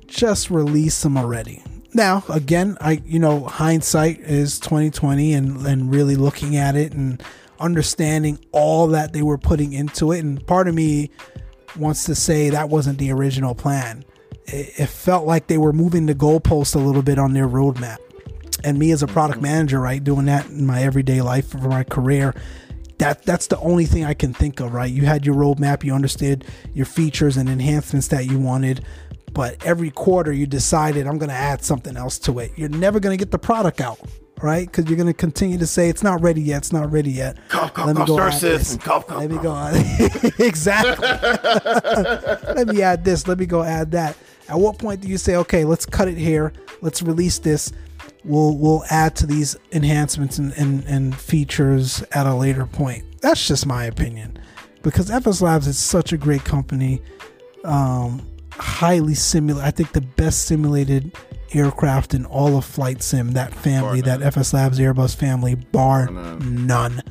just 0.06 0.52
release 0.52 1.02
them 1.02 1.18
already. 1.18 1.64
Now, 1.98 2.24
again, 2.30 2.78
I 2.80 3.02
you 3.08 3.18
know 3.18 3.46
hindsight 3.46 4.20
is 4.20 4.60
twenty 4.60 4.92
twenty, 4.92 5.34
and 5.34 5.66
and 5.66 5.92
really 5.92 6.16
looking 6.16 6.56
at 6.56 6.76
it 6.76 6.94
and 6.94 7.24
understanding 7.60 8.38
all 8.52 8.86
that 8.90 9.14
they 9.14 9.24
were 9.24 9.40
putting 9.40 9.74
into 9.74 10.12
it, 10.12 10.20
and 10.20 10.46
part 10.46 10.68
of 10.68 10.76
me 10.76 11.10
wants 11.76 12.04
to 12.04 12.14
say 12.14 12.52
that 12.52 12.70
wasn't 12.70 13.00
the 13.00 13.12
original 13.12 13.56
plan. 13.56 14.06
It, 14.46 14.80
it 14.80 14.90
felt 14.90 15.26
like 15.26 15.48
they 15.48 15.58
were 15.58 15.74
moving 15.74 16.06
the 16.06 16.14
goalpost 16.14 16.76
a 16.76 16.78
little 16.78 17.02
bit 17.02 17.18
on 17.18 17.34
their 17.34 17.48
roadmap, 17.48 17.98
and 18.64 18.78
me 18.78 18.92
as 18.92 19.02
a 19.02 19.08
product 19.08 19.38
mm-hmm. 19.38 19.52
manager, 19.52 19.80
right, 19.80 20.02
doing 20.04 20.28
that 20.28 20.46
in 20.46 20.68
my 20.68 20.84
everyday 20.84 21.24
life 21.24 21.50
for 21.50 21.58
my 21.58 21.84
career, 21.84 22.36
that 23.00 23.24
that's 23.24 23.48
the 23.48 23.58
only 23.58 23.88
thing 23.88 24.06
I 24.06 24.14
can 24.14 24.36
think 24.36 24.60
of, 24.60 24.72
right? 24.72 24.92
You 24.92 25.06
had 25.06 25.26
your 25.26 25.34
roadmap, 25.34 25.84
you 25.84 25.96
understood 25.96 26.46
your 26.76 26.86
features 26.86 27.38
and 27.38 27.50
enhancements 27.50 28.10
that 28.10 28.28
you 28.28 28.38
wanted, 28.38 28.86
but 29.34 29.64
every 29.66 29.92
quarter 29.92 30.32
you 30.32 30.48
decided 30.48 31.08
I'm 31.08 31.18
going 31.18 31.30
to 31.30 31.36
add 31.36 31.64
something 31.64 31.96
else 31.98 32.18
to 32.20 32.40
it. 32.40 32.52
You're 32.56 32.70
never 32.70 33.00
going 33.00 33.18
to 33.18 33.24
get 33.24 33.32
the 33.32 33.40
product 33.40 33.82
out, 33.82 34.00
right? 34.42 34.66
Because 34.66 34.86
you're 34.86 34.98
going 34.98 35.08
to 35.08 35.14
continue 35.14 35.58
to 35.58 35.68
say 35.68 35.90
it's 35.90 36.04
not 36.04 36.22
ready 36.22 36.42
yet. 36.42 36.58
It's 36.58 36.74
not 36.74 36.92
ready 36.92 37.12
yet. 37.12 37.38
Cough, 37.50 37.74
cough, 37.74 37.88
Let 37.88 37.98
me 37.98 38.06
go 38.06 38.20
add 38.20 38.42
this. 38.42 38.78
Cough, 38.78 39.08
cough, 39.08 39.20
Let 39.20 39.30
me 39.30 39.38
go 39.38 39.52
on. 39.52 39.76
exactly. 40.40 41.08
Let 42.56 42.68
me 42.68 42.82
add 42.82 43.04
this. 43.04 43.28
Let 43.28 43.40
me 43.40 43.46
go 43.46 43.64
add 43.64 43.92
that. 43.92 44.18
At 44.50 44.60
what 44.60 44.80
point 44.80 45.02
do 45.02 45.08
you 45.08 45.18
say, 45.18 45.36
okay, 45.36 45.66
let's 45.66 45.86
cut 45.86 46.08
it 46.08 46.18
here. 46.18 46.54
Let's 46.82 47.02
release 47.02 47.40
this. 47.40 47.72
We'll 48.24 48.58
we'll 48.58 48.84
add 48.90 49.16
to 49.18 49.26
these 49.26 49.56
enhancements 49.72 50.38
and, 50.38 50.54
and, 50.54 50.84
and 50.86 51.16
features 51.16 52.02
at 52.12 52.26
a 52.26 52.34
later 52.34 52.66
point. 52.66 53.22
That's 53.22 53.46
just 53.46 53.66
my 53.66 53.86
opinion. 53.86 54.40
Because 54.84 55.10
FS 55.10 55.42
Labs 55.42 55.68
is 55.68 55.78
such 55.78 56.14
a 56.14 56.18
great 56.18 56.44
company. 56.44 57.02
Um, 57.66 58.26
highly 58.60 59.14
simulated. 59.16 59.68
I 59.68 59.72
think 59.72 59.92
the 59.94 60.02
best 60.02 60.46
simulated 60.46 61.16
aircraft 61.54 62.14
in 62.14 62.26
all 62.26 62.58
of 62.58 62.66
flight 62.66 63.02
sim. 63.02 63.32
That 63.32 63.54
family, 63.54 64.02
that 64.02 64.22
FS 64.22 64.54
Labs 64.54 64.80
Airbus 64.80 65.16
family, 65.16 65.56
bar 65.56 66.10
none. 66.10 66.66
none. 66.68 67.02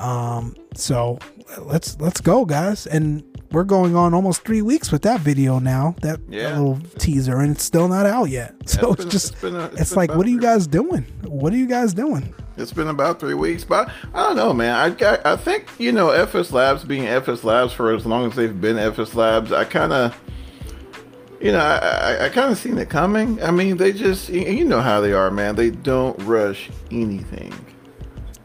Um, 0.00 0.54
so 0.74 1.18
let's 1.60 1.98
let's 2.00 2.20
go, 2.20 2.44
guys. 2.44 2.86
And 2.86 3.22
we're 3.52 3.64
going 3.64 3.94
on 3.94 4.14
almost 4.14 4.44
three 4.44 4.62
weeks 4.62 4.90
with 4.90 5.02
that 5.02 5.20
video 5.20 5.58
now. 5.60 5.94
That, 6.02 6.26
that 6.28 6.36
Yeah. 6.36 6.58
little 6.58 6.80
teaser, 6.98 7.38
and 7.38 7.52
it's 7.52 7.62
still 7.64 7.86
not 7.88 8.06
out 8.06 8.24
yet. 8.30 8.54
So 8.66 8.92
it's 8.94 9.04
it's, 9.04 9.04
been- 9.04 9.10
just 9.10 9.32
it's 9.34 9.42
a- 9.44 9.64
it's, 9.72 9.80
it's 9.80 9.96
like, 9.96 10.14
what 10.14 10.26
are 10.26 10.30
you 10.30 10.40
guys 10.40 10.66
doing? 10.66 11.02
What 11.22 11.52
are 11.52 11.56
you 11.56 11.66
guys 11.66 11.94
doing? 11.94 12.34
It's 12.56 12.72
been 12.72 12.86
about 12.88 13.18
three 13.18 13.34
weeks, 13.34 13.64
but 13.64 13.90
I 14.14 14.22
don't 14.28 14.36
know, 14.36 14.52
man. 14.52 14.74
I 14.74 14.90
got, 14.90 15.24
I 15.26 15.36
think 15.36 15.68
you 15.78 15.90
know 15.92 16.10
FS 16.10 16.52
Labs 16.52 16.84
being 16.84 17.06
FS 17.06 17.42
Labs 17.44 17.72
for 17.72 17.92
as 17.92 18.06
long 18.06 18.26
as 18.26 18.36
they've 18.36 18.60
been 18.60 18.78
FS 18.78 19.14
Labs. 19.14 19.50
I 19.52 19.64
kind 19.64 19.92
of, 19.92 20.14
you 21.40 21.52
know, 21.52 21.58
I, 21.58 22.26
I, 22.26 22.28
kind 22.28 22.50
of 22.50 22.58
seen 22.58 22.78
it 22.78 22.88
coming. 22.88 23.42
I 23.42 23.50
mean, 23.50 23.76
they 23.76 23.92
just, 23.92 24.28
you 24.28 24.42
you 24.42 24.64
know 24.64 24.80
how 24.80 25.00
they 25.00 25.12
are, 25.12 25.30
man. 25.30 25.54
They 25.56 25.70
don't 25.70 26.18
rush 26.22 26.70
anything, 26.90 27.52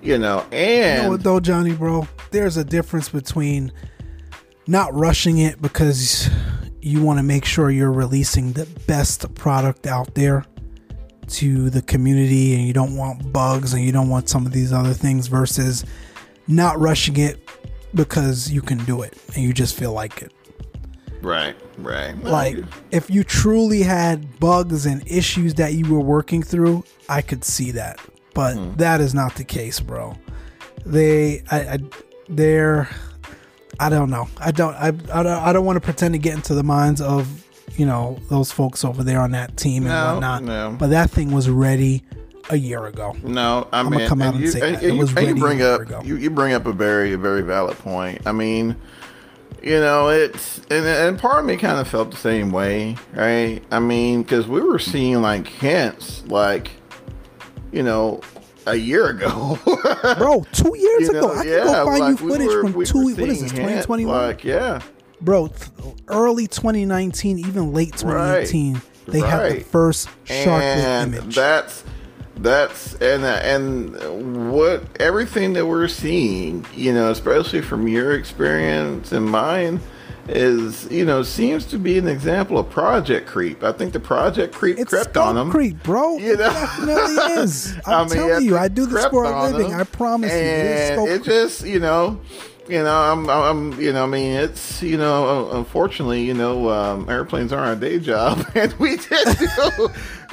you 0.02 0.18
know. 0.18 0.45
You 0.52 0.57
And 0.57 1.03
know 1.03 1.10
what 1.10 1.24
though, 1.24 1.40
Johnny, 1.40 1.74
bro? 1.74 2.07
There's 2.32 2.57
a 2.57 2.64
difference 2.64 3.10
between 3.10 3.72
not 4.68 4.94
rushing 4.94 5.40
it 5.40 5.61
because 5.61 6.30
you 6.82 7.03
want 7.03 7.20
to 7.20 7.24
make 7.24 7.45
sure 7.45 7.70
you're 7.70 7.91
releasing 7.91 8.53
the 8.53 8.66
best 8.88 9.34
product 9.36 9.88
out 9.88 10.14
there 10.16 10.45
to 11.28 11.70
the 11.70 11.82
community 11.82 12.56
and 12.56 12.66
you 12.66 12.74
don't 12.74 12.95
want 12.95 13.32
bugs 13.32 13.74
and 13.74 13.84
you 13.84 13.91
don't 13.91 14.10
want 14.10 14.30
some 14.30 14.45
of 14.45 14.52
these 14.52 14.74
other 14.74 14.94
things 14.94 15.28
versus 15.28 15.86
not 16.48 16.80
rushing 16.80 17.18
it 17.18 17.48
because 17.94 18.52
you 18.52 18.61
can 18.61 18.78
do 18.86 19.02
it 19.02 19.18
and 19.36 19.44
you 19.44 19.53
just 19.53 19.78
feel 19.78 19.91
like 19.91 20.22
it. 20.22 20.32
Right, 21.22 21.56
right, 21.78 22.18
Like 22.24 22.58
if 22.91 23.10
you 23.10 23.24
truly 23.24 23.82
had 23.84 24.40
bugs 24.40 24.86
and 24.86 25.02
issues 25.10 25.54
that 25.56 25.74
you 25.74 25.91
were 25.94 26.00
working 26.00 26.44
through, 26.44 26.84
I 27.08 27.22
could 27.22 27.44
see 27.44 27.72
that. 27.72 28.00
But 28.34 28.56
Hmm. 28.56 28.76
that 28.78 29.02
is 29.02 29.14
not 29.14 29.36
the 29.36 29.44
case, 29.44 29.80
bro. 29.80 30.16
They 30.86 31.44
I, 31.52 31.60
I 31.60 31.78
they're 32.30 32.90
I 33.80 33.90
don't 33.90 34.10
know. 34.10 34.28
I 34.38 34.52
don't 34.52 34.74
I, 34.76 34.88
I 34.88 35.24
don't 35.24 35.28
I 35.28 35.54
don't 35.54 35.66
want 35.66 35.78
to 35.78 35.82
pretend 35.82 36.14
to 36.14 36.20
get 36.20 36.36
into 36.36 36.54
the 36.54 36.64
minds 36.64 37.02
of, 37.02 37.28
you 37.78 37.86
know, 37.86 38.20
those 38.30 38.52
folks 38.52 38.84
over 38.86 39.04
there 39.04 39.20
on 39.20 39.32
that 39.32 39.58
team 39.58 39.84
and 39.84 39.91
No, 39.94 40.14
whatnot. 40.14 40.44
no. 40.44 40.76
But 40.78 40.90
that 40.91 41.10
thing 41.10 41.32
was 41.32 41.50
ready 41.50 42.04
a 42.50 42.56
year 42.58 42.86
ago. 42.88 43.16
No, 43.24 43.68
I 43.72 43.82
I'ma 43.82 44.08
come 44.08 44.22
out 44.22 44.34
and 44.36 44.44
and 44.44 44.52
say 44.54 44.60
and- 44.62 44.76
that. 44.76 44.84
and 44.84 44.91
It 44.91 44.94
you- 44.96 45.00
was 45.00 45.10
you 45.12 45.16
ready 45.18 45.32
a 45.32 45.36
bring 45.36 45.60
year 45.60 45.74
up 45.76 45.82
ago. 45.82 46.02
you, 46.04 46.16
you 46.16 46.30
bring 46.30 46.54
up 46.54 46.66
a 46.66 46.74
very 46.74 47.14
a 47.14 47.18
very 47.18 47.41
valid 47.41 47.78
point. 47.80 48.22
I 48.26 48.32
mean, 48.32 48.76
you 49.64 49.80
know, 49.80 50.10
it's 50.10 50.60
and, 50.69 50.86
and 50.86 51.19
part 51.19 51.40
of 51.40 51.45
me 51.45 51.57
kind 51.57 51.80
of 51.80 51.88
felt 51.88 52.11
the 52.11 52.18
same 52.18 52.52
way, 52.52 52.95
right? 53.14 53.61
I 53.72 53.80
mean, 53.80 54.23
because 54.23 54.48
we 54.48 54.61
were 54.61 54.80
seeing 54.80 55.22
like 55.22 55.48
hints, 55.48 56.23
like 56.27 56.72
you 57.72 57.84
know, 57.84 58.22
a 58.68 58.76
year 58.76 59.07
ago, 59.10 59.57
Bro, 60.18 60.45
two 60.52 60.76
years 60.77 61.07
You 61.07 61.14
know, 61.14 61.31
ago, 61.31 61.34
I 61.40 61.44
can 61.44 61.64
go 61.65 61.86
find 61.86 61.99
like, 61.99 62.19
you 62.19 62.26
we 62.26 62.31
footage 62.31 62.48
were- 62.48 62.61
from 62.64 62.73
we 62.73 62.86
two. 62.86 63.03
What 63.03 63.19
is 63.30 63.41
this? 63.41 63.52
Twenty 63.52 63.81
twenty 63.84 64.06
one. 64.06 64.15
Like, 64.27 64.44
yeah, 64.44 64.81
bro 65.22 65.48
th- 65.48 65.69
early 66.07 66.48
2019 66.48 67.40
even 67.40 67.73
late 67.73 67.91
2018 67.98 68.81
they 69.07 69.19
had 69.19 69.52
the 69.52 69.60
first 69.60 70.07
shark 70.23 70.64
image 70.64 71.36
that's 71.36 71.84
that's 72.41 72.94
and 72.95 73.24
uh, 73.24 73.40
and 73.44 74.52
what 74.52 74.84
everything 74.99 75.53
that 75.53 75.66
we're 75.66 75.88
seeing 75.88 76.66
you 76.74 76.94
know 76.94 77.11
especially 77.11 77.61
from 77.61 77.88
your 77.88 78.14
experience 78.14 79.11
and 79.11 79.26
mine 79.26 79.80
is 80.30 80.90
you 80.91 81.03
know 81.03 81.24
seems 81.24 81.66
to 81.66 81.78
be 81.78 81.98
an 81.98 82.07
example 82.07 82.57
of 82.57 82.70
project 82.70 83.28
creep. 83.28 83.64
I 83.64 83.72
think 83.72 83.94
the 83.94 83.99
project 83.99 84.53
creep 84.53 84.78
it's 84.78 84.90
crept 84.90 85.18
on 85.18 85.36
them. 85.36 85.49
Creep 85.49 85.82
bro. 85.84 86.18
You 86.20 86.38
know? 86.38 86.45
it 86.45 86.53
definitely 86.53 87.16
is. 87.41 87.76
I 87.86 87.94
i'm 87.94 88.07
mean, 88.07 88.18
telling 88.18 88.45
you 88.45 88.57
i 88.57 88.68
do 88.68 88.86
this 88.86 89.06
for 89.07 89.24
a 89.24 89.44
living 89.49 89.72
them, 89.72 89.80
i 89.80 89.84
promise 89.84 90.32
you. 90.32 90.38
It 90.38 90.44
is 90.44 90.90
and 90.90 90.94
skunk 90.95 91.10
it 91.10 91.24
just 91.24 91.66
you 91.66 91.80
know 91.80 92.20
you 92.70 92.84
know 92.84 92.96
i'm 92.96 93.30
i'm 93.30 93.82
you 93.82 93.91
know 93.91 94.04
i 94.04 94.08
mean 94.08 94.32
it's 94.36 94.82
you 94.84 94.96
know 94.96 95.50
unfortunately 95.52 96.24
you 96.24 96.34
know 96.34 96.70
um, 96.70 97.10
airplanes 97.10 97.52
aren't 97.52 97.68
our 97.68 97.76
day 97.76 98.00
job 98.00 98.46
and 98.56 98.72
we 98.74 98.96
just 98.98 99.41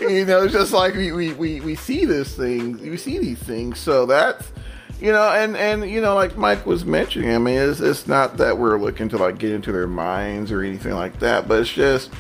you 0.01 0.25
know 0.25 0.45
it's 0.45 0.53
just 0.53 0.73
like 0.73 0.95
we, 0.95 1.13
we 1.13 1.33
we 1.33 1.61
we 1.61 1.75
see 1.75 2.05
this 2.05 2.37
thing 2.37 2.79
we 2.79 2.97
see 2.97 3.19
these 3.19 3.39
things 3.39 3.79
so 3.79 4.05
that's 4.05 4.53
you 5.01 5.11
know 5.11 5.31
and 5.33 5.57
and 5.57 5.89
you 5.91 6.01
know 6.01 6.15
like 6.15 6.37
mike 6.37 6.67
was 6.67 6.85
mentioning 6.85 7.35
i 7.35 7.39
mean 7.39 7.59
it's, 7.59 7.81
it's 7.81 8.07
not 8.07 8.37
that 8.37 8.59
we're 8.59 8.79
looking 8.79 9.09
to 9.09 9.17
like 9.17 9.39
get 9.39 9.53
into 9.53 9.73
their 9.73 9.89
minds 9.89 10.53
or 10.53 10.63
anything 10.63 10.93
like 10.93 11.19
that 11.21 11.49
but 11.49 11.61
it's 11.61 11.73
just 11.73 12.11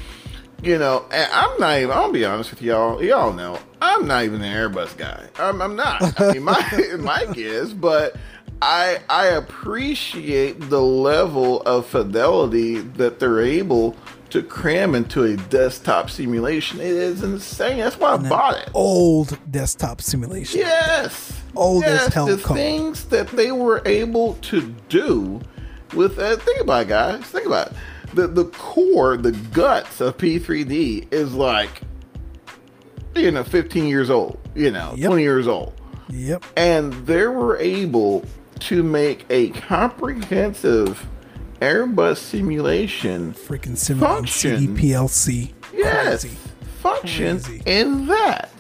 you 0.62 0.78
know, 0.78 1.05
I'm 1.12 1.60
not 1.60 1.78
even. 1.78 1.90
I'll 1.90 2.10
be 2.10 2.24
honest 2.24 2.51
with 2.51 2.62
y'all. 2.62 3.02
Y'all 3.02 3.32
know 3.32 3.59
I'm 3.80 4.06
not 4.06 4.24
even 4.24 4.43
an 4.43 4.52
Airbus 4.52 4.97
guy. 4.97 5.26
I'm, 5.38 5.60
I'm 5.60 5.76
not. 5.76 6.18
I 6.20 6.32
mean, 6.32 6.43
Mike 7.02 7.36
is, 7.36 7.74
but 7.74 8.16
I 8.62 8.98
I 9.08 9.26
appreciate 9.26 10.58
the 10.70 10.80
level 10.82 11.60
of 11.62 11.86
fidelity 11.86 12.78
that 12.80 13.18
they're 13.20 13.40
able 13.40 13.96
to 14.30 14.42
cram 14.42 14.94
into 14.94 15.22
a 15.24 15.36
desktop 15.36 16.10
simulation. 16.10 16.80
It 16.80 16.86
is 16.86 17.22
insane. 17.22 17.78
That's 17.78 17.98
why 17.98 18.14
I 18.14 18.16
bought 18.16 18.56
it. 18.58 18.70
old 18.74 19.38
desktop 19.50 20.00
simulation 20.00 20.60
Yes. 20.60 21.40
Old 21.54 21.84
as 21.84 22.00
yes, 22.00 22.14
The 22.14 22.36
code. 22.42 22.56
things 22.56 23.04
that 23.06 23.28
they 23.28 23.52
were 23.52 23.82
able 23.86 24.34
to 24.42 24.74
do 24.88 25.40
with 25.94 26.18
uh, 26.18 26.36
think 26.36 26.60
about 26.60 26.82
it, 26.82 26.88
guys. 26.88 27.22
Think 27.24 27.46
about 27.46 27.68
it. 27.68 27.72
The 28.14 28.26
the 28.26 28.44
core, 28.46 29.16
the 29.16 29.32
guts 29.32 30.00
of 30.00 30.16
P3D 30.16 31.12
is 31.12 31.34
like 31.34 31.82
you 33.14 33.30
know, 33.30 33.44
15 33.44 33.86
years 33.86 34.10
old, 34.10 34.38
you 34.54 34.70
know, 34.70 34.92
Yep. 34.96 35.06
20 35.08 35.22
years 35.22 35.46
old. 35.48 35.72
yep 36.10 36.44
And 36.56 36.92
they 37.06 37.26
were 37.26 37.56
able 37.58 38.24
to 38.60 38.82
make 38.82 39.24
a 39.30 39.50
comprehensive 39.50 41.06
Airbus 41.60 42.18
simulation 42.18 43.32
freaking 43.32 43.76
sim 43.76 44.02
on 44.02 44.16
Function. 44.26 44.76
cdplc 44.76 45.52
yes, 45.72 46.22
Crazy. 46.24 46.36
function 46.82 47.40
Crazy. 47.40 47.62
in 47.66 48.06
that. 48.06 48.50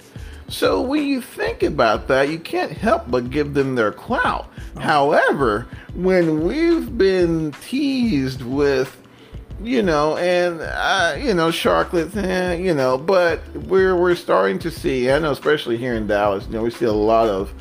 So 0.48 0.80
when 0.80 1.04
you 1.04 1.20
think 1.20 1.62
about 1.62 2.08
that, 2.08 2.28
you 2.30 2.38
can't 2.38 2.72
help 2.72 3.10
but 3.10 3.30
give 3.30 3.52
them 3.54 3.74
their 3.74 3.92
clout. 3.92 4.50
Oh. 4.76 4.80
However, 4.80 5.66
when 5.94 6.44
we've 6.46 6.96
been 6.96 7.52
teased 7.60 8.42
with, 8.42 8.96
you 9.62 9.82
know, 9.82 10.16
and 10.18 10.60
uh, 10.60 11.16
you 11.18 11.34
know, 11.34 11.48
sharklets, 11.48 12.14
eh, 12.16 12.54
you 12.54 12.74
know, 12.74 12.96
but 12.96 13.40
we're 13.54 13.96
we're 13.96 14.14
starting 14.14 14.58
to 14.60 14.70
see. 14.70 15.10
I 15.10 15.18
know, 15.18 15.32
especially 15.32 15.76
here 15.78 15.94
in 15.94 16.06
Dallas, 16.06 16.46
you 16.46 16.52
know, 16.52 16.62
we 16.62 16.70
see 16.70 16.84
a 16.84 16.92
lot 16.92 17.28
of 17.28 17.52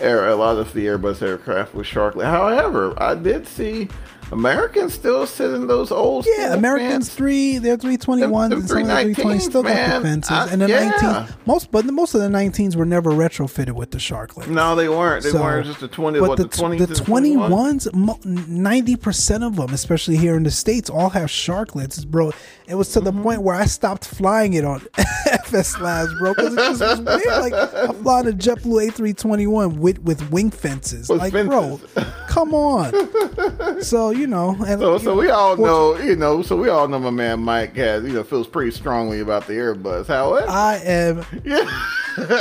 air, 0.00 0.28
a 0.28 0.36
lot 0.36 0.56
of 0.58 0.72
the 0.72 0.86
Airbus 0.86 1.22
aircraft 1.22 1.74
with 1.74 1.86
sharklet. 1.86 2.24
However, 2.26 2.94
I 3.02 3.14
did 3.14 3.46
see 3.46 3.88
Americans 4.32 4.92
still 4.92 5.24
sitting 5.24 5.68
those 5.68 5.92
old 5.92 6.26
Yeah, 6.36 6.54
Americans 6.54 6.90
fans. 7.08 7.14
three, 7.14 7.58
they're 7.58 7.76
three 7.76 7.96
twenty 7.96 8.26
ones, 8.26 8.52
and 8.52 8.68
some 8.68 8.78
of 8.82 8.86
the 8.88 8.92
three 9.04 9.14
twenty 9.14 9.38
319s, 9.38 9.40
still 9.42 9.62
got 9.62 9.74
man. 9.74 10.02
the 10.02 10.08
fences, 10.08 10.30
I- 10.32 10.48
and 10.48 10.62
the 10.62 10.68
yeah. 10.68 10.88
nineteen 10.90 11.34
most, 11.46 11.70
but 11.70 11.86
the, 11.86 11.92
most 11.92 12.12
of 12.14 12.20
the 12.20 12.26
nineteens 12.28 12.74
were 12.74 12.84
never 12.84 13.12
retrofitted 13.12 13.72
with 13.72 13.92
the 13.92 13.98
sharklet. 13.98 14.48
No, 14.48 14.74
they 14.74 14.88
weren't. 14.88 15.22
They 15.22 15.30
So, 15.30 15.40
weren't 15.40 15.66
just 15.66 15.78
the 15.78 15.86
twenty. 15.86 16.18
But 16.18 16.30
What 16.30 16.38
the, 16.38 16.44
the 16.44 16.94
21s, 16.94 18.48
ninety 18.48 18.96
percent 18.96 19.44
of 19.44 19.54
them, 19.56 19.72
especially 19.72 20.16
here 20.16 20.36
in 20.36 20.42
the 20.42 20.50
states, 20.50 20.90
all 20.90 21.10
have 21.10 21.28
sharklets, 21.28 22.04
bro. 22.06 22.32
It 22.68 22.74
was 22.74 22.90
to 22.92 23.00
Mm-hmm. 23.00 23.16
the 23.16 23.22
point 23.22 23.42
where 23.42 23.54
I 23.54 23.66
stopped 23.66 24.04
flying 24.06 24.54
it 24.54 24.64
on 24.64 24.82
FS 25.26 25.78
Labs, 25.80 26.12
bro, 26.18 26.34
because 26.34 26.52
it 26.54 26.56
just 26.56 26.80
was 26.80 27.00
weird. 27.00 27.26
Like 27.26 27.52
I'm 27.74 27.94
flying 28.02 28.26
a 28.28 28.32
JetBlue 28.32 28.90
A321 28.90 29.76
with 29.78 29.98
with 30.00 30.30
wing 30.30 30.50
fences, 30.50 31.08
With 31.08 31.18
like 31.20 31.32
bro, 31.32 31.80
come 32.28 32.54
on. 32.54 32.92
So 33.82 34.10
you 34.10 34.26
know, 34.26 34.50
and 34.66 34.80
So, 34.80 34.92
you 34.94 34.98
so 34.98 35.04
know, 35.14 35.20
we 35.20 35.30
all 35.30 35.56
know, 35.56 35.96
you 35.98 36.16
know, 36.16 36.42
so 36.42 36.56
we 36.56 36.68
all 36.68 36.88
know 36.88 36.98
my 36.98 37.10
man 37.10 37.40
Mike 37.40 37.76
has, 37.76 38.04
you 38.04 38.12
know, 38.12 38.24
feels 38.24 38.46
pretty 38.48 38.70
strongly 38.70 39.20
about 39.20 39.46
the 39.46 39.52
Airbus. 39.54 40.06
However, 40.06 40.46
I 40.48 40.76
am 40.84 41.24
yeah, 41.44 41.68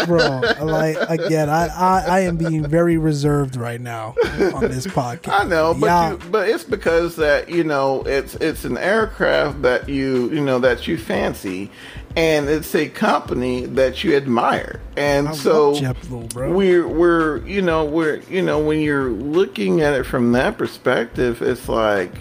bro. 0.06 0.41
Like 0.61 0.97
again, 1.10 1.49
I, 1.49 1.68
I 1.68 2.06
I 2.07 2.19
am 2.22 2.38
being 2.38 2.65
very 2.68 2.97
reserved 2.97 3.56
right 3.56 3.81
now 3.81 4.15
on 4.53 4.61
this 4.69 4.88
podcast. 4.88 5.41
I 5.41 5.43
know, 5.43 5.73
but 5.80 6.11
you, 6.23 6.30
but 6.31 6.49
it's 6.49 6.64
because 6.64 7.15
that 7.18 7.49
you 7.49 7.64
know 7.64 8.03
it's 8.03 8.35
it's 8.35 8.65
an 8.65 8.77
aircraft 8.77 9.61
that 9.64 9.89
you 9.89 10.30
you 10.31 10.41
know 10.41 10.60
that 10.60 10.88
you 10.88 10.97
fancy, 10.97 11.69
and 12.15 12.47
it's 12.49 12.73
a 12.76 12.88
company 12.89 13.65
that 13.65 14.03
you 14.03 14.15
admire, 14.15 14.80
and 14.97 15.30
I 15.30 15.34
so 15.34 15.72
love 15.72 15.81
JetBlue, 15.84 16.34
bro. 16.34 16.52
we're 16.53 16.88
we're 16.88 17.45
you 17.45 17.61
know 17.61 17.85
we're 17.85 18.18
you 18.30 18.41
know 18.41 18.60
when 18.60 18.80
you're 18.80 19.10
looking 19.10 19.81
at 19.81 19.93
it 19.93 20.06
from 20.06 20.31
that 20.34 20.57
perspective, 20.57 21.41
it's 21.41 21.68
like 21.69 22.11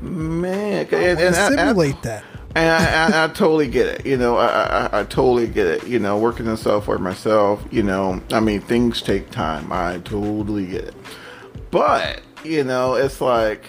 man, 0.00 0.86
and, 0.86 0.92
and 0.94 1.20
and 1.20 1.36
I- 1.36 1.46
I- 1.46 1.48
simulate 1.50 2.02
that. 2.02 2.24
And 2.54 2.68
I, 2.68 3.06
I, 3.20 3.24
I 3.24 3.28
totally 3.28 3.68
get 3.68 3.86
it. 3.86 4.06
You 4.06 4.16
know, 4.16 4.36
I, 4.36 4.88
I, 4.92 5.00
I 5.00 5.04
totally 5.04 5.46
get 5.46 5.66
it. 5.66 5.86
You 5.86 5.98
know, 5.98 6.18
working 6.18 6.46
in 6.46 6.56
software 6.56 6.98
myself, 6.98 7.64
you 7.70 7.82
know, 7.82 8.20
I 8.32 8.40
mean, 8.40 8.60
things 8.60 9.02
take 9.02 9.30
time. 9.30 9.72
I 9.72 9.98
totally 9.98 10.66
get 10.66 10.84
it. 10.84 10.94
But, 11.70 12.22
you 12.44 12.64
know, 12.64 12.94
it's 12.94 13.20
like, 13.20 13.64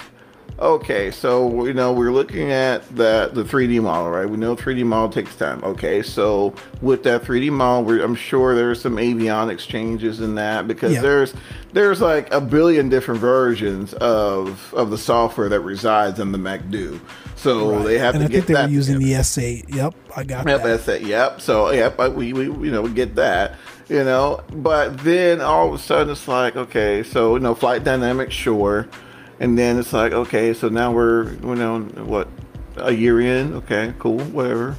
Okay, 0.62 1.10
so 1.10 1.66
you 1.66 1.74
know 1.74 1.92
we're 1.92 2.12
looking 2.12 2.52
at 2.52 2.88
that 2.96 3.34
the 3.34 3.44
3D 3.44 3.82
model, 3.82 4.12
right? 4.12 4.30
We 4.30 4.38
know 4.38 4.56
3D 4.56 4.86
model 4.86 5.10
takes 5.10 5.36
time. 5.36 5.64
Okay, 5.64 6.04
so 6.04 6.54
with 6.84 7.02
that 7.02 7.24
3D 7.24 7.52
model, 7.52 7.84
we're, 7.84 8.04
I'm 8.04 8.14
sure 8.14 8.54
there's 8.54 8.80
some 8.80 8.98
avionics 8.98 9.66
changes 9.68 10.22
in 10.22 10.36
that 10.36 10.68
because 10.68 10.94
Yeah. 10.94 11.02
there's 11.02 11.34
there's 11.74 12.00
like 12.00 12.32
a 12.32 12.40
billion 12.40 12.90
different 12.90 13.20
versions 13.20 13.96
of 13.96 14.72
of 14.76 14.92
the 14.92 15.00
software 15.00 15.50
that 15.50 15.62
resides 15.62 16.20
in 16.20 16.32
the 16.32 16.38
MacDo. 16.38 17.00
So 17.42 17.72
Right. 17.72 17.86
they 17.86 17.98
have 17.98 18.16
and 18.16 18.22
to 18.22 18.26
I 18.26 18.28
get 18.30 18.36
think 18.36 18.48
they 18.48 18.54
that 18.54 18.64
were 18.70 18.70
using 18.70 19.00
the 19.00 19.14
S8. 19.14 19.74
Yep, 19.76 19.96
I 20.16 20.24
got 20.24 20.46
Yep, 20.46 20.64
that. 20.64 20.86
that's. 20.86 21.02
Yep. 21.04 21.42
So 21.42 21.72
yep, 21.72 21.98
but 21.98 22.14
we, 22.16 22.34
we 22.34 22.44
you 22.46 22.72
know 22.72 22.82
we 22.84 22.92
get 22.92 23.16
that. 23.16 23.56
You 23.90 24.04
know, 24.06 24.42
but 24.54 25.00
then 25.00 25.42
all 25.42 25.68
of 25.68 25.74
a 25.74 25.78
sudden 25.78 26.12
it's 26.12 26.28
like 26.28 26.56
okay, 26.56 27.04
so 27.04 27.36
you 27.36 27.42
know 27.42 27.56
flight 27.56 27.84
dynamics, 27.84 28.34
sure, 28.34 28.88
and 29.40 29.58
then 29.58 29.80
it's 29.80 29.92
like 29.92 30.14
okay, 30.14 30.54
so 30.54 30.70
now 30.70 30.92
we're 30.92 31.34
you 31.34 31.56
know 31.56 31.80
what 32.06 32.28
a 32.78 32.94
year 32.94 33.20
in, 33.20 33.54
okay, 33.56 33.94
cool, 34.00 34.20
whatever. 34.20 34.78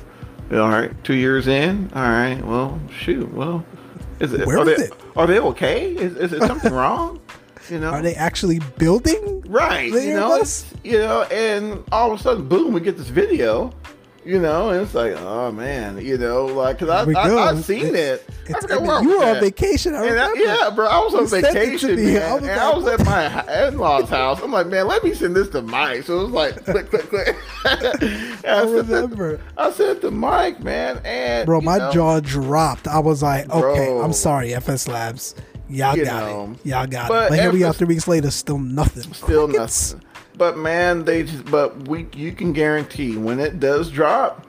All 0.53 0.69
right, 0.69 0.91
two 1.05 1.15
years 1.15 1.47
in, 1.49 1.91
all 1.95 2.03
right. 2.03 2.41
Well, 2.45 2.81
shoot, 2.91 3.31
well, 3.33 3.65
is 4.21 4.33
it 4.33 4.47
Where 4.47 4.59
are 4.59 4.69
is 4.71 4.79
they 4.79 4.85
it? 4.85 4.95
are 5.17 5.27
they 5.27 5.41
okay? 5.41 5.95
Is 5.95 6.17
is 6.17 6.33
it 6.33 6.43
something 6.45 6.73
wrong? 6.83 7.21
You 7.71 7.79
know, 7.79 7.91
Are 7.91 8.03
they 8.03 8.15
actually 8.15 8.59
building? 8.79 9.43
Right. 9.47 9.91
You 9.93 10.15
know, 10.15 10.43
you 10.85 10.99
know, 10.99 11.23
and 11.25 11.83
all 11.93 12.13
of 12.13 12.19
a 12.21 12.23
sudden, 12.23 12.49
boom, 12.49 12.73
we 12.73 12.81
get 12.81 12.97
this 12.97 13.09
video. 13.09 13.73
You 14.25 14.41
know, 14.41 14.71
and 14.71 14.81
it's 14.83 14.95
like, 14.95 15.15
oh 15.17 15.51
man, 15.51 15.99
you 16.01 16.17
know, 16.17 16.47
like, 16.47 16.79
cause 16.79 16.89
I, 16.89 17.03
I. 17.11 17.49
I've 17.51 17.65
seen 17.65 17.87
It's- 17.87 18.21
it. 18.21 18.29
It's, 18.47 18.73
I 18.73 18.77
I 18.77 18.81
mean, 18.81 19.09
you 19.09 19.19
were 19.19 19.25
on 19.25 19.41
vacation. 19.41 19.95
I 19.97 20.05
And 20.07 20.19
I, 20.19 20.33
yeah, 20.35 20.71
bro, 20.71 20.87
I 20.87 20.99
was 20.99 21.13
on 21.15 21.23
You 21.23 21.27
sent 21.27 21.47
vacation, 21.53 21.97
me. 21.97 22.15
man, 22.15 22.23
I 22.23 22.35
was 22.35 22.43
and 22.43 22.47
like, 22.47 22.59
I 22.61 22.75
was 22.77 22.87
at 22.87 23.05
my 23.05 23.67
in-laws' 23.69 24.09
house. 24.09 24.41
I'm 24.43 24.53
like, 24.53 24.67
man, 24.69 24.87
let 24.87 25.03
me 25.03 25.13
send 25.15 25.35
this 25.35 25.49
to 25.51 25.63
Mike. 25.63 26.05
So 26.05 26.21
it 26.21 26.23
was 26.25 26.33
like, 26.33 26.65
click, 26.65 26.89
click, 26.91 27.09
click. 27.09 27.37
I 27.65 28.63
remember. 28.63 29.41
I 29.57 29.71
sent 29.73 29.99
it 29.99 30.01
to 30.03 30.11
Mike, 30.13 30.63
man, 30.63 31.01
and 31.05 31.47
Bro, 31.47 31.63
my 31.63 31.79
know, 31.79 31.93
jaw 31.93 32.21
dropped. 32.21 32.87
I 32.87 32.99
was 33.01 33.23
like, 33.25 33.49
okay, 33.51 33.61
Bro. 33.87 34.03
I'm 34.03 34.13
sorry, 34.13 34.55
FS 34.55 34.87
Labs. 34.89 35.35
Y'all 35.73 35.97
You 35.97 36.05
got 36.05 36.25
know, 36.31 36.53
it. 36.53 36.67
Y'all 36.67 36.87
got 36.87 37.09
but 37.09 37.25
it. 37.27 37.29
But 37.31 37.39
here 37.41 37.53
we 37.53 37.63
are 37.65 37.73
three 37.73 37.87
weeks 37.89 38.07
later, 38.07 38.31
still 38.31 38.59
nothing. 38.59 39.13
still 39.15 39.47
Crickets. 39.49 39.95
nothing. 39.95 40.09
But 40.37 40.57
man, 40.59 41.05
they 41.05 41.25
just, 41.25 41.45
but 41.47 41.89
we, 41.89 42.07
you 42.15 42.33
can 42.33 42.53
guarantee 42.53 43.17
when 43.17 43.39
it 43.41 43.61
does 43.61 43.91
drop, 43.91 44.47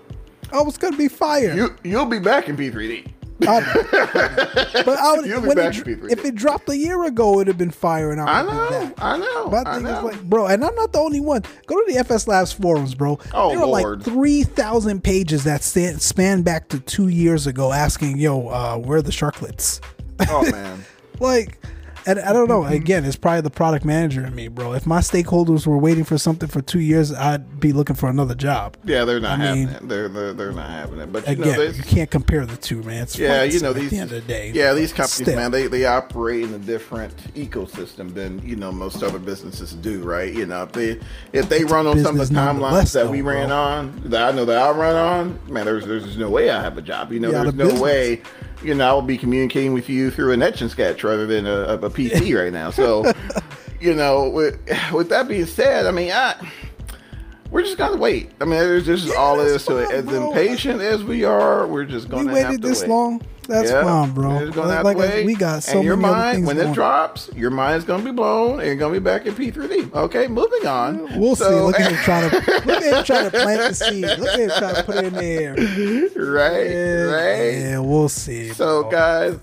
Oh, 0.52 0.68
it's 0.68 0.78
gonna 0.78 0.96
be 0.98 1.08
fire. 1.08 1.54
you, 1.56 1.76
you'll 1.84 2.06
be 2.06 2.20
back 2.20 2.48
in 2.48 2.56
P3D. 2.56 3.08
I- 3.46 4.84
but 4.86 5.00
I 5.00 5.14
would, 5.18 5.26
You'll 5.26 5.42
be 5.42 5.54
back 5.56 5.76
it, 5.76 5.84
to 5.84 5.84
P3D. 5.84 6.12
if 6.12 6.24
it 6.26 6.36
dropped 6.36 6.70
a 6.70 6.78
year 6.78 7.04
ago, 7.06 7.36
it'd 7.36 7.48
have 7.48 7.58
been 7.58 7.72
fire, 7.72 8.12
and 8.12 8.22
I 8.22 8.40
I 8.40 8.44
know. 8.44 8.94
I 9.00 9.18
know, 9.18 9.48
But 9.50 9.68
I 9.68 9.72
I 9.72 9.74
think 9.76 9.86
know. 9.88 10.08
it's 10.08 10.16
like, 10.18 10.24
bro, 10.30 10.46
and 10.48 10.64
I'm 10.64 10.76
not 10.76 10.94
the 10.94 11.00
only 11.00 11.20
one. 11.20 11.42
Go 11.66 11.76
to 11.84 11.92
the 11.92 11.98
FS 12.00 12.28
Labs 12.28 12.54
forums, 12.54 12.94
bro. 12.96 13.20
Oh, 13.34 13.50
there 13.50 13.60
are 13.60 13.66
Lord. 13.66 13.98
like 14.00 14.06
three 14.06 14.44
thousand 14.44 15.04
pages 15.04 15.44
that 15.46 15.64
stand, 15.64 16.02
span 16.02 16.44
back 16.44 16.70
to 16.70 16.80
two 16.80 17.08
years 17.10 17.48
ago, 17.48 17.74
asking, 17.74 18.18
"Yo, 18.20 18.48
uh, 18.50 18.78
where 18.78 19.00
are 19.00 19.02
the 19.02 19.12
sharklets?" 19.12 19.82
oh 20.30 20.50
man, 20.52 20.86
like, 21.24 21.58
and 22.06 22.20
I 22.20 22.34
don't 22.34 22.50
know. 22.50 22.64
Mm-hmm. 22.64 22.74
Again, 22.74 23.06
it's 23.06 23.16
probably 23.16 23.40
the 23.40 23.50
product 23.50 23.86
manager 23.86 24.26
in 24.26 24.36
me, 24.36 24.50
bro. 24.50 24.74
If 24.74 24.86
my 24.86 25.00
stakeholders 25.00 25.66
were 25.66 25.78
waiting 25.78 26.04
for 26.04 26.18
something 26.18 26.50
for 26.50 26.62
two 26.62 26.82
years, 26.82 27.14
I'd 27.14 27.62
be 27.62 27.72
looking 27.72 27.96
for 27.96 28.10
another 28.10 28.36
job. 28.36 28.76
yeah, 28.84 29.06
they're 29.06 29.22
not 29.22 29.40
I 29.40 29.46
having 29.46 29.66
mean- 29.68 29.74
it. 29.76 29.88
They're, 29.88 30.10
they're 30.10 30.34
they're 30.34 30.52
not 30.52 30.70
having 30.70 31.00
it. 31.00 31.14
But 31.14 31.26
you 31.28 31.32
Again, 31.42 31.56
know, 31.56 31.62
you 31.64 31.82
can't 31.84 32.12
compare 32.12 32.46
the 32.46 32.58
two, 32.58 32.84
man. 32.84 33.04
It's 33.04 33.18
yeah, 33.18 33.44
you 33.44 33.62
know 33.62 33.72
these. 33.72 33.86
at 33.86 33.90
the 33.92 33.98
end 34.00 34.12
of 34.12 34.22
the 34.22 34.28
day. 34.34 34.52
yeah, 34.54 34.74
these 34.74 34.92
companies, 34.92 35.14
Still. 35.28 35.36
man, 35.38 35.52
they 35.52 35.68
they 35.68 35.86
operate 35.86 36.44
in 36.44 36.54
a 36.54 36.60
different 36.60 37.16
ecosystem 37.36 38.14
than 38.14 38.46
you 38.46 38.58
know 38.58 38.74
most 38.74 39.02
other 39.02 39.18
businesses 39.20 39.72
do, 39.72 40.04
right? 40.04 40.34
You 40.34 40.46
know, 40.46 40.64
if 40.64 40.74
they 40.74 41.00
if 41.32 41.48
they 41.48 41.64
run 41.64 41.88
on 41.88 42.00
some 42.04 42.20
of 42.20 42.28
the 42.28 42.36
timelines 42.36 42.92
that 42.96 43.08
we 43.10 43.22
ran 43.22 43.48
bro. 43.48 43.56
on, 43.58 44.02
that 44.10 44.34
I 44.34 44.36
know 44.36 44.44
that 44.44 44.58
I 44.62 44.72
run 44.72 44.96
on, 44.98 45.40
man, 45.54 45.64
there's 45.64 45.86
there's 45.86 46.18
no 46.18 46.30
way 46.30 46.50
I 46.50 46.62
have 46.62 46.78
a 46.78 46.82
job. 46.82 47.14
You 47.14 47.22
know, 47.22 47.30
out 47.30 47.32
there's 47.32 47.48
of 47.48 47.56
no 47.56 47.64
business. 47.66 47.82
way. 47.82 48.22
You 48.62 48.74
know, 48.76 48.90
I 48.90 48.94
will 48.94 49.02
be 49.02 49.18
communicating 49.18 49.74
with 49.74 49.90
you 49.90 50.12
through 50.12 50.32
an 50.32 50.42
etch 50.42 50.62
and 50.62 50.70
sketch 50.70 51.04
rather 51.04 51.26
than 51.26 51.46
a, 51.46 51.52
a, 51.52 51.74
a 51.80 51.90
PC 51.90 52.38
right 52.40 52.54
now. 52.54 52.70
So, 52.70 53.12
you 53.82 53.94
know, 53.94 54.30
with, 54.30 54.60
with 54.94 55.10
that 55.10 55.28
being 55.28 55.46
said, 55.46 55.86
I 55.86 55.92
mean, 55.92 56.12
I 56.12 56.36
we're 57.54 57.62
just 57.62 57.78
gonna 57.78 57.96
wait. 57.98 58.32
I 58.42 58.44
mean, 58.46 58.60
there's 58.60 58.86
this 58.86 59.04
is 59.06 59.12
Yeah, 59.12 59.16
all 59.16 59.38
this. 59.38 59.52
that's 59.52 59.64
is 59.64 59.68
to 59.68 59.78
it. 59.78 59.92
As 59.92 60.06
bro. 60.06 60.28
impatient 60.30 60.82
as 60.82 61.04
we 61.04 61.24
are, 61.24 61.66
we're 61.68 61.86
just 61.86 62.10
gonna 62.10 62.26
We 62.28 62.34
waited 62.34 62.62
this 62.62 62.82
wait. 62.82 62.90
long. 62.90 63.22
That's 63.48 63.70
Yeah, 63.72 63.84
fine, 63.84 64.12
bro. 64.12 64.30
We're 64.30 64.40
just 64.46 64.56
gonna 64.56 64.74
have 64.74 64.86
like 64.86 64.96
to 64.98 65.04
I- 65.04 65.08
wait. 65.10 65.26
we 65.26 65.36
got 65.36 65.64
so 65.64 65.74
and 65.78 65.84
your 65.84 65.98
many 65.98 66.14
mind 66.14 66.48
when 66.48 66.56
going. 66.56 66.70
it 66.70 66.74
drops, 66.74 67.30
your 67.36 67.52
mind's 67.52 67.84
gonna 67.86 68.02
be 68.04 68.12
blown, 68.12 68.60
and 68.60 68.68
you're 68.68 68.76
gonna 68.78 68.94
be 68.94 69.00
back 69.00 69.26
in 69.26 69.34
P3D. 69.36 69.94
Okay, 69.94 70.28
moving 70.28 70.66
on. 70.66 71.20
We'll 71.20 71.36
see. 71.36 71.44
Look 71.46 71.78
at 71.80 71.92
him 71.92 71.98
trying 72.04 72.30
to 72.30 72.36
look 72.66 72.82
at 72.82 72.84
him 72.84 73.04
trying 73.04 73.30
to 73.30 73.38
plant 73.38 73.60
the 73.70 73.74
seed. 73.76 74.06
Look 74.18 74.30
at 74.30 74.40
him 74.40 74.50
trying 74.58 74.76
to 74.76 74.84
put 74.84 74.96
it 74.96 75.06
in 75.06 75.14
the 75.14 75.24
air. 75.26 75.54
right, 76.16 76.70
Yeah, 76.70 77.04
right. 77.14 77.52
yeah, 77.54 77.80
we'll 77.80 78.08
see. 78.10 78.50
So, 78.54 78.84
bro. 78.84 78.92
guys, 78.92 79.36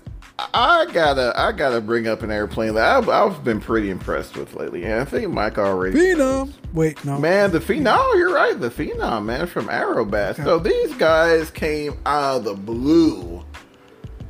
I 0.53 0.85
gotta, 0.91 1.33
I 1.39 1.51
gotta 1.51 1.81
bring 1.81 2.07
up 2.07 2.23
an 2.23 2.31
airplane 2.31 2.73
that 2.75 2.97
I've, 2.97 3.09
I've 3.09 3.43
been 3.43 3.59
pretty 3.59 3.89
impressed 3.89 4.35
with 4.37 4.53
lately, 4.53 4.83
and 4.83 4.93
I 5.01 5.05
think 5.05 5.29
Mike 5.31 5.57
already. 5.57 5.97
Phenom. 5.97 6.51
Wait, 6.73 7.03
no. 7.05 7.17
Man, 7.19 7.51
the 7.51 7.59
Phenom, 7.59 8.15
you're 8.17 8.33
right. 8.33 8.59
The 8.59 8.69
Phenom, 8.69 9.25
man, 9.25 9.47
from 9.47 9.67
Aerobask. 9.67 10.43
So 10.43 10.57
these 10.59 10.93
guys 10.95 11.51
came 11.51 11.97
out 12.05 12.37
of 12.37 12.43
the 12.45 12.53
blue. 12.53 13.43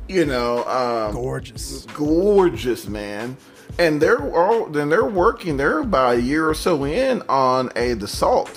You 0.08 0.26
know, 0.26 0.64
um, 0.66 1.14
Gorgeous. 1.14 1.86
gorgeous, 1.94 2.86
man. 2.86 3.36
And 3.78 4.02
they're 4.02 4.20
all 4.36 4.66
then 4.66 4.90
they're 4.90 5.04
working. 5.06 5.56
They're 5.56 5.78
about 5.78 6.16
a 6.16 6.20
year 6.20 6.46
or 6.48 6.54
so 6.54 6.84
in 6.84 7.22
on 7.30 7.68
a 7.76 7.94
Dassault, 7.94 8.48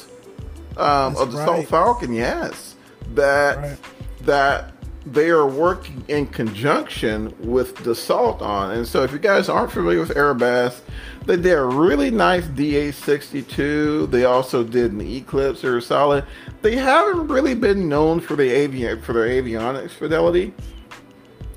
um, 0.76 1.14
That's 1.14 1.22
a 1.22 1.26
Dassault 1.28 1.48
right. 1.48 1.68
Falcon. 1.68 2.14
Yes, 2.14 2.76
that 3.14 3.58
Right. 3.58 3.78
that 4.24 4.75
they 5.06 5.30
are 5.30 5.46
working 5.46 6.04
in 6.08 6.28
conjunction 6.28 7.34
with 7.40 7.76
Dassault 7.78 8.42
on. 8.42 8.72
And 8.72 8.88
so, 8.88 9.04
if 9.04 9.12
you 9.12 9.20
guys 9.20 9.50
aren't 9.50 9.72
familiar 9.72 10.00
with 10.00 10.10
Aerobask, 10.10 10.82
they 11.26 11.36
did 11.36 11.54
a 11.54 11.64
really 11.64 12.12
nice 12.12 12.46
DA62. 12.46 14.10
They 14.10 14.26
also 14.26 14.64
did 14.64 14.92
an 14.92 15.02
Eclipse. 15.02 15.62
They're 15.62 15.82
solid. 15.82 16.26
They 16.62 16.76
haven't 16.76 17.28
really 17.28 17.56
been 17.56 17.88
known 17.88 18.20
for 18.20 18.36
the 18.36 18.64
avi- 18.64 19.02
for 19.02 19.14
their 19.14 19.28
avionics 19.28 19.92
fidelity. 19.92 20.54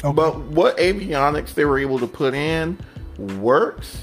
Okay. 0.04 0.14
But 0.14 0.38
what 0.38 0.76
avionics 0.76 1.54
they 1.54 1.64
were 1.64 1.78
able 1.78 1.98
to 1.98 2.06
put 2.06 2.34
in 2.34 2.78
works, 3.18 3.98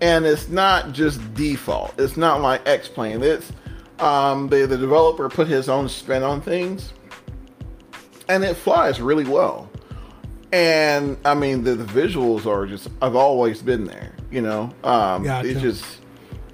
and 0.00 0.24
it's 0.24 0.48
not 0.48 0.92
just 0.92 1.34
default. 1.34 1.98
It's 1.98 2.16
not 2.16 2.40
like 2.40 2.66
X 2.66 2.88
Plane. 2.88 3.22
It's 3.22 3.52
um, 3.98 4.48
the 4.48 4.66
the 4.66 4.76
developer 4.76 5.28
put 5.28 5.48
his 5.48 5.68
own 5.68 5.88
spin 5.88 6.22
on 6.22 6.40
things, 6.40 6.92
and 8.28 8.44
it 8.44 8.54
flies 8.56 9.00
really 9.00 9.24
well. 9.24 9.68
And 10.52 11.16
I 11.24 11.34
mean, 11.34 11.64
the, 11.64 11.74
the 11.74 11.84
visuals 11.84 12.46
are 12.46 12.66
just. 12.66 12.88
I've 13.00 13.16
always 13.16 13.62
been 13.62 13.84
there. 13.84 14.12
You 14.30 14.42
know, 14.42 14.62
um, 14.84 15.24
Gotcha. 15.24 15.48
it's 15.48 15.60
just 15.60 15.84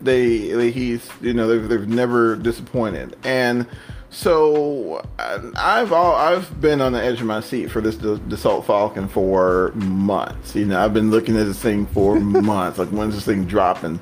they, 0.01 0.49
they 0.53 0.71
he's 0.71 1.09
you 1.21 1.33
know 1.35 1.47
they've, 1.49 1.69
they've 1.69 1.89
never 1.89 2.35
disappointed 2.37 3.17
and 3.25 3.67
so 4.11 5.05
I- 5.19 5.51
I've 5.57 5.93
all 5.93 6.15
I've 6.15 6.61
been 6.61 6.81
on 6.81 6.93
the 6.93 7.03
edge 7.03 7.21
of 7.21 7.27
my 7.27 7.41
seat 7.41 7.71
for 7.71 7.81
this 7.81 7.97
D- 7.97 8.17
Dassault 8.29 8.65
Falcon 8.65 9.07
for 9.09 9.71
months. 9.75 10.55
You 10.57 10.67
know, 10.67 10.83
I've 10.83 10.95
been 10.95 11.11
looking 11.11 11.37
at 11.37 11.45
this 11.47 11.59
thing 11.61 11.87
for 11.87 12.19
months. 12.21 12.79
Like 12.79 12.89
when's 12.89 13.15
this 13.15 13.25
thing 13.25 13.45
dropping? 13.45 14.01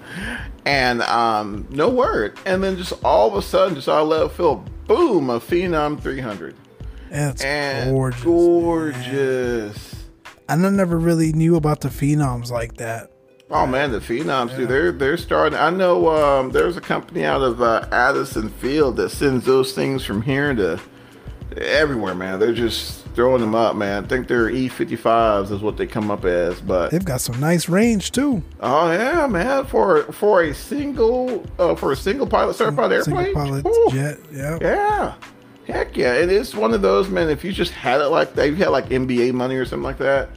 And 0.64 1.02
um, 1.02 1.66
no 1.70 1.88
word. 1.90 2.38
And 2.46 2.62
then 2.62 2.76
just 2.76 2.92
all 3.04 3.28
of 3.28 3.34
a 3.34 3.42
sudden, 3.42 3.74
just 3.74 3.88
out 3.88 4.02
of 4.02 4.08
left 4.08 4.36
field, 4.36 4.68
boom, 4.86 5.28
a 5.30 5.38
Phenom 5.40 6.00
300. 6.00 6.54
That's 7.10 7.42
And 7.42 7.90
gorgeous. 7.92 8.22
gorgeous. 8.24 9.94
And 10.48 10.64
I 10.66 10.70
never 10.70 10.98
really 10.98 11.32
knew 11.32 11.56
about 11.56 11.80
the 11.80 11.88
phenoms 11.88 12.50
like 12.50 12.76
that. 12.76 13.10
Oh 13.50 13.66
man, 13.66 13.92
the 13.92 13.98
phenoms, 14.00 14.56
dude, 14.56 14.68
they're 14.68 14.90
they're 14.92 15.16
starting. 15.16 15.56
I 15.58 15.70
know 15.70 16.08
um, 16.08 16.50
there's 16.50 16.76
a 16.76 16.80
company 16.80 17.24
out 17.24 17.42
of 17.42 17.62
uh, 17.62 17.86
Addison 17.92 18.48
Field 18.50 18.96
that 18.96 19.10
sends 19.10 19.44
those 19.44 19.72
things 19.72 20.04
from 20.04 20.20
here 20.22 20.52
to 20.54 20.80
everywhere, 21.56 22.14
man. 22.14 22.40
They're 22.40 22.52
just 22.52 23.04
throwing 23.14 23.40
them 23.40 23.54
up, 23.54 23.76
man. 23.76 24.04
I 24.04 24.06
think 24.08 24.26
they're 24.28 24.50
E55s 24.50 25.50
is 25.52 25.60
what 25.62 25.76
they 25.76 25.86
come 25.86 26.10
up 26.10 26.24
as, 26.24 26.60
but 26.60 26.90
They've 26.90 27.04
got 27.04 27.20
some 27.20 27.38
nice 27.40 27.68
range 27.68 28.10
too. 28.12 28.42
oh 28.60 28.90
yeah, 28.90 29.26
man, 29.28 29.64
for 29.66 30.02
for 30.12 30.42
a 30.42 30.52
single 30.54 31.44
uh, 31.58 31.76
for 31.76 31.92
a 31.92 31.96
single 31.96 32.26
pilot 32.26 32.56
certified 32.56 32.90
Single 33.04 33.22
airplane, 33.24 33.34
pilot 33.34 33.64
whew, 33.64 33.88
jet. 33.92 34.18
Yeah. 34.32 34.58
yeah. 34.60 35.14
Heck 35.66 35.96
yeah. 35.96 36.14
It 36.14 36.30
is 36.30 36.54
one 36.54 36.72
of 36.74 36.82
those, 36.82 37.08
man. 37.08 37.28
If 37.28 37.44
you 37.44 37.52
just 37.52 37.72
had 37.72 38.00
it 38.00 38.06
like 38.08 38.34
that, 38.34 38.46
if 38.48 38.58
you 38.58 38.64
had 38.64 38.70
like 38.70 38.88
NBA 38.88 39.32
money 39.32 39.56
or 39.56 39.64
something 39.64 39.82
like 39.84 39.98
that, 39.98 40.28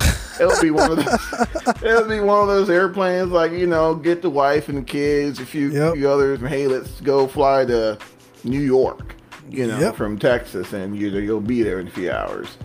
it'll 0.42 0.60
be 0.62 0.72
one 0.72 0.92
of 0.92 0.98
those 0.98 1.56
it'll 1.84 2.08
be 2.10 2.20
one 2.20 2.42
of 2.42 2.48
those 2.48 2.70
airplanes 2.70 3.32
like, 3.32 3.52
you 3.52 3.68
know, 3.68 3.94
get 3.96 4.22
the 4.24 4.30
wife 4.30 4.70
and 4.70 4.78
the 4.80 4.82
kids, 4.84 5.40
a 5.40 5.46
few, 5.46 5.70
Yep. 5.70 5.94
few 5.96 6.10
others, 6.10 6.40
and 6.40 6.50
hey, 6.50 6.68
let's 6.68 7.00
go 7.02 7.28
fly 7.28 7.64
to 7.66 7.98
New 8.44 8.60
York, 8.62 9.14
you 9.50 9.68
know, 9.68 9.78
Yep. 9.80 9.96
from 9.96 10.18
Texas 10.18 10.74
and 10.74 10.98
you 10.98 11.10
you'll 11.10 11.42
be 11.42 11.62
there 11.62 11.80
in 11.80 11.88
a 11.88 11.92
few 11.92 12.12
hours. 12.12 12.58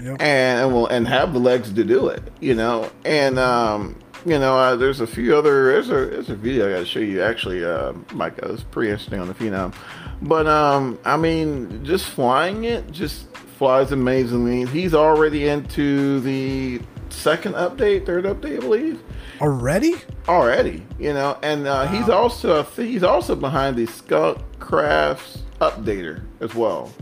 Yep. 0.00 0.16
And 0.20 0.60
and 0.60 0.72
will 0.72 0.86
and 0.88 1.08
have 1.08 1.32
the 1.32 1.38
legs 1.40 1.72
to 1.72 1.82
do 1.84 2.06
it, 2.08 2.22
you 2.40 2.54
know. 2.54 2.88
And 3.04 3.38
um 3.38 3.96
you 4.24 4.38
know, 4.38 4.56
uh, 4.56 4.76
there's 4.76 5.00
a 5.00 5.06
few 5.06 5.36
other. 5.36 5.72
There's 5.72 5.90
a 5.90 6.06
there's 6.06 6.30
a 6.30 6.36
video 6.36 6.68
I 6.68 6.72
got 6.72 6.78
to 6.80 6.86
show 6.86 7.00
you. 7.00 7.22
Actually, 7.22 7.64
uh, 7.64 7.92
Mike, 8.12 8.38
it 8.38 8.48
was 8.48 8.62
pretty 8.64 8.90
interesting 8.90 9.20
on 9.20 9.28
the 9.28 9.34
Phenom. 9.34 9.74
But 10.22 10.46
um, 10.46 10.98
I 11.04 11.16
mean, 11.16 11.84
just 11.84 12.06
flying 12.06 12.64
it 12.64 12.90
just 12.90 13.34
flies 13.58 13.92
amazingly. 13.92 14.66
He's 14.66 14.94
already 14.94 15.48
into 15.48 16.20
the 16.20 16.80
second 17.10 17.54
update, 17.54 18.06
third 18.06 18.24
update, 18.24 18.58
I 18.58 18.60
believe. 18.60 19.02
Already? 19.40 19.94
Already, 20.28 20.84
you 20.98 21.12
know, 21.12 21.38
and 21.42 21.66
uh, 21.66 21.86
he's 21.88 22.08
also 22.08 22.62
he's 22.62 23.02
also 23.02 23.34
behind 23.34 23.76
the 23.76 23.86
Skunk 23.86 24.38
Crafts 24.60 25.42
updater 25.60 26.24
as 26.40 26.54
well. 26.54 26.92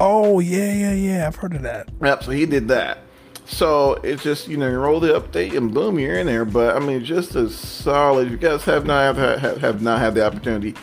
Oh 0.00 0.40
yeah, 0.40 0.72
yeah, 0.72 0.92
yeah. 0.92 1.26
I've 1.26 1.36
heard 1.36 1.54
of 1.54 1.62
that. 1.62 1.88
Yep. 2.02 2.24
So 2.24 2.30
he 2.32 2.46
did 2.46 2.68
that. 2.68 3.03
So 3.46 3.94
it's 4.02 4.22
just 4.22 4.48
you 4.48 4.56
know 4.56 4.68
you 4.68 4.78
roll 4.78 5.00
the 5.00 5.20
update 5.20 5.56
and 5.56 5.72
boom 5.72 5.98
you're 5.98 6.18
in 6.18 6.26
there. 6.26 6.44
But 6.44 6.76
I 6.76 6.80
mean 6.80 7.04
just 7.04 7.34
as 7.34 7.54
solid. 7.54 8.26
If 8.26 8.32
you 8.32 8.38
guys 8.38 8.64
have 8.64 8.86
not 8.86 9.16
have, 9.16 9.40
have, 9.40 9.60
have 9.60 9.82
not 9.82 10.00
had 10.00 10.14
the 10.14 10.26
opportunity, 10.26 10.74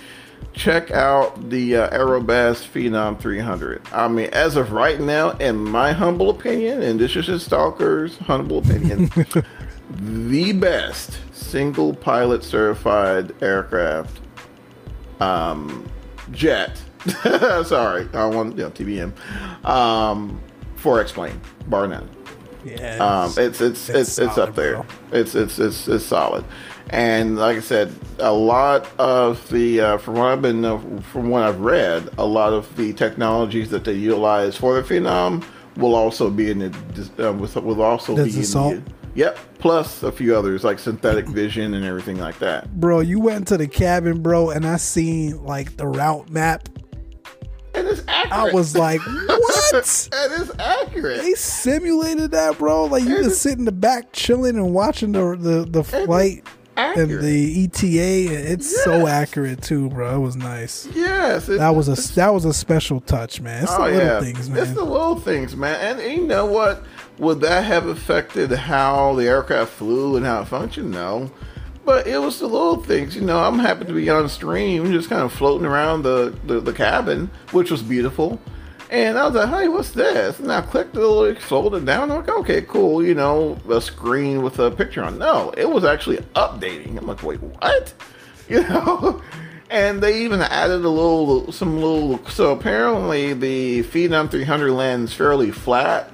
check 0.54 0.92
out 0.92 1.50
the 1.50 1.78
uh, 1.78 1.98
Aerobask 1.98 2.68
Phenom 2.68 3.20
300. 3.20 3.82
I 3.92 4.08
mean 4.08 4.30
as 4.32 4.56
of 4.56 4.72
right 4.72 5.00
now, 5.00 5.32
in 5.32 5.58
my 5.58 5.92
humble 5.92 6.30
opinion, 6.30 6.82
and 6.82 7.00
this 7.00 7.16
is 7.16 7.26
just 7.26 7.50
Stalker's 7.50 8.18
humble 8.18 8.60
opinion, 8.60 9.10
the 9.90 10.54
best 10.54 11.20
single 11.34 11.94
pilot 11.94 12.44
certified 12.44 13.34
aircraft 13.42 14.22
um, 15.20 15.90
jet. 16.32 16.82
Sorry, 17.66 18.08
I 18.14 18.26
want 18.26 18.58
you 18.58 18.64
know, 18.64 18.70
TBM 18.70 19.66
um, 19.66 20.40
for 20.76 21.00
X-plane, 21.02 21.40
bar 21.68 21.88
none. 21.88 22.21
Yeah. 22.64 22.98
Um, 22.98 23.34
it's 23.38 23.62
it's 23.62 23.90
it's 23.90 24.20
it's, 24.20 24.38
up 24.38 24.56
there. 24.56 24.76
bro. 24.76 24.86
It's, 25.12 25.36
it's 25.36 25.60
it's 25.60 25.88
it's 25.88 26.06
solid, 26.06 26.46
and 26.90 27.38
like 27.38 27.58
I 27.58 27.62
said, 27.62 27.94
a 28.20 28.32
lot 28.32 28.88
of 29.00 29.48
the 29.50 29.82
uh, 29.82 29.98
from 29.98 30.16
what 30.16 30.28
I've 30.32 30.42
been 30.42 30.64
uh, 30.64 30.78
from 31.12 31.30
what 31.30 31.44
I've 31.44 31.60
read, 31.60 32.10
a 32.18 32.26
lot 32.26 32.54
of 32.54 32.76
the 32.76 32.94
technologies 32.94 33.70
that 33.72 33.84
they 33.84 33.94
utilize 33.94 34.58
for 34.58 34.80
the 34.80 34.84
Phenom 34.84 35.44
will 35.78 35.96
also 35.96 36.30
be 36.30 36.52
in 36.52 36.60
the 36.60 37.28
uh, 37.28 37.34
with 37.34 37.56
will 37.56 37.82
also 37.82 38.16
Does 38.16 38.34
be 38.34 38.40
in 38.40 38.46
salt? 38.46 38.86
the 38.86 38.92
yep. 39.16 39.40
Plus 39.60 40.04
a 40.04 40.12
few 40.12 40.36
others 40.36 40.64
like 40.64 40.80
synthetic 40.80 41.26
vision 41.28 41.74
and 41.74 41.86
everything 41.86 42.18
like 42.18 42.40
that. 42.40 42.80
Bro, 42.80 43.02
you 43.02 43.20
went 43.20 43.48
to 43.50 43.58
the 43.58 43.68
cabin, 43.68 44.22
bro, 44.22 44.50
and 44.50 44.66
I 44.66 44.78
seen 44.78 45.44
like 45.44 45.78
the 45.78 45.88
route 45.88 46.30
map. 46.30 46.68
And 47.74 47.88
it's 47.88 48.04
accurate. 48.08 48.52
I 48.52 48.54
was 48.54 48.76
like, 48.78 49.00
what? 49.02 50.10
and 50.14 50.42
it's 50.42 50.52
accurate. 50.60 51.22
they 51.22 51.34
simulated 51.34 52.32
that, 52.32 52.58
bro. 52.58 52.86
Like 52.86 53.04
you 53.04 53.16
And 53.16 53.24
just 53.26 53.42
sit 53.42 53.58
in 53.58 53.66
the 53.66 53.72
back 53.72 54.12
chilling 54.14 54.56
and 54.58 54.74
watching 54.74 55.12
the 55.14 55.36
the, 55.38 55.66
the 55.70 55.84
flight 55.84 56.44
and 56.76 57.10
the 57.22 57.64
ETA. 57.66 58.52
It's 58.54 58.84
so 58.84 59.08
accurate 59.08 59.62
too, 59.62 59.90
bro. 59.90 60.16
It 60.16 60.20
was 60.20 60.36
nice. 60.36 60.88
yes, 60.94 61.48
it- 61.50 61.60
That 61.60 61.76
was 61.76 61.88
a 61.88 62.14
that 62.16 62.34
was 62.34 62.46
a 62.46 62.54
special 62.54 63.00
touch, 63.02 63.40
man. 63.42 63.64
It's 63.64 63.72
the 63.76 63.82
Oh 63.82 63.86
little 63.86 64.00
yeah, 64.00 64.20
things, 64.22 64.40
it's 64.40 64.50
man. 64.50 64.74
the 64.74 64.84
little 64.84 65.16
things, 65.20 65.56
man. 65.56 65.80
And, 65.80 66.00
and 66.00 66.22
you 66.22 66.28
know 66.28 66.46
what? 66.46 66.84
Would 67.20 67.42
that 67.42 67.64
have 67.66 67.86
affected 67.88 68.52
how 68.52 69.14
the 69.16 69.28
aircraft 69.28 69.72
flew 69.74 70.16
and 70.18 70.26
how 70.26 70.42
it 70.42 70.46
functioned? 70.48 70.92
No, 70.92 71.30
but 71.92 72.08
it 72.08 72.20
was 72.20 72.40
the 72.40 72.48
little 72.48 72.78
things. 72.78 73.18
You 73.18 73.22
know, 73.22 73.40
I'm 73.44 73.60
happy 73.60 73.84
to 73.84 73.94
be 73.94 74.10
on 74.10 74.30
stream, 74.30 74.94
just 74.94 75.10
kind 75.10 75.24
of 75.24 75.34
floating 75.34 75.68
around 75.68 76.04
the 76.04 76.34
the, 76.46 76.62
the 76.62 76.72
cabin, 76.72 77.30
which 77.52 77.70
was 77.70 77.82
beautiful. 77.84 78.40
And 78.90 79.18
I 79.18 79.26
was 79.26 79.36
like, 79.36 79.50
"Hey, 79.50 79.68
what's 79.68 79.92
this?" 79.92 80.40
And 80.40 80.50
I 80.50 80.62
clicked 80.62 80.94
the 80.94 81.06
little, 81.06 81.36
folded 81.42 81.86
down. 81.86 82.10
I'm 82.10 82.20
like, 82.20 82.30
"Okay, 82.30 82.62
cool." 82.62 83.04
You 83.04 83.14
know, 83.14 83.58
a 83.70 83.82
screen 83.82 84.42
with 84.42 84.58
a 84.60 84.72
picture 84.72 85.04
on. 85.04 85.18
No, 85.18 85.54
it 85.58 85.70
was 85.70 85.84
actually 85.84 86.18
updating. 86.34 86.98
I'm 86.98 87.08
like, 87.08 87.24
"Wait, 87.24 87.42
what?" 87.42 87.94
You 88.50 88.64
know. 88.64 89.22
And 89.70 90.04
they 90.04 90.24
even 90.24 90.42
added 90.42 90.84
a 90.84 90.90
little, 90.90 91.54
some 91.54 91.80
little. 91.80 92.26
So 92.28 92.52
apparently, 92.52 93.34
the 93.34 93.84
Phenom 93.84 94.30
300 94.30 94.72
lens 94.72 95.14
fairly 95.14 95.52
flat. 95.52 96.11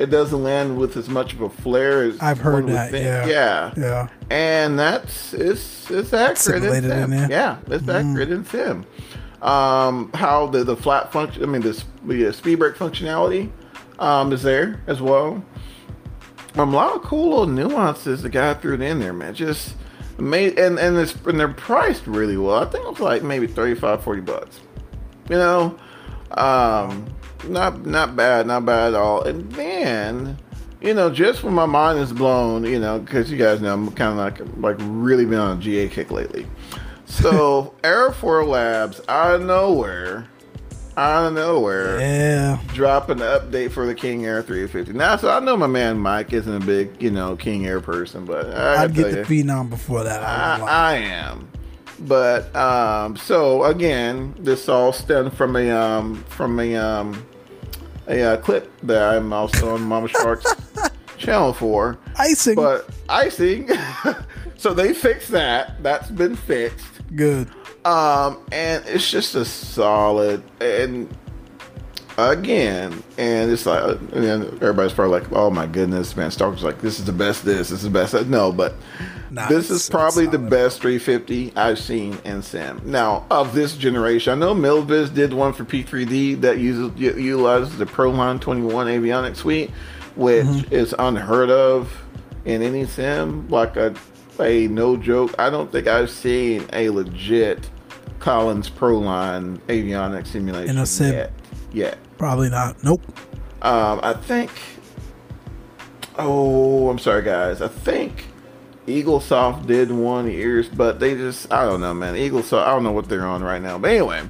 It 0.00 0.10
doesn't 0.10 0.42
land 0.42 0.78
with 0.78 0.96
as 0.96 1.08
much 1.08 1.34
of 1.34 1.42
a 1.42 1.50
flare 1.50 2.02
as 2.04 2.18
I've 2.20 2.38
heard 2.38 2.66
that, 2.68 2.92
yeah. 2.92 3.26
yeah, 3.26 3.72
Yeah. 3.76 4.08
and 4.30 4.78
that's 4.78 5.34
it's 5.34 5.90
it's 5.90 6.12
accurate 6.12 6.64
in 6.64 6.72
Simulated 6.72 6.90
in 6.90 6.90
sim. 6.90 7.10
Mm-hmm. 7.10 7.30
Yeah, 7.30 7.56
it's 7.68 7.88
accurate 7.88 8.30
in 8.32 8.44
sim. 8.44 8.86
Um, 9.42 10.10
how 10.14 10.46
the 10.46 10.64
the 10.64 10.76
flat 10.76 11.12
function, 11.12 11.42
I 11.42 11.46
mean 11.46 11.62
the, 11.62 11.70
s- 11.70 11.84
the 12.04 12.26
uh, 12.28 12.32
speed 12.32 12.58
brake 12.58 12.74
functionality, 12.76 13.50
um, 13.98 14.32
is 14.32 14.42
there 14.42 14.80
as 14.86 15.00
well. 15.02 15.44
Um, 16.56 16.72
a 16.74 16.76
lot 16.76 16.96
of 16.96 17.02
cool 17.02 17.28
little 17.30 17.46
nuances 17.46 18.22
the 18.22 18.28
guy 18.28 18.54
threw 18.54 18.74
it 18.74 18.80
in 18.80 18.98
there, 19.00 19.12
man. 19.12 19.34
Just 19.34 19.74
made 20.18 20.58
and 20.58 20.78
and 20.78 20.96
it's 20.98 21.14
and 21.26 21.38
they're 21.38 21.48
priced 21.48 22.06
really 22.06 22.36
well. 22.36 22.56
I 22.56 22.64
think 22.66 22.84
it 22.84 22.90
was 22.90 23.00
like 23.00 23.22
maybe 23.22 23.46
35, 23.46 24.02
40 24.02 24.20
bucks. 24.22 24.60
You 25.28 25.36
know, 25.36 25.78
um, 26.32 27.06
not 27.48 27.84
not 27.86 28.16
bad, 28.16 28.46
not 28.46 28.64
bad 28.64 28.94
at 28.94 29.00
all. 29.00 29.22
And 29.22 29.50
then, 29.52 30.38
you 30.80 30.94
know, 30.94 31.10
just 31.10 31.42
when 31.42 31.54
my 31.54 31.66
mind 31.66 31.98
is 31.98 32.12
blown, 32.12 32.64
you 32.64 32.78
know, 32.78 32.98
because 32.98 33.30
you 33.30 33.36
guys 33.38 33.60
know 33.60 33.72
I'm 33.74 33.90
kind 33.92 34.12
of 34.12 34.16
like 34.18 34.40
like 34.58 34.76
really 34.90 35.24
been 35.24 35.38
on 35.38 35.58
a 35.58 35.60
GA 35.60 35.88
kick 35.88 36.10
lately. 36.10 36.46
So 37.06 37.74
AirfoilLabs 37.82 39.00
out 39.08 39.34
of 39.36 39.42
nowhere, 39.46 40.28
out 40.96 41.26
of 41.26 41.32
nowhere 41.34 41.98
Yeah. 42.00 42.58
dropping 42.74 43.18
the 43.18 43.40
update 43.40 43.72
for 43.72 43.86
the 43.86 43.94
King 43.94 44.24
Air 44.26 44.42
350. 44.42 44.92
Now, 44.92 45.16
so 45.16 45.30
I 45.30 45.40
know 45.40 45.56
my 45.56 45.66
man 45.66 45.98
Mike 45.98 46.32
isn't 46.32 46.62
a 46.62 46.64
big, 46.64 47.02
you 47.02 47.10
know, 47.10 47.36
King 47.36 47.66
Air 47.66 47.80
person, 47.80 48.24
but 48.24 48.46
I 48.54 48.84
I'd 48.84 48.94
get 48.94 49.10
the 49.10 49.18
you, 49.34 49.44
phenom 49.44 49.70
before 49.70 50.04
that. 50.04 50.22
I, 50.22 50.60
I. 50.60 50.66
I 50.66 50.94
am. 50.96 51.48
But 52.00 52.54
um, 52.56 53.16
so 53.18 53.64
again, 53.64 54.34
this 54.38 54.68
all 54.70 54.90
stemmed 54.92 55.34
from 55.34 55.54
a 55.56 55.70
um, 55.70 56.24
from 56.30 56.58
a 56.58 56.74
um, 56.74 57.26
a 58.10 58.22
uh, 58.22 58.36
clip 58.36 58.70
that 58.82 59.14
I'm 59.14 59.32
also 59.32 59.74
on 59.74 59.82
Mama 59.82 60.08
Shark's 60.08 60.54
channel 61.16 61.52
for. 61.52 61.98
Icing. 62.16 62.56
But 62.56 62.90
icing, 63.08 63.70
so 64.56 64.74
they 64.74 64.92
fixed 64.92 65.30
that. 65.30 65.82
That's 65.82 66.10
been 66.10 66.36
fixed. 66.36 66.86
Good. 67.14 67.48
Um, 67.84 68.44
and 68.52 68.84
it's 68.86 69.10
just 69.10 69.34
a 69.34 69.44
solid 69.44 70.42
and 70.60 71.08
again, 72.18 73.02
and 73.16 73.50
it's 73.50 73.64
like, 73.64 73.98
and 74.12 74.44
everybody's 74.62 74.92
probably 74.92 75.18
like, 75.18 75.32
"Oh 75.32 75.50
my 75.50 75.66
goodness, 75.66 76.14
man!" 76.16 76.30
Stalker's 76.30 76.62
like, 76.62 76.80
"This 76.82 76.98
is 76.98 77.06
the 77.06 77.12
best. 77.12 77.44
This, 77.44 77.70
this 77.70 77.78
is 77.78 77.82
the 77.84 77.90
best." 77.90 78.12
No, 78.26 78.52
but 78.52 78.74
Nah, 79.30 79.46
this 79.48 79.70
is 79.70 79.88
probably 79.88 80.26
the 80.26 80.38
best 80.38 80.80
350 80.80 81.52
I've 81.56 81.78
seen 81.78 82.18
in 82.24 82.42
sim. 82.42 82.80
Now, 82.84 83.24
of 83.30 83.54
this 83.54 83.76
generation, 83.76 84.32
I 84.32 84.36
know 84.46 84.54
Milviz 84.54 85.14
did 85.14 85.32
one 85.32 85.52
for 85.52 85.64
P3D 85.64 86.40
that 86.40 86.58
uses 86.58 86.90
utilizes 86.98 87.78
the 87.78 87.86
Proline 87.86 88.40
21 88.40 88.86
avionics 88.88 89.36
suite, 89.36 89.70
which 90.16 90.44
Mm-hmm. 90.46 90.74
is 90.74 90.94
unheard 90.98 91.50
of 91.50 91.96
in 92.44 92.60
any 92.62 92.86
sim. 92.86 93.48
Like 93.48 93.76
a 93.76 93.94
a 94.40 94.66
no 94.68 94.96
joke. 94.96 95.34
I 95.38 95.48
don't 95.50 95.70
think 95.70 95.86
I've 95.86 96.10
seen 96.10 96.66
a 96.72 96.88
legit 96.90 97.70
Collins 98.18 98.68
Proline 98.68 99.58
avionics 99.68 100.28
simulation 100.28 100.70
In 100.76 100.82
a 100.82 100.86
sim. 100.86 101.12
yet. 101.12 101.32
Yet. 101.72 101.98
Probably 102.18 102.50
not. 102.50 102.82
Nope. 102.82 103.02
Um, 103.62 104.00
I 104.02 104.12
think. 104.14 104.50
Oh, 106.18 106.88
I'm 106.90 106.98
sorry, 106.98 107.22
guys. 107.22 107.62
I 107.62 107.68
think 107.68 108.26
EagleSoft 108.90 109.66
did 109.66 109.90
one 109.90 110.30
years, 110.30 110.68
but 110.68 111.00
they 111.00 111.14
just 111.14 111.52
I 111.52 111.64
don't 111.64 111.80
know, 111.80 111.94
man. 111.94 112.14
EagleSoft, 112.14 112.62
I 112.62 112.70
don't 112.70 112.84
know 112.84 112.92
what 112.92 113.08
they're 113.08 113.26
on 113.26 113.42
right 113.42 113.62
now, 113.62 113.78
but 113.78 113.90
anyway, 113.90 114.22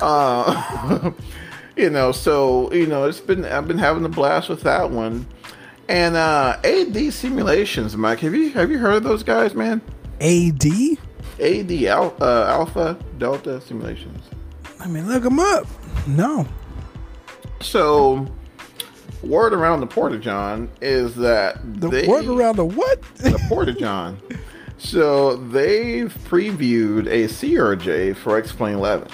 uh, 0.00 1.10
you 1.76 1.90
know, 1.90 2.12
so 2.12 2.72
you 2.72 2.86
know, 2.86 3.04
it's 3.04 3.20
been 3.20 3.44
I've 3.44 3.68
been 3.68 3.78
having 3.78 4.04
a 4.04 4.08
blast 4.08 4.48
with 4.48 4.62
that 4.62 4.90
one, 4.90 5.26
and 5.88 6.16
uh, 6.16 6.58
AD 6.64 7.12
simulations, 7.12 7.96
Mike. 7.96 8.20
Have 8.20 8.34
you 8.34 8.50
have 8.50 8.70
you 8.70 8.78
heard 8.78 8.94
of 8.94 9.02
those 9.04 9.22
guys, 9.22 9.54
man? 9.54 9.80
AD. 10.20 10.64
AD 11.40 11.72
Al, 11.84 12.14
uh, 12.20 12.44
Alpha 12.48 12.98
Delta 13.18 13.60
Simulations. 13.62 14.24
I 14.78 14.88
mean, 14.88 15.08
look 15.08 15.22
them 15.22 15.40
up. 15.40 15.66
No. 16.06 16.46
So, 17.60 18.26
word 19.22 19.52
around 19.52 19.80
the 19.80 19.86
Porta 19.86 20.18
John 20.18 20.68
is 20.80 21.14
that 21.16 21.58
The 21.80 21.88
they, 21.88 22.06
word 22.06 22.26
around 22.26 22.56
the 22.56 22.64
what? 22.64 23.02
the 23.16 23.38
Porta 23.48 23.72
John. 23.72 24.18
So 24.78 25.36
they've 25.36 26.12
previewed 26.28 27.06
a 27.06 27.24
CRJ 27.28 28.16
for 28.16 28.38
X 28.38 28.52
Plane 28.52 28.76
11. 28.76 29.08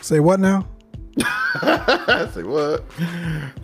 Say 0.00 0.20
what 0.20 0.40
now? 0.40 0.66
Say 1.60 2.42
what? 2.42 2.82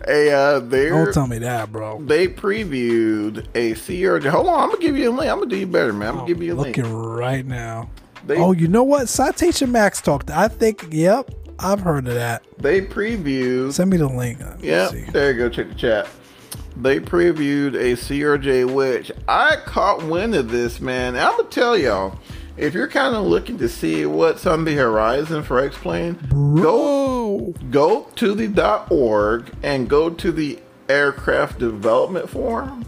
A 0.07 0.31
uh, 0.31 0.59
they 0.59 0.89
Don't 0.89 1.11
tell 1.11 1.25
me 1.25 1.39
that, 1.39 1.71
bro. 1.71 1.99
they 2.03 2.27
previewed 2.27 3.47
a 3.55 3.71
CRJ. 3.73 4.29
Hold 4.29 4.47
on, 4.47 4.59
I'm 4.59 4.69
gonna 4.69 4.81
give 4.81 4.95
you 4.95 5.09
a 5.09 5.11
link. 5.11 5.31
I'm 5.31 5.39
gonna 5.39 5.49
do 5.49 5.57
you 5.57 5.65
better, 5.67 5.91
man. 5.91 6.09
I'm 6.09 6.15
gonna 6.17 6.27
give 6.27 6.43
you 6.43 6.53
a 6.53 6.55
link. 6.55 6.77
Looking 6.77 6.93
right 6.93 7.45
now. 7.45 7.89
They 8.27 8.37
Oh, 8.37 8.51
you 8.51 8.67
know 8.67 8.83
what? 8.83 9.09
Citation 9.09 9.71
Max 9.71 10.01
talked. 10.01 10.29
I 10.29 10.47
think. 10.47 10.85
Yep, 10.91 11.31
I've 11.59 11.81
heard 11.81 12.07
of 12.07 12.13
that. 12.15 12.43
they 12.57 12.81
previewed 12.81 13.73
Send 13.73 13.89
me 13.91 13.97
the 13.97 14.07
link. 14.07 14.39
Yeah, 14.59 14.89
there 15.11 15.31
you 15.31 15.37
go. 15.37 15.49
Check 15.49 15.69
the 15.69 15.75
chat. 15.75 16.07
they 16.77 16.99
previewed 16.99 17.75
a 17.75 17.93
CRJ, 17.95 18.73
which 18.73 19.11
I 19.27 19.57
caught 19.65 20.03
wind 20.03 20.35
of 20.35 20.49
this, 20.49 20.79
man. 20.79 21.15
I'm 21.15 21.37
gonna 21.37 21.49
tell 21.49 21.77
y'all, 21.77 22.17
if 22.57 22.73
you're 22.73 22.87
kind 22.87 23.15
of 23.15 23.25
looking 23.25 23.57
to 23.59 23.69
see 23.69 24.05
what's 24.05 24.45
on 24.45 24.65
the 24.65 24.75
horizon 24.75 25.43
for 25.43 25.59
X 25.59 25.77
Plane, 25.77 26.17
go 26.31 27.53
go 27.69 28.07
to 28.15 28.33
the 28.35 28.85
.org 28.89 29.51
and 29.63 29.89
go 29.89 30.09
to 30.09 30.31
the 30.31 30.59
aircraft 30.89 31.59
development 31.59 32.29
forum, 32.29 32.85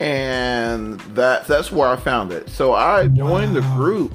and 0.00 1.00
that's 1.14 1.48
that's 1.48 1.72
where 1.72 1.88
I 1.88 1.96
found 1.96 2.32
it. 2.32 2.48
So 2.48 2.72
I 2.72 3.08
joined 3.08 3.56
the 3.56 3.60
group, 3.76 4.14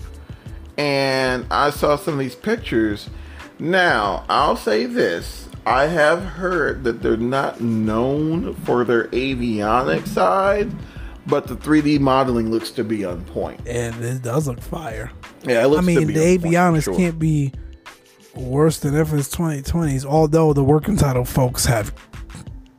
and 0.78 1.46
I 1.52 1.70
saw 1.72 1.96
some 1.96 2.14
of 2.16 2.20
these 2.20 2.36
pictures. 2.36 3.10
Now 3.60 4.26
I'll 4.30 4.56
say 4.56 4.86
this: 4.86 5.48
I 5.66 5.88
have 5.88 6.24
heard 6.24 6.84
that 6.84 7.02
they're 7.02 7.18
not 7.18 7.60
known 7.62 8.54
for 8.56 8.84
their 8.84 9.06
avionics 9.10 10.08
side, 10.10 10.72
but 11.26 11.48
the 11.48 11.56
3D 11.56 12.00
modeling 12.00 12.50
looks 12.52 12.72
to 12.72 12.84
be 12.84 13.04
on 13.06 13.24
point. 13.26 13.60
And 13.68 13.96
it 14.04 14.22
does 14.22 14.48
look 14.48 14.62
fire. 14.62 15.12
Yeah, 15.44 15.64
it 15.64 15.68
looks 15.68 15.88
I 15.88 15.94
to 15.94 16.00
mean, 16.00 16.08
be 16.08 16.14
the 16.14 16.20
on 16.22 16.40
point, 16.40 16.42
for 16.42 16.48
avionics 16.48 16.84
sure. 16.84 16.96
can't 16.96 17.20
be 17.20 17.54
worse 18.36 18.80
than 18.80 18.96
FS 18.96 19.34
2020s, 19.36 20.06
although 20.06 20.54
the 20.54 20.64
working 20.64 20.96
title 20.96 21.26
folks 21.26 21.66
have 21.66 21.94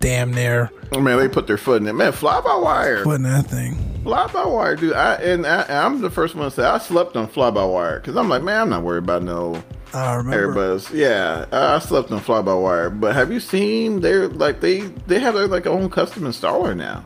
damn 0.01 0.33
near 0.33 0.71
Oh, 0.93 1.01
man, 1.01 1.19
they 1.19 1.29
put 1.29 1.47
their 1.49 1.57
foot 1.59 1.83
in 1.83 1.89
it. 1.89 1.93
Man, 1.95 2.13
fly 2.13 2.41
by 2.41 2.55
wire. 2.55 3.03
putting 3.03 3.25
that 3.25 3.47
thing. 3.47 3.75
Fly 4.05 4.27
by 4.29 4.47
wire, 4.47 4.77
dude. 4.77 4.93
I 4.95 5.15
and 5.17 5.47
I, 5.47 5.85
I'm 5.85 6.01
the 6.01 6.09
first 6.11 6.35
one 6.35 6.49
to 6.49 6.51
say 6.55 6.63
I 6.65 6.79
slept 6.79 7.17
on 7.17 7.27
fly 7.29 7.51
by 7.51 7.65
wire 7.65 7.99
because 8.01 8.17
I'm 8.17 8.29
like, 8.29 8.43
man, 8.43 8.63
I'm 8.63 8.69
not 8.71 8.83
worried 8.85 9.03
about 9.03 9.23
no 9.25 9.63
I 9.95 10.15
remember. 10.17 10.55
Airbus. 10.55 10.93
Yeah, 10.93 11.47
I 11.53 11.77
I 11.77 11.79
slept 11.79 12.11
on 12.11 12.21
fly 12.21 12.43
by 12.43 12.55
wire. 12.55 12.91
But 12.91 13.15
have 13.15 13.33
you 13.33 13.41
seen? 13.41 14.01
They're 14.01 14.29
like 14.29 14.61
they 14.61 14.81
they 15.07 15.19
have 15.21 15.35
their 15.35 15.49
like 15.49 15.67
own 15.67 15.89
custom 15.91 16.25
installer 16.25 16.77
now. 16.77 17.05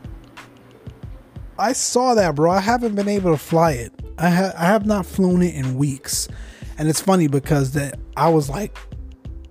I 1.59 1.73
saw 1.73 2.15
that, 2.15 2.35
bro. 2.35 2.51
I 2.51 2.61
haven't 2.61 2.95
been 2.95 3.09
able 3.09 3.31
to 3.33 3.39
fly 3.39 3.73
it. 3.73 3.93
I 4.19 4.31
ha- 4.31 4.53
I 4.57 4.67
have 4.67 4.87
not 4.87 5.07
flown 5.07 5.43
it 5.43 5.55
in 5.55 5.77
weeks, 5.77 6.29
and 6.79 6.89
it's 6.89 7.01
funny 7.01 7.29
because 7.29 7.73
that 7.73 7.99
I 8.17 8.29
was 8.31 8.49
like 8.49 8.77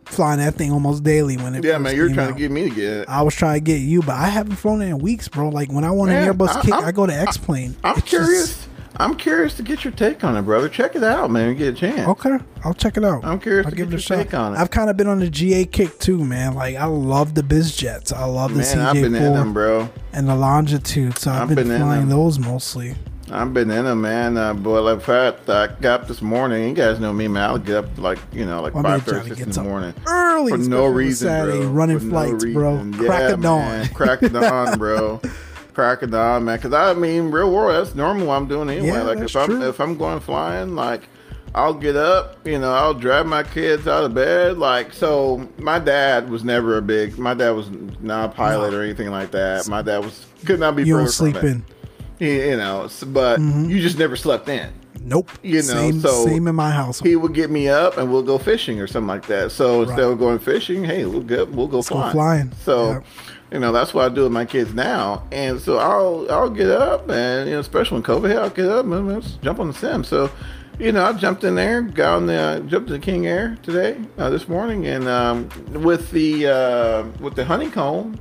flying 0.06 0.40
that 0.40 0.56
thing 0.56 0.72
almost 0.74 1.03
daily 1.03 1.38
when 1.38 1.56
it. 1.56 1.64
Yeah, 1.64 1.78
man, 1.78 1.95
you're 1.95 2.14
trying 2.14 2.30
out. 2.30 2.34
to 2.34 2.40
get 2.40 2.52
me 2.52 2.68
to 2.70 2.76
get 2.76 2.84
it. 2.94 3.10
I 3.10 3.22
was 3.22 3.34
trying 3.36 3.56
to 3.56 3.62
get 3.64 3.78
you, 3.78 4.02
but 4.02 4.16
I 4.16 4.28
haven't 4.28 4.56
flown 4.58 4.82
it 4.82 4.88
in 4.88 4.98
weeks, 4.99 5.28
bro. 5.30 5.49
Like 5.49 5.72
when 5.72 5.84
I 5.84 5.91
want 5.91 6.10
Man, 6.12 6.28
an 6.28 6.36
Airbus 6.38 6.49
I- 6.49 6.62
kick, 6.62 6.74
I'm- 6.74 6.84
I 6.86 6.91
go 6.91 7.06
to 7.06 7.14
X 7.14 7.38
Plane. 7.38 7.76
I'm 7.84 8.02
curious. 8.02 8.61
I'm 9.02 9.15
curious 9.15 9.56
to 9.56 9.64
get 9.64 9.84
your 9.84 9.94
take 9.94 10.23
on 10.23 10.38
it, 10.38 10.44
brother. 10.44 10.69
Check 10.69 10.95
it 10.95 11.03
out, 11.03 11.32
man. 11.32 11.56
Get 11.56 11.73
a 11.73 11.78
chance. 11.78 12.07
Okay, 12.07 12.38
I'll 12.64 12.73
check 12.73 12.98
it 12.98 13.03
out. 13.03 13.26
I'm 13.26 13.40
curious 13.40 13.65
I'll 13.65 13.72
to 13.72 13.76
give 13.76 13.90
get 13.90 13.94
it 13.99 14.10
a 14.10 14.14
your 14.14 14.18
shot. 14.19 14.23
take 14.26 14.34
on 14.34 14.53
it. 14.56 14.60
I've 14.60 14.69
kind 14.72 14.90
of 14.90 14.98
been 14.98 15.07
on 15.07 15.19
the 15.19 15.30
GA 15.30 15.65
kick 15.65 15.98
too, 15.99 16.23
man. 16.23 16.53
Like 16.53 16.76
I 16.76 16.86
love 16.86 17.34
the 17.34 17.44
biz 17.44 17.76
jets. 17.76 18.11
I 18.14 18.26
love 18.26 18.52
the 18.53 18.60
Man, 18.60 18.80
I've 18.80 18.94
been 18.94 19.15
in 19.15 19.34
them, 19.34 19.49
CJ4 19.49 19.53
bro. 19.53 19.90
and 20.14 20.30
the 20.30 20.36
longitude. 20.36 21.18
So 21.18 21.32
I've, 21.32 21.41
I've 21.44 21.48
been, 21.49 21.56
been 21.68 21.72
in 21.72 21.82
flying 21.82 22.10
those 22.10 22.38
mostly. 22.40 22.95
I've 23.32 23.53
been 23.53 23.72
in 23.72 23.86
them, 23.86 24.02
man. 24.02 24.36
Uh, 24.38 24.53
but 24.53 24.82
like, 24.84 25.02
fact, 25.02 25.49
I 25.49 25.68
got 25.80 26.02
up 26.02 26.07
this 26.07 26.22
morning. 26.22 26.68
You 26.68 26.76
guys 26.76 26.99
know 26.99 27.14
me, 27.14 27.28
man. 27.30 27.44
I'll 27.44 27.57
get 27.57 27.78
up 27.78 27.98
like 27.98 28.19
you 28.34 28.45
know, 28.45 28.61
like 28.61 28.73
man 28.76 28.84
five 28.84 29.03
thirty, 29.03 29.41
in 29.41 29.49
the 29.49 29.64
morning 29.64 29.94
early 30.06 30.52
for 30.52 30.57
no 30.57 30.86
on 30.88 30.94
reason, 30.94 31.28
Saturday, 31.30 31.60
bro. 31.60 31.68
running 31.69 31.99
For 31.99 32.06
no 32.06 32.11
flights, 32.11 32.44
bro. 32.45 32.73
reason. 32.76 32.94
Crack 32.94 33.22
Yeah, 33.22 33.30
of 33.34 33.41
dawn. 33.41 33.61
man. 33.61 33.88
Crack 33.94 34.22
of 34.22 34.34
dawn, 34.34 34.78
bro. 34.78 35.22
Crack 35.73 36.02
of 36.02 36.11
dawn, 36.11 36.45
man. 36.45 36.57
Because 36.57 36.73
I 36.73 36.93
mean, 36.93 37.31
real 37.31 37.52
world, 37.52 37.73
that's 37.73 37.95
normal. 37.95 38.27
What 38.27 38.35
I'm 38.35 38.48
doing 38.48 38.69
anyway. 38.69 38.88
Yeah, 38.88 39.02
like 39.03 39.19
if 39.19 39.35
I'm 39.35 39.48
true. 39.48 39.69
if 39.69 39.80
I'm 39.80 39.98
going 39.98 40.19
flying, 40.19 40.76
like 40.76 41.03
I'll 41.53 41.73
get 41.73 41.95
up, 41.95 42.45
you 42.45 42.60
know, 42.60 42.73
I'll 42.73 42.93
drag 42.93 43.26
my 43.26 43.43
kids 43.43 43.88
out 43.88 44.03
of 44.03 44.14
bed. 44.14 44.57
Like 44.57 44.93
so, 44.93 45.48
my 45.57 45.80
dad 45.80 46.30
was 46.30 46.43
never 46.43 46.77
a 46.77 46.81
big. 46.81 47.18
My 47.18 47.34
dad 47.34 47.52
was 47.52 47.69
not 47.99 48.31
a 48.31 48.34
pilot 48.34 48.73
or 48.73 48.84
anything 48.84 49.10
like 49.11 49.31
that. 49.31 49.68
My 49.68 49.81
dad 49.81 49.99
was 49.99 50.26
could 50.45 50.60
not 50.60 50.76
be. 50.76 50.84
You 50.84 50.98
don't 50.98 51.07
sleep 51.07 51.38
in. 51.38 51.64
You 52.19 52.57
know, 52.57 52.88
but 53.07 53.39
mm-hmm. 53.39 53.69
you 53.69 53.81
just 53.81 53.98
never 53.98 54.15
slept 54.15 54.48
in. 54.48 54.72
Nope. 55.03 55.31
You 55.41 55.57
know, 55.57 55.61
same, 55.61 55.99
so 55.99 56.26
same 56.26 56.48
in 56.48 56.56
my 56.56 56.72
house. 56.72 56.99
He 56.99 57.15
would 57.15 57.34
get 57.34 57.49
me 57.49 57.68
up 57.68 57.98
and 57.98 58.11
we'll 58.11 58.23
go 58.23 58.38
fishing 58.38 58.80
or 58.80 58.88
something 58.88 59.07
like 59.07 59.26
that. 59.27 59.52
So 59.52 59.81
instead 59.81 59.99
of 59.99 60.19
going 60.19 60.39
fishing, 60.39 60.84
hey, 60.84 61.06
we'll 61.06 61.22
go 61.22 61.45
we'll 61.45 61.68
go 61.68 61.77
go 61.77 61.81
flying. 61.81 62.14
flying. 62.14 62.52
So, 62.64 62.91
Yep. 62.91 63.06
You 63.52 63.60
know, 63.60 63.72
that's 63.72 63.94
what 63.94 64.10
I 64.10 64.14
do 64.14 64.23
with 64.23 64.32
my 64.32 64.45
kids 64.45 64.73
now. 64.73 65.23
And 65.32 65.60
so 65.60 65.78
I'll 65.78 66.32
I'll 66.32 66.49
get 66.49 66.69
up 66.69 67.10
and 67.10 67.49
you 67.49 67.56
know, 67.56 67.60
especially 67.60 68.02
when 68.02 68.03
COVID 68.03 68.30
hit, 68.30 68.38
I'll 68.38 68.49
get 68.49 68.69
up 68.69 68.86
and 68.86 69.07
let's 69.07 69.34
jump 69.34 69.60
on 69.60 69.68
the 69.68 69.73
sim. 69.73 70.03
So, 70.03 70.32
you 70.80 70.91
know, 70.91 71.03
I 71.03 71.14
jumped 71.14 71.44
in 71.44 71.56
there, 71.56 71.82
got 71.82 72.15
on 72.15 72.26
the 72.28 72.34
uh, 72.34 72.60
jumped 72.61 72.88
to 72.88 72.94
the 72.94 72.99
King 72.99 73.28
Air 73.28 73.57
today, 73.61 73.99
uh, 74.18 74.30
this 74.30 74.48
morning, 74.48 74.88
and 74.88 75.07
um, 75.07 75.49
with 75.73 76.11
the 76.11 76.48
uh, 76.48 77.03
with 77.19 77.36
the 77.36 77.44
honeycomb, 77.44 78.19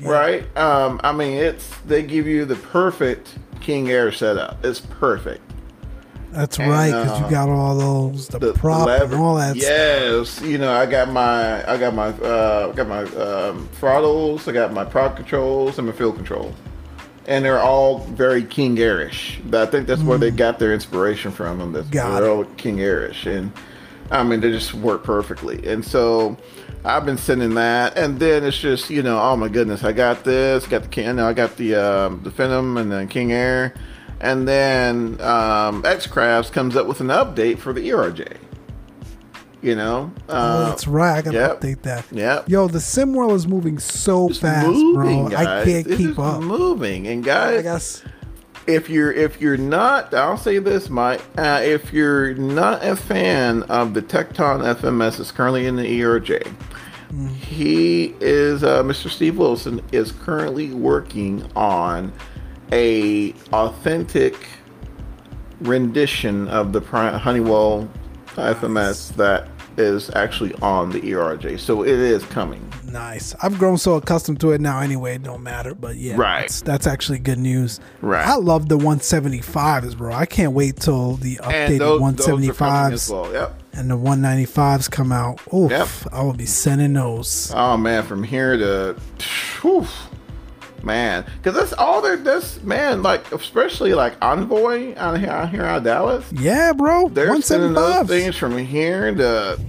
right? 0.00 0.44
Um, 0.56 1.00
I 1.02 1.12
mean, 1.12 1.36
it's 1.36 1.76
they 1.80 2.04
give 2.04 2.26
you 2.28 2.44
the 2.44 2.56
perfect 2.56 3.36
King 3.60 3.90
Air 3.90 4.12
setup. 4.12 4.64
It's 4.64 4.80
perfect. 4.80 5.42
That's 6.36 6.58
and, 6.58 6.70
right, 6.70 6.88
because 6.90 7.22
uh, 7.22 7.24
you 7.24 7.30
got 7.30 7.48
all 7.48 7.74
those 7.76 8.28
the, 8.28 8.38
the 8.38 8.52
prop 8.52 8.86
and 8.88 9.14
all 9.14 9.36
that. 9.36 9.56
stuff. 9.56 9.62
Yes, 9.62 10.42
you 10.42 10.58
know, 10.58 10.70
I 10.70 10.84
got 10.84 11.08
my, 11.10 11.66
I 11.66 11.78
got 11.78 11.94
my, 11.94 12.08
uh, 12.08 12.70
I 12.70 12.76
got 12.76 12.88
my 12.88 13.04
um, 13.04 13.66
throttles, 13.72 14.46
I 14.46 14.52
got 14.52 14.70
my 14.72 14.84
prop 14.84 15.16
controls, 15.16 15.78
and 15.78 15.86
my 15.86 15.94
field 15.94 16.16
control, 16.16 16.54
and 17.26 17.42
they're 17.42 17.58
all 17.60 18.00
very 18.00 18.44
King 18.44 18.76
Airish. 18.76 19.38
But 19.50 19.66
I 19.66 19.70
think 19.70 19.86
that's 19.86 20.02
where 20.02 20.18
they 20.18 20.30
got 20.30 20.58
their 20.58 20.74
inspiration 20.74 21.32
from. 21.32 21.58
Them, 21.58 21.72
that's 21.72 21.86
Mm. 21.88 21.92
Got 21.92 22.20
they're 22.20 22.28
it. 22.30 22.34
all 22.34 22.44
King 22.58 22.76
Airish, 22.80 23.24
and 23.26 23.50
I 24.10 24.22
mean 24.22 24.40
they 24.40 24.50
just 24.50 24.74
work 24.74 25.04
perfectly. 25.04 25.66
And 25.66 25.82
so 25.82 26.36
I've 26.84 27.06
been 27.06 27.16
sending 27.18 27.54
that, 27.54 27.96
and 27.96 28.20
then 28.20 28.44
it's 28.44 28.58
just 28.58 28.90
you 28.90 29.02
know, 29.02 29.18
oh 29.18 29.36
my 29.36 29.48
goodness, 29.48 29.84
I 29.84 29.92
got 29.92 30.24
this, 30.24 30.66
got 30.66 30.82
the 30.82 30.88
King, 30.88 31.18
I 31.18 31.32
got 31.32 31.56
the 31.56 31.76
um, 31.76 32.20
the 32.24 32.30
Phenom 32.30 32.78
and 32.78 32.92
then 32.92 33.08
King 33.08 33.32
Air. 33.32 33.72
And 34.20 34.48
then 34.48 35.20
um, 35.20 35.84
X 35.84 36.06
Crafts 36.06 36.50
comes 36.50 36.76
up 36.76 36.86
with 36.86 37.00
an 37.00 37.08
update 37.08 37.58
for 37.58 37.72
the 37.72 37.88
ERJ. 37.90 38.36
You 39.62 39.74
know, 39.74 40.12
Oh, 40.28 40.32
uh, 40.34 40.68
that's 40.68 40.86
right. 40.86 41.16
I 41.18 41.22
gotta 41.22 41.36
yep. 41.38 41.60
update 41.60 41.82
that. 41.82 42.04
Yep. 42.12 42.48
Yo, 42.48 42.68
the 42.68 42.78
sim 42.80 43.14
world 43.14 43.32
is 43.32 43.48
moving 43.48 43.78
so 43.78 44.28
It's 44.28 44.38
fast, 44.38 44.68
moving, 44.68 45.28
bro. 45.28 45.36
I 45.36 45.64
can't 45.64 45.86
keep 45.86 46.18
up. 46.18 46.40
Moving, 46.42 47.08
and 47.08 47.24
I 47.24 47.26
guys, 47.26 47.62
guess 47.62 48.04
if 48.68 48.88
you're 48.88 49.12
if 49.12 49.40
you're 49.40 49.56
not, 49.56 50.14
I'll 50.14 50.36
say 50.36 50.58
this, 50.58 50.88
Mike. 50.88 51.20
Uh, 51.36 51.60
if 51.64 51.92
you're 51.92 52.34
not 52.34 52.84
a 52.84 52.94
fan 52.94 53.64
of 53.64 53.94
the 53.94 54.02
Tecton 54.02 54.62
FMS 54.76 55.16
that's 55.16 55.32
currently 55.32 55.66
in 55.66 55.74
the 55.76 56.00
ERJ, 56.00 56.54
he 57.40 58.14
is 58.20 58.62
uh, 58.62 58.82
Mr. 58.84 59.08
Steve 59.10 59.36
Wilson 59.38 59.80
is 59.90 60.12
currently 60.12 60.72
working 60.74 61.48
on 61.56 62.12
a 62.72 63.32
authentic 63.52 64.34
rendition 65.60 66.48
of 66.48 66.72
the 66.72 66.80
Honeywell 66.80 67.88
FMS 68.28 69.14
that 69.16 69.48
is 69.78 70.10
actually 70.14 70.54
on 70.56 70.90
the 70.90 71.00
ERJ. 71.00 71.58
So 71.60 71.82
it 71.82 71.88
is 71.90 72.24
coming. 72.24 72.66
nice. 72.90 73.34
I've 73.42 73.58
grown 73.58 73.76
so 73.76 73.94
accustomed 73.94 74.40
to 74.40 74.52
it 74.52 74.60
now. 74.60 74.80
Anyway, 74.80 75.16
it 75.16 75.22
don't 75.22 75.42
matter. 75.42 75.74
But 75.74 75.96
yeah, 75.96 76.16
Right. 76.16 76.40
That's, 76.42 76.62
that's 76.62 76.86
actually 76.86 77.18
good 77.18 77.38
news. 77.38 77.78
Right. 78.00 78.26
I 78.26 78.36
love 78.36 78.68
the 78.70 78.78
175s, 78.78 79.96
bro. 79.96 80.14
I 80.14 80.24
can't 80.24 80.52
wait 80.52 80.76
till 80.76 81.14
the 81.16 81.36
updated 81.36 81.78
those, 81.78 82.00
those 82.16 82.26
175s 82.26 82.92
as 82.92 83.10
well. 83.10 83.32
Yep. 83.32 83.62
and 83.74 83.90
the 83.90 83.98
195s 83.98 84.90
come 84.90 85.12
out. 85.12 85.40
Oof, 85.52 85.70
Yep. 85.70 85.88
I 86.12 86.22
will 86.22 86.32
be 86.32 86.46
sending 86.46 86.94
those. 86.94 87.52
Oh 87.54 87.76
man, 87.76 88.02
from 88.02 88.22
here 88.22 88.56
to, 88.56 88.96
whew, 89.60 89.86
man, 90.86 91.26
because 91.36 91.54
that's 91.54 91.74
all 91.74 92.00
they're. 92.00 92.16
this 92.16 92.62
man, 92.62 93.02
like 93.02 93.30
especially 93.32 93.92
like 93.92 94.14
Envoy 94.22 94.94
out 94.96 95.18
here, 95.20 95.28
out 95.28 95.50
here 95.50 95.64
out 95.64 95.78
of 95.78 95.84
Dallas. 95.84 96.32
Yeah, 96.32 96.72
bro. 96.72 97.08
They're 97.08 97.40
sending 97.42 97.74
those 97.74 98.06
175s. 98.06 98.08
things 98.08 98.36
from 98.36 98.56
here 98.56 99.14
to 99.14 99.60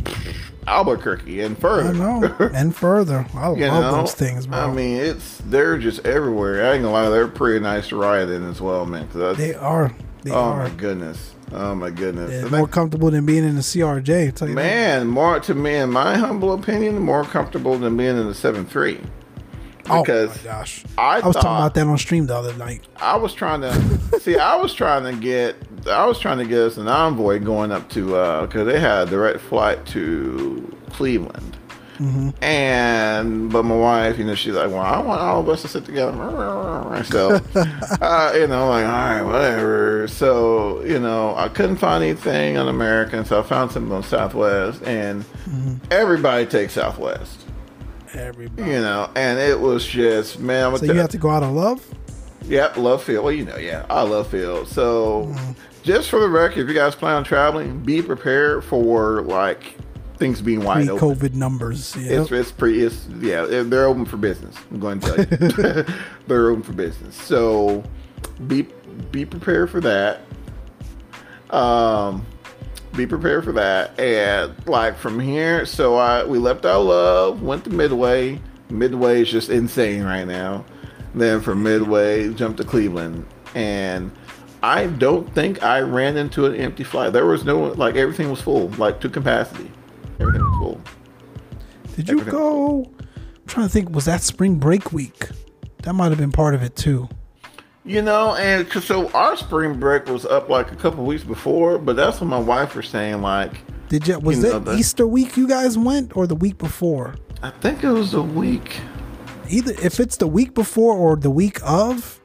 Albuquerque 0.67 1.41
and 1.41 1.57
further. 1.57 1.89
I 1.89 1.93
know. 1.93 2.49
and 2.53 2.75
further. 2.75 3.25
I 3.33 3.47
love 3.47 3.57
know, 3.57 3.91
those 3.91 4.13
things, 4.13 4.47
bro. 4.47 4.59
I 4.59 4.73
mean, 4.73 4.97
it's 4.97 5.39
they're 5.45 5.77
just 5.77 6.05
everywhere. 6.05 6.65
I 6.65 6.75
ain't 6.75 6.83
gonna 6.83 6.93
lie, 6.93 7.09
they're 7.09 7.27
pretty 7.27 7.59
nice 7.59 7.87
to 7.89 7.95
ride 7.95 8.29
in 8.29 8.47
as 8.49 8.61
well, 8.61 8.85
man. 8.85 9.09
they 9.35 9.53
are. 9.55 9.93
They 10.23 10.31
oh 10.31 10.39
are. 10.39 10.67
my 10.67 10.69
goodness, 10.75 11.35
oh 11.53 11.73
my 11.73 11.89
goodness. 11.89 12.29
They're 12.29 12.49
more 12.49 12.67
comfortable 12.67 13.11
than 13.11 13.25
being 13.25 13.45
in 13.45 13.55
the 13.55 13.61
CRJ. 13.61 14.35
Tell 14.35 14.49
you 14.49 14.55
that. 14.55 14.61
man, 14.61 15.07
more 15.07 15.39
to 15.39 15.55
me, 15.55 15.75
in 15.75 15.91
my 15.91 16.17
humble 16.17 16.53
opinion, 16.53 16.99
more 16.99 17.23
comfortable 17.23 17.77
than 17.77 17.95
being 17.95 18.17
in 18.17 18.27
the 18.27 18.35
seven 18.35 18.65
three. 18.65 18.99
Oh 19.89 20.03
Because 20.03 20.35
my 20.37 20.43
gosh. 20.43 20.83
I, 20.97 21.19
I 21.19 21.27
was 21.27 21.35
talking 21.35 21.49
about 21.49 21.73
that 21.75 21.87
on 21.87 21.97
stream 21.97 22.27
the 22.27 22.35
other 22.35 22.53
night. 22.55 22.81
I 22.97 23.15
was 23.15 23.33
trying 23.33 23.61
to 23.61 24.19
see. 24.19 24.37
I 24.37 24.55
was 24.55 24.73
trying 24.73 25.03
to 25.03 25.19
get. 25.19 25.55
I 25.87 26.05
was 26.05 26.19
trying 26.19 26.39
to 26.39 26.45
get 26.45 26.59
us 26.59 26.77
an 26.77 26.87
envoy 26.87 27.39
going 27.39 27.71
up 27.71 27.89
to 27.91 28.15
uh, 28.15 28.45
because 28.45 28.67
they 28.67 28.79
had 28.79 29.07
a 29.07 29.11
direct 29.11 29.39
flight 29.41 29.85
to 29.87 30.77
Cleveland. 30.91 31.57
Mm-hmm. 31.99 32.43
And 32.43 33.51
but 33.51 33.63
my 33.63 33.75
wife, 33.75 34.19
you 34.19 34.25
know, 34.25 34.35
she's 34.35 34.53
like, 34.53 34.69
"Well, 34.69 34.81
I 34.81 34.99
want 34.99 35.19
all 35.19 35.39
of 35.39 35.49
us 35.49 35.63
to 35.63 35.67
sit 35.67 35.85
together." 35.85 36.13
So, 37.07 37.39
uh, 38.01 38.33
you 38.35 38.47
know, 38.47 38.69
like, 38.69 38.85
all 38.85 38.91
right, 38.91 39.21
whatever. 39.21 40.07
So, 40.07 40.83
you 40.83 40.99
know, 40.99 41.35
I 41.35 41.47
couldn't 41.47 41.77
find 41.77 42.03
anything 42.03 42.57
on 42.57 42.67
American, 42.67 43.23
so 43.23 43.39
I 43.39 43.43
found 43.43 43.71
something 43.71 43.91
on 43.93 44.03
Southwest, 44.03 44.81
and 44.83 45.23
mm-hmm. 45.23 45.75
everybody 45.91 46.45
takes 46.45 46.73
Southwest. 46.73 47.46
Everybody. 48.13 48.71
You 48.71 48.79
know, 48.79 49.09
and 49.15 49.39
it 49.39 49.59
was 49.59 49.85
just 49.85 50.39
man. 50.39 50.73
I'm 50.73 50.77
So 50.77 50.85
you 50.85 50.93
have 50.93 51.09
to 51.09 51.17
go 51.17 51.29
out 51.29 51.43
of 51.43 51.51
love. 51.51 51.85
Yep, 52.47 52.77
love 52.77 53.03
field. 53.03 53.25
Well, 53.25 53.33
you 53.33 53.45
know, 53.45 53.57
yeah, 53.57 53.85
I 53.89 54.03
love 54.03 54.27
field. 54.29 54.69
So, 54.69 55.35
just 55.83 56.09
for 56.09 56.19
the 56.19 56.29
record, 56.29 56.59
if 56.61 56.67
you 56.69 56.73
guys 56.73 56.95
plan 56.95 57.15
on 57.15 57.23
traveling, 57.25 57.79
be 57.79 58.01
prepared 58.01 58.63
for 58.63 59.21
like 59.23 59.75
things 60.17 60.41
being 60.41 60.63
wide 60.63 60.87
open. 60.87 61.17
Pre-COVID 61.17 61.35
numbers. 61.35 61.95
It's 61.97 62.31
it's 62.31 62.51
pretty. 62.51 62.83
It's 62.83 63.07
yeah. 63.19 63.45
They're 63.45 63.85
open 63.85 64.05
for 64.05 64.17
business. 64.17 64.55
I'm 64.71 64.79
going 64.79 64.99
to 65.01 65.25
tell 65.25 65.39
you, 65.39 65.85
they're 66.27 66.49
open 66.49 66.63
for 66.63 66.73
business. 66.73 67.15
So, 67.15 67.83
be 68.47 68.67
be 69.11 69.25
prepared 69.25 69.69
for 69.69 69.81
that. 69.81 70.21
Um, 71.49 72.25
be 72.97 73.07
prepared 73.07 73.43
for 73.43 73.51
that. 73.53 73.97
And 73.99 74.53
like 74.67 74.97
from 74.97 75.19
here, 75.19 75.65
so 75.65 75.95
I 75.95 76.23
we 76.25 76.37
left 76.39 76.65
our 76.65 76.79
love, 76.81 77.41
went 77.41 77.63
to 77.65 77.69
Midway. 77.69 78.41
Midway 78.69 79.21
is 79.21 79.31
just 79.31 79.49
insane 79.49 80.03
right 80.03 80.25
now. 80.25 80.65
Then 81.15 81.41
from 81.41 81.63
Midway, 81.63 82.33
jumped 82.33 82.57
to 82.57 82.63
Cleveland, 82.65 83.25
and 83.55 84.11
I 84.61 84.87
don't 84.87 85.33
think 85.33 85.63
I 85.63 85.79
ran 85.79 86.17
into 86.17 86.45
an 86.45 86.55
empty 86.55 86.83
flight. 86.83 87.13
There 87.13 87.25
was 87.25 87.45
no 87.45 87.63
like 87.73 87.95
everything 87.95 88.29
was 88.29 88.41
full, 88.41 88.69
like 88.71 88.99
to 89.01 89.09
capacity. 89.09 89.71
Everything 90.19 90.43
was 90.43 90.57
full. 90.59 90.81
Did 91.95 92.09
you 92.09 92.19
everything- 92.19 92.39
go? 92.39 92.91
I'm 92.97 93.45
trying 93.47 93.67
to 93.67 93.71
think. 93.73 93.95
Was 93.95 94.05
that 94.05 94.21
spring 94.21 94.55
break 94.55 94.91
week? 94.91 95.29
That 95.83 95.93
might 95.93 96.09
have 96.09 96.17
been 96.17 96.31
part 96.33 96.53
of 96.53 96.61
it 96.63 96.75
too. 96.75 97.07
You 97.87 98.01
know, 98.01 98.35
and 98.35 98.69
'cause- 98.69 98.83
so 98.83 99.09
our 99.13 99.37
spring 99.37 99.79
break 99.79 100.07
was 100.07 100.25
up 100.25 100.49
like 100.49 100.71
a 100.71 100.75
couple 100.75 101.05
weeks 101.05 101.23
before, 101.23 101.77
but 101.79 101.95
that's 101.95 102.19
what 102.19 102.27
my 102.27 102.37
wife 102.39 102.75
was 102.75 102.87
saying. 102.89 103.21
Like, 103.21 103.53
Did 103.89 104.05
you? 104.07 104.19
Was 104.19 104.37
You 104.43 104.43
know 104.51 104.71
it 104.73 104.79
Easter 104.79 105.07
week 105.07 105.37
you 105.37 105.47
guys 105.47 105.77
went, 105.77 106.15
or 106.17 106.27
the 106.27 106.35
week 106.35 106.57
before? 106.57 107.15
I 107.41 107.51
think 107.61 107.83
it 107.85 107.89
was 107.89 108.13
a 108.13 108.21
week. 108.21 108.81
Either 109.49 109.71
if 109.81 110.01
it's 110.01 110.17
the 110.17 110.27
week 110.27 110.53
before 110.53 110.93
or 110.95 111.15
the 111.15 111.29
week 111.31 111.59
of. 111.63 112.19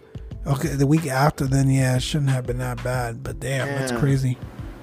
Okay, 0.45 0.71
the 0.71 0.89
week 0.89 1.07
after, 1.07 1.47
then 1.47 1.71
yeah, 1.71 1.95
it 1.95 2.03
shouldn't 2.03 2.31
have 2.31 2.45
been 2.49 2.59
that 2.59 2.83
bad. 2.83 3.23
But 3.23 3.39
damn, 3.39 3.69
that's 3.69 3.93
crazy. 3.93 4.37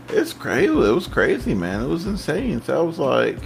It's 0.08 0.32
crazy. 0.32 0.68
It 0.72 0.94
was 0.94 1.06
crazy, 1.08 1.54
man. 1.54 1.84
It 1.84 1.88
was 1.88 2.06
insane. 2.06 2.62
So 2.66 2.80
I 2.80 2.82
was 2.82 2.98
like, 2.98 3.40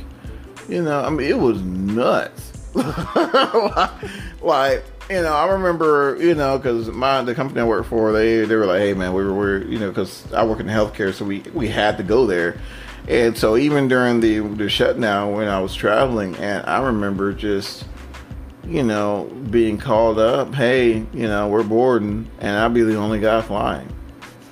you 0.69 0.83
know, 0.83 1.01
I 1.01 1.09
mean, 1.09 1.27
it 1.27 1.39
was 1.39 1.59
nuts. 1.63 2.51
like, 4.43 4.83
you 5.09 5.21
know, 5.21 5.33
I 5.33 5.51
remember, 5.51 6.17
you 6.19 6.35
know, 6.35 6.57
because 6.57 6.87
my 6.89 7.21
the 7.23 7.35
company 7.35 7.61
I 7.61 7.65
work 7.65 7.85
for, 7.85 8.11
they 8.11 8.45
they 8.45 8.55
were 8.55 8.65
like, 8.65 8.79
hey, 8.79 8.93
man, 8.93 9.13
we 9.13 9.23
were, 9.23 9.33
we're, 9.33 9.63
you 9.63 9.79
know, 9.79 9.89
because 9.89 10.31
I 10.33 10.43
work 10.45 10.59
in 10.59 10.67
healthcare, 10.67 11.13
so 11.13 11.25
we 11.25 11.39
we 11.53 11.67
had 11.67 11.97
to 11.97 12.03
go 12.03 12.25
there. 12.25 12.59
And 13.07 13.37
so 13.37 13.57
even 13.57 13.87
during 13.89 14.21
the 14.21 14.39
the 14.39 14.69
shutdown 14.69 15.33
when 15.33 15.47
I 15.47 15.59
was 15.59 15.75
traveling, 15.75 16.35
and 16.37 16.65
I 16.65 16.81
remember 16.83 17.33
just, 17.33 17.83
you 18.65 18.81
know, 18.83 19.25
being 19.51 19.77
called 19.77 20.19
up, 20.19 20.55
hey, 20.55 21.05
you 21.13 21.27
know, 21.27 21.49
we're 21.49 21.63
boarding, 21.63 22.29
and 22.39 22.57
I'd 22.57 22.73
be 22.73 22.81
the 22.83 22.95
only 22.95 23.19
guy 23.19 23.41
flying 23.41 23.89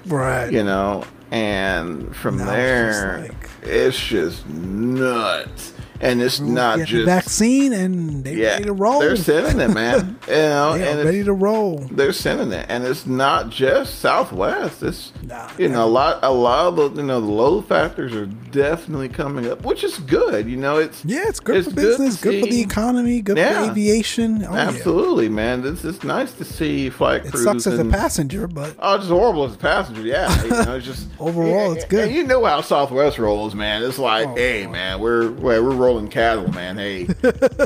Right. 0.07 0.52
you 0.52 0.64
know 0.64 1.03
and 1.30 2.14
from 2.15 2.38
Now 2.38 2.44
it's 2.45 2.52
there 2.52 2.91
just 2.91 3.30
like- 3.30 3.49
it's 3.64 3.98
just 4.06 4.49
nuts 4.49 5.73
and 6.02 6.22
it's 6.22 6.40
not 6.40 6.78
Get 6.80 6.88
the 6.88 6.91
just 6.94 7.06
vaccine 7.06 7.73
and 7.73 8.23
they 8.23 8.36
yeah 8.36 8.53
ready 8.53 8.64
to 8.65 8.73
roll. 8.73 8.99
they're 8.99 9.15
sending 9.15 9.60
it 9.61 9.73
man 9.73 10.18
you 10.28 10.34
know 10.34 10.73
They 10.78 10.82
and 10.90 10.99
it's- 10.99 11.06
ready 11.06 11.23
to 11.23 11.34
roll. 11.34 11.78
they're 11.91 12.11
sending 12.11 12.52
it 12.52 12.65
and 12.69 12.84
it's 12.84 13.06
not 13.06 13.49
just 13.49 13.99
southwest 13.99 14.84
it's 14.84 15.11
Nah, 15.23 15.49
you 15.57 15.69
know 15.69 15.86
a 15.86 15.88
lot 15.88 16.19
a 16.23 16.32
lot 16.34 16.68
of 16.68 16.95
the 16.95 17.02
you 17.02 17.07
know 17.07 17.22
the 17.22 17.28
load 17.28 17.68
factors 17.68 18.14
are 18.14 18.26
definitely 18.26 19.10
coming 19.10 19.48
up 19.49 19.64
which 19.64 19.84
is 19.84 19.99
good 19.99 20.48
you 20.49 20.57
know 20.57 20.78
it's 20.78 21.06
Yeah, 21.06 21.28
it's 21.28 21.40
good 21.40 21.57
It's 21.57 21.68
for 21.69 21.76
good 21.76 21.82
business, 21.99 22.19
good, 22.19 22.44
for 22.44 22.49
the 22.49 22.60
economy, 22.61 23.22
good 23.22 23.38
Yeah. 23.38 23.65
for 23.65 23.72
aviation. 23.72 24.44
Oh, 24.44 24.53
yeah. 24.53 24.68
absolutely 24.69 25.30
man 25.30 25.61
This 25.61 25.86
it's 25.86 26.03
nice 26.03 26.34
to 26.34 26.44
see 26.45 26.90
flight 26.90 27.26
It 27.26 27.32
crews 27.32 27.44
sucks 27.45 27.68
as 27.68 27.80
a 27.80 27.86
passenger, 27.86 28.48
but 28.48 28.76
Oh, 28.80 28.98
just 28.98 29.10
horrible 29.10 29.45
as 29.45 29.53
a 29.53 29.57
passenger. 29.57 30.02
Yeah, 30.02 30.44
you 30.44 30.49
know, 30.49 30.76
it's 30.78 30.86
just 30.86 31.07
Overall, 31.19 31.73
it's 31.73 31.86
good. 31.86 32.06
And 32.07 32.15
you 32.15 32.23
know 32.23 32.44
how 32.45 32.61
Southwest 32.61 33.19
rolls, 33.19 33.53
man. 33.53 33.84
It's 33.84 33.99
like, 33.99 34.28
Oh, 34.28 34.36
hey, 34.36 34.65
man, 34.65 34.99
we're 34.99 35.30
we're 35.32 35.61
we're 35.61 35.76
rolling 35.76 35.90
cattle, 36.09 36.51
man. 36.51 36.77
Hey, 36.77 37.07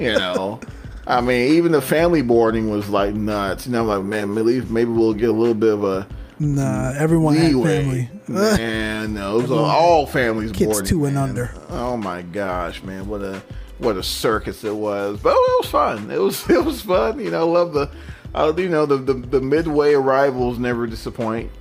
you 0.01 0.13
know. 0.13 0.59
I 1.07 1.21
mean, 1.21 1.53
even 1.53 1.71
the 1.71 1.81
family 1.81 2.21
boarding 2.21 2.69
was 2.69 2.89
like 2.89 3.13
nuts. 3.13 3.67
You 3.67 3.73
know, 3.73 3.81
I'm 3.81 3.87
like, 3.87 4.03
man, 4.03 4.33
maybe 4.33 4.61
maybe 4.61 4.91
we'll 4.91 5.13
get 5.13 5.29
a 5.29 5.33
little 5.33 5.53
bit 5.53 5.73
of 5.73 5.83
a 5.83 6.07
nah, 6.39 6.93
everyone 6.97 7.35
had 7.35 7.51
family. 7.51 8.09
Man, 8.27 9.13
no, 9.13 9.39
it 9.39 9.43
was 9.43 9.51
all 9.51 10.05
families 10.07 10.51
Kids 10.51 10.71
boarding. 10.71 10.89
two 10.89 11.05
and 11.05 11.15
man. 11.15 11.29
under. 11.29 11.53
Oh 11.69 11.97
my 11.97 12.21
gosh, 12.21 12.81
man, 12.83 13.07
what 13.07 13.21
a 13.21 13.41
what 13.77 13.97
a 13.97 14.03
circus 14.03 14.63
it 14.63 14.75
was. 14.75 15.19
But 15.19 15.31
it 15.31 15.61
was 15.61 15.69
fun. 15.69 16.09
It 16.09 16.19
was 16.19 16.49
it 16.49 16.63
was 16.63 16.81
fun. 16.81 17.19
You 17.19 17.31
know, 17.31 17.41
I 17.41 17.51
love 17.59 17.73
the, 17.73 17.91
uh, 18.33 18.53
you 18.57 18.69
know, 18.69 18.85
the, 18.85 18.97
the 18.97 19.13
the 19.13 19.41
midway 19.41 19.93
arrivals 19.93 20.57
never 20.57 20.87
disappoint. 20.87 21.51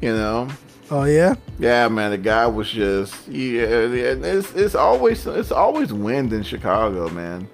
You 0.00 0.12
know. 0.12 0.48
Oh 0.94 1.04
yeah, 1.04 1.36
Yeah, 1.58 1.88
man, 1.88 2.10
the 2.10 2.18
guy 2.18 2.46
was 2.46 2.70
just 2.70 3.26
yeah. 3.28 3.62
It's 3.64 4.52
it's 4.52 4.74
always 4.74 5.26
it's 5.26 5.50
always 5.50 5.92
wind 5.92 6.32
in 6.32 6.42
Chicago, 6.42 7.08
man. 7.08 7.48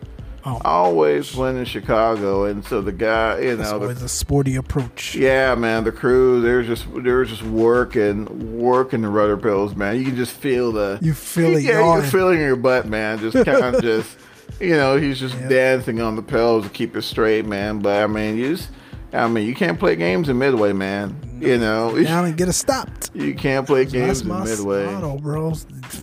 Oh. 0.45 0.61
Always 0.65 1.35
wind 1.37 1.59
in 1.59 1.65
Chicago, 1.65 2.45
and 2.47 2.65
so 2.65 2.81
the 2.81 2.91
guy, 2.93 3.39
you 3.41 3.57
that's 3.57 3.71
know, 3.71 3.79
the, 3.79 3.85
always 3.87 4.03
a 4.03 4.09
sporty 4.09 4.57
approach. 4.57 5.15
yeah, 5.15 5.55
man, 5.55 5.85
the 5.85 5.93
crew 5.93 6.41
they're 6.41 6.63
just 6.63 6.87
they're 7.05 7.25
just 7.25 7.43
working 7.45 8.59
working 8.59 9.03
the 9.03 9.09
rudder 9.09 9.37
pills, 9.37 9.77
man. 9.77 9.97
You 9.99 10.05
can 10.07 10.17
just 10.17 10.33
feel 10.33 10.73
the 10.73 10.99
You 11.03 11.15
feel 11.15 11.57
it 11.57 11.63
yeah, 11.63 11.97
you 11.97 12.03
feel 12.03 12.29
it 12.31 12.35
in 12.35 12.41
your 12.41 12.57
butt, 12.57 12.87
man. 12.87 13.19
Just 13.19 13.37
kind 13.45 13.75
of 13.77 13.83
just 13.83 14.17
you 14.59 14.71
know, 14.71 14.97
he's 14.97 15.21
just 15.21 15.37
Yeah. 15.37 15.49
dancing 15.49 16.01
on 16.01 16.17
the 16.17 16.23
pills 16.23 16.65
to 16.65 16.71
keep 16.71 16.97
it 16.97 17.03
straight, 17.03 17.45
man. 17.47 17.79
But 17.81 18.03
I 18.03 18.07
mean, 18.09 18.37
you 18.37 18.57
just 18.57 18.71
I 19.13 19.27
mean, 19.27 19.47
you 19.47 19.55
can't 19.55 19.79
play 19.79 19.97
games 19.97 20.29
in 20.29 20.39
Midway, 20.39 20.73
man. 20.73 21.17
You 21.41 21.57
know, 21.57 21.97
Down 22.03 22.25
and 22.25 22.37
get 22.37 22.49
it 22.49 22.55
stopped. 22.55 23.11
you 23.15 23.33
can't 23.33 23.65
play 23.65 23.85
That's 23.85 23.93
games 23.93 24.21
in 24.23 24.29
my 24.29 24.45
Midway. 24.45 24.87
motto, 24.87 25.19
bro. 25.19 25.53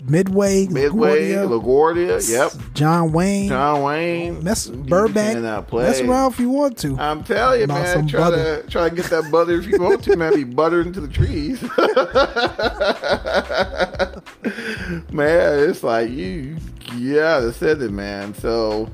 Midway, 0.06 0.66
Midway, 0.68 1.34
LaGuardia, 1.34 1.62
LaGuardia, 1.62 2.30
yep. 2.30 2.54
John 2.74 3.12
Wayne. 3.12 3.50
John 3.50 3.84
Wayne, 3.84 4.42
Mess 4.44 4.68
Burbank. 4.68 5.34
cannot 5.34 5.68
play. 5.68 5.84
Mess 5.84 6.00
around 6.00 6.32
if 6.32 6.40
you 6.40 6.50
want 6.50 6.78
to. 6.80 6.98
I'm 6.98 7.22
telling 7.26 7.60
you, 7.60 7.66
About 7.66 7.84
man. 7.84 7.96
some 7.98 8.08
Try 8.08 8.20
butter. 8.22 8.62
to 8.64 8.70
try 8.70 8.90
to 8.90 8.96
get 8.96 9.06
that 9.08 9.30
butter 9.30 9.60
if 9.60 9.68
you 9.68 9.78
want 9.78 10.04
to, 10.06 10.16
man. 10.16 10.34
Be 10.34 10.44
buttered 10.46 10.88
into 10.88 11.02
the 11.02 11.10
trees. 11.10 11.62
man, 15.12 15.70
it's 15.70 15.84
like 15.84 16.10
you, 16.10 16.58
yeah, 16.96 17.40
that's 17.40 17.62
it, 17.62 17.80
man. 17.92 18.34
So, 18.36 18.90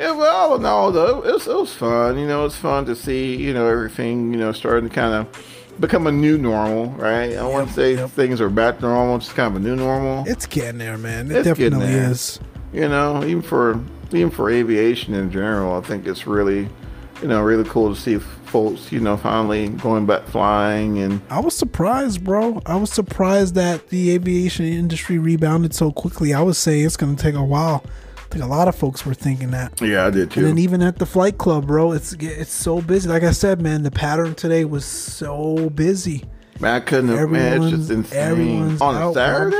yeah, 0.00 0.12
well, 0.12 0.34
all 0.34 0.56
in 0.56 0.64
all, 0.64 0.92
though, 0.92 1.22
it 1.22 1.32
was, 1.34 1.46
it 1.46 1.54
was 1.54 1.74
fun. 1.74 2.18
You 2.18 2.26
know, 2.26 2.46
it's 2.46 2.56
fun 2.56 2.86
to 2.86 2.96
see, 2.96 3.36
you 3.36 3.52
know, 3.52 3.66
everything, 3.66 4.32
you 4.32 4.38
know, 4.38 4.50
starting 4.50 4.88
to 4.88 4.94
kind 4.94 5.12
of 5.12 5.76
become 5.78 6.06
a 6.06 6.12
new 6.12 6.38
normal, 6.38 6.86
right? 6.92 7.36
I 7.36 7.46
want 7.46 7.68
to 7.68 7.74
say 7.74 7.96
yep. 7.96 8.08
things 8.10 8.40
are 8.40 8.48
back 8.48 8.76
to 8.76 8.82
normal, 8.86 9.16
it's 9.16 9.30
kind 9.30 9.54
of 9.54 9.62
a 9.62 9.64
new 9.64 9.76
normal. 9.76 10.24
It's 10.26 10.46
getting 10.46 10.78
there, 10.78 10.96
man. 10.96 11.30
It 11.30 11.36
It's 11.36 11.48
definitely 11.48 11.86
is. 11.88 12.40
you 12.72 12.88
know, 12.88 13.22
even 13.24 13.42
for 13.42 13.78
even 14.12 14.30
for 14.30 14.50
aviation 14.50 15.12
in 15.12 15.30
general, 15.30 15.76
I 15.76 15.82
think 15.82 16.06
it's 16.06 16.26
really, 16.26 16.68
you 17.20 17.28
know, 17.28 17.42
really 17.42 17.68
cool 17.68 17.94
to 17.94 18.00
see 18.00 18.18
folks, 18.18 18.90
you 18.90 19.00
know, 19.00 19.18
finally 19.18 19.68
going 19.68 20.06
back 20.06 20.26
flying 20.26 20.98
and 20.98 21.20
I 21.28 21.40
was 21.40 21.54
surprised, 21.54 22.24
bro. 22.24 22.62
I 22.64 22.76
was 22.76 22.90
surprised 22.90 23.54
that 23.54 23.90
the 23.90 24.12
aviation 24.12 24.64
industry 24.64 25.18
rebounded 25.18 25.74
so 25.74 25.92
quickly. 25.92 26.32
I 26.32 26.40
was 26.40 26.56
saying 26.56 26.86
it's 26.86 26.96
going 26.96 27.16
to 27.16 27.22
take 27.22 27.34
a 27.34 27.44
while. 27.44 27.84
I 28.30 28.34
think 28.34 28.44
a 28.44 28.48
lot 28.48 28.68
of 28.68 28.76
folks 28.76 29.04
were 29.04 29.12
thinking 29.12 29.50
that. 29.50 29.80
yeah, 29.80 30.06
I 30.06 30.10
did 30.10 30.30
too. 30.30 30.46
And 30.46 30.56
even 30.56 30.82
at 30.82 31.00
the 31.00 31.06
flight 31.06 31.36
club, 31.36 31.66
bro, 31.66 31.90
it's 31.90 32.12
it's 32.12 32.52
so 32.52 32.80
busy. 32.80 33.08
Like 33.08 33.24
I 33.24 33.32
said, 33.32 33.60
man, 33.60 33.82
the 33.82 33.90
pattern 33.90 34.36
today 34.36 34.64
was 34.64 34.84
so 34.84 35.68
busy. 35.70 36.22
Man, 36.60 36.76
I 36.76 36.78
couldn't 36.78 37.08
have. 37.08 37.28
Man, 37.28 37.40
it's 37.40 37.64
Everyone's, 37.64 37.88
just 37.88 37.90
insane. 37.90 38.18
everyone's 38.20 38.80
On 38.80 38.94
out, 38.94 39.10
a 39.10 39.14
bro. 39.14 39.50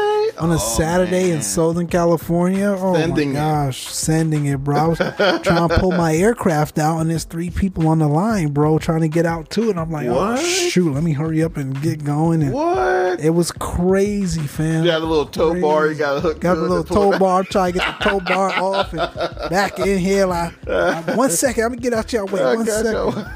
On 0.40 0.50
a 0.50 0.54
Oh, 0.54 0.56
Saturday 0.56 1.30
in. 1.32 1.42
Southern 1.42 1.86
California. 1.86 2.74
Oh 2.78 2.94
Sending 2.94 3.32
my 3.34 3.38
gosh, 3.40 3.86
sending 3.86 4.46
it, 4.46 4.58
bro. 4.64 4.76
I 4.76 4.86
was 4.86 4.98
trying 5.42 5.68
to 5.68 5.76
pull 5.78 5.92
my 5.92 6.14
aircraft 6.14 6.78
out, 6.78 6.98
and 7.00 7.10
there's 7.10 7.24
three 7.24 7.50
people 7.50 7.86
on 7.88 7.98
the 7.98 8.08
line, 8.08 8.48
bro, 8.52 8.78
trying 8.78 9.02
to 9.02 9.08
get 9.08 9.26
out 9.26 9.50
too. 9.50 9.70
And 9.70 9.78
I'm 9.78 9.90
like, 9.90 10.08
What? 10.08 10.38
oh 10.38 10.42
shoot, 10.42 10.92
let 10.94 11.02
me 11.02 11.12
hurry 11.12 11.42
up 11.42 11.56
and 11.56 11.80
get 11.82 12.04
going. 12.04 12.42
And 12.42 12.52
What? 12.54 13.20
it 13.20 13.30
was 13.30 13.52
crazy, 13.52 14.40
fam. 14.42 14.84
You 14.84 14.90
got 14.90 15.02
a 15.02 15.06
little 15.06 15.26
tow 15.26 15.60
bar. 15.60 15.88
You 15.88 15.94
got 15.94 16.16
a 16.16 16.20
hook. 16.20 16.40
Got 16.40 16.56
a 16.56 16.60
little 16.60 16.84
to 16.84 16.94
tow 16.94 17.18
bar. 17.18 17.40
I'm 17.40 17.44
trying 17.46 17.72
to 17.74 17.78
get 17.78 17.98
the 17.98 18.04
tow 18.08 18.20
bar 18.20 18.50
off 18.58 18.92
and 18.92 19.50
back 19.50 19.78
in 19.78 19.98
here. 19.98 20.26
Like, 20.26 20.54
uh, 20.66 21.02
one 21.14 21.30
second, 21.30 21.64
I'm 21.64 21.70
gonna 21.72 21.82
get 21.82 21.92
out 21.94 22.12
your 22.12 22.24
way. 22.26 22.42
One 22.42 22.64
second. 22.66 23.26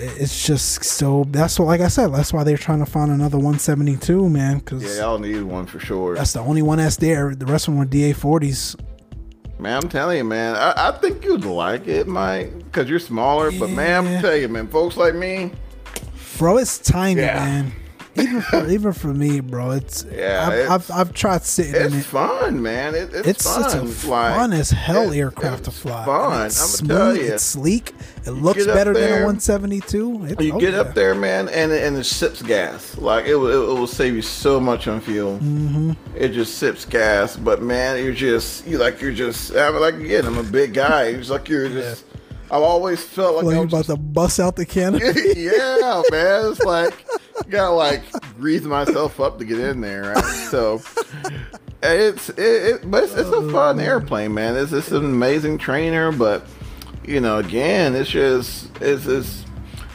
It's 0.00 0.46
just 0.46 0.84
so. 0.84 1.24
That's 1.28 1.58
what, 1.58 1.66
like 1.66 1.80
I 1.80 1.88
said, 1.88 2.08
that's 2.08 2.32
why 2.32 2.44
they're 2.44 2.56
trying 2.56 2.78
to 2.80 2.86
find 2.86 3.10
another 3.10 3.36
172, 3.36 4.28
man. 4.28 4.58
Because 4.58 4.82
Yeah, 4.84 5.02
y'all 5.04 5.18
need 5.18 5.42
one 5.42 5.66
for 5.66 5.78
sure. 5.80 6.14
that's 6.14 6.32
the 6.32 6.40
only 6.40 6.62
one 6.62 6.78
that's 6.78 6.96
there. 6.96 7.34
The 7.34 7.46
rest 7.46 7.68
of 7.68 7.72
them 7.74 7.78
were 7.80 7.84
DA 7.84 8.12
40s. 8.12 8.78
Man, 9.58 9.76
I'm 9.82 9.88
telling 9.88 10.18
you, 10.18 10.24
man. 10.24 10.54
I, 10.54 10.88
I 10.88 10.92
think 10.92 11.24
you'd 11.24 11.44
like 11.44 11.88
it, 11.88 12.06
Mike, 12.06 12.56
because 12.58 12.88
you're 12.88 13.00
smaller. 13.00 13.50
But 13.50 13.70
man, 13.70 14.06
I'm 14.06 14.20
telling 14.22 14.42
you, 14.42 14.48
man, 14.48 14.68
folks 14.68 14.96
like 14.96 15.14
me, 15.14 15.50
Bro, 16.38 16.58
it's 16.58 16.78
tiny, 16.78 17.20
Yeah. 17.20 17.34
man. 17.44 17.72
Even 18.18 18.40
for 18.42 18.68
even 18.68 18.92
for 18.92 19.14
me, 19.14 19.40
bro, 19.40 19.70
it's 19.72 20.04
Yeah, 20.12 20.46
I've, 20.46 20.52
it's- 20.54 20.70
I've, 20.70 20.90
I've 21.00 21.12
tried 21.14 21.42
sitting 21.44 21.74
in 21.74 21.82
It's 21.86 21.96
it. 21.96 22.04
fun, 22.04 22.62
man. 22.62 22.94
It, 22.94 23.10
it's, 23.14 23.28
It's 23.28 23.44
fun. 23.44 23.64
it's 23.86 24.04
a 24.04 24.08
Like, 24.10 24.34
fun 24.34 24.52
as 24.52 24.70
hell 24.70 25.12
aircraft 25.12 25.64
to 25.64 25.70
fly. 25.70 26.04
Fun. 26.04 26.46
It's 26.46 26.60
I'm 26.60 26.86
smooth. 26.86 27.16
you. 27.18 27.32
It's 27.34 27.42
sleek. 27.44 27.92
It 28.26 28.32
looks 28.32 28.66
better 28.66 28.92
than 28.92 29.22
a 29.22 29.24
172. 29.24 30.26
It, 30.26 30.40
You 30.40 30.52
oh, 30.54 30.60
get 30.60 30.74
yeah. 30.74 30.80
up 30.80 30.94
there, 30.94 31.14
man, 31.14 31.48
and 31.48 31.72
and 31.72 31.96
it 31.96 32.04
sips 32.04 32.42
gas. 32.42 32.96
Like 32.98 33.26
it, 33.26 33.36
will- 33.36 33.70
it, 33.70 33.78
will 33.78 33.86
save 33.86 34.14
you 34.14 34.22
so 34.22 34.60
much 34.60 34.86
on 34.88 35.00
fuel. 35.00 35.38
Mm-hmm. 35.38 35.92
It 36.14 36.30
just 36.30 36.58
sips 36.58 36.84
gas, 36.84 37.36
but 37.36 37.62
man, 37.62 38.02
you're 38.04 38.12
just 38.12 38.66
you 38.66 38.78
like 38.78 39.00
you're 39.00 39.12
just. 39.12 39.54
I 39.56 39.70
mean, 39.70 39.80
like 39.80 39.94
again, 39.94 40.26
I'm 40.26 40.36
a 40.38 40.42
big 40.42 40.74
guy. 40.74 41.04
It's 41.06 41.30
like 41.30 41.48
you're 41.48 41.68
just. 41.68 42.04
I've 42.50 42.62
always 42.62 43.02
felt 43.04 43.36
like 43.36 43.44
Like 43.44 43.56
I'm 43.56 43.64
about 43.64 43.84
to 43.86 43.96
bust 43.96 44.40
out 44.40 44.56
the 44.56 44.64
cannon. 44.64 45.00
yeah, 45.36 46.02
man. 46.10 46.50
It's 46.50 46.60
like 46.60 46.94
gotta 47.50 47.72
like 47.72 48.02
grease 48.38 48.62
myself 48.62 49.20
up 49.20 49.38
to 49.38 49.44
get 49.44 49.58
in 49.58 49.80
there, 49.80 50.14
right? 50.14 50.24
So 50.24 50.80
it's 51.82 52.30
it, 52.30 52.38
it 52.38 52.90
but 52.90 53.04
it's, 53.04 53.14
it's 53.14 53.28
a 53.28 53.50
fun 53.50 53.78
uh. 53.78 53.82
airplane, 53.82 54.32
man. 54.32 54.56
It's 54.56 54.72
it's 54.72 54.90
an 54.90 55.04
amazing 55.04 55.58
trainer, 55.58 56.10
but 56.10 56.46
you 57.04 57.20
know, 57.20 57.38
again, 57.38 57.94
it's 57.94 58.10
just 58.10 58.70
it's 58.80 59.06
it's 59.06 59.44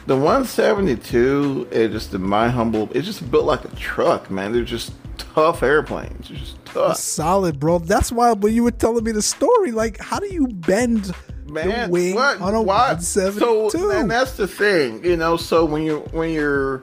the 0.06 0.16
172. 0.16 1.70
It 1.72 1.90
just 1.90 2.14
in 2.14 2.22
my 2.22 2.50
humble, 2.50 2.90
it's 2.94 3.06
just 3.06 3.30
built 3.32 3.46
like 3.46 3.66
a 3.66 3.76
truck, 3.76 4.30
man. 4.30 4.52
They're 4.52 4.64
just 4.64 4.94
tough 5.18 5.64
airplanes. 5.64 6.30
They're 6.30 6.38
just 6.38 6.66
tough. 6.66 6.98
Solid, 6.98 7.60
bro. 7.60 7.80
That's 7.80 8.12
why 8.12 8.34
when 8.34 8.54
you 8.54 8.64
were 8.64 8.72
telling 8.72 9.04
me 9.04 9.12
the 9.12 9.22
story, 9.22 9.72
like, 9.72 10.00
how 10.00 10.20
do 10.20 10.28
you 10.28 10.48
bend 10.48 11.14
man, 11.54 11.90
wing 11.90 12.16
what, 12.16 12.42
on 12.42 12.54
a 12.56 12.62
why- 12.62 12.98
So, 12.98 13.70
and 13.92 14.10
that's 14.12 14.34
the 14.34 14.48
thing, 14.48 15.04
you 15.06 15.16
know. 15.18 15.38
So 15.38 15.66
when 15.66 15.84
you 15.84 16.00
when 16.12 16.32
you're 16.32 16.82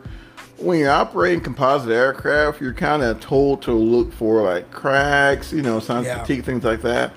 when 0.58 0.78
you're 0.78 0.90
operating 0.90 1.40
composite 1.40 1.90
aircraft, 1.90 2.60
you're 2.60 2.74
kind 2.74 3.02
of 3.02 3.18
told 3.20 3.62
to 3.62 3.72
look 3.72 4.12
for 4.12 4.42
like 4.42 4.70
cracks, 4.70 5.52
you 5.52 5.62
know, 5.62 5.80
signs 5.80 6.06
Yeah. 6.06 6.16
of 6.16 6.26
fatigue, 6.26 6.44
things 6.44 6.64
like 6.64 6.82
that. 6.82 7.12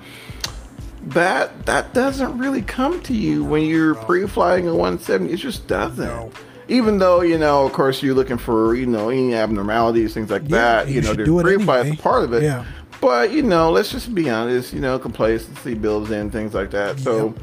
That 1.08 1.66
that 1.66 1.92
doesn't 1.92 2.38
really 2.38 2.62
come 2.62 3.00
to 3.02 3.12
you 3.12 3.44
when 3.44 3.62
you're 3.64 3.94
pre-flying 3.94 4.66
a 4.66 4.74
170. 4.74 5.32
It 5.32 5.36
just 5.36 5.66
doesn't. 5.66 5.98
No. 6.04 6.30
Even 6.66 6.96
though 6.98 7.20
you 7.20 7.36
know, 7.36 7.66
of 7.66 7.74
course, 7.74 8.02
you're 8.02 8.14
looking 8.14 8.38
for 8.38 8.74
you 8.74 8.86
know 8.86 9.10
any 9.10 9.34
abnormalities, 9.34 10.14
things 10.14 10.30
like 10.30 10.42
Yeah, 10.46 10.56
that. 10.84 10.88
you 10.88 10.94
You 10.94 11.00
know, 11.02 11.12
do 11.14 11.42
pre-flight 11.42 11.80
anyway. 11.80 11.96
is 11.96 12.00
part 12.00 12.24
of 12.24 12.32
it. 12.32 12.42
Yeah. 12.42 12.64
But 13.04 13.32
you 13.32 13.42
know, 13.42 13.70
let's 13.70 13.90
just 13.90 14.14
be 14.14 14.30
honest. 14.30 14.72
You 14.72 14.80
know, 14.80 14.98
complacency 14.98 15.74
builds 15.74 16.10
in 16.10 16.30
things 16.30 16.54
like 16.54 16.70
that. 16.70 16.98
So, 16.98 17.34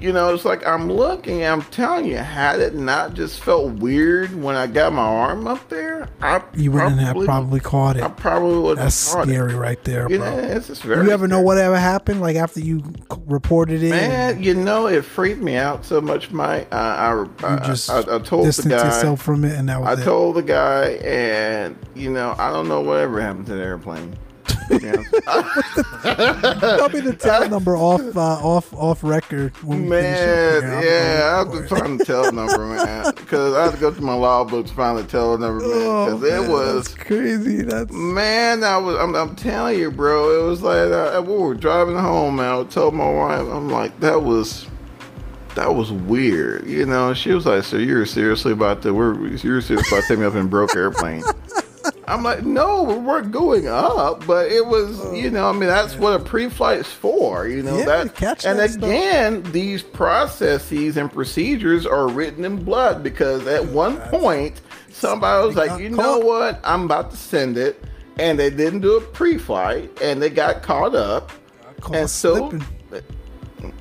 you 0.00 0.12
know, 0.12 0.34
it's 0.34 0.44
like 0.44 0.66
I'm 0.66 0.90
looking. 0.90 1.44
I'm 1.44 1.62
telling 1.62 2.06
you, 2.06 2.16
had 2.16 2.58
it 2.58 2.74
not 2.74 3.14
just 3.14 3.38
felt 3.38 3.74
weird 3.74 4.34
when 4.42 4.56
I 4.56 4.66
got 4.66 4.92
my 4.92 5.02
arm 5.04 5.46
up 5.46 5.68
there, 5.68 6.08
I 6.20 6.42
you 6.56 6.72
wouldn't 6.72 6.98
have 6.98 7.16
probably 7.24 7.60
caught 7.60 7.96
it. 7.96 8.02
I 8.02 8.08
probably 8.08 8.58
would. 8.58 8.78
That's 8.78 9.06
have 9.06 9.14
caught 9.18 9.28
it. 9.28 9.32
scary 9.34 9.54
right 9.54 9.82
there, 9.84 10.10
You 10.10 10.18
bro. 10.18 10.30
know, 10.34 10.38
it's 10.42 10.66
just 10.66 10.82
very. 10.82 11.06
You 11.06 11.12
ever 11.12 11.28
know 11.28 11.36
scary. 11.36 11.46
whatever 11.46 11.78
happened? 11.78 12.20
Like 12.20 12.34
after 12.34 12.58
you 12.58 12.82
reported 13.26 13.84
it, 13.84 13.90
Man, 13.90 14.42
you 14.42 14.54
know, 14.54 14.88
it 14.88 15.04
freaked 15.04 15.40
me 15.40 15.54
out 15.54 15.84
so 15.84 16.00
much. 16.00 16.32
My, 16.32 16.62
uh, 16.72 17.26
I, 17.40 17.54
I, 17.54 17.64
just 17.64 17.88
I, 17.88 18.00
I 18.00 18.18
told 18.18 18.42
the 18.42 18.48
distanced 18.48 18.68
guy. 18.68 18.84
yourself 18.84 19.22
from 19.22 19.44
it, 19.44 19.56
and 19.56 19.68
that 19.68 19.76
I 19.76 19.90
was 19.92 20.00
it. 20.00 20.04
told 20.04 20.34
the 20.34 20.42
guy, 20.42 20.86
and 21.04 21.78
you 21.94 22.10
know, 22.10 22.34
I 22.36 22.50
don't 22.50 22.66
know 22.66 22.80
whatever 22.80 23.20
happened 23.20 23.46
to 23.46 23.54
the 23.54 23.62
airplane. 23.62 24.16
Yeah. 24.70 24.92
Tell 26.76 26.88
me 26.88 27.00
the 27.00 27.16
tail 27.18 27.48
number 27.48 27.76
off, 27.76 28.00
uh, 28.16 28.20
off, 28.20 28.72
off 28.74 29.02
record. 29.04 29.56
When 29.58 29.84
we 29.84 29.90
finish 29.90 30.18
it. 30.20 30.62
Man, 30.64 30.82
yeah, 30.84 31.30
I 31.34 31.38
have 31.38 31.48
going 31.48 31.62
to 31.62 31.68
for 31.68 31.76
it. 31.76 31.80
find 31.80 32.00
the 32.00 32.04
tail 32.04 32.32
number, 32.32 32.58
man, 32.66 33.12
because 33.16 33.54
I 33.54 33.64
had 33.64 33.74
to 33.74 33.80
go 33.80 33.90
through 33.92 34.06
my 34.06 34.14
log 34.14 34.50
books 34.50 34.70
to 34.70 34.76
find 34.76 34.98
the 34.98 35.04
tail 35.04 35.36
number, 35.38 35.60
man. 35.66 35.70
Oh, 35.72 36.04
Because 36.18 36.22
it 36.46 36.50
was, 36.50 36.84
that's 36.94 37.04
crazy. 37.04 37.62
That's 37.62 37.92
man, 37.92 38.64
I 38.64 38.76
was, 38.78 38.96
I'm, 38.96 39.14
I'm 39.14 39.34
telling 39.36 39.78
you, 39.78 39.90
bro, 39.90 40.40
it 40.40 40.48
was 40.48 40.62
like 40.62 40.90
uh, 40.90 41.22
we 41.24 41.36
were 41.36 41.54
driving 41.54 41.96
home, 41.96 42.36
man. 42.36 42.60
I 42.60 42.64
told 42.64 42.94
my 42.94 43.10
wife, 43.10 43.40
I'm 43.48 43.68
like, 43.70 43.98
that 44.00 44.22
was, 44.22 44.66
that 45.54 45.74
was 45.74 45.92
weird, 45.92 46.66
you 46.66 46.84
know. 46.86 47.14
She 47.14 47.30
was 47.32 47.46
like, 47.46 47.62
"So 47.64 47.76
you're 47.76 48.06
seriously 48.06 48.52
about 48.52 48.82
to, 48.82 48.92
we're, 48.92 49.14
you're 49.28 49.60
serious 49.60 49.88
about 49.88 50.02
taking 50.02 50.20
me 50.20 50.26
up 50.26 50.34
in 50.34 50.46
a 50.46 50.48
broke 50.48 50.74
airplane?" 50.74 51.22
I'm 52.06 52.22
like, 52.22 52.44
no, 52.44 52.82
we 52.82 52.94
weren't 52.94 53.32
going 53.32 53.66
up, 53.66 54.26
but 54.26 54.50
it 54.50 54.66
was, 54.66 55.02
you 55.14 55.30
know, 55.30 55.48
I 55.48 55.52
mean, 55.52 55.68
that's 55.68 55.96
what 55.96 56.20
a 56.20 56.22
pre-flight's 56.22 56.90
for, 56.90 57.46
you 57.48 57.62
know. 57.62 57.78
Yeah, 57.78 57.84
that 57.84 58.14
catch 58.14 58.44
and 58.44 58.58
that 58.58 58.70
stuff. 58.70 58.84
again, 58.84 59.42
these 59.52 59.82
processes 59.82 60.96
and 60.96 61.10
procedures 61.12 61.86
are 61.86 62.08
written 62.08 62.44
in 62.44 62.62
blood 62.64 63.02
because 63.02 63.46
at 63.46 63.64
one 63.64 63.98
point 64.02 64.60
somebody 64.90 65.46
was 65.46 65.56
like, 65.56 65.80
you 65.80 65.90
know 65.90 66.18
what, 66.18 66.60
I'm 66.64 66.84
about 66.84 67.10
to 67.12 67.16
send 67.16 67.56
it, 67.56 67.82
and 68.18 68.38
they 68.38 68.50
didn't 68.50 68.80
do 68.80 68.96
a 68.96 69.00
pre-flight, 69.00 69.90
and 70.02 70.20
they 70.20 70.30
got 70.30 70.62
caught 70.62 70.94
up, 70.94 71.32
and 71.92 72.08
so 72.08 72.50
slipping. 72.50 72.66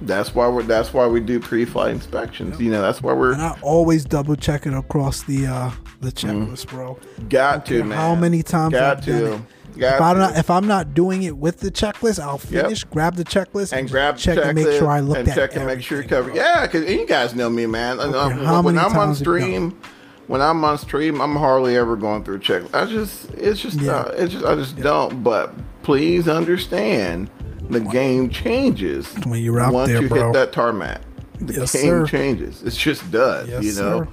that's 0.01 0.33
why 0.33 0.47
we're 0.47 0.63
that's 0.63 0.93
why 0.93 1.07
we 1.07 1.19
do 1.19 1.39
pre-flight 1.39 1.91
inspections. 1.91 2.59
You 2.59 2.71
know, 2.71 2.81
that's 2.81 3.01
why 3.01 3.13
we're 3.13 3.33
And 3.33 3.41
I 3.41 3.57
always 3.61 4.05
double 4.05 4.35
check 4.35 4.65
it 4.65 4.73
across 4.73 5.23
the 5.23 5.47
uh 5.47 5.71
the 6.03 6.11
checklist, 6.11 6.67
bro. 6.67 6.97
got 7.29 7.65
to 7.67 7.83
man. 7.83 7.97
how 7.97 8.15
many 8.15 8.43
times 8.43 8.73
got 8.73 8.97
I've 8.97 9.05
to. 9.05 9.11
done 9.31 9.47
Got 9.77 9.95
If 9.95 10.01
I'm 10.01 10.15
to. 10.15 10.19
not 10.21 10.37
if 10.37 10.49
I'm 10.51 10.67
not 10.67 10.93
doing 10.93 11.23
it 11.23 11.35
with 11.35 11.59
the 11.61 11.71
checklist, 11.71 12.19
I'll 12.21 12.37
finish, 12.37 12.83
grab 12.83 13.15
the 13.15 13.23
checklist, 13.23 13.73
and 13.73 13.89
grab 13.89 14.17
check 14.17 14.37
and 14.37 14.53
make 14.55 14.67
sure 14.67 14.87
I 14.87 14.99
looked 14.99 15.21
and 15.21 15.29
at 15.29 15.35
check 15.35 15.55
and 15.55 15.65
make 15.65 15.81
sure 15.81 15.97
you're 15.99 16.07
covered. 16.07 16.33
bro. 16.33 16.41
Yeah, 16.43 16.67
because 16.67 16.87
you 16.87 17.07
guys 17.07 17.33
know 17.33 17.49
me, 17.49 17.65
man. 17.65 17.97
Care 17.97 18.11
how 18.11 18.61
when 18.61 18.75
many 18.75 18.85
I'm 18.85 18.91
on 18.97 19.07
times 19.07 19.21
it 19.21 19.25
goes. 19.25 19.41
stream, 19.41 19.79
when 20.27 20.41
I'm 20.41 20.63
on 20.63 20.77
stream, 20.77 21.19
I'm 21.21 21.35
hardly 21.35 21.75
ever 21.75 21.95
going 21.95 22.23
through 22.23 22.35
a 22.35 22.39
check. 22.39 22.63
I 22.71 22.85
just, 22.85 23.31
it's 23.31 23.61
just, 23.61 23.79
Yeah. 23.81 23.93
uh, 23.93 24.13
it's 24.15 24.33
just, 24.33 24.45
I 24.45 24.53
just 24.53 24.77
don't. 24.77 25.23
But 25.23 25.55
please 25.81 26.27
understand, 26.27 27.31
the 27.71 27.79
game 27.79 28.29
changes 28.29 29.07
When 29.25 29.41
you're 29.41 29.59
out 29.59 29.73
once 29.73 29.89
there, 29.89 30.03
you 30.03 30.07
bro. 30.07 30.25
hit 30.27 30.33
that 30.33 30.51
tarmac. 30.53 31.01
The 31.39 31.53
Yes, 31.61 31.73
game 31.73 31.81
sir. 31.85 32.05
changes. 32.05 32.61
It 32.61 32.71
just 32.73 33.09
does. 33.09 33.49
Yes, 33.49 33.63
you 33.63 33.73
know. 33.81 34.03
sir. 34.03 34.07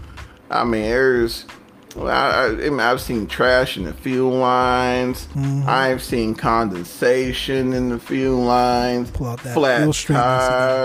I 0.50 0.64
mean, 0.64 0.82
there's. 0.84 1.44
Well, 1.96 2.08
I, 2.08 2.68
I, 2.68 2.90
I've 2.90 3.00
seen 3.00 3.26
trash 3.26 3.76
in 3.76 3.84
the 3.84 3.92
fuel 3.92 4.32
lines. 4.32 5.26
Mm-hmm. 5.34 5.68
I've 5.68 6.02
seen 6.02 6.34
condensation 6.34 7.72
in 7.72 7.88
the 7.88 7.98
fuel 7.98 8.42
lines. 8.42 9.10
Pull 9.10 9.26
out 9.26 9.42
that 9.42 9.54
flat 9.54 9.80
fuel 9.80 9.92
stream 9.92 10.18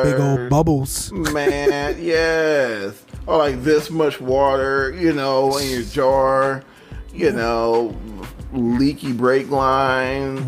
big 0.04 0.20
old 0.20 0.50
bubbles. 0.50 1.12
Man, 1.12 1.98
yes. 2.02 3.04
Or 3.28 3.38
like 3.38 3.64
this 3.64 3.90
much 3.90 4.20
water, 4.20 4.96
you 4.98 5.14
know, 5.14 5.58
in 5.58 5.70
your 5.70 5.84
jar. 5.84 6.64
You 7.14 7.32
know, 7.32 7.96
leaky 8.56 9.12
brake 9.14 9.50
lines. 9.50 10.42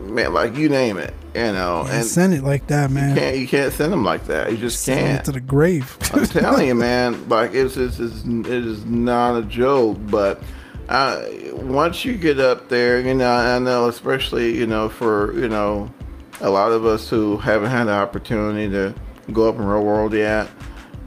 Man, 0.00 0.32
like 0.32 0.56
you 0.56 0.68
name 0.68 0.98
it. 0.98 1.14
You 1.34 1.50
know, 1.52 1.84
And 1.90 2.04
send 2.06 2.32
it 2.32 2.44
like 2.44 2.68
that, 2.68 2.92
man. 2.92 3.10
You 3.10 3.14
can't 3.20 3.36
you 3.38 3.48
can't 3.48 3.72
send 3.72 3.92
them 3.92 4.04
like 4.04 4.26
that. 4.28 4.52
You 4.52 4.56
just 4.56 4.82
Send 4.84 5.00
can't. 5.00 5.20
it 5.20 5.24
to 5.24 5.32
the 5.32 5.40
grave. 5.40 5.96
I'm 6.12 6.24
telling 6.26 6.68
you, 6.68 6.74
man. 6.76 7.28
Like 7.28 7.54
it's 7.54 7.76
it's, 7.76 7.98
it's 7.98 8.22
it 8.24 8.46
is 8.46 8.84
not 8.84 9.36
a 9.36 9.42
joke. 9.42 9.98
But 10.06 10.40
uh, 10.88 11.24
once 11.54 12.04
you 12.04 12.16
get 12.16 12.38
up 12.38 12.68
there, 12.68 13.00
you 13.00 13.14
know, 13.14 13.32
I 13.32 13.58
know, 13.58 13.88
especially 13.88 14.56
you 14.56 14.66
know, 14.68 14.88
for 14.88 15.32
you 15.36 15.48
know, 15.48 15.92
a 16.40 16.50
lot 16.50 16.70
of 16.70 16.86
us 16.86 17.08
who 17.08 17.36
haven't 17.38 17.70
had 17.70 17.84
the 17.84 17.92
opportunity 17.92 18.70
to 18.70 18.94
go 19.32 19.48
up 19.48 19.56
in 19.56 19.64
real 19.64 19.82
world 19.82 20.12
yet. 20.12 20.48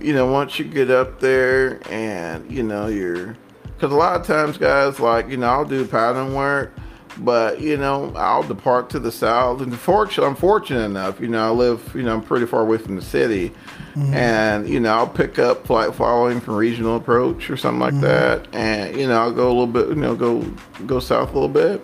You 0.01 0.13
know, 0.13 0.29
once 0.29 0.59
you 0.59 0.65
get 0.65 0.91
up 0.91 1.21
there, 1.21 1.79
and 1.89 2.51
you 2.51 2.63
know, 2.63 2.87
you're 2.87 3.37
because 3.77 3.93
a 3.93 3.95
lot 3.95 4.19
of 4.19 4.25
times, 4.25 4.57
guys, 4.57 4.99
like 4.99 5.29
you 5.29 5.37
know, 5.37 5.47
I'll 5.47 5.65
do 5.65 5.85
pattern 5.85 6.33
work. 6.33 6.73
But 7.19 7.61
you 7.61 7.77
know, 7.77 8.13
I'll 8.15 8.43
depart 8.43 8.91
to 8.91 8.99
the 8.99 9.11
south, 9.11 9.61
and 9.61 9.75
fortunately, 9.77 10.29
I'm 10.29 10.35
fortunate 10.35 10.83
enough. 10.83 11.19
You 11.19 11.27
know, 11.27 11.47
I 11.47 11.49
live. 11.49 11.95
You 11.95 12.03
know, 12.03 12.13
I'm 12.13 12.21
pretty 12.21 12.45
far 12.45 12.61
away 12.61 12.77
from 12.77 12.95
the 12.95 13.01
city, 13.01 13.49
mm-hmm. 13.95 14.13
and 14.13 14.69
you 14.69 14.79
know, 14.79 14.93
I'll 14.93 15.07
pick 15.07 15.39
up 15.39 15.65
flight 15.65 15.95
following 15.95 16.39
from 16.39 16.55
regional 16.55 16.95
approach 16.95 17.49
or 17.49 17.57
something 17.57 17.79
like 17.79 17.93
mm-hmm. 17.93 18.01
that, 18.01 18.47
and 18.53 18.95
you 18.95 19.07
know, 19.07 19.19
I'll 19.19 19.31
go 19.31 19.47
a 19.47 19.49
little 19.49 19.67
bit. 19.67 19.89
You 19.89 19.95
know, 19.95 20.15
go 20.15 20.41
go 20.85 20.99
south 20.99 21.31
a 21.31 21.33
little 21.33 21.49
bit, 21.49 21.83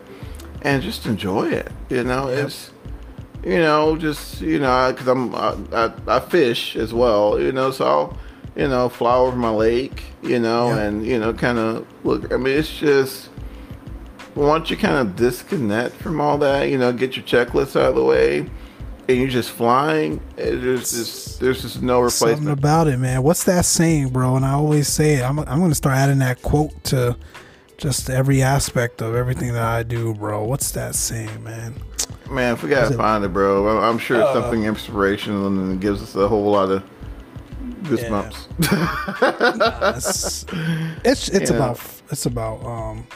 and 0.61 0.83
just 0.83 1.07
enjoy 1.07 1.49
it. 1.49 1.71
You 1.89 2.03
know, 2.03 2.27
it's 2.27 2.69
you 3.43 3.57
know, 3.57 3.97
just 3.97 4.39
you 4.39 4.59
know, 4.59 4.91
because 4.91 5.07
I'm 5.07 5.33
I, 5.33 5.57
I, 5.73 5.93
I 6.07 6.19
fish 6.19 6.75
as 6.75 6.93
well. 6.93 7.39
You 7.39 7.51
know, 7.51 7.71
so 7.71 7.85
I'll 7.85 8.17
you 8.55 8.67
know 8.67 8.89
fly 8.89 9.15
over 9.15 9.35
my 9.35 9.49
lake. 9.49 10.03
You 10.21 10.39
know, 10.39 10.69
Yeah. 10.69 10.81
and 10.83 11.05
you 11.05 11.19
know, 11.19 11.33
kind 11.33 11.57
of 11.57 11.85
look. 12.03 12.31
I 12.33 12.37
mean, 12.37 12.57
it's 12.57 12.69
just 12.71 13.29
once 14.35 14.69
you 14.69 14.77
kind 14.77 14.95
of 14.95 15.15
disconnect 15.15 15.95
from 15.97 16.19
all 16.19 16.37
that, 16.39 16.69
you 16.69 16.77
know, 16.77 16.91
get 16.91 17.15
your 17.15 17.25
checklist 17.25 17.79
out 17.79 17.89
of 17.89 17.95
the 17.95 18.03
way, 18.03 18.39
and 19.07 19.17
you're 19.17 19.27
just 19.27 19.51
flying, 19.51 20.19
eh, 20.37 20.51
there's 20.55 20.91
just 20.91 21.39
there's 21.39 21.61
just 21.61 21.81
no 21.81 22.07
Something 22.09 22.35
replacement. 22.37 22.59
about 22.59 22.87
it, 22.87 22.97
man. 22.99 23.21
What's 23.23 23.43
that 23.45 23.65
saying, 23.65 24.09
bro? 24.09 24.35
And 24.35 24.45
I 24.45 24.53
always 24.53 24.87
say 24.87 25.15
it. 25.15 25.23
I'm, 25.23 25.39
I'm 25.39 25.59
going 25.59 25.69
to 25.71 25.75
start 25.75 25.97
adding 25.97 26.19
that 26.19 26.41
quote 26.41 26.83
to 26.85 27.15
just 27.77 28.09
every 28.09 28.41
aspect 28.41 29.01
of 29.01 29.13
everything 29.13 29.51
that 29.53 29.63
I 29.63 29.83
do, 29.83 30.13
bro. 30.13 30.43
What's 30.45 30.71
that 30.71 30.95
saying, 30.95 31.43
man? 31.43 31.75
Man, 32.31 32.53
if 32.53 32.63
we 32.63 32.69
gotta 32.69 32.95
find 32.95 33.23
it, 33.25 33.33
bro, 33.33 33.67
I'm- 33.67 33.83
I'm 33.83 33.97
sure 33.99 34.17
it's 34.21 34.29
Uh, 34.29 34.41
something 34.41 34.63
inspirational 34.63 35.47
and 35.47 35.73
it 35.73 35.79
gives 35.81 36.01
us 36.01 36.15
a 36.15 36.27
whole 36.27 36.49
lot 36.49 36.71
of 36.71 36.81
goosebumps. 37.83 38.37
It's 39.97 40.45
it's, 41.03 41.29
it's 41.29 41.49
Yeah. 41.51 41.55
about 41.57 41.79
it's 42.11 42.25
about 42.25 42.63
um 42.65 43.07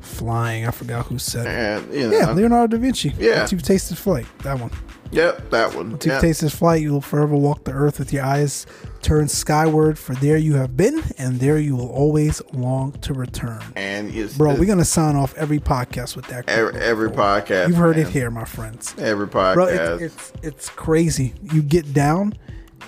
flying. 0.00 0.66
I 0.66 0.70
forgot 0.70 1.06
who 1.06 1.18
said 1.18 1.46
it. 1.46 1.50
And 1.50 1.94
you 1.94 2.08
know, 2.10 2.16
Yeah, 2.18 2.30
Leonardo 2.32 2.76
da 2.76 2.80
Vinci. 2.80 3.12
Yeah. 3.18 3.38
Once 3.40 3.52
you've 3.52 3.62
tasted 3.62 3.98
flight, 3.98 4.26
that 4.42 4.58
one. 4.58 4.70
yep, 5.10 5.50
that 5.50 5.74
one. 5.74 5.90
Once 5.90 6.04
you've 6.06 6.14
Yep. 6.14 6.20
tasted 6.22 6.52
flight, 6.52 6.80
you 6.82 6.92
will 6.92 7.00
forever 7.00 7.34
walk 7.36 7.64
the 7.64 7.72
earth 7.72 7.98
with 7.98 8.12
your 8.12 8.24
eyes 8.24 8.66
turned 9.02 9.30
skyward, 9.30 9.96
for 9.98 10.14
there 10.16 10.36
you 10.36 10.54
have 10.54 10.76
been, 10.76 11.00
and 11.18 11.38
there 11.38 11.58
you 11.58 11.76
will 11.76 11.90
always 11.90 12.42
long 12.52 12.90
to 13.02 13.12
return. 13.12 13.60
and 13.76 14.12
it's, 14.12 14.36
Bro, 14.36 14.52
it's 14.52 14.60
we're 14.60 14.66
gonna 14.66 14.84
sign 14.84 15.14
off 15.16 15.32
every 15.36 15.60
podcast 15.60 16.16
with 16.16 16.26
that. 16.28 16.48
every, 16.48 16.80
every 16.80 17.10
podcast. 17.10 17.68
You've 17.68 17.76
heard 17.76 17.98
it 17.98 18.08
here, 18.08 18.30
my 18.30 18.44
friends. 18.44 18.94
Every 18.98 19.26
podcast. 19.28 19.54
Bro, 19.54 19.66
it's, 19.66 20.02
it's 20.02 20.32
it's 20.42 20.68
crazy. 20.70 21.34
You 21.52 21.62
get 21.62 21.92
down, 21.92 22.34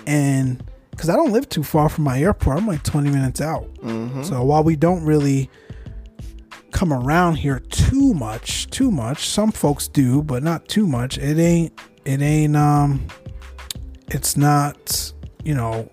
and 0.07 0.61
because 0.99 1.09
I 1.09 1.15
don't 1.15 1.31
live 1.31 1.47
too 1.47 1.63
far 1.63 1.87
from 1.87 2.03
my 2.03 2.19
airport, 2.19 2.57
I'm 2.57 2.67
like 2.67 2.83
20 2.83 3.09
minutes 3.09 3.39
out. 3.39 3.73
Mm-hmm. 3.75 4.21
So 4.23 4.43
while 4.43 4.65
we 4.65 4.75
don't 4.75 5.05
really 5.05 5.49
come 6.71 6.91
around 6.91 7.35
here 7.35 7.61
too 7.61 8.13
much, 8.13 8.69
too 8.69 8.91
much, 8.91 9.29
some 9.29 9.53
folks 9.53 9.87
do, 9.87 10.21
but 10.21 10.43
not 10.43 10.67
too 10.67 10.85
much. 10.85 11.17
It 11.17 11.39
ain't. 11.39 11.71
It 12.03 12.21
ain't. 12.21 12.57
Um. 12.57 13.07
It's 14.09 14.35
not. 14.35 15.13
You 15.45 15.53
know. 15.53 15.87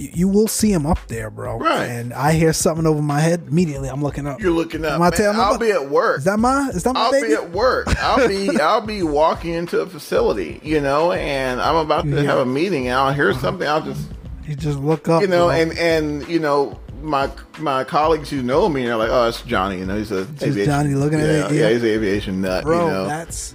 You, 0.00 0.08
you 0.14 0.28
will 0.28 0.48
see 0.48 0.72
him 0.72 0.86
up 0.86 0.98
there, 1.08 1.28
bro. 1.30 1.58
Right. 1.58 1.84
And 1.84 2.12
I 2.14 2.32
hear 2.32 2.52
something 2.52 2.86
over 2.86 3.02
my 3.02 3.20
head. 3.20 3.44
Immediately, 3.48 3.88
I'm 3.90 4.02
looking 4.02 4.26
up. 4.26 4.40
You're 4.40 4.50
looking 4.52 4.84
up. 4.84 4.92
Am 4.94 5.02
I 5.02 5.10
man, 5.10 5.36
I'll 5.36 5.58
be 5.58 5.70
at 5.72 5.90
work. 5.90 6.18
Is 6.18 6.24
that 6.24 6.38
my? 6.38 6.70
Is 6.72 6.82
that 6.84 6.94
my 6.94 7.00
I'll 7.00 7.10
baby? 7.12 7.28
be 7.28 7.34
at 7.34 7.50
work. 7.50 7.86
I'll 8.02 8.26
be 8.28 8.48
I'll 8.60 8.80
be 8.86 9.02
walking 9.02 9.52
into 9.54 9.80
a 9.80 9.86
facility, 9.86 10.58
you 10.62 10.80
know, 10.80 11.12
and 11.12 11.60
I'm 11.60 11.76
about 11.76 12.04
to 12.04 12.08
Yeah. 12.10 12.16
Uh-huh. 12.20 12.26
have 12.28 12.38
a 12.38 12.46
meeting 12.46 12.86
and 12.88 12.96
I'll 12.96 13.12
hear 13.12 13.32
something. 13.34 13.66
I'll 13.68 13.82
just 13.82 14.08
you 14.46 14.56
just 14.56 14.78
look 14.78 15.08
up. 15.08 15.20
you 15.22 15.28
know, 15.28 15.50
and 15.50 15.76
and 15.78 16.26
you 16.28 16.38
know, 16.40 16.80
my 17.02 17.30
my 17.58 17.84
colleagues 17.84 18.30
who 18.30 18.42
know 18.42 18.68
me 18.70 18.86
are 18.88 18.96
like, 18.96 19.10
oh, 19.10 19.28
it's 19.28 19.42
Johnny. 19.42 19.78
You 19.78 19.86
know, 19.86 19.96
he's 19.98 20.10
a 20.12 20.22
aviation- 20.40 20.64
Johnny 20.64 20.94
looking 20.94 21.20
at 21.20 21.26
it, 21.26 21.52
Yeah, 21.54 21.60
yeah. 21.68 21.70
he's 21.74 21.82
an 21.82 21.88
aviation 21.90 22.40
nut. 22.40 22.64
bro 22.64 22.86
you 22.86 22.92
know, 22.92 23.06
that's 23.06 23.54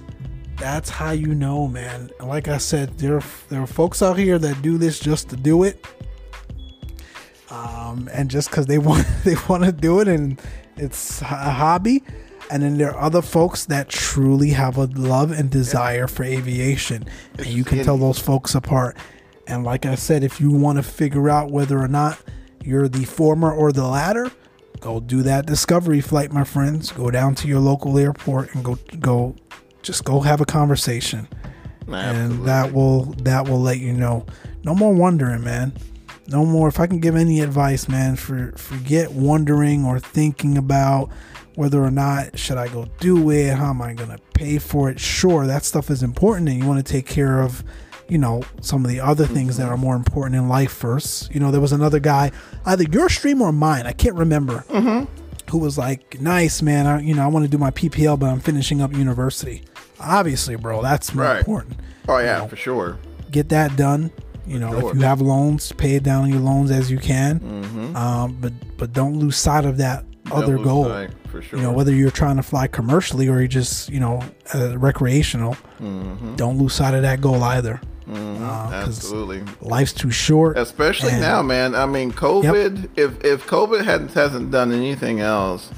that's 0.58 0.88
how 0.88 1.10
you 1.10 1.34
know 1.34 1.68
man 1.68 2.08
like 2.20 2.48
i 2.48 2.56
said 2.56 2.96
there 2.96 3.20
there 3.50 3.60
are 3.60 3.66
folks 3.66 4.00
out 4.00 4.16
here 4.16 4.38
that 4.38 4.62
do 4.62 4.78
this 4.78 4.98
just 4.98 5.28
to 5.28 5.36
do 5.36 5.64
it 5.64 5.84
um 7.50 8.08
and 8.12 8.30
just 8.30 8.50
because 8.50 8.66
they 8.66 8.78
want 8.88 9.06
they 9.24 9.36
want 9.48 9.64
to 9.64 9.72
do 9.72 10.00
it 10.00 10.08
and 10.08 10.40
it's 10.76 11.22
a 11.22 11.24
hobby. 11.24 12.02
And 12.48 12.62
then 12.62 12.78
there 12.78 12.94
are 12.94 13.00
other 13.00 13.22
folks 13.22 13.64
that 13.66 13.88
truly 13.88 14.50
have 14.50 14.76
a 14.76 14.84
love 14.84 15.32
and 15.32 15.50
desire 15.50 16.06
for 16.06 16.22
aviation. 16.22 17.04
And 17.38 17.46
you 17.48 17.64
can 17.64 17.82
tell 17.82 17.98
those 17.98 18.20
folks 18.20 18.54
apart. 18.54 18.96
And 19.48 19.64
like 19.64 19.86
i 19.86 19.94
said 19.94 20.22
if 20.24 20.40
you 20.40 20.50
want 20.50 20.78
to 20.78 20.82
figure 20.82 21.30
out 21.30 21.50
whether 21.50 21.78
or 21.78 21.88
not 21.88 22.18
you're 22.62 22.88
the 22.88 23.04
former 23.04 23.52
or 23.52 23.72
the 23.72 23.86
latter 23.86 24.30
go 24.80 25.00
do 25.00 25.22
that 25.22 25.46
discovery 25.46 26.00
flight 26.00 26.32
my 26.32 26.44
friends. 26.44 26.92
Go 26.92 27.10
down 27.10 27.34
to 27.36 27.48
your 27.48 27.60
local 27.60 27.98
airport 27.98 28.54
and 28.54 28.64
go 28.64 28.78
go 29.00 29.34
just 29.82 30.04
go 30.04 30.20
have 30.20 30.40
a 30.40 30.46
conversation. 30.46 31.28
And 31.88 32.44
that 32.44 32.72
will 32.72 33.04
that 33.22 33.48
will 33.48 33.60
let 33.60 33.78
you 33.78 33.92
know. 33.92 34.26
No 34.64 34.74
more 34.74 34.92
wondering 34.92 35.44
man 35.44 35.72
no 36.28 36.44
more 36.44 36.68
if 36.68 36.80
i 36.80 36.86
can 36.86 37.00
give 37.00 37.16
any 37.16 37.40
advice 37.40 37.88
man 37.88 38.16
for 38.16 38.52
forget 38.56 39.12
wondering 39.12 39.84
or 39.84 39.98
thinking 39.98 40.58
about 40.58 41.10
whether 41.54 41.82
or 41.82 41.90
not 41.90 42.38
should 42.38 42.56
i 42.58 42.68
go 42.68 42.86
do 43.00 43.30
it 43.30 43.54
how 43.54 43.70
am 43.70 43.80
i 43.82 43.92
going 43.94 44.10
to 44.10 44.18
pay 44.34 44.58
for 44.58 44.90
it 44.90 45.00
sure 45.00 45.46
that 45.46 45.64
stuff 45.64 45.90
is 45.90 46.02
important 46.02 46.48
and 46.48 46.58
you 46.58 46.66
want 46.66 46.84
to 46.84 46.92
take 46.92 47.06
care 47.06 47.40
of 47.40 47.64
you 48.08 48.18
know 48.18 48.42
some 48.60 48.84
of 48.84 48.90
the 48.90 49.00
other 49.00 49.26
things 49.26 49.56
that 49.56 49.66
are 49.66 49.72
mm-hmm. 49.74 49.82
more 49.82 49.96
important 49.96 50.36
in 50.36 50.48
life 50.48 50.70
first 50.70 51.32
you 51.34 51.40
know 51.40 51.50
there 51.50 51.60
was 51.60 51.72
another 51.72 51.98
guy 51.98 52.30
either 52.66 52.84
your 52.84 53.08
stream 53.08 53.40
or 53.42 53.52
mine 53.52 53.86
i 53.86 53.92
can't 53.92 54.14
remember 54.16 54.64
mm-hmm. 54.68 55.04
who 55.50 55.58
was 55.58 55.78
like, 55.78 56.20
"Nice, 56.20 56.60
man. 56.60 56.86
I, 56.86 57.00
you 57.00 57.14
know, 57.14 57.22
I 57.22 57.28
want 57.28 57.44
to 57.44 57.48
do 57.48 57.56
my 57.56 57.70
PPL, 57.70 58.18
but 58.18 58.26
I'm 58.26 58.40
finishing 58.40 58.80
up 58.80 58.92
university." 58.92 59.62
Obviously, 60.00 60.56
bro, 60.56 60.82
that's 60.82 61.14
more 61.14 61.24
Right. 61.24 61.38
important. 61.38 61.76
oh 62.08 62.18
yeah, 62.18 62.44
for 62.46 62.56
sure. 62.56 62.98
Get 63.30 63.48
that 63.50 63.76
done. 63.76 64.10
You 64.46 64.58
know, 64.60 64.78
sure. 64.80 64.90
if 64.90 64.96
you 64.96 65.02
have 65.02 65.20
loans, 65.20 65.72
pay 65.72 65.96
it 65.96 66.02
down 66.02 66.22
on 66.24 66.30
your 66.30 66.40
loans 66.40 66.70
as 66.70 66.90
you 66.90 66.98
can. 66.98 67.40
Um, 67.96 68.36
but 68.40 68.52
but 68.76 68.92
don't 68.92 69.18
lose 69.18 69.36
sight 69.36 69.64
of 69.64 69.76
that 69.78 70.04
other 70.30 70.56
Don't 70.56 70.56
lose 70.58 70.64
goal. 70.64 70.84
sight, 70.86 71.10
for 71.30 71.42
sure. 71.42 71.58
You 71.58 71.64
know, 71.64 71.72
whether 71.72 71.92
you're 71.92 72.10
trying 72.10 72.36
to 72.36 72.42
fly 72.42 72.66
commercially 72.66 73.28
or 73.28 73.40
you 73.40 73.48
just 73.48 73.88
you 73.90 74.00
know 74.00 74.22
uh, 74.54 74.78
recreational, 74.78 75.56
don't 76.36 76.58
lose 76.58 76.74
sight 76.74 76.94
of 76.94 77.02
that 77.02 77.20
goal 77.20 77.42
either. 77.42 77.80
Uh, 78.08 78.14
'cause 78.84 78.98
Absolutely. 78.98 79.42
life's 79.60 79.92
too 79.92 80.12
short. 80.12 80.56
Especially 80.56 81.10
and- 81.10 81.20
now, 81.20 81.42
man. 81.42 81.74
I 81.74 81.86
mean, 81.86 82.12
COVID. 82.12 82.90
If 82.96 83.24
if 83.24 83.46
COVID 83.48 83.84
hadn't 83.84 84.14
hasn't 84.14 84.52
done 84.52 84.70
anything 84.72 85.18
else, 85.20 85.70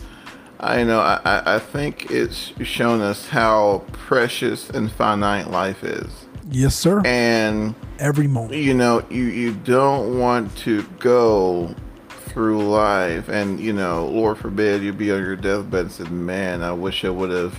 I 0.61 0.83
know 0.85 1.01
I 1.01 1.55
I 1.55 1.59
think 1.59 2.11
it's 2.11 2.53
shown 2.63 3.01
us 3.01 3.29
how 3.29 3.83
precious 3.93 4.69
and 4.69 4.93
finite 4.93 5.51
life 5.51 5.83
is, 5.83 6.11
Yes, 6.51 6.75
sir. 6.75 7.03
and 7.05 7.75
Every 7.99 8.27
moment. 8.29 8.55
you 8.55 8.75
know 8.75 9.05
you 9.11 9.25
you 9.25 9.55
don't 9.55 10.19
want 10.19 10.57
to 10.59 10.83
go 10.99 11.75
through 12.09 12.69
life 12.69 13.29
and 13.29 13.59
you 13.59 13.73
know 13.73 14.07
lord 14.07 14.39
forbid 14.39 14.83
you 14.83 14.93
be 14.93 15.11
on 15.11 15.21
your 15.21 15.35
deathbed 15.35 15.81
and 15.81 15.93
said 15.93 16.11
man 16.11 16.63
i 16.63 16.71
wish 16.71 17.05
i 17.05 17.11
would 17.11 17.31
have 17.31 17.55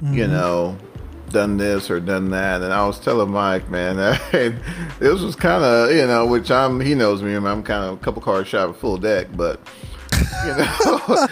you 0.00 0.22
mm-hmm. 0.22 0.32
know 0.32 0.78
done 1.30 1.56
this 1.56 1.90
or 1.90 2.00
done 2.00 2.30
that 2.30 2.62
and 2.62 2.72
i 2.72 2.86
was 2.86 2.98
telling 2.98 3.30
mike 3.30 3.68
man 3.68 3.98
and 4.32 4.58
this 4.98 5.20
was 5.20 5.36
kind 5.36 5.62
of 5.62 5.90
you 5.90 6.06
know 6.06 6.24
which 6.24 6.50
i'm 6.50 6.80
he 6.80 6.94
knows 6.94 7.22
me 7.22 7.34
i'm 7.34 7.62
kind 7.62 7.84
of 7.84 7.94
a 7.94 7.96
couple 7.98 8.22
cars 8.22 8.48
shy 8.48 8.62
of 8.62 8.70
a 8.70 8.74
full 8.74 8.96
deck 8.96 9.26
but 9.34 9.60
you 10.44 10.52
know, 10.56 11.26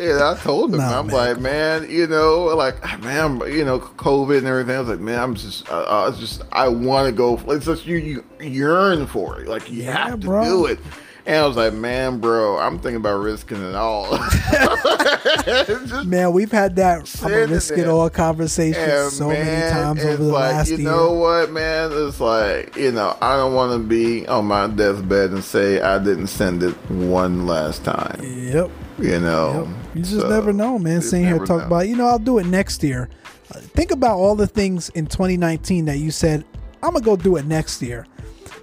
yeah, 0.00 0.32
I 0.32 0.38
told 0.42 0.72
him, 0.74 0.78
Nah, 0.78 1.00
I'm 1.00 1.06
man. 1.06 1.14
like, 1.14 1.38
man, 1.40 1.90
you 1.90 2.06
know, 2.06 2.44
like, 2.56 2.80
man, 3.02 3.40
you 3.52 3.64
know, 3.64 3.78
COVID 3.80 4.38
and 4.38 4.46
everything. 4.46 4.76
I 4.76 4.80
was 4.80 4.88
like, 4.88 5.00
man, 5.00 5.18
I'm 5.18 5.34
just, 5.34 5.68
uh, 5.70 5.82
I 5.84 6.08
was 6.08 6.18
just, 6.18 6.42
I 6.52 6.68
want 6.68 7.06
to 7.06 7.12
go. 7.12 7.38
It's 7.52 7.66
just 7.66 7.86
you, 7.86 7.96
you 7.98 8.24
yearn 8.40 9.06
for 9.06 9.40
it, 9.40 9.48
like 9.48 9.70
you 9.70 9.82
Yeah, 9.84 10.08
have 10.08 10.20
to 10.20 10.26
bro. 10.26 10.44
do 10.44 10.66
it. 10.66 10.78
And 11.26 11.36
I 11.36 11.46
was 11.46 11.56
like, 11.56 11.72
man, 11.72 12.20
bro, 12.20 12.56
I'm 12.58 12.78
thinking 12.78 12.96
about 12.98 13.16
risking 13.18 13.60
it 13.60 13.74
all. 13.74 14.12
Man, 16.04 16.32
we've 16.32 16.52
had 16.52 16.76
that 16.76 17.00
risk 17.48 17.76
it 17.76 17.88
all 17.88 18.08
conversation 18.10 18.80
and 18.80 19.12
so 19.12 19.28
man, 19.28 19.44
many 19.46 19.70
times 19.72 20.04
over 20.04 20.22
the 20.22 20.32
like, 20.32 20.52
last 20.54 20.70
you 20.70 20.76
year. 20.76 20.88
know 20.90 21.12
what, 21.14 21.50
man? 21.50 21.90
It's 21.92 22.20
like, 22.20 22.76
you 22.76 22.92
know, 22.92 23.16
I 23.20 23.36
don't 23.36 23.54
want 23.54 23.72
to 23.72 23.78
be 23.88 24.26
on 24.28 24.46
my 24.46 24.68
deathbed 24.68 25.30
and 25.30 25.42
say 25.42 25.80
I 25.80 25.98
didn't 25.98 26.28
send 26.28 26.62
it 26.62 26.74
one 26.90 27.46
last 27.46 27.84
time. 27.84 28.20
Yep. 28.22 28.70
You 28.98 29.18
know, 29.20 29.66
Yep. 29.66 29.96
You 29.96 30.02
just 30.02 30.20
So, 30.20 30.28
never 30.28 30.52
know, 30.52 30.78
man. 30.78 30.96
you 30.96 31.00
Sitting 31.02 31.24
here 31.26 31.34
never 31.34 31.46
talk 31.46 31.62
about, 31.64 31.88
you 31.88 31.96
know, 31.96 32.06
I'll 32.06 32.18
do 32.20 32.38
it 32.38 32.46
next 32.46 32.82
year. 32.84 33.08
Uh, 33.52 33.58
think 33.58 33.90
about 33.90 34.16
all 34.16 34.36
the 34.36 34.46
things 34.46 34.88
in 34.90 35.06
2019 35.06 35.86
that 35.86 35.98
you 35.98 36.10
said, 36.10 36.44
I'm 36.82 36.92
gonna 36.92 37.04
go 37.04 37.16
do 37.16 37.36
it 37.36 37.46
next 37.46 37.82
year. 37.82 38.06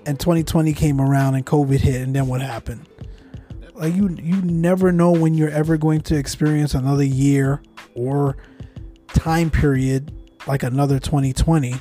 And 0.05 0.19
2020 0.19 0.73
came 0.73 0.99
around 0.99 1.35
and 1.35 1.45
COVID 1.45 1.79
hit, 1.79 2.01
and 2.01 2.15
then 2.15 2.27
what 2.27 2.41
happened? 2.41 2.87
Like 3.73 3.95
you, 3.95 4.09
you 4.21 4.41
never 4.41 4.91
know 4.91 5.11
when 5.11 5.33
you're 5.33 5.49
ever 5.49 5.77
going 5.77 6.01
to 6.01 6.17
experience 6.17 6.73
another 6.73 7.03
year 7.03 7.61
or 7.95 8.37
time 9.07 9.49
period 9.49 10.11
like 10.45 10.63
another 10.63 10.99
2020, 10.99 11.75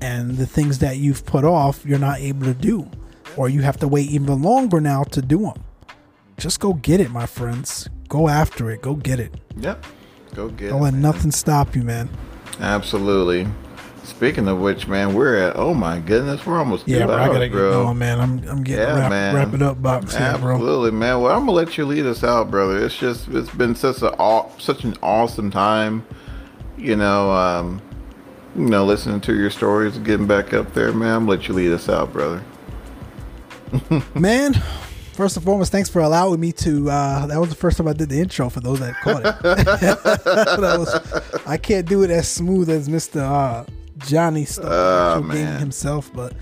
and 0.00 0.36
the 0.36 0.46
things 0.46 0.80
that 0.80 0.96
you've 0.96 1.24
put 1.24 1.44
off, 1.44 1.86
you're 1.86 1.98
not 1.98 2.18
able 2.18 2.46
to 2.46 2.54
do, 2.54 2.90
or 3.36 3.48
you 3.48 3.62
have 3.62 3.76
to 3.78 3.86
wait 3.88 4.10
even 4.10 4.42
longer 4.42 4.80
now 4.80 5.04
to 5.04 5.22
do 5.22 5.38
them. 5.38 5.62
Just 6.36 6.58
go 6.58 6.74
get 6.74 6.98
it, 6.98 7.10
my 7.10 7.26
friends. 7.26 7.88
Go 8.08 8.28
after 8.28 8.70
it. 8.70 8.82
Go 8.82 8.94
get 8.94 9.20
it. 9.20 9.32
Yep. 9.56 9.84
Go 10.34 10.48
get 10.48 10.70
Don't 10.70 10.80
it. 10.80 10.82
let 10.82 10.92
man. 10.94 11.02
nothing 11.02 11.30
stop 11.30 11.76
you, 11.76 11.82
man. 11.82 12.10
Absolutely. 12.58 13.46
Speaking 14.04 14.48
of 14.48 14.58
which, 14.58 14.88
man, 14.88 15.14
we're 15.14 15.36
at. 15.36 15.56
Oh 15.56 15.74
my 15.74 15.98
goodness, 15.98 16.44
we're 16.44 16.58
almost 16.58 16.86
Yeah, 16.88 17.06
bro, 17.06 17.16
I 17.16 17.26
gotta 17.28 17.48
get 17.48 17.52
bro. 17.54 17.84
going, 17.84 17.98
man. 17.98 18.20
I'm 18.20 18.48
I'm 18.48 18.62
getting 18.64 18.84
Yeah, 18.86 18.98
wrap, 18.98 19.10
man. 19.10 19.34
wrap 19.34 19.54
it 19.54 19.62
up, 19.62 19.80
box 19.80 20.16
here. 20.16 20.26
Absolutely, 20.26 20.90
man. 20.90 21.20
Well, 21.20 21.32
I'm 21.32 21.40
gonna 21.40 21.52
let 21.52 21.78
you 21.78 21.84
lead 21.86 22.06
us 22.06 22.24
out, 22.24 22.50
brother. 22.50 22.84
It's 22.84 22.96
just 22.96 23.28
it's 23.28 23.50
been 23.50 23.74
such 23.74 24.02
a 24.02 24.44
such 24.58 24.84
an 24.84 24.96
awesome 25.02 25.50
time. 25.50 26.04
You 26.76 26.96
know, 26.96 27.30
um, 27.30 27.80
you 28.56 28.66
know, 28.66 28.84
listening 28.84 29.20
to 29.22 29.34
your 29.36 29.50
stories, 29.50 29.96
getting 29.98 30.26
back 30.26 30.52
up 30.52 30.74
there, 30.74 30.92
man. 30.92 31.14
I'm 31.16 31.20
gonna 31.26 31.30
let 31.38 31.48
you 31.48 31.54
lead 31.54 31.70
us 31.72 31.88
out, 31.88 32.12
brother. 32.12 32.42
Man, 34.14 34.52
first 35.14 35.36
and 35.36 35.44
foremost, 35.46 35.72
thanks 35.72 35.88
for 35.88 36.00
allowing 36.00 36.40
me 36.40 36.52
to. 36.52 36.90
Uh, 36.90 37.26
that 37.26 37.40
was 37.40 37.48
the 37.48 37.54
first 37.54 37.78
time 37.78 37.88
I 37.88 37.92
did 37.94 38.08
the 38.10 38.18
intro 38.20 38.50
for 38.50 38.60
those 38.60 38.80
that 38.80 38.94
caught 38.96 39.24
it. 39.24 39.34
was, 40.78 41.42
I 41.46 41.56
can't 41.56 41.86
do 41.88 42.02
it 42.02 42.10
as 42.10 42.28
smooth 42.28 42.68
as 42.68 42.88
Mister 42.88 43.20
uh, 43.20 43.64
Johnny 44.06 44.46
Oh, 44.62 45.20
gaming 45.20 45.44
man. 45.44 45.58
himself, 45.60 46.10
but 46.14 46.34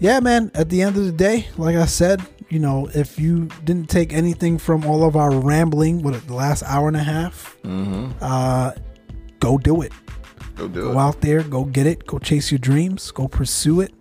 yeah, 0.00 0.20
man. 0.20 0.50
At 0.54 0.68
the 0.70 0.82
end 0.82 0.96
of 0.96 1.04
the 1.04 1.12
day, 1.12 1.48
like 1.56 1.76
I 1.76 1.86
said, 1.86 2.20
you 2.48 2.58
know, 2.58 2.88
if 2.94 3.18
you 3.18 3.48
didn't 3.64 3.88
take 3.90 4.12
anything 4.12 4.58
from 4.58 4.84
all 4.84 5.04
of 5.06 5.16
our 5.16 5.30
rambling, 5.34 6.02
what 6.02 6.26
the 6.26 6.34
last 6.34 6.62
hour 6.64 6.88
and 6.88 6.96
a 6.96 7.02
half, 7.02 7.56
Mm-hmm. 7.62 8.12
uh, 8.20 8.72
go 9.40 9.58
do 9.58 9.82
it. 9.82 9.92
Go 10.56 10.68
do 10.68 10.82
Go 10.82 10.92
it. 10.92 10.96
out 10.98 11.20
there, 11.20 11.42
go 11.42 11.64
get 11.64 11.86
it, 11.86 12.06
go 12.06 12.18
chase 12.18 12.50
your 12.52 12.58
dreams, 12.58 13.10
go 13.10 13.26
pursue 13.28 13.80
it. 13.80 13.92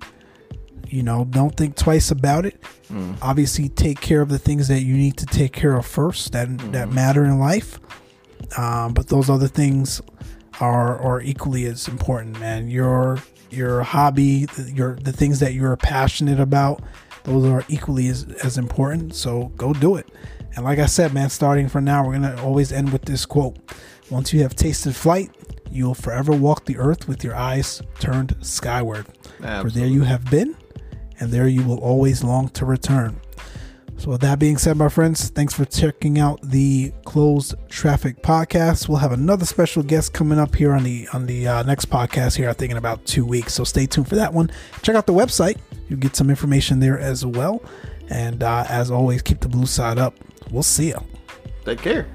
you 0.90 1.02
know, 1.02 1.26
don't 1.26 1.56
think 1.57 1.76
twice 1.76 2.11
about 2.11 2.45
it. 2.45 2.61
Obviously, 3.24 3.68
take 3.70 3.99
care 3.99 4.22
of 4.22 4.30
the 4.30 4.38
things 4.38 4.68
that 4.68 4.82
you 4.82 4.95
need 4.95 5.18
to 5.18 5.26
take 5.26 5.52
care 5.52 5.76
of 5.76 5.84
first 5.86 6.32
that 6.34 6.48
that 6.74 6.91
matter 6.91 7.24
in 7.26 7.40
life. 7.40 7.80
Um, 8.57 8.94
but 8.94 9.07
those 9.07 9.30
other 9.32 9.48
things 9.48 9.99
are 10.59 10.97
are 10.99 11.21
equally 11.21 11.65
as 11.65 11.88
important, 11.88 12.39
man. 12.39 12.67
Your 12.67 13.19
your 13.49 13.84
hobby, 13.84 14.47
your 14.67 14.95
the 14.95 15.13
things 15.13 15.39
that 15.39 15.53
you're 15.53 15.75
passionate 15.77 16.39
about, 16.39 16.81
those 17.23 17.45
are 17.45 17.63
equally 17.67 18.07
as, 18.07 18.23
as 18.43 18.57
important. 18.57 19.15
So 19.15 19.51
go 19.57 19.73
do 19.73 19.95
it. 19.95 20.07
And 20.55 20.65
like 20.65 20.80
I 20.80 20.85
said, 20.85 21.13
man, 21.13 21.30
starting 21.30 21.67
from 21.67 21.84
now, 21.85 22.05
we're 22.05 22.13
gonna 22.13 22.41
always 22.43 22.71
end 22.71 22.91
with 22.91 23.03
this 23.03 23.25
quote: 23.25 23.57
"Once 24.09 24.34
you 24.34 24.41
have 24.41 24.55
tasted 24.55 24.95
flight, 24.95 25.31
you 25.71 25.85
will 25.85 25.95
forever 25.95 26.31
walk 26.31 26.65
the 26.65 26.77
earth 26.77 27.07
with 27.07 27.23
your 27.23 27.35
eyes 27.35 27.81
turned 27.99 28.35
skyward. 28.41 29.05
For 29.61 29.69
there 29.69 29.88
you 29.88 30.03
have 30.03 30.30
been, 30.30 30.55
and 31.19 31.31
there 31.31 31.47
you 31.47 31.63
will 31.63 31.80
always 31.80 32.23
long 32.23 32.49
to 32.49 32.65
return." 32.65 33.19
So, 34.03 34.09
with 34.09 34.19
that 34.19 34.38
being 34.38 34.57
said, 34.57 34.75
my 34.75 34.89
friends, 34.89 35.30
thanks 35.30 35.53
for 35.53 35.63
checking 35.63 36.19
out 36.19 36.41
the 36.41 36.91
Closed 37.05 37.55
Traffic 37.69 38.21
podcast. 38.21 38.89
We'll 38.89 38.97
have 38.97 39.13
another 39.13 39.45
special 39.45 39.81
guest 39.81 40.11
coming 40.11 40.38
up 40.38 40.55
here 40.55 40.73
on 40.73 40.84
the 40.84 41.07
on 41.13 41.25
the 41.25 41.47
uh, 41.47 41.63
next 41.63 41.89
podcast 41.89 42.35
here. 42.35 42.49
I 42.49 42.53
think 42.53 42.71
in 42.71 42.77
about 42.77 43.05
two 43.05 43.25
weeks. 43.25 43.53
So 43.53 43.63
stay 43.63 43.85
tuned 43.85 44.09
for 44.09 44.15
that 44.15 44.34
one. 44.34 44.51
Check 44.81 44.97
out 44.97 45.05
the 45.05 45.13
website. 45.13 45.57
You 45.88 45.95
get 45.95 46.17
some 46.17 46.30
information 46.30 46.81
there 46.81 46.99
as 46.99 47.25
well. 47.25 47.63
And 48.09 48.43
uh, 48.43 48.65
as 48.67 48.91
always, 48.91 49.21
keep 49.21 49.39
the 49.39 49.47
blue 49.47 49.67
side 49.67 49.97
up. 49.97 50.15
We'll 50.51 50.63
see 50.63 50.88
you. 50.88 51.01
Take 51.63 51.80
care. 51.80 52.05